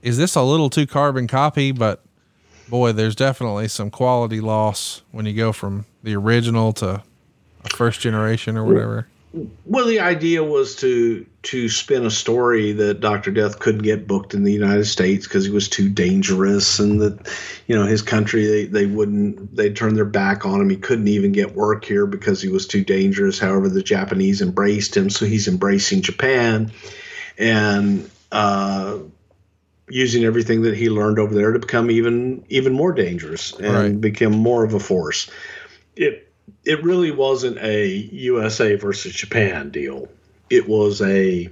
Is 0.00 0.16
this 0.16 0.34
a 0.34 0.42
little 0.42 0.70
too 0.70 0.86
carbon 0.86 1.26
copy? 1.26 1.72
But 1.72 2.02
boy, 2.70 2.92
there's 2.92 3.14
definitely 3.14 3.68
some 3.68 3.90
quality 3.90 4.40
loss 4.40 5.02
when 5.10 5.26
you 5.26 5.34
go 5.34 5.52
from 5.52 5.84
the 6.02 6.16
original 6.16 6.72
to 6.74 7.02
a 7.64 7.68
first 7.76 8.00
generation 8.00 8.56
or 8.56 8.64
whatever. 8.64 9.06
Well, 9.64 9.86
the 9.86 10.00
idea 10.00 10.44
was 10.44 10.76
to 10.76 11.24
to 11.44 11.68
spin 11.70 12.04
a 12.04 12.10
story 12.10 12.72
that 12.72 13.00
Doctor 13.00 13.30
Death 13.30 13.58
couldn't 13.58 13.82
get 13.82 14.06
booked 14.06 14.34
in 14.34 14.44
the 14.44 14.52
United 14.52 14.84
States 14.84 15.26
because 15.26 15.46
he 15.46 15.50
was 15.50 15.70
too 15.70 15.88
dangerous, 15.88 16.78
and 16.78 17.00
that 17.00 17.18
you 17.66 17.74
know 17.74 17.86
his 17.86 18.02
country 18.02 18.44
they 18.44 18.64
they 18.66 18.86
wouldn't 18.86 19.56
they 19.56 19.72
turned 19.72 19.96
their 19.96 20.04
back 20.04 20.44
on 20.44 20.60
him. 20.60 20.68
He 20.68 20.76
couldn't 20.76 21.08
even 21.08 21.32
get 21.32 21.54
work 21.54 21.84
here 21.86 22.04
because 22.04 22.42
he 22.42 22.48
was 22.48 22.66
too 22.66 22.84
dangerous. 22.84 23.38
However, 23.38 23.70
the 23.70 23.82
Japanese 23.82 24.42
embraced 24.42 24.94
him, 24.94 25.08
so 25.08 25.24
he's 25.24 25.48
embracing 25.48 26.02
Japan, 26.02 26.70
and 27.38 28.10
uh, 28.32 28.98
using 29.88 30.24
everything 30.24 30.62
that 30.62 30.76
he 30.76 30.90
learned 30.90 31.18
over 31.18 31.34
there 31.34 31.52
to 31.52 31.58
become 31.58 31.90
even 31.90 32.44
even 32.50 32.74
more 32.74 32.92
dangerous 32.92 33.54
and 33.54 33.72
Right. 33.74 34.00
become 34.00 34.32
more 34.32 34.62
of 34.62 34.74
a 34.74 34.80
force. 34.80 35.30
It 35.96 36.31
it 36.64 36.82
really 36.82 37.10
wasn't 37.10 37.58
a 37.58 37.86
USA 37.86 38.74
versus 38.76 39.12
Japan 39.12 39.70
deal. 39.70 40.08
It 40.50 40.68
was 40.68 41.00
a 41.02 41.48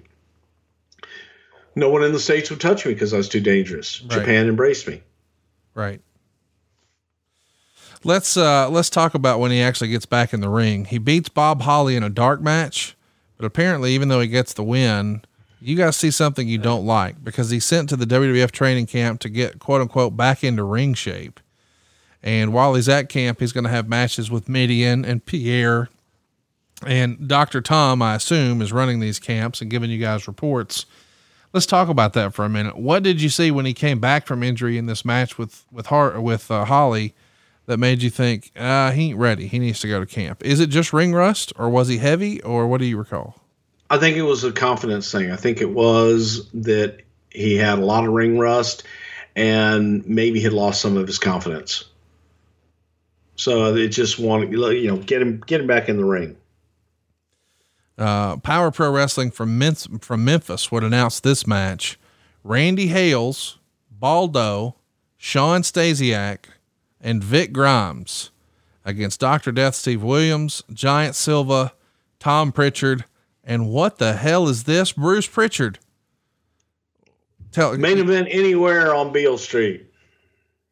no 1.75 1.89
one 1.91 2.03
in 2.03 2.13
the 2.13 2.21
states 2.21 2.51
would 2.51 2.61
touch 2.61 2.85
me 2.85 2.93
because 2.93 3.15
I 3.15 3.17
was 3.17 3.29
too 3.29 3.41
dangerous. 3.41 4.03
Right. 4.03 4.21
Japan 4.21 4.49
embraced 4.49 4.87
me. 4.87 5.03
Right. 5.75 6.01
Let's 8.03 8.37
uh 8.37 8.69
let's 8.71 8.91
talk 8.91 9.15
about 9.15 9.41
when 9.41 9.51
he 9.51 9.61
actually 9.61 9.89
gets 9.89 10.07
back 10.07 10.33
in 10.33 10.41
the 10.41 10.49
ring. 10.49 10.87
He 10.87 10.99
beats 10.99 11.29
Bob 11.29 11.63
Holly 11.63 11.97
in 11.97 12.03
a 12.03 12.11
dark 12.11 12.41
match, 12.41 12.97
but 13.37 13.45
apparently 13.45 13.93
even 13.93 14.09
though 14.09 14.21
he 14.21 14.29
gets 14.29 14.55
the 14.55 14.63
win, 14.63 15.23
you 15.61 15.77
guys 15.77 15.97
see 15.97 16.11
something 16.11 16.49
you 16.49 16.59
don't 16.59 16.87
like 16.87 17.23
because 17.23 17.51
he's 17.51 17.67
sent 17.67 17.89
to 17.91 17.97
the 17.97 18.07
WWF 18.07 18.51
training 18.51 18.87
camp 18.87 19.21
to 19.21 19.29
get 19.29 19.59
quote 19.59 19.83
unquote 19.83 20.17
back 20.17 20.43
into 20.43 20.65
ring 20.65 20.95
shape. 20.95 21.41
And 22.23 22.53
while 22.53 22.75
he's 22.75 22.89
at 22.89 23.09
camp, 23.09 23.41
he's 23.41 23.53
going 23.53 23.65
to 23.65 23.71
have 23.71 23.89
matches 23.89 24.31
with 24.31 24.49
Mideon 24.49 25.05
and 25.05 25.25
Pierre. 25.25 25.89
And 26.87 27.29
Dr. 27.29 27.61
Tom, 27.61 28.03
I 28.03 28.15
assume, 28.15 28.63
is 28.63 28.73
running 28.73 29.01
these 29.01 29.19
camps 29.19 29.61
and 29.61 29.71
giving 29.71 29.91
you 29.91 29.99
guys 29.99 30.27
reports. 30.27 30.87
Let's 31.53 31.67
talk 31.67 31.89
about 31.89 32.13
that 32.13 32.33
for 32.33 32.45
a 32.45 32.49
minute. 32.49 32.77
What 32.77 33.03
did 33.03 33.21
you 33.21 33.29
see 33.29 33.51
when 33.51 33.67
he 33.67 33.75
came 33.75 33.99
back 33.99 34.27
from 34.27 34.43
injury 34.43 34.79
in 34.79 34.87
this 34.87 35.05
match 35.05 35.37
with 35.37 35.65
with 35.73 35.87
Hart 35.87 36.23
with 36.23 36.51
uh, 36.51 36.65
Holly 36.65 37.15
that 37.67 37.79
made 37.79 38.03
you 38.03 38.11
think 38.11 38.53
uh, 38.55 38.93
he 38.93 39.11
ain't 39.11 39.19
ready? 39.19 39.47
He 39.47 39.59
needs 39.59 39.81
to 39.81 39.89
go 39.89 39.99
to 40.01 40.07
camp. 40.07 40.45
Is 40.45 40.61
it 40.61 40.69
just 40.69 40.93
ring 40.93 41.13
rust, 41.13 41.53
or 41.57 41.69
was 41.69 41.89
he 41.89 41.99
heavy, 41.99 42.41
or 42.43 42.67
what 42.69 42.79
do 42.79 42.87
you 42.87 42.97
recall? 42.97 43.41
I 43.91 43.99
think 43.99 44.17
it 44.17 44.23
was 44.23 44.45
a 44.45 44.53
confidence 44.53 45.11
thing. 45.11 45.33
I 45.33 45.37
think 45.37 45.61
it 45.61 45.71
was 45.71 46.49
that 46.53 47.03
he 47.31 47.57
had 47.57 47.79
a 47.79 47.85
lot 47.85 48.07
of 48.07 48.13
ring 48.13 48.39
rust 48.39 48.85
and 49.35 50.07
maybe 50.07 50.41
had 50.41 50.53
lost 50.53 50.81
some 50.81 50.97
of 50.97 51.07
his 51.07 51.19
confidence. 51.19 51.85
So 53.41 53.73
they 53.73 53.89
just 53.89 54.19
wanted 54.19 54.53
you 54.53 54.89
know 54.89 54.99
get 54.99 55.23
him 55.23 55.43
get 55.47 55.63
him 55.63 55.67
back 55.67 55.89
in 55.89 55.97
the 55.97 56.05
ring. 56.05 56.37
Uh, 57.97 58.37
Power 58.37 58.71
Pro 58.71 58.91
Wrestling 58.91 59.31
from 59.31 59.57
Memphis, 59.57 59.89
from 60.03 60.27
Memphis 60.27 60.71
would 60.71 60.85
announce 60.85 61.21
this 61.21 61.47
match: 61.47 61.99
Randy 62.45 62.89
Hales, 62.89 63.59
Baldo, 63.91 64.77
Sean 65.17 65.63
Stasiak, 65.63 66.51
and 67.01 67.25
Vic 67.25 67.55
Grimes 67.55 68.31
against 68.85 69.21
Doctor 69.21 69.53
Death, 69.53 69.75
Steve 69.75 70.03
Williams, 70.03 70.63
Giant 70.71 71.15
Silva, 71.15 71.73
Tom 72.19 72.53
Prichard, 72.53 73.07
and 73.43 73.71
what 73.71 73.97
the 73.97 74.17
hell 74.17 74.49
is 74.49 74.65
this? 74.65 74.93
Bruce 74.93 75.27
Prichard. 75.27 75.79
Tell 77.53 77.75
Main 77.79 77.97
event 77.97 78.29
anywhere 78.31 78.95
on 78.95 79.15
Beale 79.15 79.39
Street. 79.39 79.90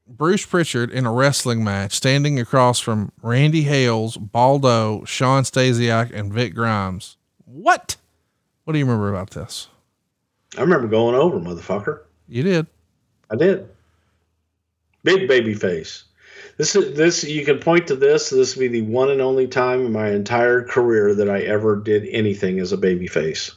Bruce 0.09 0.47
Prichard 0.47 0.90
in 0.90 1.05
a 1.05 1.12
wrestling 1.12 1.62
match, 1.62 1.93
standing 1.93 2.40
across 2.40 2.80
from 2.80 3.12
Randy 3.22 3.62
Hales, 3.62 4.16
Baldo, 4.16 5.05
Sean 5.05 5.43
Stasiak, 5.43 6.12
and 6.12 6.32
Vic 6.32 6.55
Grimes. 6.55 7.16
What? 7.44 7.97
What 8.64 8.72
do 8.72 8.78
you 8.78 8.86
remember 8.86 9.10
about 9.10 9.30
this? 9.30 9.68
I 10.56 10.62
remember 10.62 10.89
going 10.89 11.14
over, 11.14 11.39
motherfucker. 11.39 12.01
You 12.26 12.43
did. 12.43 12.66
I 13.30 13.36
did. 13.36 13.68
Big 15.05 15.28
baby 15.28 15.55
face. 15.55 16.05
This 16.56 16.74
is 16.74 16.97
this. 16.97 17.22
You 17.22 17.44
can 17.44 17.59
point 17.59 17.86
to 17.86 17.97
this. 17.97 18.30
This 18.30 18.56
will 18.56 18.62
be 18.62 18.68
the 18.68 18.82
one 18.82 19.10
and 19.10 19.20
only 19.20 19.47
time 19.47 19.86
in 19.86 19.93
my 19.93 20.10
entire 20.10 20.64
career 20.64 21.14
that 21.14 21.30
I 21.30 21.40
ever 21.43 21.76
did 21.76 22.06
anything 22.09 22.59
as 22.59 22.72
a 22.72 22.76
baby 22.76 23.06
face. 23.06 23.52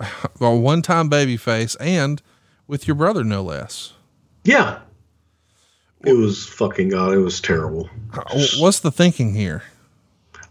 A 0.40 0.54
one 0.54 0.82
time 0.82 1.08
baby 1.08 1.36
face 1.36 1.74
and 1.76 2.22
with 2.66 2.86
your 2.86 2.94
brother, 2.94 3.24
no 3.24 3.42
less. 3.42 3.94
Yeah. 4.44 4.80
It 6.04 6.12
was 6.12 6.46
fucking 6.46 6.90
god. 6.90 7.12
It 7.14 7.18
was 7.18 7.40
terrible. 7.40 7.88
What's 8.58 8.80
the 8.80 8.90
thinking 8.90 9.34
here? 9.34 9.62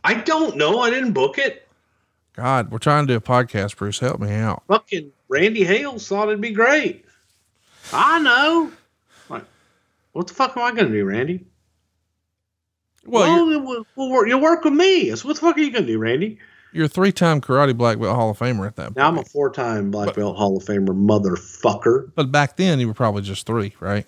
I 0.03 0.15
don't 0.15 0.57
know. 0.57 0.79
I 0.79 0.89
didn't 0.89 1.13
book 1.13 1.37
it. 1.37 1.67
God, 2.33 2.71
we're 2.71 2.77
trying 2.77 3.07
to 3.07 3.13
do 3.13 3.17
a 3.17 3.21
podcast, 3.21 3.77
Bruce. 3.77 3.99
Help 3.99 4.19
me 4.19 4.31
out. 4.33 4.63
Fucking 4.67 5.11
Randy 5.27 5.63
Hales 5.63 6.07
thought 6.07 6.27
it'd 6.27 6.41
be 6.41 6.51
great. 6.51 7.05
I 7.91 8.19
know. 8.19 8.71
Like, 9.29 9.43
what 10.11 10.27
the 10.27 10.33
fuck 10.33 10.55
am 10.55 10.63
I 10.63 10.71
gonna 10.71 10.89
do, 10.89 11.03
Randy? 11.05 11.45
Well, 13.05 13.45
Well, 13.47 13.61
we'll, 13.63 13.85
we'll 13.95 14.09
work, 14.11 14.27
you'll 14.27 14.41
work 14.41 14.63
with 14.65 14.73
me. 14.73 15.15
So 15.15 15.27
what 15.29 15.35
the 15.35 15.41
fuck 15.41 15.57
are 15.57 15.61
you 15.61 15.71
gonna 15.71 15.85
do, 15.87 15.97
Randy? 15.97 16.39
you're 16.73 16.85
a 16.85 16.89
three 16.89 17.11
time 17.13 17.41
karate 17.41 17.75
black 17.75 17.97
belt 17.97 18.15
Hall 18.15 18.29
of 18.29 18.37
Famer 18.37 18.67
at 18.67 18.75
that 18.75 18.87
point. 18.87 18.97
Now 18.97 19.07
I'm 19.07 19.17
a 19.17 19.23
four-time 19.23 19.89
black 19.89 20.13
belt 20.15 20.37
Hall 20.37 20.57
of 20.57 20.63
Famer, 20.65 20.89
motherfucker. 20.89 22.11
but 22.13 22.31
back 22.31 22.57
then 22.57 22.79
you 22.79 22.87
were 22.87 22.93
probably 22.93 23.21
just 23.23 23.45
three, 23.47 23.73
right? 23.79 24.05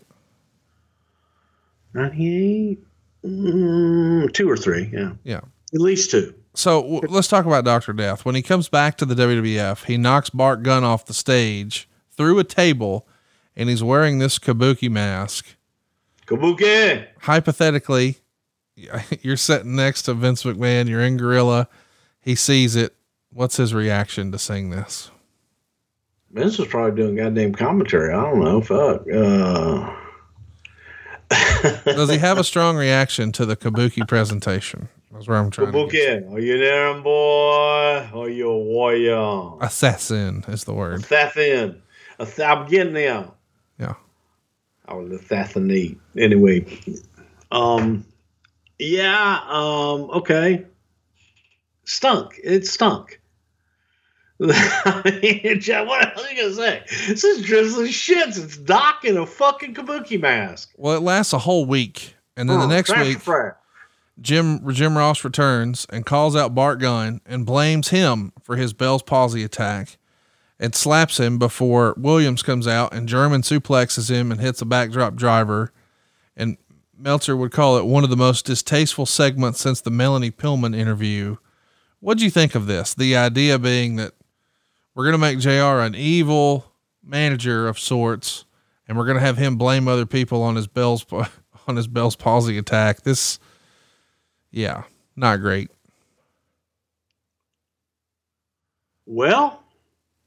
Ninety-eight, 1.94 2.80
mm, 3.26 4.34
two 4.34 4.50
or 4.50 4.58
three, 4.58 4.90
yeah, 4.94 5.12
Yeah. 5.24 5.42
at 5.74 5.80
least 5.82 6.12
two. 6.12 6.34
So 6.54 6.82
w- 6.82 7.02
let's 7.08 7.28
talk 7.28 7.46
about 7.46 7.64
Dr. 7.66 7.94
Death. 7.94 8.26
When 8.26 8.36
he 8.36 8.42
comes 8.42 8.70
back 8.70 8.98
to 8.98 9.06
the 9.06 9.16
WWF, 9.16 9.86
he 9.86 9.98
knocks 9.98 10.30
Bart 10.30 10.64
Gunn 10.64 10.84
off 10.84 11.06
the 11.06 11.14
stage 11.14 11.88
through 12.12 12.38
a 12.40 12.44
table 12.44 13.08
and 13.56 13.70
he's 13.70 13.84
wearing 13.84 14.20
this 14.20 14.40
kabuki 14.40 14.90
mask. 14.90 15.56
Kabuki. 16.28 17.06
Hypothetically, 17.22 18.18
you're 19.22 19.38
sitting 19.38 19.76
next 19.76 20.04
to 20.04 20.14
Vince 20.14 20.44
McMahon, 20.44 20.88
you're 20.90 21.02
in 21.02 21.18
Gorilla, 21.18 21.68
he 22.22 22.36
sees 22.36 22.76
it. 22.76 22.96
What's 23.32 23.58
his 23.58 23.74
reaction 23.74 24.32
to 24.32 24.40
seeing 24.40 24.70
this? 24.72 25.12
Vince 26.32 26.60
is 26.60 26.68
probably 26.68 27.00
doing 27.02 27.16
goddamn 27.16 27.54
commentary. 27.54 28.14
I 28.14 28.22
don't 28.24 28.40
know. 28.44 28.62
Fuck. 28.62 29.02
Uh, 29.12 29.96
Does 31.86 32.10
he 32.10 32.18
have 32.18 32.38
a 32.38 32.44
strong 32.44 32.76
reaction 32.76 33.32
to 33.34 33.46
the 33.46 33.56
kabuki 33.56 34.08
presentation? 34.08 34.90
That's 35.12 35.28
where 35.28 35.38
I'm 35.38 35.52
trying. 35.52 35.72
Kabuki. 35.72 36.32
Are 36.32 36.40
you 36.40 36.58
there, 36.58 36.94
boy? 37.02 38.10
Are 38.14 38.30
you 38.30 38.50
a 38.50 38.60
warrior? 38.60 39.52
Assassin 39.62 40.44
is 40.48 40.64
the 40.64 40.74
word. 40.74 41.00
Assassin. 41.02 41.82
Ass- 42.20 42.40
I'm 42.40 42.68
getting 42.68 42.94
there. 42.94 43.28
Yeah. 43.80 43.94
I 44.88 44.94
was 44.96 45.12
assassinate. 45.12 46.00
Anyway. 46.18 46.66
Um 47.52 48.06
yeah, 48.80 49.42
um, 49.50 50.10
okay. 50.12 50.66
Stunk. 51.84 52.40
It 52.42 52.66
stunk. 52.66 53.19
I 54.42 55.20
mean, 55.22 55.60
Jeff, 55.60 55.86
what 55.88 56.06
else 56.06 56.26
are 56.26 56.32
you 56.34 56.42
gonna 56.42 56.54
say? 56.56 56.84
This 57.08 57.24
is 57.24 57.42
drizzly 57.46 57.90
shits. 57.90 58.42
It's 58.42 58.58
Doc 58.58 59.04
in 59.04 59.18
a 59.18 59.26
fucking 59.26 59.74
kabuki 59.74 60.20
mask. 60.20 60.72
Well, 60.78 60.96
it 60.96 61.02
lasts 61.02 61.34
a 61.34 61.40
whole 61.40 61.66
week. 61.66 62.16
And 62.38 62.50
then 62.50 62.60
the 62.60 62.66
Oh, 62.66 62.70
next 62.70 62.98
week. 62.98 63.20
Jim 64.22 64.70
Jim 64.74 64.98
Ross 64.98 65.24
returns 65.24 65.86
and 65.90 66.06
calls 66.06 66.36
out 66.36 66.56
Bart 66.56 66.80
Gunn 66.80 67.22
and 67.26 67.46
blames 67.46 67.90
him 67.90 68.32
for 68.44 68.56
his 68.56 68.74
Bell's 68.74 69.04
palsy 69.04 69.44
attack 69.44 69.98
and 70.60 70.76
slaps 70.76 71.20
him 71.20 71.38
before 71.38 71.94
Williams 71.98 72.42
comes 72.44 72.68
out 72.68 72.94
and 72.94 73.08
German 73.08 73.42
suplexes 73.42 74.10
him 74.10 74.32
and 74.32 74.40
hits 74.42 74.62
a 74.62 74.66
backdrop 74.66 75.16
driver. 75.16 75.72
And 76.36 76.58
Meltzer 76.98 77.36
would 77.36 77.52
call 77.52 77.78
it 77.78 77.86
one 77.86 78.04
of 78.04 78.10
the 78.10 78.18
most 78.18 78.46
distasteful 78.46 79.06
segments 79.06 79.62
since 79.62 79.80
the 79.82 79.92
Melanie 79.92 80.32
Pillman 80.32 80.76
interview. 80.76 81.38
What'd 82.02 82.22
you 82.22 82.30
think 82.30 82.56
of 82.56 82.68
this? 82.68 82.94
The 82.94 83.16
idea 83.16 83.58
being 83.60 83.96
that 83.98 84.14
we're 85.00 85.06
going 85.06 85.14
to 85.14 85.18
make 85.18 85.40
JR 85.40 85.80
an 85.80 85.96
evil 85.96 86.74
manager 87.02 87.70
of 87.70 87.80
sorts 87.80 88.44
and 88.86 88.98
we're 88.98 89.06
going 89.06 89.16
to 89.16 89.24
have 89.24 89.38
him 89.38 89.56
blame 89.56 89.88
other 89.88 90.06
people 90.06 90.44
on 90.44 90.58
his 90.58 90.68
Bell's 90.68 91.06
on 91.70 91.78
his 91.78 91.88
Bell's 91.88 92.18
palsy 92.18 92.58
attack. 92.58 93.04
This 93.04 93.40
yeah, 94.52 94.84
not 95.16 95.38
great. 95.38 95.72
Well, 99.06 99.64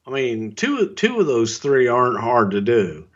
I 0.06 0.10
mean, 0.10 0.54
two 0.54 0.94
two 0.94 1.20
of 1.20 1.26
those 1.26 1.58
three 1.58 1.86
aren't 1.86 2.18
hard 2.18 2.52
to 2.52 2.62
do. 2.62 3.06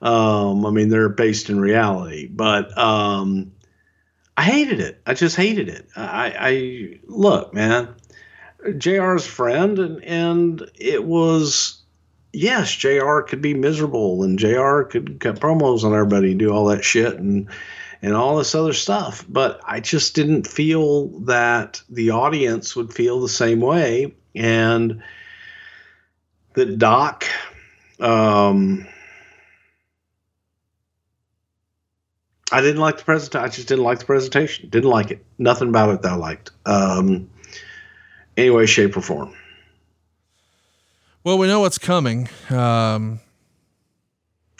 Um, 0.00 0.64
I 0.64 0.70
mean, 0.70 0.88
they're 0.88 1.10
based 1.10 1.50
in 1.50 1.60
reality, 1.60 2.26
but 2.26 2.78
um, 2.78 3.52
I 4.34 4.44
hated 4.44 4.80
it. 4.80 5.02
I 5.04 5.12
just 5.12 5.36
hated 5.36 5.68
it. 5.68 5.88
I, 5.94 6.34
I 6.38 7.00
look, 7.04 7.52
man, 7.52 7.96
Jr's 8.64 9.26
friend, 9.26 9.78
and 9.78 10.04
and 10.04 10.70
it 10.74 11.04
was 11.04 11.82
yes, 12.32 12.72
Jr. 12.72 13.20
could 13.20 13.42
be 13.42 13.54
miserable, 13.54 14.22
and 14.22 14.38
Jr. 14.38 14.82
could 14.82 15.20
cut 15.20 15.40
promos 15.40 15.84
on 15.84 15.92
everybody, 15.92 16.34
do 16.34 16.52
all 16.52 16.66
that 16.66 16.84
shit, 16.84 17.14
and 17.16 17.48
and 18.02 18.14
all 18.14 18.36
this 18.36 18.54
other 18.54 18.72
stuff. 18.72 19.24
But 19.28 19.60
I 19.64 19.80
just 19.80 20.14
didn't 20.14 20.46
feel 20.46 21.08
that 21.20 21.82
the 21.88 22.10
audience 22.10 22.74
would 22.74 22.92
feel 22.92 23.20
the 23.20 23.28
same 23.28 23.60
way, 23.60 24.14
and 24.34 25.02
that 26.54 26.78
Doc. 26.78 27.26
Um, 28.00 28.86
I 32.50 32.60
didn't 32.60 32.80
like 32.80 32.98
the 32.98 33.04
presentation. 33.04 33.44
I 33.44 33.48
just 33.48 33.68
didn't 33.68 33.84
like 33.84 34.00
the 34.00 34.04
presentation. 34.04 34.68
Didn't 34.68 34.90
like 34.90 35.10
it. 35.10 35.24
Nothing 35.38 35.68
about 35.68 35.94
it 35.94 36.02
that 36.02 36.12
I 36.12 36.16
liked. 36.16 36.50
Um, 36.66 37.30
any 38.36 38.50
way, 38.50 38.66
shape, 38.66 38.96
or 38.96 39.00
form. 39.02 39.34
Well, 41.24 41.38
we 41.38 41.46
know 41.46 41.60
what's 41.60 41.78
coming. 41.78 42.28
Um, 42.50 43.20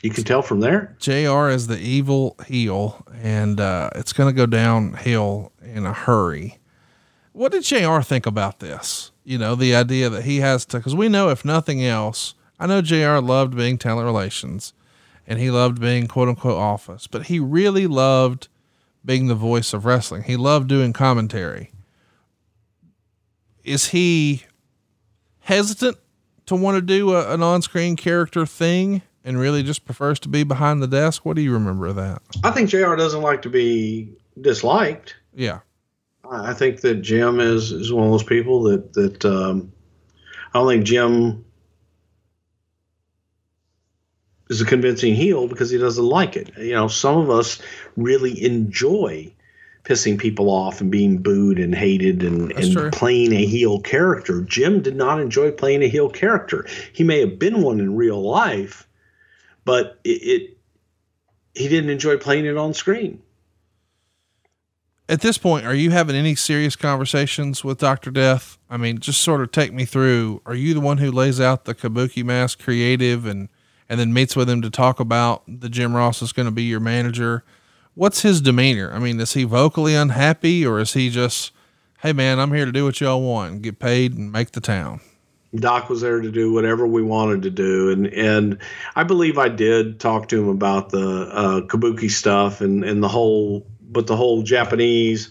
You 0.03 0.11
can 0.11 0.24
tell 0.24 0.43
from 0.43 0.61
there. 0.61 0.97
JR 1.01 1.49
is 1.49 1.66
the 1.66 1.78
evil 1.78 2.36
heel, 2.47 3.05
and 3.20 3.61
uh, 3.61 3.90
it's 3.94 4.12
going 4.12 4.32
to 4.32 4.36
go 4.36 4.47
downhill 4.47 5.53
in 5.62 5.86
a 5.86 5.93
hurry. 5.93 6.59
What 7.32 7.53
did 7.53 7.65
JR 7.65 8.01
think 8.01 8.27
about 8.27 8.61
this? 8.61 9.11
You 9.24 9.39
know, 9.39 9.55
the 9.55 9.74
idea 9.74 10.09
that 10.11 10.24
he 10.24 10.39
has 10.39 10.65
to, 10.66 10.77
because 10.78 10.94
we 10.94 11.09
know 11.09 11.31
if 11.31 11.44
nothing 11.44 11.85
else, 11.85 12.35
I 12.61 12.66
know 12.66 12.82
JR 12.82 13.19
loved 13.19 13.57
being 13.57 13.78
talent 13.78 14.05
relations 14.07 14.73
and 15.27 15.39
he 15.39 15.51
loved 15.51 15.81
being 15.81 16.09
quote 16.09 16.28
unquote 16.28 16.59
office, 16.59 17.07
but 17.07 17.27
he 17.27 17.39
really 17.39 17.86
loved 17.86 18.49
being 19.05 19.28
the 19.28 19.35
voice 19.35 19.73
of 19.73 19.85
wrestling. 19.85 20.24
He 20.24 20.36
loved 20.36 20.69
doing 20.69 20.93
commentary. 20.93 21.70
Is 23.64 23.89
he 23.89 24.44
hesitant 25.40 25.97
to 26.47 26.55
want 26.55 26.76
to 26.76 26.82
do 26.82 27.14
a, 27.14 27.32
an 27.32 27.43
on 27.43 27.62
screen 27.62 27.97
character 27.97 28.47
thing 28.47 29.02
and 29.24 29.39
really 29.39 29.62
just 29.62 29.84
prefers 29.84 30.18
to 30.20 30.28
be 30.28 30.44
behind 30.44 30.82
the 30.82 30.89
desk? 30.89 31.24
What 31.24 31.36
do 31.36 31.43
you 31.43 31.52
remember 31.52 31.86
of 31.86 31.97
that? 31.97 32.22
I 32.43 32.51
think 32.51 32.70
Jr. 32.70 32.97
doesn't 32.97 33.22
like 33.22 33.43
to 33.43 33.51
be 33.51 34.12
disliked. 34.40 35.16
Yeah. 35.34 35.60
I 36.28 36.51
I 36.51 36.55
think 36.55 36.80
that 36.80 36.97
Jim 37.02 37.40
is 37.40 37.72
is 37.72 37.93
one 37.93 38.06
of 38.06 38.12
those 38.12 38.22
people 38.22 38.62
that 38.64 38.93
that 38.94 39.24
um, 39.24 39.72
I 40.52 40.59
don't 40.59 40.68
think 40.68 40.84
Jim 40.84 41.44
is 44.48 44.60
a 44.60 44.66
convincing 44.66 45.14
heel 45.14 45.48
because 45.48 45.70
he 45.70 45.78
doesn't 45.78 46.05
like 46.05 46.36
it. 46.36 46.51
You 46.59 46.74
know, 46.74 46.89
some 46.89 47.16
of 47.16 47.30
us 47.30 47.60
really 47.97 48.44
enjoy 48.44 49.32
pissing 49.84 50.18
people 50.18 50.48
off 50.48 50.80
and 50.80 50.90
being 50.90 51.18
booed 51.18 51.59
and 51.59 51.74
hated 51.74 52.22
and, 52.22 52.50
That's 52.50 52.66
and 52.66 52.76
true. 52.76 52.90
playing 52.90 53.32
a 53.32 53.44
heel 53.44 53.80
character. 53.80 54.42
Jim 54.42 54.80
did 54.80 54.96
not 54.96 55.20
enjoy 55.20 55.50
playing 55.50 55.82
a 55.82 55.88
heel 55.88 56.09
character. 56.09 56.66
He 56.92 57.02
may 57.02 57.20
have 57.20 57.38
been 57.38 57.62
one 57.62 57.80
in 57.80 57.96
real 57.96 58.22
life, 58.22 58.86
but 59.64 59.98
it, 60.04 60.09
it 60.22 60.59
he 61.54 61.68
didn't 61.68 61.90
enjoy 61.90 62.16
playing 62.16 62.46
it 62.46 62.56
on 62.56 62.74
screen. 62.74 63.20
At 65.09 65.20
this 65.20 65.36
point, 65.36 65.66
are 65.66 65.74
you 65.74 65.90
having 65.90 66.16
any 66.16 66.34
serious 66.34 66.76
conversations 66.76 67.62
with 67.64 67.78
Dr. 67.78 68.10
Death? 68.10 68.56
I 68.70 68.76
mean, 68.76 68.98
just 68.98 69.20
sort 69.20 69.42
of 69.42 69.50
take 69.50 69.72
me 69.72 69.84
through. 69.84 70.40
Are 70.46 70.54
you 70.54 70.72
the 70.72 70.80
one 70.80 70.98
who 70.98 71.10
lays 71.10 71.40
out 71.40 71.64
the 71.64 71.74
Kabuki 71.74 72.24
mask 72.24 72.62
creative 72.62 73.26
and 73.26 73.48
and 73.88 74.00
then 74.00 74.12
meets 74.12 74.34
with 74.36 74.48
him 74.48 74.62
to 74.62 74.70
talk 74.70 75.00
about 75.00 75.42
the 75.46 75.68
Jim 75.68 75.94
Ross 75.94 76.22
is 76.22 76.32
going 76.32 76.46
to 76.46 76.52
be 76.52 76.62
your 76.62 76.80
manager? 76.80 77.44
What's 77.94 78.23
his 78.23 78.40
demeanor? 78.40 78.90
I 78.93 78.98
mean, 78.98 79.20
is 79.20 79.35
he 79.35 79.44
vocally 79.44 79.94
unhappy 79.94 80.64
or 80.66 80.81
is 80.81 80.94
he 80.94 81.10
just, 81.10 81.52
hey 82.01 82.12
man, 82.12 82.40
I'm 82.40 82.52
here 82.52 82.64
to 82.64 82.73
do 82.73 82.85
what 82.85 83.01
y'all 83.01 83.20
want 83.20 83.52
and 83.52 83.62
get 83.62 83.78
paid 83.78 84.16
and 84.16 84.32
make 84.32 84.52
the 84.52 84.60
town? 84.60 85.01
Doc 85.55 85.90
was 85.90 86.01
there 86.01 86.20
to 86.20 86.31
do 86.31 86.52
whatever 86.52 86.86
we 86.86 87.02
wanted 87.02 87.43
to 87.43 87.51
do, 87.51 87.90
and 87.90 88.06
and 88.06 88.59
I 88.97 89.05
believe 89.05 89.36
I 89.36 89.51
did 89.51 90.01
talk 90.01 90.28
to 90.28 90.40
him 90.40 90.48
about 90.48 90.89
the 90.89 91.28
uh, 91.31 91.60
kabuki 91.66 92.10
stuff 92.10 92.62
and 92.62 92.82
and 92.82 93.02
the 93.02 93.09
whole, 93.09 93.66
but 93.82 94.06
the 94.06 94.16
whole 94.16 94.43
Japanese 94.43 95.28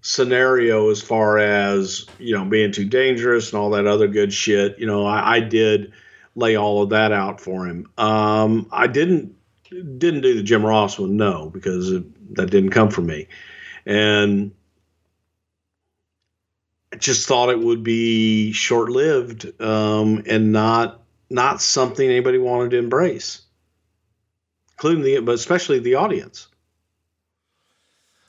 scenario 0.00 0.88
as 0.88 1.02
far 1.02 1.36
as 1.38 2.06
you 2.18 2.34
know 2.34 2.46
being 2.46 2.72
too 2.72 2.86
dangerous 2.86 3.52
and 3.52 3.60
all 3.60 3.70
that 3.70 3.86
other 3.86 4.08
good 4.08 4.32
shit. 4.32 4.78
You 4.78 4.86
know, 4.86 5.04
I, 5.04 5.34
I 5.36 5.40
did 5.40 5.92
lay 6.34 6.56
all 6.56 6.82
of 6.82 6.90
that 6.90 7.12
out 7.12 7.38
for 7.38 7.66
him. 7.66 7.90
Um, 7.98 8.66
I 8.72 8.86
didn't 8.86 9.35
didn't 9.70 10.20
do 10.20 10.34
the 10.34 10.42
Jim 10.42 10.64
Ross 10.64 10.98
one, 10.98 11.16
no, 11.16 11.50
because 11.50 11.90
it, 11.90 12.34
that 12.36 12.50
didn't 12.50 12.70
come 12.70 12.90
from 12.90 13.06
me, 13.06 13.28
and 13.84 14.52
I 16.92 16.96
just 16.96 17.26
thought 17.26 17.50
it 17.50 17.58
would 17.58 17.82
be 17.82 18.52
short 18.52 18.90
lived 18.90 19.60
um, 19.60 20.22
and 20.26 20.52
not 20.52 21.02
not 21.28 21.60
something 21.60 22.08
anybody 22.08 22.38
wanted 22.38 22.70
to 22.70 22.78
embrace, 22.78 23.42
including 24.72 25.02
the 25.02 25.20
but 25.20 25.34
especially 25.34 25.78
the 25.78 25.96
audience. 25.96 26.48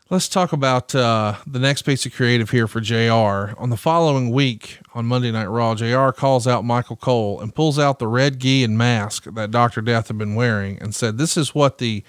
Let's 0.09 0.29
talk 0.29 0.53
about 0.53 0.95
uh, 0.95 1.35
the 1.45 1.59
next 1.59 1.81
piece 1.81 2.05
of 2.05 2.13
creative 2.13 2.51
here 2.51 2.65
for 2.69 2.79
JR. 2.79 3.53
On 3.61 3.69
the 3.69 3.75
following 3.75 4.31
week 4.31 4.79
on 4.93 5.05
Monday 5.05 5.33
Night 5.33 5.47
Raw, 5.47 5.75
JR 5.75 6.11
calls 6.11 6.47
out 6.47 6.63
Michael 6.63 6.95
Cole 6.95 7.41
and 7.41 7.53
pulls 7.53 7.77
out 7.77 7.99
the 7.99 8.07
red 8.07 8.39
gi 8.39 8.63
and 8.63 8.77
mask 8.77 9.25
that 9.25 9.51
Dr. 9.51 9.81
Death 9.81 10.07
had 10.07 10.17
been 10.17 10.33
wearing 10.33 10.77
and 10.79 10.95
said, 10.95 11.17
This 11.17 11.35
is 11.35 11.53
what 11.53 11.79
the 11.79 12.05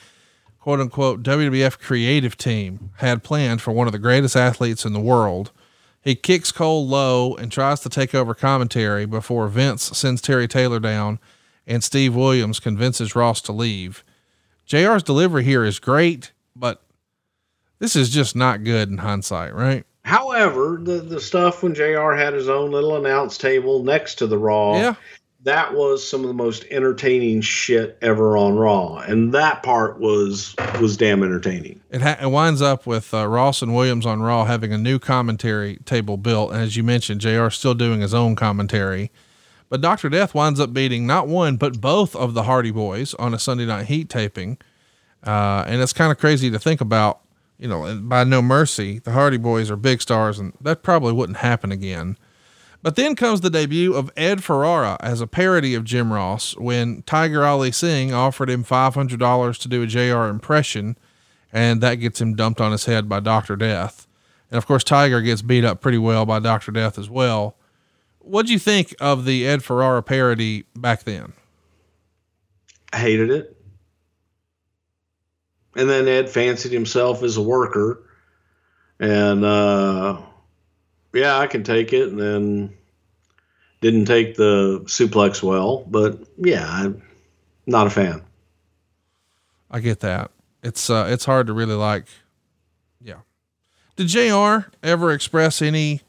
quote 0.60 0.78
unquote 0.78 1.24
WWF 1.24 1.80
creative 1.80 2.36
team 2.36 2.90
had 2.98 3.24
planned 3.24 3.62
for 3.62 3.72
one 3.72 3.88
of 3.88 3.92
the 3.92 3.98
greatest 3.98 4.36
athletes 4.36 4.84
in 4.84 4.92
the 4.92 5.00
world. 5.00 5.50
He 6.00 6.14
kicks 6.14 6.52
Cole 6.52 6.86
low 6.86 7.34
and 7.34 7.50
tries 7.50 7.80
to 7.80 7.88
take 7.88 8.14
over 8.14 8.32
commentary 8.32 9.06
before 9.06 9.48
Vince 9.48 9.82
sends 9.98 10.22
Terry 10.22 10.46
Taylor 10.46 10.78
down 10.78 11.18
and 11.66 11.82
Steve 11.82 12.14
Williams 12.14 12.60
convinces 12.60 13.16
Ross 13.16 13.40
to 13.40 13.50
leave. 13.50 14.04
JR's 14.66 15.02
delivery 15.02 15.42
here 15.42 15.64
is 15.64 15.80
great, 15.80 16.30
this 17.78 17.96
is 17.96 18.10
just 18.10 18.34
not 18.36 18.64
good 18.64 18.88
in 18.90 18.98
hindsight, 18.98 19.54
right? 19.54 19.84
However, 20.04 20.78
the 20.82 21.00
the 21.00 21.20
stuff 21.20 21.62
when 21.62 21.74
Jr. 21.74 22.12
had 22.12 22.32
his 22.32 22.48
own 22.48 22.70
little 22.70 22.96
announce 22.96 23.36
table 23.38 23.82
next 23.82 24.16
to 24.16 24.26
the 24.26 24.38
Raw, 24.38 24.76
Yeah. 24.76 24.94
that 25.44 25.74
was 25.74 26.06
some 26.08 26.22
of 26.22 26.28
the 26.28 26.34
most 26.34 26.64
entertaining 26.70 27.42
shit 27.42 27.98
ever 28.00 28.36
on 28.36 28.56
Raw, 28.56 28.96
and 28.98 29.32
that 29.34 29.62
part 29.62 30.00
was 30.00 30.54
was 30.80 30.96
damn 30.96 31.22
entertaining. 31.22 31.80
It, 31.90 32.00
ha- 32.00 32.16
it 32.22 32.30
winds 32.30 32.62
up 32.62 32.86
with 32.86 33.12
uh, 33.12 33.26
Ross 33.28 33.60
and 33.60 33.74
Williams 33.74 34.06
on 34.06 34.22
Raw 34.22 34.44
having 34.46 34.72
a 34.72 34.78
new 34.78 34.98
commentary 34.98 35.76
table 35.84 36.16
built. 36.16 36.52
And 36.52 36.62
as 36.62 36.76
you 36.76 36.82
mentioned, 36.82 37.20
JR 37.20 37.50
still 37.50 37.74
doing 37.74 38.00
his 38.00 38.14
own 38.14 38.34
commentary. 38.34 39.10
But 39.70 39.82
Dr. 39.82 40.08
Death 40.08 40.34
winds 40.34 40.58
up 40.60 40.72
beating 40.72 41.06
not 41.06 41.28
one, 41.28 41.58
but 41.58 41.78
both 41.82 42.16
of 42.16 42.32
the 42.32 42.44
Hardy 42.44 42.70
Boys 42.70 43.12
on 43.14 43.34
a 43.34 43.38
Sunday 43.38 43.66
Night 43.66 43.84
Heat 43.86 44.08
taping. 44.08 44.56
Uh, 45.26 45.64
and 45.66 45.82
it's 45.82 45.92
kind 45.92 46.10
of 46.10 46.16
crazy 46.16 46.50
to 46.50 46.58
think 46.58 46.80
about, 46.80 47.20
you 47.58 47.68
know, 47.68 47.84
and 47.84 48.08
by 48.08 48.24
no 48.24 48.40
mercy, 48.40 49.00
the 49.00 49.12
Hardy 49.12 49.36
Boys 49.36 49.70
are 49.70 49.76
big 49.76 50.00
stars, 50.00 50.38
and 50.38 50.52
that 50.60 50.82
probably 50.82 51.12
wouldn't 51.12 51.38
happen 51.38 51.72
again. 51.72 52.16
But 52.82 52.94
then 52.94 53.16
comes 53.16 53.40
the 53.40 53.50
debut 53.50 53.94
of 53.94 54.12
Ed 54.16 54.44
Ferrara 54.44 54.96
as 55.00 55.20
a 55.20 55.26
parody 55.26 55.74
of 55.74 55.84
Jim 55.84 56.12
Ross 56.12 56.56
when 56.56 57.02
Tiger 57.02 57.44
Ali 57.44 57.72
Singh 57.72 58.14
offered 58.14 58.48
him 58.48 58.62
$500 58.62 59.58
to 59.58 59.68
do 59.68 59.82
a 59.82 59.86
JR 59.86 60.30
impression, 60.30 60.96
and 61.52 61.80
that 61.80 61.96
gets 61.96 62.20
him 62.20 62.36
dumped 62.36 62.60
on 62.60 62.70
his 62.70 62.84
head 62.84 63.08
by 63.08 63.18
Dr. 63.18 63.56
Death. 63.56 64.06
And 64.50 64.58
of 64.58 64.66
course, 64.66 64.84
Tiger 64.84 65.20
gets 65.20 65.42
beat 65.42 65.64
up 65.64 65.80
pretty 65.80 65.98
well 65.98 66.24
by 66.24 66.38
Dr. 66.38 66.70
Death 66.70 66.98
as 66.98 67.10
well. 67.10 67.56
What'd 68.20 68.50
you 68.50 68.58
think 68.58 68.94
of 69.00 69.24
the 69.24 69.46
Ed 69.46 69.64
Ferrara 69.64 70.02
parody 70.02 70.64
back 70.76 71.02
then? 71.02 71.32
I 72.92 72.98
hated 72.98 73.30
it. 73.30 73.57
And 75.78 75.88
then 75.88 76.08
Ed 76.08 76.28
fancied 76.28 76.72
himself 76.72 77.22
as 77.22 77.36
a 77.36 77.42
worker, 77.42 78.02
and 78.98 79.44
uh, 79.44 80.20
yeah, 81.14 81.38
I 81.38 81.46
can 81.46 81.62
take 81.62 81.92
it. 81.92 82.08
And 82.08 82.20
then 82.20 82.74
didn't 83.80 84.06
take 84.06 84.34
the 84.34 84.80
suplex 84.86 85.42
well, 85.42 85.84
but 85.86 86.18
yeah, 86.36 86.66
I'm 86.68 87.02
not 87.66 87.86
a 87.86 87.90
fan. 87.90 88.22
I 89.70 89.80
get 89.80 90.00
that. 90.00 90.32
It's 90.62 90.90
uh, 90.90 91.06
it's 91.08 91.24
hard 91.24 91.46
to 91.46 91.52
really 91.52 91.74
like. 91.74 92.06
Yeah. 93.00 93.20
Did 93.96 94.08
Jr. 94.08 94.68
ever 94.82 95.12
express 95.12 95.62
any 95.62 96.02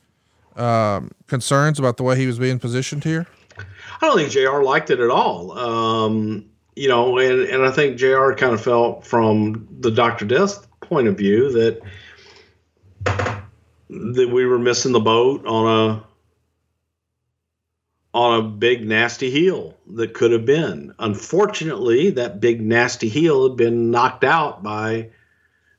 um, 0.55 1.11
concerns 1.27 1.77
about 1.77 1.97
the 1.97 2.03
way 2.03 2.17
he 2.17 2.25
was 2.25 2.39
being 2.39 2.57
positioned 2.57 3.03
here? 3.03 3.27
I 4.01 4.07
don't 4.07 4.17
think 4.17 4.31
JR 4.31 4.63
liked 4.63 4.89
it 4.89 4.99
at 4.99 5.09
all. 5.09 5.51
Um, 5.57 6.49
you 6.79 6.87
know, 6.87 7.17
and, 7.17 7.41
and 7.41 7.65
I 7.65 7.71
think 7.71 7.97
JR 7.97 8.31
kind 8.31 8.53
of 8.53 8.61
felt 8.61 9.05
from 9.05 9.67
the 9.81 9.91
Dr. 9.91 10.23
Death 10.23 10.65
point 10.79 11.09
of 11.09 11.17
view 11.17 11.51
that 11.51 11.81
that 13.89 14.29
we 14.29 14.45
were 14.45 14.59
missing 14.59 14.93
the 14.93 15.01
boat 15.01 15.45
on 15.45 15.67
a 15.67 16.03
on 18.13 18.39
a 18.39 18.43
big 18.47 18.87
nasty 18.87 19.29
heel 19.29 19.77
that 19.87 20.13
could 20.13 20.31
have 20.31 20.45
been. 20.45 20.95
Unfortunately, 20.99 22.11
that 22.11 22.39
big 22.39 22.61
nasty 22.61 23.09
heel 23.09 23.49
had 23.49 23.57
been 23.57 23.91
knocked 23.91 24.23
out 24.23 24.63
by 24.63 25.09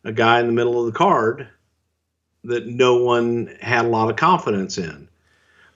a 0.04 0.12
guy 0.12 0.40
in 0.40 0.48
the 0.48 0.52
middle 0.52 0.80
of 0.80 0.92
the 0.92 0.98
card 0.98 1.48
that 2.44 2.66
no 2.66 3.02
one 3.02 3.56
had 3.62 3.86
a 3.86 3.88
lot 3.88 4.10
of 4.10 4.16
confidence 4.16 4.76
in. 4.76 5.08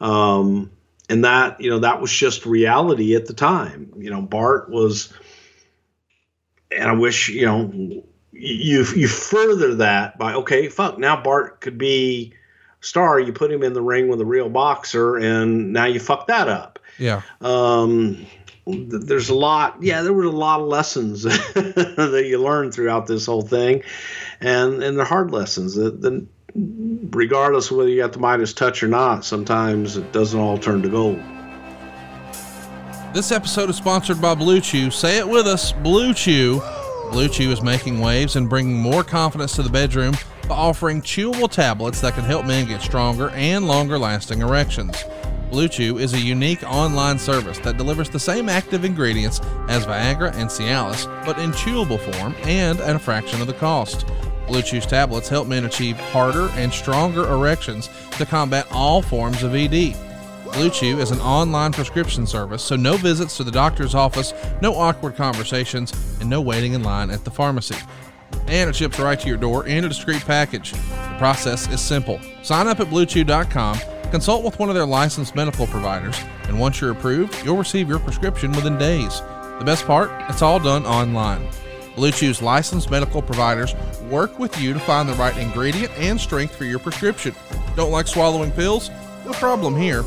Um, 0.02 0.70
and 1.14 1.24
that 1.24 1.60
you 1.60 1.70
know 1.70 1.78
that 1.78 2.00
was 2.00 2.12
just 2.12 2.44
reality 2.44 3.14
at 3.14 3.26
the 3.26 3.34
time. 3.34 3.92
You 3.96 4.10
know 4.10 4.20
bart 4.20 4.68
was 4.68 5.12
and 6.72 6.90
i 6.90 6.92
wish 6.92 7.28
you 7.28 7.46
know 7.46 8.02
you 8.32 8.84
you 8.84 9.06
further 9.06 9.76
that 9.76 10.18
by 10.18 10.34
okay 10.34 10.68
fuck 10.68 10.98
now 10.98 11.22
bart 11.22 11.60
could 11.60 11.78
be 11.78 12.34
star. 12.80 13.18
You 13.18 13.32
put 13.32 13.50
him 13.50 13.62
in 13.62 13.72
the 13.72 13.80
ring 13.80 14.08
with 14.08 14.20
a 14.20 14.26
real 14.26 14.50
boxer 14.50 15.16
and 15.16 15.72
now 15.72 15.86
you 15.86 16.00
fuck 16.00 16.26
that 16.26 16.48
up. 16.48 16.80
Yeah. 16.98 17.22
um 17.40 18.26
there's 18.66 19.28
a 19.28 19.34
lot 19.34 19.82
yeah 19.82 20.02
there 20.02 20.12
were 20.12 20.24
a 20.24 20.30
lot 20.30 20.60
of 20.60 20.66
lessons 20.66 21.22
that 21.22 22.24
you 22.26 22.42
learned 22.42 22.74
throughout 22.74 23.06
this 23.06 23.26
whole 23.26 23.42
thing. 23.42 23.84
And 24.40 24.82
and 24.82 24.98
they're 24.98 25.04
hard 25.04 25.30
lessons. 25.30 25.76
That, 25.76 26.02
that 26.02 26.26
regardless 26.55 27.70
whether 27.70 27.89
you 27.89 28.01
got 28.01 28.12
the 28.12 28.18
Midas 28.18 28.52
touch 28.52 28.82
or 28.82 28.89
not 28.89 29.24
sometimes 29.24 29.97
it 29.97 30.12
doesn't 30.12 30.39
all 30.39 30.56
turn 30.56 30.82
to 30.82 30.89
gold 30.89 31.20
This 33.12 33.32
episode 33.32 33.70
is 33.70 33.76
sponsored 33.76 34.20
by 34.20 34.35
Blue 34.35 34.60
Chew. 34.60 34.90
Say 34.90 35.18
it 35.18 35.28
with 35.28 35.47
us, 35.47 35.70
Blue 35.70 36.12
Chew. 36.12 36.60
Blue 37.12 37.28
Chew 37.28 37.52
is 37.52 37.62
making 37.62 38.01
waves 38.01 38.35
and 38.35 38.51
bringing 38.51 38.76
more 38.76 39.05
confidence 39.05 39.55
to 39.55 39.62
the 39.62 39.70
bedroom 39.70 40.14
by 40.48 40.56
offering 40.56 41.01
chewable 41.01 41.48
tablets 41.51 42.01
that 42.01 42.14
can 42.14 42.24
help 42.24 42.44
men 42.44 42.66
get 42.66 42.82
stronger 42.82 43.31
and 43.31 43.68
longer 43.68 43.98
lasting 43.98 44.40
erections. 44.40 45.05
Blue 45.51 45.68
Chew 45.68 45.98
is 45.98 46.14
a 46.14 46.18
unique 46.18 46.64
online 46.64 47.18
service 47.18 47.59
that 47.60 47.76
delivers 47.76 48.10
the 48.10 48.18
same 48.18 48.48
active 48.48 48.85
ingredients 48.85 49.40
as 49.68 49.86
Viagra 49.86 50.35
and 50.35 50.51
Cialis, 50.51 51.06
but 51.24 51.39
in 51.39 51.52
chewable 51.52 52.01
form 52.01 52.35
and 52.43 52.81
at 52.81 52.97
a 52.97 52.98
fraction 52.98 53.40
of 53.40 53.47
the 53.47 53.55
cost. 53.55 54.06
Blue 54.46 54.62
Chew's 54.62 54.86
tablets 54.86 55.28
help 55.28 55.48
men 55.48 55.64
achieve 55.64 55.98
harder 55.98 56.48
and 56.54 56.72
stronger 56.72 57.28
erections 57.28 57.88
to 58.12 58.26
combat 58.26 58.66
all 58.70 59.02
forms 59.02 59.42
of 59.42 59.54
ED. 59.54 59.96
Blue 60.52 60.70
Chew 60.70 61.00
is 61.00 61.10
an 61.10 61.20
online 61.20 61.72
prescription 61.72 62.26
service, 62.26 62.62
so 62.62 62.76
no 62.76 62.96
visits 62.96 63.36
to 63.36 63.44
the 63.44 63.50
doctor's 63.50 63.94
office, 63.94 64.32
no 64.62 64.74
awkward 64.74 65.16
conversations, 65.16 65.92
and 66.20 66.30
no 66.30 66.40
waiting 66.40 66.74
in 66.74 66.82
line 66.82 67.10
at 67.10 67.24
the 67.24 67.30
pharmacy. 67.30 67.76
And 68.46 68.70
it 68.70 68.76
ships 68.76 68.98
right 69.00 69.18
to 69.18 69.28
your 69.28 69.36
door 69.36 69.66
in 69.66 69.84
a 69.84 69.88
discreet 69.88 70.22
package. 70.22 70.72
The 70.72 71.16
process 71.18 71.68
is 71.70 71.80
simple. 71.80 72.20
Sign 72.42 72.68
up 72.68 72.78
at 72.78 72.86
bluechew.com, 72.88 73.78
consult 74.10 74.44
with 74.44 74.58
one 74.58 74.68
of 74.68 74.76
their 74.76 74.86
licensed 74.86 75.34
medical 75.34 75.66
providers, 75.66 76.20
and 76.44 76.60
once 76.60 76.80
you're 76.80 76.92
approved, 76.92 77.44
you'll 77.44 77.56
receive 77.56 77.88
your 77.88 77.98
prescription 77.98 78.52
within 78.52 78.78
days. 78.78 79.20
The 79.58 79.64
best 79.64 79.86
part, 79.86 80.10
it's 80.28 80.42
all 80.42 80.60
done 80.60 80.84
online. 80.84 81.48
Blue 81.94 82.10
Chew's 82.10 82.42
licensed 82.42 82.90
medical 82.90 83.22
providers 83.22 83.74
work 84.10 84.38
with 84.38 84.60
you 84.60 84.72
to 84.72 84.80
find 84.80 85.08
the 85.08 85.14
right 85.14 85.36
ingredient 85.36 85.92
and 85.96 86.20
strength 86.20 86.54
for 86.54 86.64
your 86.64 86.78
prescription. 86.78 87.34
Don't 87.76 87.92
like 87.92 88.06
swallowing 88.06 88.50
pills? 88.52 88.90
No 89.24 89.32
problem 89.32 89.76
here. 89.76 90.04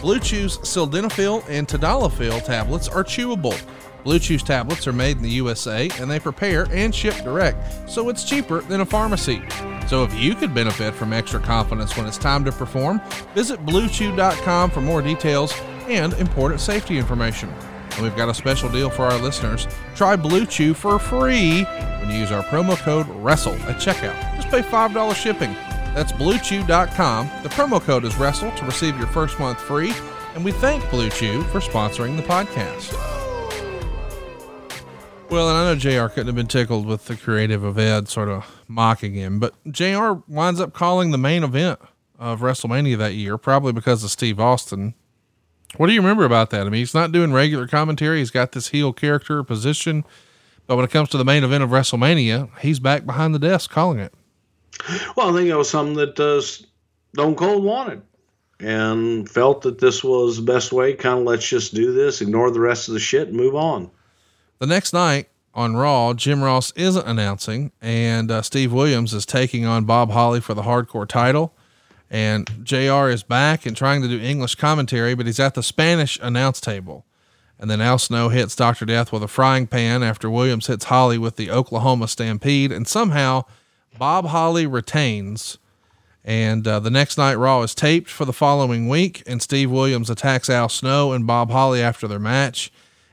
Blue 0.00 0.18
Chew's 0.18 0.58
sildenafil 0.58 1.44
and 1.48 1.66
tadalafil 1.66 2.44
tablets 2.44 2.88
are 2.88 3.04
chewable. 3.04 3.58
Blue 4.04 4.18
Chew's 4.18 4.42
tablets 4.42 4.86
are 4.86 4.92
made 4.92 5.16
in 5.16 5.22
the 5.22 5.30
USA 5.30 5.88
and 6.00 6.10
they 6.10 6.18
prepare 6.18 6.66
and 6.72 6.94
ship 6.94 7.14
direct, 7.22 7.88
so 7.88 8.08
it's 8.08 8.24
cheaper 8.24 8.60
than 8.62 8.80
a 8.80 8.86
pharmacy. 8.86 9.42
So 9.86 10.02
if 10.04 10.14
you 10.14 10.34
could 10.34 10.54
benefit 10.54 10.94
from 10.94 11.12
extra 11.12 11.40
confidence 11.40 11.96
when 11.96 12.06
it's 12.06 12.18
time 12.18 12.44
to 12.44 12.52
perform, 12.52 13.00
visit 13.34 13.64
bluechew.com 13.64 14.70
for 14.70 14.80
more 14.80 15.02
details 15.02 15.54
and 15.88 16.12
important 16.14 16.60
safety 16.60 16.98
information. 16.98 17.52
And 17.94 18.02
we've 18.02 18.16
got 18.16 18.28
a 18.28 18.34
special 18.34 18.68
deal 18.68 18.90
for 18.90 19.04
our 19.04 19.18
listeners. 19.18 19.66
Try 19.94 20.16
Blue 20.16 20.46
Chew 20.46 20.74
for 20.74 20.98
free 20.98 21.64
when 21.64 22.10
you 22.10 22.16
use 22.18 22.32
our 22.32 22.42
promo 22.44 22.76
code 22.76 23.06
WRESTLE 23.08 23.54
at 23.68 23.76
checkout. 23.76 24.36
Just 24.36 24.48
pay 24.48 24.62
$5 24.62 25.14
shipping. 25.14 25.52
That's 25.94 26.12
bluechew.com. 26.12 27.30
The 27.42 27.48
promo 27.50 27.80
code 27.80 28.04
is 28.04 28.16
WRESTLE 28.16 28.56
to 28.56 28.64
receive 28.64 28.96
your 28.98 29.08
first 29.08 29.38
month 29.38 29.60
free. 29.60 29.92
And 30.34 30.44
we 30.44 30.52
thank 30.52 30.88
Blue 30.90 31.10
Chew 31.10 31.42
for 31.44 31.60
sponsoring 31.60 32.16
the 32.16 32.22
podcast. 32.22 32.92
Well, 35.28 35.48
and 35.48 35.56
I 35.56 35.64
know 35.64 35.76
JR 35.76 36.08
couldn't 36.08 36.26
have 36.26 36.34
been 36.34 36.46
tickled 36.46 36.84
with 36.86 37.06
the 37.06 37.16
creative 37.16 37.64
of 37.64 37.78
Ed 37.78 38.06
sort 38.08 38.28
of 38.28 38.44
mocking 38.68 39.14
him, 39.14 39.38
but 39.38 39.54
JR 39.70 40.12
winds 40.28 40.60
up 40.60 40.74
calling 40.74 41.10
the 41.10 41.16
main 41.16 41.42
event 41.42 41.78
of 42.18 42.40
WrestleMania 42.40 42.98
that 42.98 43.14
year, 43.14 43.38
probably 43.38 43.72
because 43.72 44.04
of 44.04 44.10
Steve 44.10 44.38
Austin. 44.38 44.94
What 45.76 45.86
do 45.86 45.92
you 45.92 46.00
remember 46.00 46.24
about 46.24 46.50
that? 46.50 46.66
I 46.66 46.70
mean, 46.70 46.80
he's 46.80 46.94
not 46.94 47.12
doing 47.12 47.32
regular 47.32 47.66
commentary. 47.66 48.18
He's 48.18 48.30
got 48.30 48.52
this 48.52 48.68
heel 48.68 48.92
character 48.92 49.42
position, 49.42 50.04
but 50.66 50.76
when 50.76 50.84
it 50.84 50.90
comes 50.90 51.08
to 51.10 51.18
the 51.18 51.24
main 51.24 51.44
event 51.44 51.64
of 51.64 51.70
WrestleMania, 51.70 52.50
he's 52.58 52.78
back 52.78 53.06
behind 53.06 53.34
the 53.34 53.38
desk 53.38 53.70
calling 53.70 53.98
it. 53.98 54.12
Well, 55.16 55.30
I 55.30 55.38
think 55.38 55.48
it 55.48 55.56
was 55.56 55.70
something 55.70 55.96
that 55.96 56.18
uh, 56.18 56.40
Stone 57.14 57.36
Cold 57.36 57.64
wanted 57.64 58.02
and 58.60 59.28
felt 59.28 59.62
that 59.62 59.78
this 59.78 60.04
was 60.04 60.36
the 60.36 60.42
best 60.42 60.72
way. 60.72 60.94
Kind 60.94 61.20
of 61.20 61.24
let's 61.24 61.48
just 61.48 61.74
do 61.74 61.92
this, 61.92 62.20
ignore 62.20 62.50
the 62.50 62.60
rest 62.60 62.88
of 62.88 62.94
the 62.94 63.00
shit, 63.00 63.28
and 63.28 63.36
move 63.36 63.54
on. 63.54 63.90
The 64.58 64.66
next 64.66 64.92
night 64.92 65.28
on 65.54 65.76
Raw, 65.76 66.14
Jim 66.14 66.42
Ross 66.42 66.72
isn't 66.72 67.06
announcing, 67.06 67.72
and 67.80 68.30
uh, 68.30 68.42
Steve 68.42 68.72
Williams 68.72 69.12
is 69.12 69.26
taking 69.26 69.66
on 69.66 69.84
Bob 69.84 70.10
Holly 70.10 70.40
for 70.40 70.54
the 70.54 70.62
hardcore 70.62 71.08
title. 71.08 71.54
And 72.12 72.46
JR 72.62 73.08
is 73.08 73.22
back 73.22 73.64
and 73.64 73.74
trying 73.74 74.02
to 74.02 74.08
do 74.08 74.20
English 74.20 74.56
commentary, 74.56 75.14
but 75.14 75.24
he's 75.24 75.40
at 75.40 75.54
the 75.54 75.62
Spanish 75.62 76.18
announce 76.20 76.60
table. 76.60 77.06
And 77.58 77.70
then 77.70 77.80
Al 77.80 77.98
Snow 77.98 78.28
hits 78.28 78.54
Dr. 78.54 78.84
Death 78.84 79.12
with 79.12 79.22
a 79.22 79.28
frying 79.28 79.66
pan 79.66 80.02
after 80.02 80.28
Williams 80.28 80.66
hits 80.66 80.84
Holly 80.84 81.16
with 81.16 81.36
the 81.36 81.50
Oklahoma 81.50 82.08
Stampede. 82.08 82.70
And 82.70 82.86
somehow 82.86 83.44
Bob 83.96 84.26
Holly 84.26 84.66
retains. 84.66 85.56
And 86.22 86.68
uh, 86.68 86.80
the 86.80 86.90
next 86.90 87.16
night, 87.16 87.36
Raw 87.36 87.62
is 87.62 87.74
taped 87.74 88.10
for 88.10 88.26
the 88.26 88.32
following 88.34 88.90
week. 88.90 89.22
And 89.26 89.40
Steve 89.40 89.70
Williams 89.70 90.10
attacks 90.10 90.50
Al 90.50 90.68
Snow 90.68 91.12
and 91.12 91.26
Bob 91.26 91.50
Holly 91.50 91.80
after 91.80 92.06
their 92.06 92.18
match. 92.18 92.70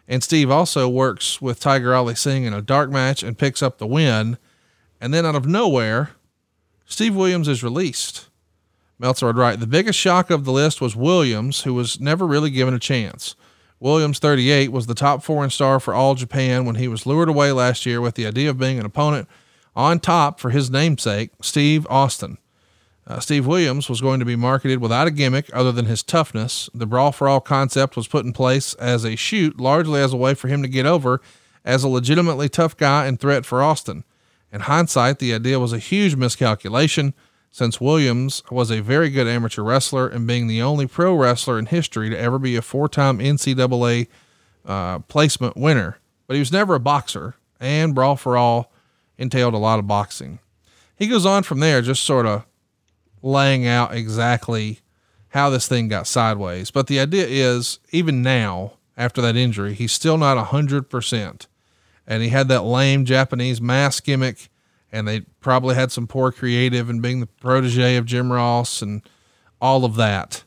And 0.10 0.22
Steve 0.22 0.52
also 0.52 0.90
works 0.90 1.42
with 1.42 1.62
Tiger 1.62 1.96
Ali 1.96 2.16
Singh 2.16 2.44
in 2.44 2.54
a 2.54 2.62
dark 2.62 2.90
match 2.90 3.24
and 3.24 3.38
picks 3.38 3.64
up 3.64 3.78
the 3.78 3.88
win. 3.88 4.38
And 5.00 5.14
then 5.14 5.26
out 5.26 5.36
of 5.36 5.46
nowhere, 5.46 6.10
Steve 6.86 7.16
Williams 7.16 7.48
is 7.48 7.64
released. 7.64 8.29
Meltzer 9.00 9.28
would 9.28 9.38
write, 9.38 9.62
the 9.62 9.68
biggest 9.68 9.98
shock 9.98 10.30
of 10.30 10.44
the 10.44 10.52
list 10.52 10.82
was 10.82 10.96
Williams, 10.96 11.62
who 11.62 11.74
was 11.74 12.00
never 12.00 12.28
really 12.28 12.50
given 12.50 12.74
a 12.74 12.80
chance. 12.80 13.36
Williams, 13.80 14.20
38, 14.20 14.74
was 14.74 14.88
the 14.88 14.94
top 14.94 15.24
foreign 15.24 15.50
star 15.50 15.80
for 15.80 15.94
All 15.94 16.16
Japan 16.16 16.66
when 16.66 16.76
he 16.76 16.90
was 16.90 17.06
lured 17.06 17.30
away 17.30 17.54
last 17.54 17.86
year 17.86 18.02
with 18.02 18.16
the 18.16 18.28
idea 18.28 18.50
of 18.50 18.58
being 18.58 18.78
an 18.78 18.86
opponent 18.86 19.30
on 19.74 20.02
top 20.02 20.40
for 20.40 20.50
his 20.50 20.70
namesake, 20.70 21.32
Steve 21.42 21.88
Austin. 21.90 22.38
Uh, 23.08 23.20
Steve 23.20 23.48
Williams 23.48 23.90
was 23.90 24.02
going 24.02 24.20
to 24.20 24.26
be 24.26 24.36
marketed 24.36 24.82
without 24.82 25.08
a 25.08 25.12
gimmick 25.12 25.50
other 25.54 25.72
than 25.72 25.86
his 25.86 26.04
toughness. 26.04 26.70
The 26.74 26.86
Brawl 26.86 27.14
for 27.14 27.30
All 27.30 27.40
concept 27.40 27.96
was 27.96 28.08
put 28.08 28.26
in 28.26 28.34
place 28.34 28.74
as 28.76 29.06
a 29.06 29.16
shoot, 29.16 29.60
largely 29.60 30.02
as 30.02 30.12
a 30.12 30.18
way 30.18 30.34
for 30.34 30.50
him 30.50 30.62
to 30.62 30.68
get 30.68 30.86
over 30.86 31.22
as 31.64 31.84
a 31.84 31.88
legitimately 31.88 32.50
tough 32.50 32.76
guy 32.76 33.06
and 33.06 33.20
threat 33.20 33.46
for 33.46 33.64
Austin. 33.64 34.04
In 34.52 34.62
hindsight, 34.62 35.20
the 35.20 35.34
idea 35.34 35.60
was 35.60 35.74
a 35.74 35.80
huge 35.80 36.16
miscalculation 36.16 37.14
since 37.52 37.82
Williams 37.82 38.44
was 38.52 38.70
a 38.70 38.82
very 38.82 39.10
good 39.10 39.28
amateur 39.28 39.64
wrestler 39.64 40.08
and 40.08 40.28
being 40.28 40.48
the 40.48 40.62
only 40.62 40.88
pro 40.88 41.14
wrestler 41.16 41.58
in 41.58 41.66
history 41.66 42.10
to 42.10 42.18
ever 42.20 42.38
be 42.38 42.56
a 42.56 42.62
four 42.62 42.88
time 42.88 43.20
NCAA 43.20 44.08
uh, 44.66 45.00
placement 45.00 45.58
winner. 45.58 45.98
But 46.28 46.36
he 46.36 46.40
was 46.40 46.52
never 46.52 46.76
a 46.76 46.80
boxer, 46.80 47.36
and 47.60 47.96
Brawl 47.96 48.16
for 48.16 48.38
All 48.38 48.72
entailed 49.18 49.54
a 49.54 49.58
lot 49.58 49.80
of 49.80 49.88
boxing. 49.88 50.40
He 50.96 51.08
goes 51.08 51.26
on 51.26 51.44
from 51.44 51.60
there, 51.60 51.82
just 51.82 52.04
sort 52.04 52.26
of 52.26 52.46
laying 53.22 53.66
out 53.66 53.94
exactly 53.94 54.80
how 55.30 55.50
this 55.50 55.68
thing 55.68 55.88
got 55.88 56.08
sideways. 56.08 56.72
But 56.72 56.88
the 56.88 57.00
idea 57.00 57.26
is, 57.28 57.80
even 57.92 58.22
now, 58.22 58.74
after 58.98 59.22
that 59.22 59.36
injury, 59.36 59.74
he's 59.74 59.92
still 59.92 60.18
not 60.18 60.38
100%. 60.48 61.48
And 62.06 62.24
he 62.24 62.30
had 62.30 62.48
that 62.48 62.64
lame 62.64 63.06
Japanese 63.06 63.62
mask 63.62 64.04
gimmick 64.04 64.50
and 64.92 65.08
they 65.08 65.22
probably 65.40 65.76
had 65.76 65.92
some 65.92 66.08
poor 66.08 66.32
creative 66.32 66.90
and 66.90 67.02
being 67.02 67.20
the 67.20 67.28
protege 67.28 67.96
of 67.96 68.06
Jim 68.06 68.32
Ross 68.32 68.82
and 68.82 69.02
all 69.62 69.86
of 69.86 69.96
that. 69.96 70.44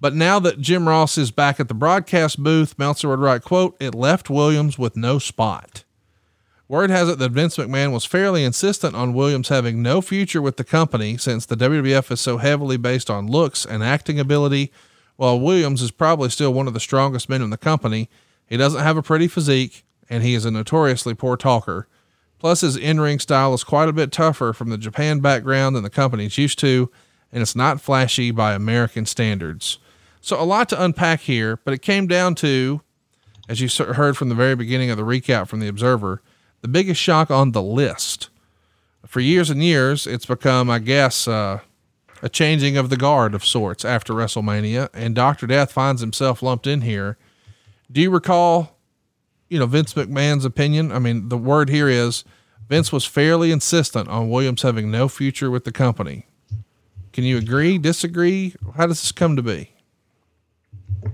But 0.00 0.14
now 0.14 0.40
that 0.40 0.60
Jim 0.60 0.88
Ross 0.88 1.16
is 1.16 1.30
back 1.30 1.60
at 1.60 1.68
the 1.68 1.74
broadcast 1.74 2.42
booth, 2.42 2.76
Meltzer 2.76 3.08
would 3.08 3.20
write, 3.20 3.42
quote, 3.42 3.76
it 3.78 3.94
left 3.94 4.28
Williams 4.28 4.76
with 4.76 4.96
no 4.96 5.20
spot. 5.20 5.84
Word 6.66 6.90
has 6.90 7.08
it 7.08 7.18
that 7.18 7.32
Vince 7.32 7.56
McMahon 7.56 7.92
was 7.92 8.04
fairly 8.04 8.44
insistent 8.44 8.96
on 8.96 9.12
Williams 9.12 9.48
having 9.48 9.82
no 9.82 10.00
future 10.00 10.40
with 10.40 10.56
the 10.56 10.64
company 10.64 11.16
since 11.18 11.46
the 11.46 11.54
WWF 11.54 12.10
is 12.10 12.20
so 12.20 12.38
heavily 12.38 12.76
based 12.76 13.10
on 13.10 13.28
looks 13.28 13.64
and 13.64 13.82
acting 13.84 14.18
ability. 14.18 14.72
While 15.16 15.38
Williams 15.38 15.82
is 15.82 15.90
probably 15.90 16.30
still 16.30 16.52
one 16.52 16.66
of 16.66 16.74
the 16.74 16.80
strongest 16.80 17.28
men 17.28 17.42
in 17.42 17.50
the 17.50 17.58
company, 17.58 18.08
he 18.46 18.56
doesn't 18.56 18.82
have 18.82 18.96
a 18.96 19.02
pretty 19.02 19.28
physique 19.28 19.84
and 20.08 20.22
he 20.22 20.34
is 20.34 20.44
a 20.44 20.50
notoriously 20.50 21.14
poor 21.14 21.36
talker. 21.36 21.86
Plus, 22.42 22.62
his 22.62 22.76
in 22.76 23.00
ring 23.00 23.20
style 23.20 23.54
is 23.54 23.62
quite 23.62 23.88
a 23.88 23.92
bit 23.92 24.10
tougher 24.10 24.52
from 24.52 24.68
the 24.68 24.76
Japan 24.76 25.20
background 25.20 25.76
than 25.76 25.84
the 25.84 25.88
company's 25.88 26.36
used 26.36 26.58
to, 26.58 26.90
and 27.30 27.40
it's 27.40 27.54
not 27.54 27.80
flashy 27.80 28.32
by 28.32 28.52
American 28.52 29.06
standards. 29.06 29.78
So, 30.20 30.42
a 30.42 30.42
lot 30.42 30.68
to 30.70 30.84
unpack 30.84 31.20
here, 31.20 31.60
but 31.64 31.72
it 31.72 31.82
came 31.82 32.08
down 32.08 32.34
to, 32.34 32.80
as 33.48 33.60
you 33.60 33.84
heard 33.94 34.16
from 34.16 34.28
the 34.28 34.34
very 34.34 34.56
beginning 34.56 34.90
of 34.90 34.96
the 34.96 35.04
recap 35.04 35.46
from 35.46 35.60
The 35.60 35.68
Observer, 35.68 36.20
the 36.62 36.68
biggest 36.68 37.00
shock 37.00 37.30
on 37.30 37.52
the 37.52 37.62
list. 37.62 38.28
For 39.06 39.20
years 39.20 39.48
and 39.48 39.62
years, 39.62 40.08
it's 40.08 40.26
become, 40.26 40.68
I 40.68 40.80
guess, 40.80 41.28
uh, 41.28 41.60
a 42.22 42.28
changing 42.28 42.76
of 42.76 42.90
the 42.90 42.96
guard 42.96 43.36
of 43.36 43.44
sorts 43.44 43.84
after 43.84 44.14
WrestleMania, 44.14 44.88
and 44.92 45.14
Dr. 45.14 45.46
Death 45.46 45.70
finds 45.70 46.00
himself 46.00 46.42
lumped 46.42 46.66
in 46.66 46.80
here. 46.80 47.18
Do 47.92 48.00
you 48.00 48.10
recall 48.10 48.71
you 49.52 49.58
know, 49.58 49.66
Vince 49.66 49.92
McMahon's 49.92 50.46
opinion. 50.46 50.90
I 50.90 50.98
mean, 50.98 51.28
the 51.28 51.36
word 51.36 51.68
here 51.68 51.86
is 51.86 52.24
Vince 52.70 52.90
was 52.90 53.04
fairly 53.04 53.52
insistent 53.52 54.08
on 54.08 54.30
Williams 54.30 54.62
having 54.62 54.90
no 54.90 55.08
future 55.08 55.50
with 55.50 55.64
the 55.64 55.72
company. 55.72 56.24
Can 57.12 57.24
you 57.24 57.36
agree, 57.36 57.76
disagree? 57.76 58.54
How 58.76 58.86
does 58.86 59.02
this 59.02 59.12
come 59.12 59.36
to 59.36 59.42
be? 59.42 59.70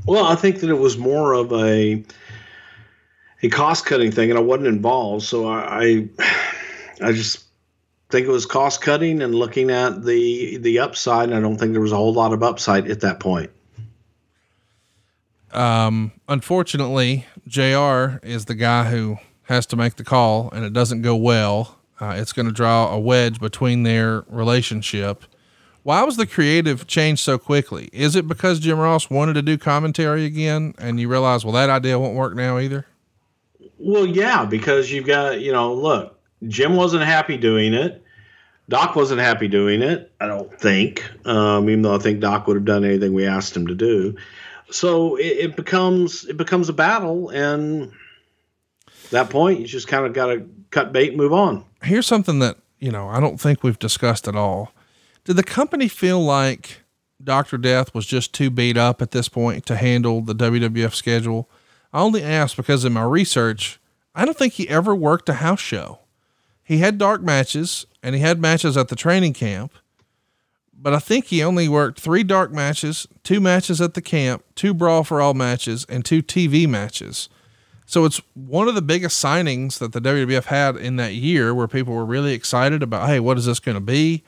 Well, 0.06 0.24
I 0.24 0.36
think 0.36 0.60
that 0.60 0.70
it 0.70 0.78
was 0.78 0.96
more 0.96 1.32
of 1.32 1.52
a 1.52 2.04
a 3.42 3.48
cost 3.48 3.86
cutting 3.86 4.12
thing, 4.12 4.30
and 4.30 4.38
I 4.38 4.42
wasn't 4.42 4.68
involved, 4.68 5.24
so 5.24 5.48
I, 5.48 5.58
I 5.82 6.08
I 7.00 7.12
just 7.12 7.44
think 8.10 8.24
it 8.24 8.30
was 8.30 8.46
cost 8.46 8.80
cutting 8.82 9.20
and 9.20 9.34
looking 9.34 9.72
at 9.72 10.04
the 10.04 10.58
the 10.58 10.78
upside. 10.78 11.30
And 11.30 11.36
I 11.36 11.40
don't 11.40 11.58
think 11.58 11.72
there 11.72 11.80
was 11.80 11.90
a 11.90 11.96
whole 11.96 12.12
lot 12.12 12.32
of 12.32 12.44
upside 12.44 12.88
at 12.88 13.00
that 13.00 13.18
point. 13.18 13.50
Um, 15.52 16.12
unfortunately, 16.28 17.26
JR 17.48 18.18
is 18.22 18.44
the 18.44 18.54
guy 18.54 18.90
who 18.90 19.18
has 19.44 19.66
to 19.66 19.76
make 19.76 19.96
the 19.96 20.04
call 20.04 20.50
and 20.50 20.64
it 20.64 20.72
doesn't 20.72 21.02
go 21.02 21.16
well. 21.16 21.78
Uh, 22.00 22.14
it's 22.16 22.32
going 22.32 22.46
to 22.46 22.52
draw 22.52 22.92
a 22.92 23.00
wedge 23.00 23.40
between 23.40 23.82
their 23.82 24.24
relationship. 24.28 25.24
Why 25.82 26.02
was 26.04 26.16
the 26.16 26.26
creative 26.26 26.86
change 26.86 27.20
so 27.20 27.38
quickly? 27.38 27.88
Is 27.92 28.14
it 28.14 28.28
because 28.28 28.60
Jim 28.60 28.78
Ross 28.78 29.08
wanted 29.08 29.34
to 29.34 29.42
do 29.42 29.56
commentary 29.56 30.26
again 30.26 30.74
and 30.78 31.00
you 31.00 31.08
realize, 31.08 31.44
well, 31.44 31.54
that 31.54 31.70
idea 31.70 31.98
won't 31.98 32.14
work 32.14 32.36
now 32.36 32.58
either? 32.58 32.86
Well, 33.78 34.06
yeah, 34.06 34.44
because 34.44 34.92
you've 34.92 35.06
got, 35.06 35.40
you 35.40 35.50
know, 35.50 35.72
look, 35.72 36.20
Jim 36.46 36.76
wasn't 36.76 37.04
happy 37.04 37.38
doing 37.38 37.72
it. 37.72 38.04
Doc 38.68 38.94
wasn't 38.94 39.22
happy 39.22 39.48
doing 39.48 39.80
it, 39.80 40.12
I 40.20 40.26
don't 40.26 40.52
think, 40.60 41.02
um, 41.24 41.70
even 41.70 41.80
though 41.80 41.94
I 41.94 41.98
think 41.98 42.20
Doc 42.20 42.46
would 42.46 42.56
have 42.56 42.66
done 42.66 42.84
anything 42.84 43.14
we 43.14 43.24
asked 43.24 43.56
him 43.56 43.66
to 43.66 43.74
do 43.74 44.14
so 44.70 45.16
it, 45.16 45.26
it, 45.26 45.56
becomes 45.56 46.24
it 46.24 46.36
becomes 46.36 46.68
a 46.68 46.72
battle 46.72 47.30
and 47.30 47.92
that 49.10 49.30
point 49.30 49.60
you 49.60 49.66
just 49.66 49.88
kind 49.88 50.04
of 50.04 50.12
got 50.12 50.26
to 50.26 50.48
cut 50.70 50.92
bait 50.92 51.08
and 51.08 51.16
move 51.16 51.32
on. 51.32 51.64
Here's 51.82 52.06
something 52.06 52.38
that 52.40 52.58
you 52.78 52.90
know 52.90 53.08
i 53.08 53.20
don't 53.20 53.40
think 53.40 53.62
we've 53.62 53.78
discussed 53.78 54.28
at 54.28 54.36
all. 54.36 54.72
Did 55.24 55.36
the 55.36 55.42
company 55.42 55.88
feel 55.88 56.20
like 56.22 56.82
dr 57.22 57.56
death 57.58 57.94
was 57.94 58.06
just 58.06 58.32
too 58.32 58.50
beat 58.50 58.76
up 58.76 59.02
at 59.02 59.10
this 59.10 59.28
point 59.28 59.66
to 59.66 59.76
handle 59.76 60.20
the 60.20 60.34
wwf 60.34 60.94
schedule? 60.94 61.48
I 61.92 62.00
only 62.00 62.22
ask 62.22 62.56
because 62.56 62.84
in 62.84 62.92
my 62.92 63.04
research 63.04 63.80
i 64.14 64.24
don't 64.24 64.36
think 64.36 64.54
he 64.54 64.68
ever 64.68 64.94
worked 64.94 65.28
a 65.28 65.34
house 65.34 65.60
show. 65.60 66.00
He 66.62 66.78
had 66.78 66.98
dark 66.98 67.22
matches 67.22 67.86
and 68.02 68.14
he 68.14 68.20
had 68.20 68.40
matches 68.40 68.76
at 68.76 68.88
the 68.88 68.96
training 68.96 69.32
camp 69.32 69.72
but 70.80 70.94
I 70.94 71.00
think 71.00 71.26
he 71.26 71.42
only 71.42 71.68
worked 71.68 72.00
three 72.00 72.22
dark 72.22 72.52
matches, 72.52 73.08
two 73.24 73.40
matches 73.40 73.80
at 73.80 73.94
the 73.94 74.00
camp, 74.00 74.44
two 74.54 74.72
brawl 74.72 75.02
for 75.02 75.20
all 75.20 75.34
matches, 75.34 75.84
and 75.88 76.04
two 76.04 76.22
TV 76.22 76.68
matches. 76.68 77.28
So 77.84 78.04
it's 78.04 78.20
one 78.34 78.68
of 78.68 78.74
the 78.74 78.82
biggest 78.82 79.22
signings 79.22 79.78
that 79.78 79.92
the 79.92 80.00
WWF 80.00 80.44
had 80.44 80.76
in 80.76 80.96
that 80.96 81.14
year 81.14 81.54
where 81.54 81.66
people 81.66 81.94
were 81.94 82.04
really 82.04 82.32
excited 82.32 82.82
about, 82.82 83.08
hey, 83.08 83.18
what 83.18 83.38
is 83.38 83.46
this 83.46 83.60
going 83.60 83.76
to 83.76 83.80
be? 83.80 84.22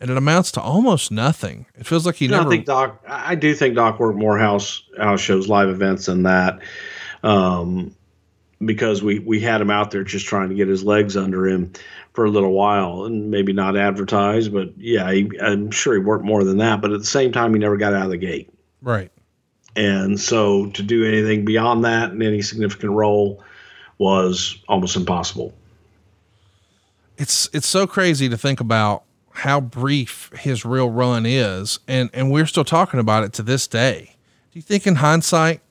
And 0.00 0.10
it 0.10 0.16
amounts 0.16 0.50
to 0.52 0.60
almost 0.60 1.10
nothing. 1.10 1.66
It 1.76 1.86
feels 1.86 2.04
like 2.04 2.16
he 2.16 2.26
No, 2.26 2.38
never. 2.38 2.48
I 2.48 2.50
think 2.50 2.66
Doc. 2.66 3.04
I 3.06 3.34
do 3.34 3.54
think 3.54 3.74
Doc 3.74 4.00
worked 4.00 4.18
more 4.18 4.38
house 4.38 4.82
house 4.98 5.20
shows, 5.20 5.46
live 5.46 5.68
events 5.68 6.06
than 6.06 6.24
that, 6.24 6.58
um, 7.22 7.94
because 8.64 9.02
we 9.02 9.18
we 9.18 9.40
had 9.40 9.60
him 9.60 9.70
out 9.70 9.90
there 9.90 10.02
just 10.02 10.26
trying 10.26 10.48
to 10.48 10.54
get 10.54 10.68
his 10.68 10.82
legs 10.82 11.18
under 11.18 11.46
him 11.46 11.72
for 12.20 12.26
a 12.26 12.30
little 12.30 12.52
while, 12.52 13.06
and 13.06 13.30
maybe 13.30 13.50
not 13.50 13.78
advertise, 13.78 14.46
but 14.46 14.76
yeah, 14.76 15.10
he, 15.10 15.30
I'm 15.40 15.70
sure 15.70 15.94
he 15.94 16.00
worked 16.00 16.22
more 16.22 16.44
than 16.44 16.58
that. 16.58 16.82
But 16.82 16.92
at 16.92 16.98
the 16.98 17.06
same 17.06 17.32
time, 17.32 17.54
he 17.54 17.58
never 17.58 17.78
got 17.78 17.94
out 17.94 18.04
of 18.04 18.10
the 18.10 18.18
gate, 18.18 18.52
right. 18.82 19.10
and 19.74 20.20
so 20.20 20.66
to 20.72 20.82
do 20.82 21.02
anything 21.06 21.46
beyond 21.46 21.82
that 21.86 22.10
in 22.10 22.20
any 22.20 22.42
significant 22.42 22.92
role 22.92 23.42
was 23.96 24.58
almost 24.68 24.96
impossible. 24.96 25.54
it's 27.16 27.48
it's 27.54 27.66
so 27.66 27.86
crazy 27.86 28.28
to 28.28 28.36
think 28.36 28.60
about 28.60 29.04
how 29.30 29.58
brief 29.58 30.30
his 30.38 30.66
real 30.66 30.90
run 30.90 31.24
is 31.24 31.78
and 31.88 32.10
and 32.12 32.30
we're 32.30 32.44
still 32.44 32.64
talking 32.64 33.00
about 33.00 33.24
it 33.24 33.32
to 33.32 33.42
this 33.42 33.66
day 33.66 34.14
do 34.52 34.58
you 34.58 34.62
think 34.62 34.86
in 34.86 34.96
hindsight 34.96 35.62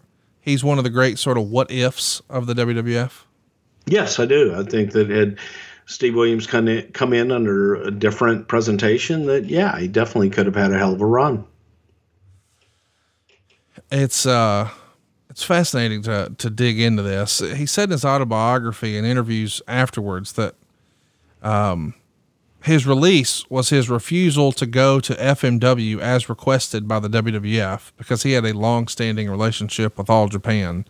he's 0.41 0.63
one 0.63 0.79
of 0.79 0.83
the 0.83 0.89
great 0.89 1.19
sort 1.19 1.37
of 1.37 1.47
what 1.51 1.69
ifs 1.69 2.23
of 2.27 2.47
the 2.47 2.55
WWF 2.55 3.25
Yes, 3.89 4.19
I 4.19 4.25
do. 4.25 4.53
I 4.55 4.63
think 4.63 4.91
that 4.91 5.09
had 5.09 5.37
Steve 5.89 6.13
Williams 6.13 6.45
come 6.45 6.67
in, 6.67 6.91
come 6.91 7.13
in 7.13 7.31
under 7.31 7.75
a 7.75 7.89
different 7.89 8.47
presentation, 8.47 9.25
that 9.25 9.45
yeah, 9.45 9.79
he 9.79 9.87
definitely 9.87 10.29
could 10.29 10.45
have 10.45 10.55
had 10.55 10.71
a 10.71 10.77
hell 10.77 10.93
of 10.93 11.01
a 11.01 11.05
run. 11.05 11.43
it's 13.91 14.25
uh 14.25 14.69
it's 15.31 15.43
fascinating 15.43 16.03
to 16.03 16.31
to 16.37 16.49
dig 16.49 16.79
into 16.79 17.01
this 17.01 17.39
he 17.39 17.65
said 17.65 17.85
in 17.85 17.91
his 17.91 18.05
autobiography 18.05 18.97
and 18.97 19.07
interviews 19.07 19.63
afterwards 19.67 20.33
that 20.33 20.53
um 21.41 21.95
his 22.63 22.85
release 22.85 23.49
was 23.49 23.69
his 23.69 23.89
refusal 23.89 24.51
to 24.51 24.65
go 24.65 24.99
to 24.99 25.15
FMW 25.15 25.99
as 25.99 26.29
requested 26.29 26.87
by 26.87 26.99
the 26.99 27.07
WWF 27.07 27.93
because 27.97 28.23
he 28.23 28.33
had 28.33 28.45
a 28.45 28.53
long-standing 28.53 29.29
relationship 29.29 29.97
with 29.97 30.09
All 30.09 30.27
Japan. 30.27 30.83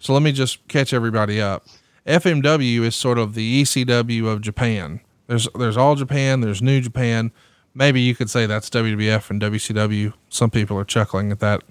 So 0.00 0.12
let 0.12 0.22
me 0.22 0.32
just 0.32 0.66
catch 0.66 0.92
everybody 0.92 1.40
up. 1.40 1.64
FMW 2.06 2.80
is 2.80 2.96
sort 2.96 3.18
of 3.18 3.34
the 3.34 3.62
ECW 3.62 4.26
of 4.26 4.40
Japan. 4.40 5.00
There's 5.26 5.48
there's 5.56 5.76
All 5.76 5.94
Japan, 5.94 6.40
there's 6.40 6.62
New 6.62 6.80
Japan. 6.80 7.32
Maybe 7.74 8.00
you 8.00 8.14
could 8.14 8.28
say 8.28 8.46
that's 8.46 8.68
WWF 8.70 9.30
and 9.30 9.40
WCW. 9.40 10.12
Some 10.28 10.50
people 10.50 10.78
are 10.78 10.84
chuckling 10.84 11.32
at 11.32 11.40
that. 11.40 11.62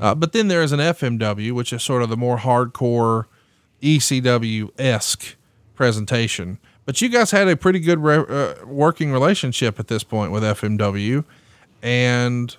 Uh, 0.00 0.14
but 0.14 0.32
then 0.32 0.48
there 0.48 0.62
is 0.62 0.72
an 0.72 0.80
FMW, 0.80 1.52
which 1.52 1.72
is 1.72 1.82
sort 1.82 2.02
of 2.02 2.08
the 2.08 2.16
more 2.16 2.38
hardcore 2.38 3.26
ECW 3.80 4.70
esque 4.78 5.36
presentation. 5.74 6.58
But 6.84 7.00
you 7.00 7.08
guys 7.08 7.30
had 7.30 7.48
a 7.48 7.56
pretty 7.56 7.80
good 7.80 8.00
re- 8.00 8.24
uh, 8.28 8.64
working 8.64 9.12
relationship 9.12 9.78
at 9.78 9.88
this 9.88 10.04
point 10.04 10.32
with 10.32 10.42
FMW, 10.42 11.24
and 11.82 12.56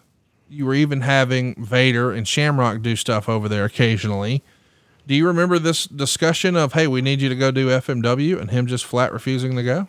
you 0.49 0.65
were 0.65 0.73
even 0.73 1.01
having 1.01 1.61
Vader 1.63 2.11
and 2.11 2.27
Shamrock 2.27 2.81
do 2.81 2.95
stuff 2.95 3.27
over 3.27 3.49
there 3.49 3.65
occasionally. 3.65 4.43
Do 5.07 5.15
you 5.15 5.25
remember 5.25 5.57
this 5.57 5.85
discussion 5.85 6.57
of, 6.57 6.73
hey, 6.73 6.85
we 6.85 7.01
need 7.01 7.21
you 7.21 7.29
to 7.29 7.35
go 7.35 7.49
do 7.49 7.69
FMW, 7.69 8.39
and 8.39 8.51
him 8.51 8.67
just 8.67 8.83
flat 8.83 9.13
refusing 9.13 9.55
to 9.55 9.63
go? 9.63 9.87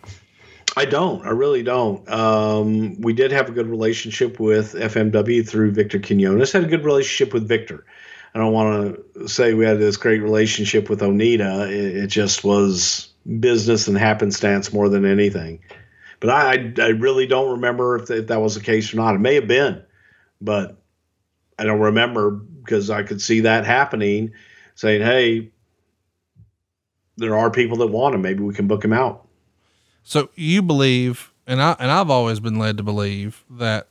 I 0.77 0.85
don't. 0.85 1.27
I 1.27 1.31
really 1.31 1.65
don't. 1.65 2.09
Um, 2.09 3.01
we 3.01 3.13
did 3.13 3.33
have 3.33 3.49
a 3.49 3.53
good 3.53 3.67
relationship 3.67 4.39
with 4.39 4.75
FMW 4.75 5.47
through 5.47 5.73
Victor 5.73 5.99
Quinones. 5.99 6.53
Had 6.53 6.63
a 6.63 6.69
good 6.69 6.85
relationship 6.85 7.35
with 7.35 7.49
Victor. 7.49 7.85
I 8.33 8.39
don't 8.39 8.53
want 8.53 8.97
to 9.15 9.29
say 9.29 9.55
we 9.55 9.65
had 9.65 9.81
this 9.81 9.97
great 9.97 10.23
relationship 10.23 10.89
with 10.89 11.01
Onita. 11.01 11.69
It, 11.69 11.97
it 11.97 12.07
just 12.07 12.45
was 12.45 13.09
business 13.41 13.89
and 13.89 13.99
happenstance 13.99 14.73
more 14.73 14.89
than 14.89 15.05
anything. 15.05 15.61
But 16.21 16.31
I, 16.31 16.53
I, 16.53 16.75
I 16.81 16.89
really 16.91 17.27
don't 17.27 17.51
remember 17.51 17.97
if, 17.97 18.09
if 18.11 18.29
that 18.29 18.41
was 18.41 18.55
the 18.55 18.61
case 18.61 18.95
or 18.95 18.99
not. 18.99 19.17
It 19.17 19.21
may 19.21 19.35
have 19.35 19.49
been, 19.49 19.83
but 20.41 20.77
I 21.59 21.65
don't 21.65 21.81
remember 21.81 22.31
because 22.31 22.89
I 22.89 23.03
could 23.03 23.21
see 23.21 23.41
that 23.41 23.65
happening, 23.65 24.33
saying, 24.79 25.03
"Hey, 25.03 25.51
there 27.17 27.37
are 27.37 27.51
people 27.51 27.79
that 27.79 27.89
want 27.89 28.15
him. 28.15 28.23
Maybe 28.23 28.45
we 28.45 28.55
can 28.55 28.69
book 28.69 28.85
him 28.85 28.93
out." 28.93 29.27
So 30.05 30.31
you 30.37 30.63
believe, 30.63 31.33
and 31.49 31.61
I 31.61 31.75
and 31.81 31.91
I've 31.91 32.11
always 32.11 32.39
been 32.39 32.61
led 32.61 32.77
to 32.77 32.85
believe 32.85 33.45
that 33.51 33.89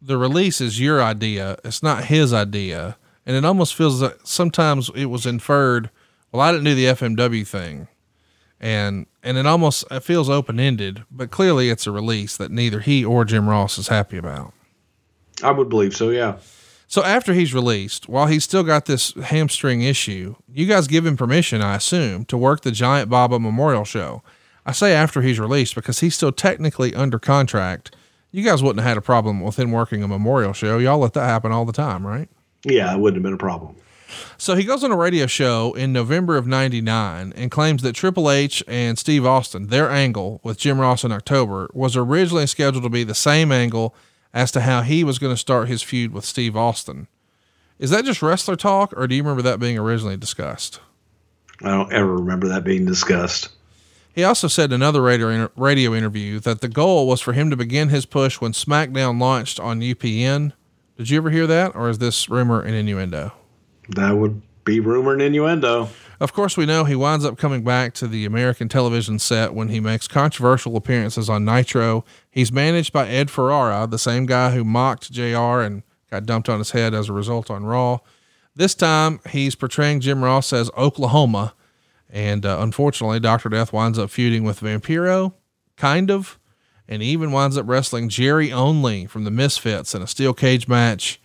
the 0.00 0.16
release 0.16 0.60
is 0.60 0.80
your 0.80 1.02
idea. 1.02 1.58
It's 1.64 1.82
not 1.82 2.04
his 2.04 2.32
idea, 2.32 2.96
and 3.26 3.36
it 3.36 3.44
almost 3.44 3.74
feels 3.74 4.00
like 4.00 4.20
sometimes 4.22 4.88
it 4.94 5.06
was 5.06 5.26
inferred. 5.26 5.90
Well, 6.30 6.40
I 6.40 6.52
didn't 6.52 6.66
do 6.66 6.76
the 6.76 6.86
FMW 6.86 7.44
thing, 7.44 7.88
and 8.60 9.06
and 9.20 9.36
it 9.36 9.46
almost 9.46 9.84
it 9.90 10.04
feels 10.04 10.30
open 10.30 10.60
ended, 10.60 11.02
but 11.10 11.32
clearly 11.32 11.70
it's 11.70 11.88
a 11.88 11.90
release 11.90 12.36
that 12.36 12.52
neither 12.52 12.78
he 12.80 13.04
or 13.04 13.24
Jim 13.24 13.48
Ross 13.48 13.78
is 13.78 13.88
happy 13.88 14.16
about. 14.16 14.52
I 15.42 15.50
would 15.50 15.68
believe 15.68 15.96
so. 15.96 16.10
Yeah. 16.10 16.36
So 16.88 17.02
after 17.02 17.32
he's 17.34 17.52
released, 17.52 18.08
while 18.08 18.26
he's 18.26 18.44
still 18.44 18.62
got 18.62 18.86
this 18.86 19.12
hamstring 19.14 19.82
issue, 19.82 20.36
you 20.48 20.66
guys 20.66 20.86
give 20.86 21.04
him 21.04 21.16
permission, 21.16 21.60
I 21.60 21.76
assume, 21.76 22.24
to 22.26 22.38
work 22.38 22.62
the 22.62 22.70
Giant 22.70 23.10
Baba 23.10 23.40
Memorial 23.40 23.84
Show. 23.84 24.22
I 24.64 24.72
say 24.72 24.92
after 24.94 25.22
he's 25.22 25.40
released 25.40 25.74
because 25.74 26.00
he's 26.00 26.14
still 26.14 26.32
technically 26.32 26.94
under 26.94 27.18
contract. 27.18 27.94
You 28.30 28.44
guys 28.44 28.62
wouldn't 28.62 28.80
have 28.80 28.88
had 28.88 28.96
a 28.96 29.02
problem 29.02 29.40
with 29.40 29.58
him 29.58 29.72
working 29.72 30.02
a 30.02 30.08
memorial 30.08 30.52
show. 30.52 30.78
Y'all 30.78 30.98
let 30.98 31.14
that 31.14 31.26
happen 31.26 31.52
all 31.52 31.64
the 31.64 31.72
time, 31.72 32.06
right? 32.06 32.28
Yeah, 32.64 32.92
it 32.94 32.98
wouldn't 32.98 33.16
have 33.18 33.22
been 33.22 33.34
a 33.34 33.38
problem. 33.38 33.76
So 34.38 34.54
he 34.54 34.64
goes 34.64 34.84
on 34.84 34.92
a 34.92 34.96
radio 34.96 35.26
show 35.26 35.72
in 35.74 35.92
November 35.92 36.36
of 36.36 36.46
99 36.46 37.32
and 37.34 37.50
claims 37.50 37.82
that 37.82 37.94
Triple 37.94 38.30
H 38.30 38.62
and 38.66 38.98
Steve 38.98 39.26
Austin, 39.26 39.68
their 39.68 39.90
angle 39.90 40.40
with 40.42 40.58
Jim 40.58 40.80
Ross 40.80 41.04
in 41.04 41.12
October, 41.12 41.68
was 41.72 41.96
originally 41.96 42.46
scheduled 42.46 42.84
to 42.84 42.90
be 42.90 43.04
the 43.04 43.14
same 43.14 43.50
angle 43.50 43.94
as 44.36 44.52
to 44.52 44.60
how 44.60 44.82
he 44.82 45.02
was 45.02 45.18
going 45.18 45.32
to 45.32 45.40
start 45.40 45.66
his 45.66 45.82
feud 45.82 46.12
with 46.12 46.22
Steve 46.22 46.54
Austin. 46.54 47.08
Is 47.78 47.88
that 47.88 48.04
just 48.04 48.20
wrestler 48.20 48.54
talk, 48.54 48.92
or 48.94 49.06
do 49.06 49.14
you 49.14 49.22
remember 49.22 49.40
that 49.40 49.58
being 49.58 49.78
originally 49.78 50.18
discussed? 50.18 50.78
I 51.62 51.70
don't 51.70 51.90
ever 51.90 52.16
remember 52.16 52.46
that 52.48 52.62
being 52.62 52.84
discussed. 52.84 53.48
He 54.14 54.22
also 54.22 54.46
said 54.46 54.72
in 54.72 54.74
another 54.74 55.00
radio, 55.00 55.48
radio 55.56 55.94
interview 55.94 56.38
that 56.40 56.60
the 56.60 56.68
goal 56.68 57.08
was 57.08 57.22
for 57.22 57.32
him 57.32 57.48
to 57.48 57.56
begin 57.56 57.88
his 57.88 58.04
push 58.04 58.38
when 58.38 58.52
SmackDown 58.52 59.18
launched 59.18 59.58
on 59.58 59.80
UPN. 59.80 60.52
Did 60.98 61.08
you 61.08 61.16
ever 61.16 61.30
hear 61.30 61.46
that, 61.46 61.74
or 61.74 61.88
is 61.88 61.96
this 61.96 62.28
rumor 62.28 62.60
and 62.60 62.74
innuendo? 62.74 63.32
That 63.88 64.18
would 64.18 64.42
be 64.66 64.80
rumor 64.80 65.14
and 65.14 65.22
innuendo. 65.22 65.88
Of 66.18 66.32
course, 66.32 66.56
we 66.56 66.64
know 66.64 66.84
he 66.84 66.96
winds 66.96 67.24
up 67.24 67.36
coming 67.36 67.62
back 67.62 67.92
to 67.94 68.06
the 68.06 68.24
American 68.24 68.68
television 68.68 69.18
set 69.18 69.52
when 69.52 69.68
he 69.68 69.80
makes 69.80 70.08
controversial 70.08 70.76
appearances 70.76 71.28
on 71.28 71.44
Nitro. 71.44 72.04
He's 72.30 72.50
managed 72.50 72.92
by 72.92 73.06
Ed 73.06 73.30
Ferrara, 73.30 73.86
the 73.86 73.98
same 73.98 74.24
guy 74.24 74.52
who 74.52 74.64
mocked 74.64 75.12
JR 75.12 75.60
and 75.60 75.82
got 76.10 76.24
dumped 76.24 76.48
on 76.48 76.58
his 76.58 76.70
head 76.70 76.94
as 76.94 77.08
a 77.08 77.12
result 77.12 77.50
on 77.50 77.64
Raw. 77.64 77.98
This 78.54 78.74
time, 78.74 79.20
he's 79.28 79.54
portraying 79.54 80.00
Jim 80.00 80.24
Ross 80.24 80.52
as 80.52 80.70
Oklahoma. 80.76 81.54
And 82.08 82.46
uh, 82.46 82.58
unfortunately, 82.60 83.20
Dr. 83.20 83.50
Death 83.50 83.72
winds 83.72 83.98
up 83.98 84.08
feuding 84.08 84.44
with 84.44 84.60
Vampiro, 84.60 85.34
kind 85.76 86.10
of, 86.10 86.38
and 86.88 87.02
even 87.02 87.32
winds 87.32 87.58
up 87.58 87.68
wrestling 87.68 88.08
Jerry 88.08 88.50
Only 88.50 89.04
from 89.04 89.24
the 89.24 89.30
Misfits 89.30 89.94
in 89.94 90.00
a 90.00 90.06
steel 90.06 90.32
cage 90.32 90.66
match. 90.66 91.20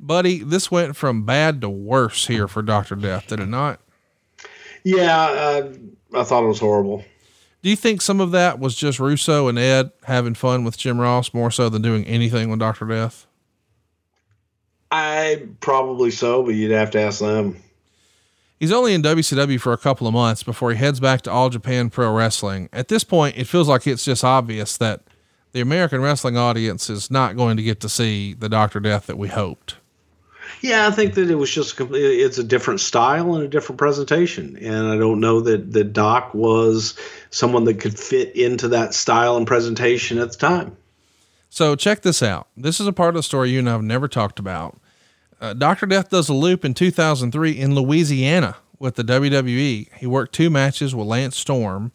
Buddy, 0.00 0.42
this 0.42 0.70
went 0.70 0.96
from 0.96 1.24
bad 1.24 1.60
to 1.60 1.68
worse 1.68 2.26
here 2.26 2.48
for 2.48 2.62
Dr. 2.62 2.96
Death, 2.96 3.28
did 3.28 3.38
it 3.38 3.48
not? 3.48 3.80
Yeah, 4.84 5.20
uh, 5.20 5.72
I 6.14 6.24
thought 6.24 6.44
it 6.44 6.48
was 6.48 6.60
horrible. 6.60 7.04
Do 7.62 7.68
you 7.68 7.76
think 7.76 8.00
some 8.00 8.20
of 8.20 8.30
that 8.30 8.58
was 8.58 8.74
just 8.74 8.98
Russo 8.98 9.48
and 9.48 9.58
Ed 9.58 9.90
having 10.04 10.34
fun 10.34 10.64
with 10.64 10.78
Jim 10.78 10.98
Ross 10.98 11.34
more 11.34 11.50
so 11.50 11.68
than 11.68 11.82
doing 11.82 12.06
anything 12.06 12.48
with 12.48 12.58
Dr. 12.58 12.86
Death? 12.86 13.26
I 14.90 15.42
probably 15.60 16.10
so, 16.10 16.42
but 16.42 16.54
you'd 16.54 16.70
have 16.70 16.90
to 16.92 17.00
ask 17.00 17.20
them. 17.20 17.62
He's 18.58 18.72
only 18.72 18.92
in 18.92 19.02
WCW 19.02 19.60
for 19.60 19.72
a 19.72 19.78
couple 19.78 20.06
of 20.06 20.12
months 20.12 20.42
before 20.42 20.70
he 20.70 20.76
heads 20.76 21.00
back 21.00 21.22
to 21.22 21.30
All 21.30 21.48
Japan 21.48 21.90
Pro 21.90 22.14
Wrestling. 22.14 22.68
At 22.72 22.88
this 22.88 23.04
point, 23.04 23.36
it 23.38 23.46
feels 23.46 23.68
like 23.68 23.86
it's 23.86 24.04
just 24.04 24.24
obvious 24.24 24.76
that 24.78 25.02
the 25.52 25.60
American 25.60 26.00
wrestling 26.00 26.36
audience 26.36 26.90
is 26.90 27.10
not 27.10 27.36
going 27.36 27.56
to 27.56 27.62
get 27.62 27.80
to 27.80 27.88
see 27.88 28.34
the 28.34 28.48
Dr. 28.48 28.80
Death 28.80 29.06
that 29.06 29.18
we 29.18 29.28
hoped. 29.28 29.76
Yeah, 30.60 30.86
I 30.86 30.90
think 30.90 31.14
that 31.14 31.30
it 31.30 31.36
was 31.36 31.50
just 31.50 31.76
complete- 31.76 32.02
it's 32.20 32.38
a 32.38 32.44
different 32.44 32.80
style 32.80 33.34
and 33.34 33.44
a 33.44 33.48
different 33.48 33.78
presentation, 33.78 34.56
and 34.60 34.88
I 34.88 34.96
don't 34.96 35.20
know 35.20 35.40
that 35.40 35.72
that 35.72 35.92
Doc 35.92 36.34
was 36.34 36.94
someone 37.30 37.64
that 37.64 37.80
could 37.80 37.98
fit 37.98 38.34
into 38.36 38.68
that 38.68 38.94
style 38.94 39.36
and 39.36 39.46
presentation 39.46 40.18
at 40.18 40.32
the 40.32 40.38
time. 40.38 40.76
So 41.48 41.74
check 41.74 42.02
this 42.02 42.22
out. 42.22 42.46
This 42.56 42.80
is 42.80 42.86
a 42.86 42.92
part 42.92 43.10
of 43.10 43.16
the 43.16 43.22
story 43.24 43.50
you 43.50 43.58
and 43.58 43.68
I 43.68 43.72
have 43.72 43.82
never 43.82 44.06
talked 44.06 44.38
about. 44.38 44.78
Uh, 45.40 45.52
Dr. 45.54 45.86
Death 45.86 46.10
does 46.10 46.28
a 46.28 46.34
loop 46.34 46.64
in 46.64 46.74
2003 46.74 47.52
in 47.52 47.74
Louisiana 47.74 48.56
with 48.78 48.94
the 48.94 49.02
WWE. 49.02 49.88
He 49.96 50.06
worked 50.06 50.34
two 50.34 50.50
matches 50.50 50.94
with 50.94 51.06
Lance 51.06 51.36
Storm. 51.36 51.92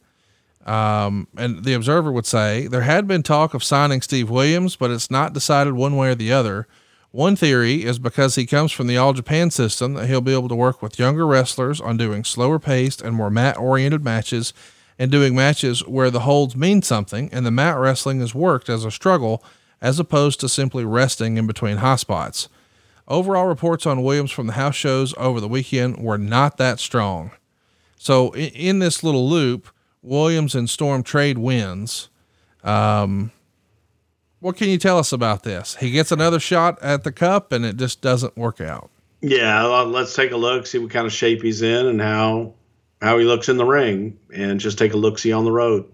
Um, 0.65 1.27
and 1.37 1.63
the 1.63 1.73
Observer 1.73 2.11
would 2.11 2.25
say 2.25 2.67
there 2.67 2.81
had 2.81 3.07
been 3.07 3.21
talk 3.23 3.53
of 3.53 3.63
signing 3.63 4.01
Steve 4.01 4.29
Williams, 4.29 4.75
but 4.75 4.89
it's 4.89 5.11
not 5.11 5.33
decided 5.33 5.73
one 5.73 5.95
way 5.95 6.09
or 6.09 6.15
the 6.15 6.33
other. 6.33 6.67
One 7.15 7.37
theory 7.37 7.85
is 7.85 7.97
because 7.97 8.35
he 8.35 8.45
comes 8.45 8.73
from 8.73 8.87
the 8.87 8.97
All 8.97 9.13
Japan 9.13 9.49
system 9.49 9.93
that 9.93 10.07
he'll 10.07 10.19
be 10.19 10.33
able 10.33 10.49
to 10.49 10.55
work 10.55 10.81
with 10.81 10.99
younger 10.99 11.25
wrestlers 11.25 11.79
on 11.79 11.95
doing 11.95 12.25
slower 12.25 12.59
paced 12.59 13.01
and 13.01 13.15
more 13.15 13.29
mat 13.29 13.57
oriented 13.57 14.03
matches 14.03 14.51
and 14.99 15.09
doing 15.09 15.33
matches 15.33 15.79
where 15.87 16.11
the 16.11 16.19
holds 16.19 16.57
mean 16.57 16.81
something 16.81 17.29
and 17.31 17.45
the 17.45 17.51
mat 17.51 17.77
wrestling 17.77 18.19
is 18.19 18.35
worked 18.35 18.67
as 18.67 18.83
a 18.83 18.91
struggle 18.91 19.41
as 19.81 19.97
opposed 19.97 20.41
to 20.41 20.49
simply 20.49 20.83
resting 20.83 21.37
in 21.37 21.47
between 21.47 21.77
high 21.77 21.95
spots. 21.95 22.49
Overall 23.07 23.47
reports 23.47 23.85
on 23.85 24.03
Williams 24.03 24.31
from 24.31 24.47
the 24.47 24.53
house 24.53 24.75
shows 24.75 25.13
over 25.15 25.39
the 25.39 25.47
weekend 25.47 25.95
were 25.95 26.17
not 26.17 26.57
that 26.57 26.81
strong. 26.81 27.31
So 27.97 28.31
in, 28.31 28.49
in 28.49 28.79
this 28.79 29.05
little 29.05 29.29
loop, 29.29 29.69
Williams 30.01 30.53
and 30.53 30.69
Storm 30.69 31.01
trade 31.01 31.37
wins. 31.37 32.09
Um, 32.61 33.31
what 34.45 34.57
can 34.57 34.69
you 34.69 34.77
tell 34.77 34.99
us 34.99 35.11
about 35.11 35.41
this? 35.41 35.75
He 35.77 35.89
gets 35.89 36.11
another 36.11 36.39
shot 36.39 36.79
at 36.79 37.03
the 37.03 37.11
cup 37.11 37.51
and 37.51 37.65
it 37.65 37.77
just 37.77 38.01
doesn't 38.01 38.37
work 38.37 38.61
out. 38.61 38.91
Yeah, 39.21 39.63
let's 39.63 40.15
take 40.15 40.29
a 40.29 40.37
look, 40.37 40.67
see 40.67 40.77
what 40.77 40.91
kind 40.91 41.07
of 41.07 41.11
shape 41.11 41.41
he's 41.41 41.63
in, 41.63 41.87
and 41.87 41.99
how 41.99 42.53
how 43.01 43.17
he 43.17 43.25
looks 43.25 43.49
in 43.49 43.57
the 43.57 43.65
ring, 43.65 44.19
and 44.31 44.59
just 44.59 44.77
take 44.77 44.93
a 44.93 44.97
look 44.97 45.17
see 45.17 45.31
on 45.31 45.45
the 45.45 45.51
road. 45.51 45.85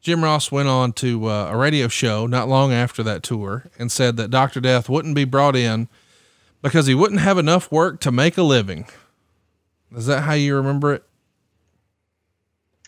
Jim 0.00 0.22
Ross 0.22 0.52
went 0.52 0.68
on 0.68 0.92
to 0.94 1.26
uh, 1.26 1.48
a 1.50 1.56
radio 1.56 1.88
show 1.88 2.28
not 2.28 2.48
long 2.48 2.72
after 2.72 3.02
that 3.02 3.24
tour 3.24 3.64
and 3.76 3.90
said 3.90 4.16
that 4.16 4.30
Dr. 4.30 4.60
Death 4.60 4.88
wouldn't 4.88 5.16
be 5.16 5.24
brought 5.24 5.56
in 5.56 5.88
because 6.62 6.86
he 6.86 6.94
wouldn't 6.94 7.20
have 7.22 7.38
enough 7.38 7.72
work 7.72 7.98
to 8.02 8.12
make 8.12 8.38
a 8.38 8.44
living. 8.44 8.86
Is 9.96 10.06
that 10.06 10.20
how 10.20 10.34
you 10.34 10.54
remember 10.54 10.94
it? 10.94 11.02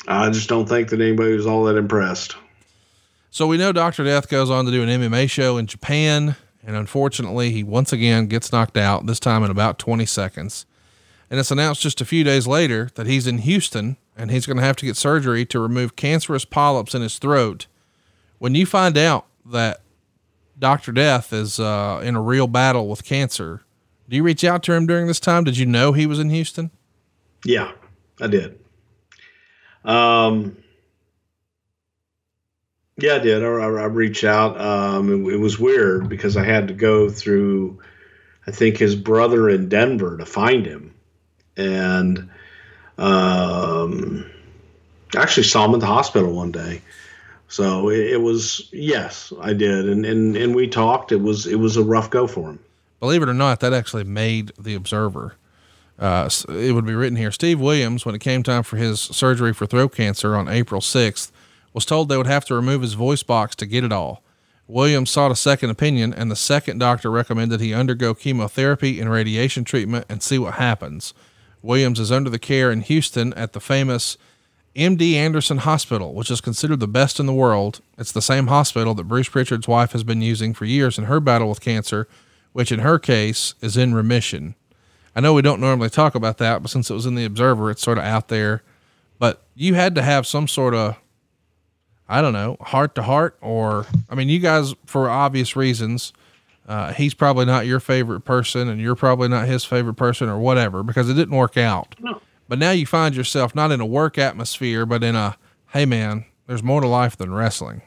I 0.06 0.30
just 0.30 0.48
don't 0.48 0.68
think 0.68 0.90
that 0.90 1.00
anybody 1.00 1.34
was 1.34 1.46
all 1.46 1.64
that 1.64 1.76
impressed. 1.76 2.36
So 3.32 3.46
we 3.46 3.56
know 3.56 3.72
Dr. 3.72 4.04
Death 4.04 4.28
goes 4.28 4.50
on 4.50 4.66
to 4.66 4.70
do 4.70 4.82
an 4.82 4.90
MMA 4.90 5.30
show 5.30 5.56
in 5.56 5.66
Japan, 5.66 6.36
and 6.62 6.76
unfortunately, 6.76 7.50
he 7.50 7.62
once 7.62 7.90
again 7.90 8.26
gets 8.26 8.52
knocked 8.52 8.76
out, 8.76 9.06
this 9.06 9.18
time 9.18 9.42
in 9.42 9.50
about 9.50 9.78
20 9.78 10.04
seconds. 10.04 10.66
And 11.30 11.40
it's 11.40 11.50
announced 11.50 11.80
just 11.80 12.02
a 12.02 12.04
few 12.04 12.24
days 12.24 12.46
later 12.46 12.90
that 12.94 13.06
he's 13.06 13.26
in 13.26 13.38
Houston 13.38 13.96
and 14.18 14.30
he's 14.30 14.44
going 14.44 14.58
to 14.58 14.62
have 14.62 14.76
to 14.76 14.84
get 14.84 14.98
surgery 14.98 15.46
to 15.46 15.58
remove 15.58 15.96
cancerous 15.96 16.44
polyps 16.44 16.94
in 16.94 17.00
his 17.00 17.18
throat. 17.18 17.68
When 18.38 18.54
you 18.54 18.66
find 18.66 18.98
out 18.98 19.24
that 19.46 19.80
Dr. 20.58 20.92
Death 20.92 21.32
is 21.32 21.58
uh, 21.58 22.02
in 22.04 22.16
a 22.16 22.20
real 22.20 22.46
battle 22.46 22.86
with 22.86 23.02
cancer, 23.02 23.62
do 24.10 24.16
you 24.16 24.24
reach 24.24 24.44
out 24.44 24.62
to 24.64 24.74
him 24.74 24.86
during 24.86 25.06
this 25.06 25.20
time? 25.20 25.44
Did 25.44 25.56
you 25.56 25.64
know 25.64 25.94
he 25.94 26.04
was 26.04 26.18
in 26.18 26.28
Houston? 26.28 26.70
Yeah, 27.46 27.72
I 28.20 28.26
did. 28.26 28.60
Um, 29.86 30.61
yeah, 32.96 33.14
I 33.14 33.18
did. 33.18 33.42
I, 33.42 33.46
I, 33.46 33.66
I 33.66 33.86
reached 33.86 34.24
out. 34.24 34.60
Um, 34.60 35.26
it, 35.26 35.34
it 35.34 35.36
was 35.38 35.58
weird 35.58 36.08
because 36.08 36.36
I 36.36 36.44
had 36.44 36.68
to 36.68 36.74
go 36.74 37.08
through, 37.08 37.80
I 38.46 38.50
think, 38.50 38.76
his 38.76 38.94
brother 38.94 39.48
in 39.48 39.68
Denver 39.68 40.16
to 40.16 40.26
find 40.26 40.66
him, 40.66 40.94
and 41.56 42.30
um, 42.98 44.30
actually 45.16 45.44
saw 45.44 45.64
him 45.66 45.74
at 45.74 45.80
the 45.80 45.86
hospital 45.86 46.32
one 46.32 46.52
day. 46.52 46.82
So 47.48 47.90
it, 47.90 48.12
it 48.12 48.20
was 48.22 48.68
yes, 48.72 49.32
I 49.40 49.52
did, 49.52 49.88
and 49.88 50.06
and 50.06 50.36
and 50.36 50.54
we 50.54 50.68
talked. 50.68 51.12
It 51.12 51.20
was 51.20 51.46
it 51.46 51.56
was 51.56 51.76
a 51.76 51.82
rough 51.82 52.10
go 52.10 52.26
for 52.26 52.50
him. 52.50 52.58
Believe 53.00 53.22
it 53.22 53.28
or 53.28 53.34
not, 53.34 53.60
that 53.60 53.72
actually 53.72 54.04
made 54.04 54.52
the 54.58 54.74
Observer. 54.74 55.34
Uh, 55.98 56.30
it 56.48 56.72
would 56.72 56.86
be 56.86 56.94
written 56.94 57.16
here. 57.16 57.30
Steve 57.30 57.60
Williams, 57.60 58.06
when 58.06 58.14
it 58.14 58.20
came 58.20 58.42
time 58.42 58.62
for 58.62 58.76
his 58.76 59.00
surgery 59.00 59.52
for 59.52 59.66
throat 59.66 59.94
cancer 59.94 60.34
on 60.34 60.48
April 60.48 60.80
6th, 60.80 61.30
was 61.72 61.84
told 61.84 62.08
they 62.08 62.16
would 62.16 62.26
have 62.26 62.44
to 62.46 62.54
remove 62.54 62.82
his 62.82 62.94
voice 62.94 63.22
box 63.22 63.54
to 63.56 63.66
get 63.66 63.84
it 63.84 63.92
all. 63.92 64.22
Williams 64.66 65.10
sought 65.10 65.30
a 65.30 65.36
second 65.36 65.70
opinion, 65.70 66.14
and 66.14 66.30
the 66.30 66.36
second 66.36 66.78
doctor 66.78 67.10
recommended 67.10 67.60
he 67.60 67.74
undergo 67.74 68.14
chemotherapy 68.14 69.00
and 69.00 69.10
radiation 69.10 69.64
treatment 69.64 70.06
and 70.08 70.22
see 70.22 70.38
what 70.38 70.54
happens. 70.54 71.12
Williams 71.62 72.00
is 72.00 72.12
under 72.12 72.30
the 72.30 72.38
care 72.38 72.70
in 72.70 72.80
Houston 72.80 73.32
at 73.34 73.52
the 73.52 73.60
famous 73.60 74.16
MD 74.74 75.14
Anderson 75.14 75.58
Hospital, 75.58 76.14
which 76.14 76.30
is 76.30 76.40
considered 76.40 76.80
the 76.80 76.88
best 76.88 77.20
in 77.20 77.26
the 77.26 77.34
world. 77.34 77.80
It's 77.98 78.12
the 78.12 78.22
same 78.22 78.46
hospital 78.46 78.94
that 78.94 79.04
Bruce 79.04 79.28
Prichard's 79.28 79.68
wife 79.68 79.92
has 79.92 80.02
been 80.02 80.22
using 80.22 80.54
for 80.54 80.64
years 80.64 80.96
in 80.96 81.04
her 81.04 81.20
battle 81.20 81.48
with 81.48 81.60
cancer, 81.60 82.08
which 82.52 82.72
in 82.72 82.80
her 82.80 82.98
case 82.98 83.54
is 83.60 83.76
in 83.76 83.94
remission. 83.94 84.54
I 85.14 85.20
know 85.20 85.34
we 85.34 85.42
don't 85.42 85.60
normally 85.60 85.90
talk 85.90 86.14
about 86.14 86.38
that, 86.38 86.62
but 86.62 86.70
since 86.70 86.90
it 86.90 86.94
was 86.94 87.04
in 87.04 87.14
the 87.14 87.26
Observer, 87.26 87.70
it's 87.70 87.82
sort 87.82 87.98
of 87.98 88.04
out 88.04 88.28
there. 88.28 88.62
But 89.18 89.42
you 89.54 89.74
had 89.74 89.94
to 89.96 90.02
have 90.02 90.26
some 90.26 90.48
sort 90.48 90.74
of, 90.74 90.96
I 92.08 92.20
don't 92.20 92.32
know, 92.32 92.56
heart 92.60 92.94
to 92.96 93.02
heart, 93.02 93.36
or 93.40 93.86
I 94.10 94.14
mean, 94.14 94.28
you 94.28 94.38
guys, 94.38 94.74
for 94.86 95.08
obvious 95.08 95.56
reasons, 95.56 96.12
uh, 96.68 96.92
he's 96.92 97.14
probably 97.14 97.44
not 97.46 97.66
your 97.66 97.80
favorite 97.80 98.20
person, 98.20 98.68
and 98.68 98.80
you're 98.80 98.94
probably 98.94 99.28
not 99.28 99.46
his 99.46 99.64
favorite 99.64 99.94
person, 99.94 100.28
or 100.28 100.38
whatever, 100.38 100.82
because 100.82 101.08
it 101.08 101.14
didn't 101.14 101.36
work 101.36 101.56
out. 101.56 101.94
No. 102.00 102.20
But 102.48 102.58
now 102.58 102.72
you 102.72 102.84
find 102.84 103.14
yourself 103.14 103.54
not 103.54 103.70
in 103.70 103.80
a 103.80 103.86
work 103.86 104.18
atmosphere, 104.18 104.84
but 104.84 105.02
in 105.02 105.16
a, 105.16 105.36
hey 105.72 105.86
man, 105.86 106.26
there's 106.46 106.62
more 106.62 106.80
to 106.80 106.86
life 106.86 107.16
than 107.16 107.32
wrestling. 107.32 107.82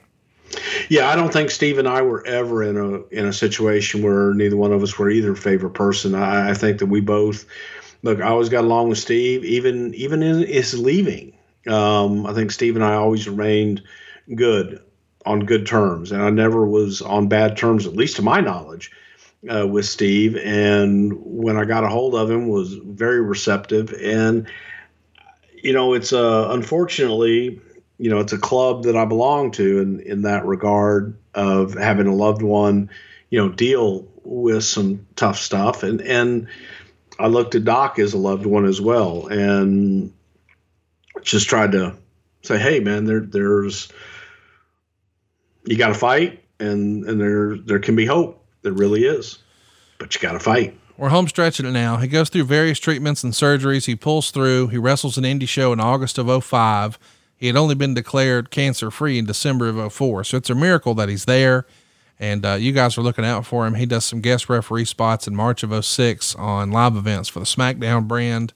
Yeah, 0.89 1.09
I 1.09 1.15
don't 1.15 1.31
think 1.31 1.51
Steve 1.51 1.77
and 1.77 1.87
I 1.87 2.01
were 2.01 2.25
ever 2.25 2.63
in 2.63 2.77
a 2.77 3.03
in 3.15 3.25
a 3.25 3.33
situation 3.33 4.03
where 4.03 4.33
neither 4.33 4.57
one 4.57 4.71
of 4.71 4.81
us 4.81 4.97
were 4.97 5.09
either 5.09 5.35
favorite 5.35 5.73
person. 5.73 6.15
I, 6.15 6.51
I 6.51 6.53
think 6.53 6.79
that 6.79 6.85
we 6.85 7.01
both 7.01 7.45
look. 8.03 8.21
I 8.21 8.27
always 8.27 8.49
got 8.49 8.63
along 8.63 8.89
with 8.89 8.97
Steve, 8.97 9.43
even 9.43 9.93
even 9.93 10.23
in 10.23 10.47
his 10.47 10.79
leaving. 10.79 11.33
Um, 11.67 12.25
I 12.25 12.33
think 12.33 12.51
Steve 12.51 12.75
and 12.75 12.85
I 12.85 12.93
always 12.93 13.27
remained 13.27 13.83
good 14.33 14.81
on 15.25 15.39
good 15.41 15.65
terms, 15.65 16.11
and 16.11 16.21
I 16.21 16.29
never 16.29 16.65
was 16.65 17.01
on 17.01 17.27
bad 17.27 17.57
terms, 17.57 17.87
at 17.87 17.95
least 17.95 18.17
to 18.17 18.21
my 18.21 18.41
knowledge, 18.41 18.91
uh, 19.49 19.67
with 19.67 19.85
Steve. 19.85 20.37
And 20.37 21.13
when 21.15 21.57
I 21.57 21.65
got 21.65 21.83
a 21.83 21.89
hold 21.89 22.15
of 22.15 22.29
him, 22.29 22.47
was 22.47 22.73
very 22.73 23.21
receptive. 23.21 23.93
And 23.93 24.47
you 25.61 25.73
know, 25.73 25.93
it's 25.93 26.13
uh, 26.13 26.49
unfortunately 26.51 27.59
you 27.97 28.09
know, 28.09 28.19
it's 28.19 28.33
a 28.33 28.37
club 28.37 28.83
that 28.83 28.97
I 28.97 29.05
belong 29.05 29.51
to 29.51 29.79
in, 29.79 29.99
in 30.01 30.21
that 30.23 30.45
regard 30.45 31.17
of 31.33 31.73
having 31.73 32.07
a 32.07 32.15
loved 32.15 32.41
one, 32.41 32.89
you 33.29 33.39
know, 33.39 33.49
deal 33.49 34.07
with 34.23 34.63
some 34.63 35.05
tough 35.15 35.37
stuff. 35.37 35.83
And, 35.83 36.01
and 36.01 36.47
I 37.19 37.27
looked 37.27 37.55
at 37.55 37.63
Doc 37.63 37.99
as 37.99 38.13
a 38.13 38.17
loved 38.17 38.45
one 38.45 38.65
as 38.65 38.81
well 38.81 39.27
and 39.27 40.13
just 41.21 41.47
tried 41.47 41.71
to 41.71 41.95
say, 42.41 42.57
Hey 42.57 42.79
man, 42.79 43.05
there, 43.05 43.21
there's, 43.21 43.87
you 45.65 45.77
got 45.77 45.89
to 45.89 45.93
fight 45.93 46.43
and, 46.59 47.03
and 47.05 47.19
there, 47.19 47.57
there 47.57 47.79
can 47.79 47.95
be 47.95 48.05
hope. 48.05 48.43
There 48.61 48.73
really 48.73 49.05
is, 49.05 49.39
but 49.99 50.13
you 50.15 50.21
got 50.21 50.33
to 50.33 50.39
fight. 50.39 50.77
We're 50.97 51.09
home 51.09 51.27
stretching 51.27 51.65
it 51.65 51.71
now. 51.71 51.97
He 51.97 52.07
goes 52.07 52.29
through 52.29 52.45
various 52.45 52.79
treatments 52.79 53.23
and 53.23 53.33
surgeries. 53.33 53.85
He 53.85 53.95
pulls 53.95 54.31
through. 54.31 54.67
He 54.67 54.77
wrestles 54.77 55.17
an 55.17 55.25
indie 55.25 55.47
show 55.47 55.73
in 55.73 55.79
August 55.79 56.17
of 56.17 56.43
05. 56.43 56.97
He 57.35 57.47
had 57.47 57.57
only 57.57 57.75
been 57.75 57.93
declared 57.93 58.49
cancer 58.49 58.89
free 58.89 59.19
in 59.19 59.25
December 59.25 59.67
of 59.67 59.93
04. 59.93 60.23
So 60.23 60.37
it's 60.37 60.49
a 60.49 60.55
miracle 60.55 60.93
that 60.95 61.09
he's 61.09 61.25
there. 61.25 61.65
And 62.17 62.45
uh, 62.45 62.53
you 62.53 62.71
guys 62.71 62.97
are 62.97 63.01
looking 63.01 63.25
out 63.25 63.45
for 63.45 63.67
him. 63.67 63.73
He 63.73 63.85
does 63.85 64.05
some 64.05 64.21
guest 64.21 64.47
referee 64.47 64.85
spots 64.85 65.27
in 65.27 65.35
March 65.35 65.63
of 65.63 65.85
06 65.85 66.33
on 66.35 66.71
live 66.71 66.95
events 66.95 67.27
for 67.27 67.39
the 67.39 67.45
SmackDown 67.45 68.07
brand. 68.07 68.53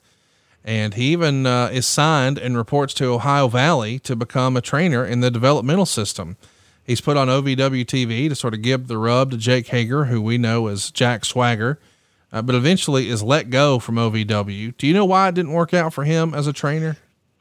And 0.63 0.93
he 0.93 1.11
even 1.11 1.45
uh, 1.45 1.69
is 1.73 1.85
signed 1.85 2.37
and 2.37 2.55
reports 2.55 2.93
to 2.95 3.05
Ohio 3.05 3.49
Valley 3.49 3.99
to 3.99 4.15
become 4.15 4.55
a 4.55 4.61
trainer 4.61 5.05
in 5.05 5.19
the 5.19 5.31
developmental 5.31 5.85
system. 5.85 6.37
He's 6.89 7.01
put 7.01 7.17
on 7.17 7.27
OVW 7.27 7.85
TV 7.85 8.29
to 8.29 8.35
sort 8.35 8.55
of 8.55 8.63
give 8.63 8.87
the 8.87 8.97
rub 8.97 9.29
to 9.29 9.37
Jake 9.37 9.67
Hager, 9.67 10.05
who 10.05 10.19
we 10.19 10.39
know 10.39 10.65
as 10.65 10.89
Jack 10.89 11.23
Swagger, 11.23 11.79
uh, 12.33 12.41
but 12.41 12.55
eventually 12.55 13.09
is 13.09 13.21
let 13.21 13.51
go 13.51 13.77
from 13.77 13.97
OVW. 13.97 14.75
Do 14.75 14.87
you 14.87 14.95
know 14.95 15.05
why 15.05 15.27
it 15.27 15.35
didn't 15.35 15.53
work 15.53 15.71
out 15.71 15.93
for 15.93 16.03
him 16.03 16.33
as 16.33 16.47
a 16.47 16.51
trainer? 16.51 16.97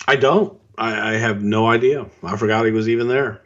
I 0.06 0.16
don't, 0.16 0.54
I, 0.76 1.14
I 1.14 1.16
have 1.16 1.42
no 1.42 1.66
idea. 1.66 2.04
I 2.22 2.36
forgot 2.36 2.66
he 2.66 2.72
was 2.72 2.90
even 2.90 3.08
there. 3.08 3.40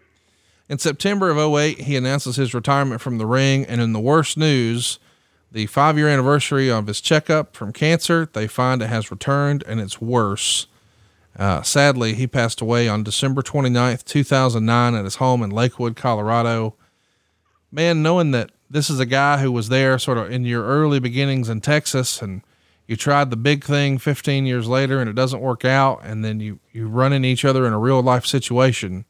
In 0.68 0.80
September 0.80 1.30
of 1.30 1.38
08, 1.38 1.82
he 1.82 1.94
announces 1.94 2.34
his 2.34 2.52
retirement 2.52 3.00
from 3.00 3.18
the 3.18 3.26
ring. 3.26 3.64
And 3.66 3.80
in 3.80 3.92
the 3.92 4.00
worst 4.00 4.36
news, 4.36 4.98
the 5.52 5.66
five 5.66 5.96
year 5.96 6.08
anniversary 6.08 6.68
of 6.68 6.88
his 6.88 7.00
checkup 7.00 7.54
from 7.54 7.72
cancer, 7.72 8.28
they 8.32 8.48
find 8.48 8.82
it 8.82 8.88
has 8.88 9.12
returned 9.12 9.62
and 9.68 9.80
it's 9.80 10.00
worse. 10.00 10.66
Uh, 11.38 11.62
sadly, 11.62 12.14
he 12.14 12.26
passed 12.26 12.60
away 12.60 12.88
on 12.88 13.02
December 13.02 13.42
29th, 13.42 14.04
2009 14.04 14.94
at 14.94 15.04
his 15.04 15.16
home 15.16 15.42
in 15.42 15.50
Lakewood, 15.50 15.96
Colorado. 15.96 16.74
Man, 17.70 18.02
knowing 18.02 18.32
that 18.32 18.52
this 18.68 18.90
is 18.90 19.00
a 19.00 19.06
guy 19.06 19.38
who 19.38 19.50
was 19.50 19.68
there 19.68 19.98
sort 19.98 20.18
of 20.18 20.30
in 20.30 20.44
your 20.44 20.64
early 20.64 20.98
beginnings 20.98 21.48
in 21.48 21.60
Texas 21.60 22.20
and 22.20 22.42
you 22.86 22.96
tried 22.96 23.30
the 23.30 23.36
big 23.36 23.64
thing 23.64 23.96
15 23.96 24.44
years 24.44 24.68
later 24.68 25.00
and 25.00 25.08
it 25.08 25.14
doesn't 25.14 25.40
work 25.40 25.64
out. 25.64 26.00
And 26.04 26.24
then 26.24 26.40
you, 26.40 26.58
you 26.72 26.88
run 26.88 27.12
into 27.12 27.28
each 27.28 27.44
other 27.44 27.66
in 27.66 27.72
a 27.72 27.78
real 27.78 28.02
life 28.02 28.26
situation 28.26 29.06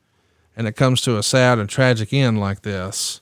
and 0.56 0.66
it 0.66 0.76
comes 0.76 1.00
to 1.02 1.16
a 1.16 1.22
sad 1.22 1.58
and 1.58 1.68
tragic 1.68 2.12
end 2.12 2.38
like 2.38 2.62
this. 2.62 3.20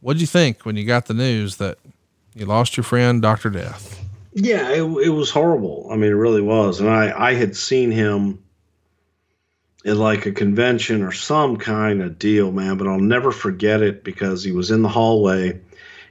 What'd 0.00 0.20
you 0.20 0.26
think 0.26 0.64
when 0.64 0.76
you 0.76 0.84
got 0.84 1.06
the 1.06 1.14
news 1.14 1.56
that 1.56 1.78
you 2.34 2.46
lost 2.46 2.76
your 2.76 2.84
friend, 2.84 3.20
Dr. 3.20 3.50
Death? 3.50 4.05
Yeah, 4.36 4.70
it, 4.70 4.82
it 4.82 5.08
was 5.08 5.30
horrible. 5.30 5.88
I 5.90 5.96
mean, 5.96 6.10
it 6.10 6.14
really 6.14 6.42
was. 6.42 6.80
And 6.80 6.88
I, 6.90 7.30
I 7.30 7.34
had 7.34 7.56
seen 7.56 7.90
him 7.90 8.44
at 9.84 9.96
like 9.96 10.26
a 10.26 10.32
convention 10.32 11.02
or 11.02 11.10
some 11.10 11.56
kind 11.56 12.02
of 12.02 12.18
deal, 12.18 12.52
man, 12.52 12.76
but 12.76 12.86
I'll 12.86 13.00
never 13.00 13.32
forget 13.32 13.82
it 13.82 14.04
because 14.04 14.44
he 14.44 14.52
was 14.52 14.70
in 14.70 14.82
the 14.82 14.88
hallway 14.88 15.60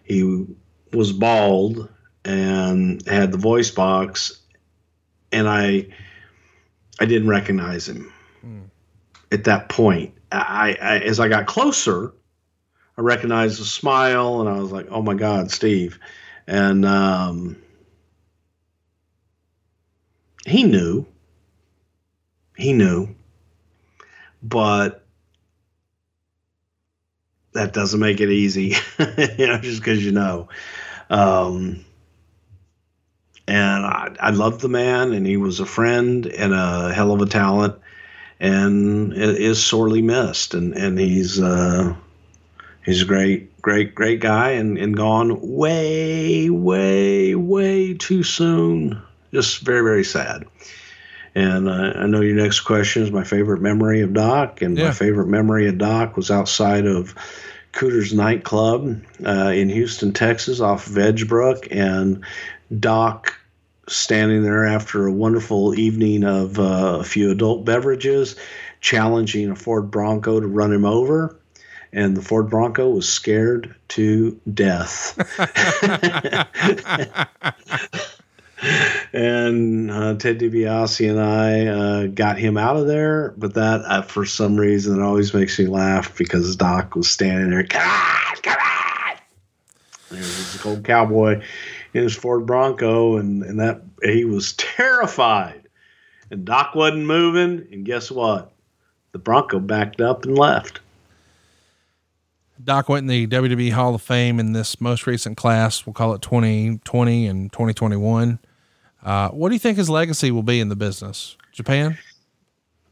he 0.05 0.45
was 0.93 1.11
bald 1.11 1.89
and 2.23 3.05
had 3.07 3.31
the 3.31 3.37
voice 3.37 3.71
box, 3.71 4.39
and 5.31 5.49
I 5.49 5.87
I 6.99 7.05
didn't 7.05 7.27
recognize 7.27 7.89
him 7.89 8.13
at 9.31 9.43
that 9.45 9.67
point. 9.67 10.13
I, 10.31 10.77
I 10.81 10.99
as 10.99 11.19
I 11.19 11.27
got 11.27 11.47
closer, 11.47 12.13
I 12.97 13.01
recognized 13.01 13.59
the 13.59 13.65
smile, 13.65 14.41
and 14.41 14.49
I 14.49 14.59
was 14.59 14.71
like, 14.71 14.87
"Oh 14.91 15.01
my 15.01 15.15
God, 15.15 15.51
Steve!" 15.51 15.99
And 16.47 16.85
um, 16.85 17.57
he 20.45 20.63
knew. 20.63 21.05
He 22.55 22.71
knew, 22.71 23.13
but 24.41 25.03
that 27.51 27.73
doesn't 27.73 27.99
make 27.99 28.21
it 28.21 28.29
easy, 28.29 28.75
you 29.37 29.47
know, 29.47 29.57
just 29.57 29.81
because 29.81 30.05
you 30.05 30.13
know. 30.13 30.47
Um, 31.09 31.83
and 33.47 33.85
I, 33.85 34.15
I 34.19 34.29
loved 34.31 34.61
the 34.61 34.69
man, 34.69 35.11
and 35.13 35.25
he 35.27 35.37
was 35.37 35.59
a 35.59 35.65
friend 35.65 36.25
and 36.25 36.53
a 36.53 36.93
hell 36.93 37.11
of 37.11 37.21
a 37.21 37.25
talent, 37.25 37.75
and 38.39 39.13
is 39.13 39.63
sorely 39.63 40.01
missed. 40.01 40.53
And 40.53 40.73
and 40.73 40.97
he's 40.97 41.39
uh, 41.41 41.93
he's 42.85 43.01
a 43.01 43.05
great, 43.05 43.61
great, 43.61 43.93
great 43.95 44.21
guy, 44.21 44.51
and 44.51 44.77
and 44.77 44.95
gone 44.95 45.39
way, 45.41 46.49
way, 46.49 47.35
way 47.35 47.93
too 47.95 48.23
soon. 48.23 49.01
Just 49.35 49.59
very, 49.59 49.81
very 49.81 50.05
sad. 50.05 50.45
And 51.35 51.67
uh, 51.67 51.91
I 51.97 52.05
know 52.07 52.21
your 52.21 52.37
next 52.37 52.61
question 52.61 53.03
is 53.03 53.11
my 53.11 53.25
favorite 53.25 53.61
memory 53.61 53.99
of 53.99 54.13
Doc, 54.13 54.61
and 54.61 54.77
Yeah. 54.77 54.85
my 54.85 54.91
favorite 54.93 55.27
memory 55.27 55.67
of 55.67 55.77
Doc 55.77 56.15
was 56.15 56.31
outside 56.31 56.85
of 56.85 57.13
Cooter's 57.73 58.13
nightclub 58.13 59.01
uh, 59.25 59.51
in 59.53 59.67
Houston, 59.67 60.13
Texas, 60.13 60.61
off 60.61 60.87
of 60.87 60.93
Edgebrook, 60.93 61.67
and 61.69 62.23
Doc 62.79 63.37
standing 63.89 64.43
there 64.43 64.65
after 64.65 65.05
a 65.05 65.11
wonderful 65.11 65.77
evening 65.77 66.23
of 66.23 66.57
uh, 66.57 66.99
a 67.01 67.03
few 67.03 67.31
adult 67.31 67.65
beverages, 67.65 68.37
challenging 68.79 69.51
a 69.51 69.55
Ford 69.57 69.91
Bronco 69.91 70.39
to 70.39 70.47
run 70.47 70.71
him 70.71 70.85
over. 70.85 71.35
And 71.91 72.15
the 72.15 72.21
Ford 72.21 72.49
Bronco 72.49 72.89
was 72.89 73.09
scared 73.09 73.75
to 73.89 74.39
death. 74.53 75.17
and 79.13 79.91
uh, 79.91 80.15
Ted 80.15 80.39
DiBiase 80.39 81.09
and 81.09 81.19
I 81.19 81.67
uh, 81.67 82.07
got 82.07 82.37
him 82.37 82.57
out 82.57 82.77
of 82.77 82.87
there. 82.87 83.33
But 83.37 83.53
that, 83.55 83.81
uh, 83.85 84.01
for 84.01 84.25
some 84.25 84.57
reason, 84.57 84.99
it 84.99 85.03
always 85.03 85.33
makes 85.33 85.57
me 85.59 85.67
laugh 85.67 86.17
because 86.17 86.55
Doc 86.55 86.95
was 86.95 87.09
standing 87.09 87.49
there, 87.49 87.63
come 87.63 87.87
on, 87.87 88.35
come 88.41 88.57
on. 88.57 89.17
There 90.09 90.19
was 90.19 90.53
this 90.53 90.65
old 90.65 90.83
cowboy 90.83 91.41
in 91.93 92.03
his 92.03 92.15
Ford 92.15 92.45
Bronco, 92.45 93.17
and, 93.17 93.43
and 93.43 93.59
that 93.59 93.81
he 94.03 94.25
was 94.25 94.53
terrified. 94.53 95.67
And 96.29 96.45
Doc 96.45 96.75
wasn't 96.75 97.05
moving, 97.05 97.67
and 97.71 97.85
guess 97.85 98.11
what? 98.11 98.51
The 99.11 99.19
Bronco 99.19 99.59
backed 99.59 100.01
up 100.01 100.25
and 100.25 100.37
left. 100.37 100.81
Doc 102.63 102.89
went 102.89 103.03
in 103.03 103.07
the 103.07 103.27
WWE 103.27 103.71
Hall 103.71 103.95
of 103.95 104.01
Fame 104.01 104.39
in 104.39 104.53
this 104.53 104.79
most 104.79 105.05
recent 105.07 105.37
class. 105.37 105.85
We'll 105.85 105.93
call 105.93 106.13
it 106.13 106.21
2020 106.21 107.27
and 107.27 107.51
2021. 107.51 108.39
Uh, 109.05 109.29
what 109.29 109.49
do 109.49 109.55
you 109.55 109.59
think 109.59 109.77
his 109.77 109.89
legacy 109.89 110.31
will 110.31 110.43
be 110.43 110.59
in 110.59 110.67
the 110.67 110.75
business? 110.75 111.37
Japan? 111.51 111.97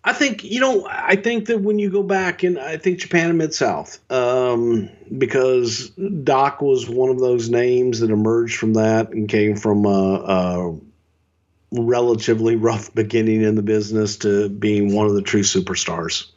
I 0.05 0.13
think 0.13 0.43
you 0.43 0.59
know. 0.59 0.85
I 0.89 1.15
think 1.15 1.47
that 1.47 1.61
when 1.61 1.79
you 1.79 1.89
go 1.89 2.03
back, 2.03 2.43
and 2.43 2.59
I 2.59 2.77
think 2.77 2.99
Japan 2.99 3.29
and 3.29 3.37
Mid 3.37 3.53
South, 3.53 3.99
um, 4.11 4.89
because 5.17 5.89
Doc 5.89 6.61
was 6.61 6.89
one 6.89 7.09
of 7.09 7.19
those 7.19 7.49
names 7.49 8.01
that 8.01 8.11
emerged 8.11 8.57
from 8.57 8.73
that 8.73 9.11
and 9.11 9.29
came 9.29 9.55
from 9.55 9.85
a, 9.85 9.89
a 9.89 10.79
relatively 11.71 12.57
rough 12.57 12.93
beginning 12.93 13.41
in 13.41 13.55
the 13.55 13.61
business 13.61 14.17
to 14.17 14.49
being 14.49 14.93
one 14.93 15.07
of 15.07 15.13
the 15.13 15.21
true 15.21 15.41
superstars. 15.41 16.27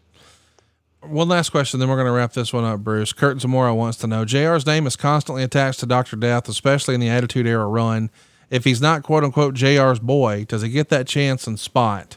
One 1.01 1.29
last 1.29 1.51
question, 1.51 1.79
then 1.79 1.89
we're 1.89 1.97
going 1.97 2.07
to 2.07 2.13
wrap 2.13 2.33
this 2.33 2.53
one 2.53 2.65
up, 2.65 2.81
Bruce. 2.81 3.13
Kurt 3.13 3.41
Zamora 3.41 3.75
wants 3.75 3.99
to 3.99 4.07
know 4.07 4.25
JR's 4.25 4.67
name 4.67 4.87
is 4.87 4.97
constantly 4.97 5.43
attached 5.43 5.81
to 5.81 5.87
Dr. 5.87 6.17
Death, 6.17 6.49
especially 6.49 6.95
in 6.95 7.01
the 7.01 7.09
Attitude 7.09 7.47
Era 7.47 7.67
run. 7.67 8.11
If 8.51 8.65
he's 8.65 8.81
not 8.81 9.03
quote 9.03 9.25
unquote 9.25 9.55
JR's 9.55 9.99
boy, 9.99 10.45
does 10.45 10.63
he 10.63 10.69
get 10.69 10.89
that 10.91 11.07
chance 11.07 11.47
and 11.47 11.59
spot? 11.59 12.17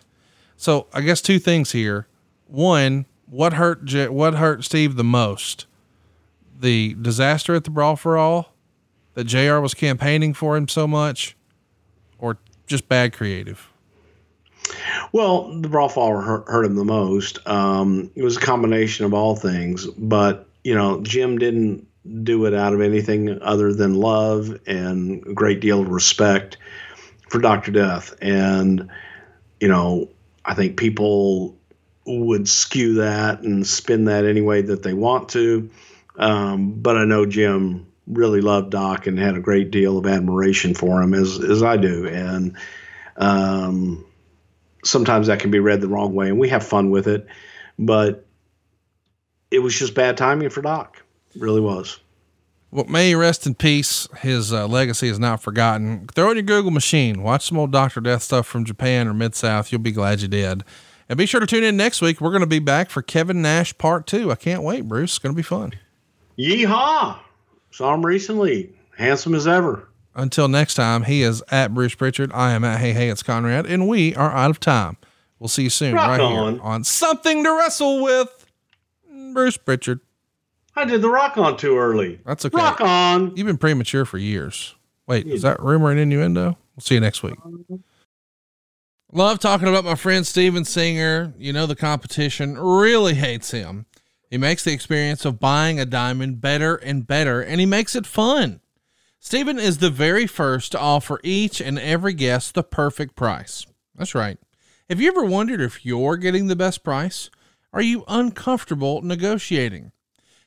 So 0.58 0.88
I 0.94 1.02
guess 1.02 1.22
two 1.22 1.40
things 1.40 1.72
here. 1.72 2.08
One, 2.48 3.06
what 3.28 3.54
hurt 3.54 3.86
J- 3.86 4.10
what 4.10 4.36
hurt 4.36 4.64
Steve 4.64 4.96
the 4.96 5.04
most? 5.04 5.66
The 6.60 6.96
disaster 7.02 7.56
at 7.56 7.64
the 7.64 7.70
Brawl 7.70 7.96
for 7.96 8.18
All 8.18 8.54
that 9.14 9.26
JR 9.26 9.60
was 9.60 9.74
campaigning 9.74 10.34
for 10.34 10.56
him 10.56 10.68
so 10.68 10.88
much, 10.88 11.36
or 12.20 12.38
just 12.68 12.88
bad 12.88 13.12
creative? 13.12 13.70
Well, 15.12 15.60
the 15.60 15.68
brawl 15.68 15.90
fall 15.90 16.22
hurt, 16.22 16.48
hurt 16.48 16.66
him 16.66 16.76
the 16.76 16.86
most. 16.86 17.46
Um, 17.48 18.12
it 18.16 18.24
was 18.24 18.38
a 18.38 18.40
combination 18.40 19.06
of 19.06 19.14
all 19.14 19.36
things, 19.36 19.88
but 19.88 20.48
you 20.64 20.76
know, 20.76 21.02
Jim 21.02 21.38
didn't 21.38 21.86
do 22.24 22.46
it 22.46 22.54
out 22.54 22.74
of 22.74 22.82
anything 22.82 23.42
other 23.42 23.74
than 23.74 23.94
love 23.94 24.60
and 24.66 25.26
a 25.28 25.34
great 25.34 25.60
deal 25.60 25.82
of 25.82 25.90
respect 25.90 26.58
for 27.30 27.40
Doctor 27.40 27.72
Death, 27.72 28.16
and 28.22 28.90
you 29.60 29.68
know, 29.68 30.10
I 30.46 30.54
think 30.54 30.78
people 30.78 31.58
would 32.06 32.48
skew 32.48 32.96
that 32.96 33.42
and 33.42 33.68
spin 33.68 34.06
that 34.06 34.26
any 34.26 34.42
way 34.42 34.62
that 34.62 34.82
they 34.84 34.94
want 34.94 35.30
to. 35.30 35.70
Um, 36.18 36.72
but 36.82 36.98
I 36.98 37.06
know 37.06 37.26
Jim 37.26 37.86
really 38.08 38.42
loved 38.42 38.72
Doc 38.72 39.06
and 39.06 39.20
had 39.20 39.36
a 39.36 39.42
great 39.42 39.70
deal 39.70 39.98
of 39.98 40.08
admiration 40.08 40.74
for 40.74 41.02
him, 41.02 41.14
as 41.14 41.40
as 41.44 41.64
I 41.64 41.78
do, 41.78 42.08
and. 42.08 42.58
Um, 43.18 44.06
sometimes 44.84 45.28
that 45.28 45.40
can 45.40 45.52
be 45.52 45.60
read 45.60 45.82
the 45.82 45.88
wrong 45.88 46.14
way, 46.14 46.30
and 46.30 46.40
we 46.40 46.50
have 46.50 46.66
fun 46.66 46.90
with 46.90 47.08
it. 47.08 47.28
But 47.78 48.26
it 49.52 49.60
was 49.60 49.78
just 49.78 49.94
bad 49.96 50.18
timing 50.18 50.50
for 50.50 50.62
Doc. 50.62 50.99
Really 51.36 51.62
was. 51.62 52.00
Well, 52.72 52.86
may 52.86 53.10
he 53.10 53.16
rest 53.16 53.48
in 53.48 53.56
peace. 53.56 54.08
His 54.20 54.54
uh, 54.54 54.68
legacy 54.68 55.08
is 55.08 55.18
not 55.18 55.42
forgotten. 55.42 56.08
Throw 56.14 56.30
in 56.32 56.38
your 56.38 56.44
Google 56.44 56.72
machine, 56.72 57.24
watch 57.24 57.48
some 57.48 57.58
old 57.58 57.72
Dr. 57.72 58.00
Death 58.00 58.22
stuff 58.24 58.46
from 58.46 58.64
Japan 58.64 59.08
or 59.08 59.14
Mid 59.14 59.34
South. 59.34 59.72
You'll 59.72 59.82
be 59.82 59.92
glad 59.92 60.22
you 60.22 60.28
did. 60.28 60.64
And 61.08 61.18
be 61.18 61.26
sure 61.26 61.40
to 61.40 61.48
tune 61.48 61.64
in 61.64 61.76
next 61.76 62.02
week. 62.02 62.22
We're 62.22 62.30
going 62.30 62.42
to 62.42 62.48
be 62.48 62.60
back 62.60 62.92
for 62.92 63.02
Kevin 63.02 63.42
Nash 63.42 63.76
part 63.80 64.06
two. 64.06 64.32
I 64.32 64.36
can't 64.36 64.62
wait, 64.62 64.88
Bruce. 64.88 65.12
It's 65.12 65.20
going 65.20 65.34
to 65.34 65.38
be 65.38 65.42
fun. 65.42 65.74
Yeehaw! 66.38 67.18
Saw 67.72 67.94
him 67.96 68.06
recently. 68.06 68.72
Handsome 68.96 69.34
as 69.34 69.48
ever. 69.48 69.90
Until 70.14 70.48
next 70.48 70.76
time, 70.76 71.04
he 71.04 71.24
is 71.24 71.42
at 71.50 71.74
Bruce 71.74 71.96
Prichard. 71.96 72.32
I 72.34 72.52
am 72.52 72.64
at 72.64 72.80
Hey 72.80 72.94
Hey 72.94 73.10
It's 73.10 73.24
Conrad, 73.24 73.66
and 73.66 73.88
we 73.88 74.16
are 74.16 74.32
out 74.32 74.52
of 74.52 74.60
time. 74.60 74.98
We'll 75.40 75.48
see 75.48 75.64
you 75.64 75.70
soon, 75.70 75.96
Rock 75.96 76.10
right 76.10 76.20
on. 76.20 76.54
here 76.54 76.62
on 76.62 76.84
Something 76.84 77.44
to 77.44 77.52
Wrestle 77.58 78.04
with 78.04 78.46
Bruce 79.34 79.58
Prichard. 79.58 80.02
I 80.76 80.86
did 80.86 81.02
the 81.02 81.10
rock 81.10 81.38
on 81.38 81.58
too 81.58 81.78
early. 81.78 82.20
That's 82.26 82.46
okay. 82.46 82.56
Rock 82.58 82.82
on. 82.82 83.36
You've 83.36 83.48
been 83.48 83.58
premature 83.58 84.06
for 84.06 84.18
years. 84.18 84.76
Wait, 85.08 85.28
is 85.28 85.42
that 85.42 85.60
rumor 85.62 85.92
and 85.92 86.00
innuendo? 86.00 86.58
We'll 86.76 86.82
see 86.82 86.96
you 86.96 87.02
next 87.02 87.24
week. 87.24 87.36
Love 89.12 89.40
talking 89.40 89.68
about 89.68 89.84
my 89.84 89.96
friend 89.96 90.26
Steven 90.26 90.64
Singer. 90.64 91.34
You 91.38 91.52
know, 91.52 91.66
the 91.66 91.76
competition 91.76 92.58
really 92.58 93.16
hates 93.16 93.52
him. 93.52 93.88
He 94.30 94.38
makes 94.38 94.64
the 94.64 94.72
experience 94.72 95.26
of 95.26 95.40
buying 95.40 95.80
a 95.80 95.86
diamond 95.86 96.40
better 96.40 96.76
and 96.76 97.08
better, 97.08 97.42
and 97.42 97.60
he 97.60 97.66
makes 97.66 97.96
it 97.96 98.06
fun. 98.06 98.62
Steven 99.20 99.58
is 99.60 99.80
the 99.80 99.90
very 99.90 100.28
first 100.28 100.72
to 100.74 100.80
offer 100.80 101.20
each 101.24 101.60
and 101.60 101.80
every 101.80 102.14
guest 102.14 102.54
the 102.54 102.64
perfect 102.64 103.16
price. 103.16 103.66
That's 103.96 104.14
right. 104.14 104.38
Have 104.90 105.02
you 105.02 105.10
ever 105.10 105.26
wondered 105.26 105.60
if 105.60 105.86
you're 105.86 106.16
getting 106.16 106.48
the 106.48 106.56
best 106.56 106.84
price? 106.84 107.32
Are 107.74 107.82
you 107.82 108.04
uncomfortable 108.08 109.02
negotiating? 109.02 109.92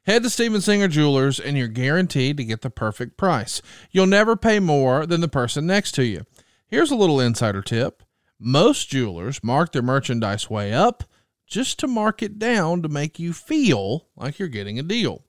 Head 0.05 0.25
to 0.25 0.31
Steven 0.31 0.61
Singer 0.61 0.89
Jewelers 0.89 1.39
and 1.39 1.57
you're 1.57 1.69
guaranteed 1.69 2.37
to 2.37 2.45
get 2.45 2.63
the 2.63 2.71
perfect 2.71 3.17
price. 3.17 3.63
You'll 3.93 4.07
never 4.07 4.35
pay 4.35 4.59
more 4.59 5.07
than 5.07 5.21
the 5.21 5.29
person 5.29 5.65
next 5.65 5.93
to 5.93 6.05
you. 6.05 6.27
Here's 6.67 6.91
a 6.91 6.97
little 6.97 7.21
insider 7.21 7.63
tip 7.63 8.03
most 8.41 8.89
jewelers 8.89 9.45
mark 9.45 9.71
their 9.71 9.83
merchandise 9.83 10.51
way 10.51 10.73
up 10.73 11.05
just 11.47 11.79
to 11.79 11.87
mark 11.87 12.21
it 12.21 12.41
down 12.41 12.83
to 12.83 12.89
make 12.89 13.21
you 13.21 13.33
feel 13.33 14.09
like 14.17 14.41
you're 14.41 14.49
getting 14.49 14.77
a 14.81 14.83
deal. 14.83 15.23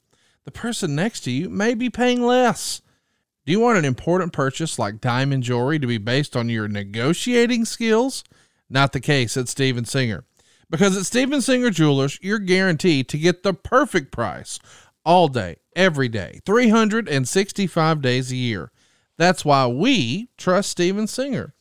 The 0.45 0.51
person 0.51 0.95
next 0.95 1.21
to 1.21 1.31
you 1.31 1.49
may 1.49 1.75
be 1.75 1.91
paying 1.91 2.23
less. 2.23 2.81
Do 3.45 3.51
you 3.51 3.59
want 3.59 3.77
an 3.77 3.85
important 3.85 4.33
purchase 4.33 4.79
like 4.79 5.01
diamond 5.01 5.43
jewelry 5.43 5.77
to 5.77 5.85
be 5.85 5.99
based 5.99 6.35
on 6.35 6.49
your 6.49 6.67
negotiating 6.67 7.65
skills? 7.65 8.23
Not 8.69 8.91
the 8.93 8.99
case 8.99 9.37
at 9.37 9.49
Steven 9.49 9.85
Singer. 9.85 10.23
Because 10.73 10.97
at 10.97 11.05
Steven 11.05 11.39
Singer 11.39 11.69
Jewelers, 11.69 12.17
you're 12.19 12.39
guaranteed 12.39 13.07
to 13.09 13.19
get 13.19 13.43
the 13.43 13.53
perfect 13.53 14.11
price 14.11 14.57
all 15.05 15.27
day, 15.27 15.57
every 15.75 16.07
day, 16.07 16.39
365 16.47 18.01
days 18.01 18.31
a 18.31 18.35
year. 18.35 18.71
That's 19.15 19.45
why 19.45 19.67
we 19.67 20.29
trust 20.35 20.71
Steven 20.71 21.05
Singer. 21.05 21.53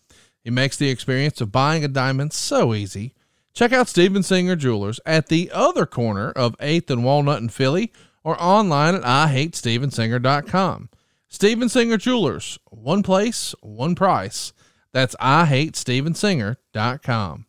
He 0.43 0.49
makes 0.49 0.79
the 0.79 0.89
experience 0.89 1.43
of 1.43 1.53
buying 1.53 1.85
a 1.85 1.89
diamond 1.89 2.33
so 2.33 2.73
easy. 2.73 3.13
Check 3.53 3.71
out 3.71 3.87
Steven 3.87 4.23
Singer 4.23 4.57
Jewelers 4.57 4.99
at 5.05 5.27
the 5.27 5.51
other 5.53 5.85
corner 5.85 6.31
of 6.31 6.57
8th 6.57 6.89
and 6.89 7.05
Walnut 7.05 7.43
in 7.43 7.51
Philly 7.51 7.93
or 8.25 8.43
online 8.43 8.95
at 8.95 9.03
IHateStevenSinger.com. 9.03 10.89
Steven 11.29 11.69
Singer 11.69 11.99
Jewelers, 11.99 12.59
one 12.71 13.03
place, 13.03 13.55
one 13.61 13.95
price. 13.95 14.55
That's 14.95 15.15
IHateStevenSinger.com. 15.17 17.47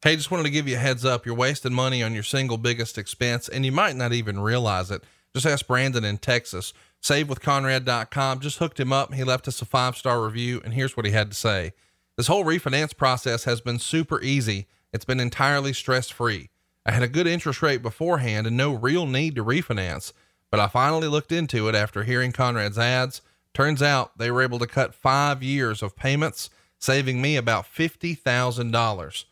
Hey, 0.00 0.14
just 0.14 0.30
wanted 0.30 0.44
to 0.44 0.50
give 0.50 0.68
you 0.68 0.76
a 0.76 0.78
heads 0.78 1.04
up. 1.04 1.26
You're 1.26 1.34
wasting 1.34 1.74
money 1.74 2.04
on 2.04 2.14
your 2.14 2.22
single 2.22 2.56
biggest 2.56 2.98
expense, 2.98 3.48
and 3.48 3.66
you 3.66 3.72
might 3.72 3.96
not 3.96 4.12
even 4.12 4.38
realize 4.38 4.92
it. 4.92 5.02
Just 5.34 5.44
ask 5.44 5.66
Brandon 5.66 6.04
in 6.04 6.18
Texas. 6.18 6.72
SaveWithConrad.com 7.02 8.38
just 8.38 8.58
hooked 8.58 8.78
him 8.78 8.92
up. 8.92 9.12
He 9.12 9.24
left 9.24 9.48
us 9.48 9.60
a 9.60 9.64
five 9.64 9.96
star 9.96 10.24
review, 10.24 10.60
and 10.64 10.72
here's 10.72 10.96
what 10.96 11.04
he 11.04 11.10
had 11.10 11.32
to 11.32 11.36
say. 11.36 11.72
This 12.16 12.28
whole 12.28 12.44
refinance 12.44 12.96
process 12.96 13.42
has 13.42 13.60
been 13.60 13.80
super 13.80 14.22
easy. 14.22 14.68
It's 14.92 15.04
been 15.04 15.18
entirely 15.18 15.72
stress 15.72 16.08
free. 16.08 16.50
I 16.86 16.92
had 16.92 17.02
a 17.02 17.08
good 17.08 17.26
interest 17.26 17.60
rate 17.60 17.82
beforehand 17.82 18.46
and 18.46 18.56
no 18.56 18.72
real 18.72 19.04
need 19.04 19.34
to 19.34 19.44
refinance, 19.44 20.12
but 20.48 20.60
I 20.60 20.68
finally 20.68 21.08
looked 21.08 21.32
into 21.32 21.68
it 21.68 21.74
after 21.74 22.04
hearing 22.04 22.30
Conrad's 22.30 22.78
ads. 22.78 23.20
Turns 23.52 23.82
out 23.82 24.16
they 24.16 24.30
were 24.30 24.42
able 24.42 24.60
to 24.60 24.66
cut 24.68 24.94
five 24.94 25.42
years 25.42 25.82
of 25.82 25.96
payments, 25.96 26.50
saving 26.78 27.20
me 27.20 27.34
about 27.36 27.64
$50,000. 27.64 29.24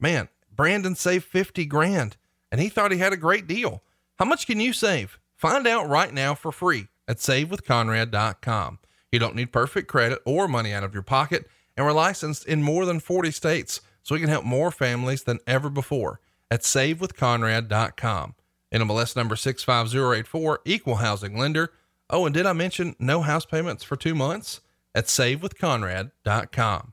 Man, 0.00 0.28
Brandon 0.54 0.94
saved 0.94 1.24
50 1.24 1.66
grand 1.66 2.16
and 2.50 2.60
he 2.60 2.68
thought 2.68 2.92
he 2.92 2.98
had 2.98 3.12
a 3.12 3.16
great 3.16 3.46
deal. 3.46 3.82
How 4.18 4.24
much 4.24 4.46
can 4.46 4.60
you 4.60 4.72
save? 4.72 5.18
Find 5.36 5.66
out 5.66 5.88
right 5.88 6.12
now 6.12 6.34
for 6.34 6.50
free 6.50 6.88
at 7.06 7.18
savewithconrad.com. 7.18 8.78
You 9.12 9.18
don't 9.18 9.36
need 9.36 9.52
perfect 9.52 9.88
credit 9.88 10.20
or 10.24 10.48
money 10.48 10.72
out 10.72 10.84
of 10.84 10.92
your 10.92 11.02
pocket, 11.02 11.48
and 11.76 11.86
we're 11.86 11.92
licensed 11.92 12.46
in 12.46 12.62
more 12.62 12.84
than 12.84 13.00
40 13.00 13.30
states, 13.30 13.80
so 14.02 14.14
we 14.14 14.20
can 14.20 14.28
help 14.28 14.44
more 14.44 14.70
families 14.70 15.22
than 15.22 15.38
ever 15.46 15.70
before 15.70 16.20
at 16.50 16.62
savewithconrad.com. 16.62 18.34
NMLS 18.72 19.16
number 19.16 19.36
65084, 19.36 20.60
equal 20.64 20.96
housing 20.96 21.38
lender. 21.38 21.72
Oh, 22.10 22.26
and 22.26 22.34
did 22.34 22.46
I 22.46 22.52
mention 22.52 22.96
no 22.98 23.22
house 23.22 23.46
payments 23.46 23.84
for 23.84 23.96
two 23.96 24.14
months? 24.14 24.60
At 24.94 25.06
savewithconrad.com. 25.06 26.92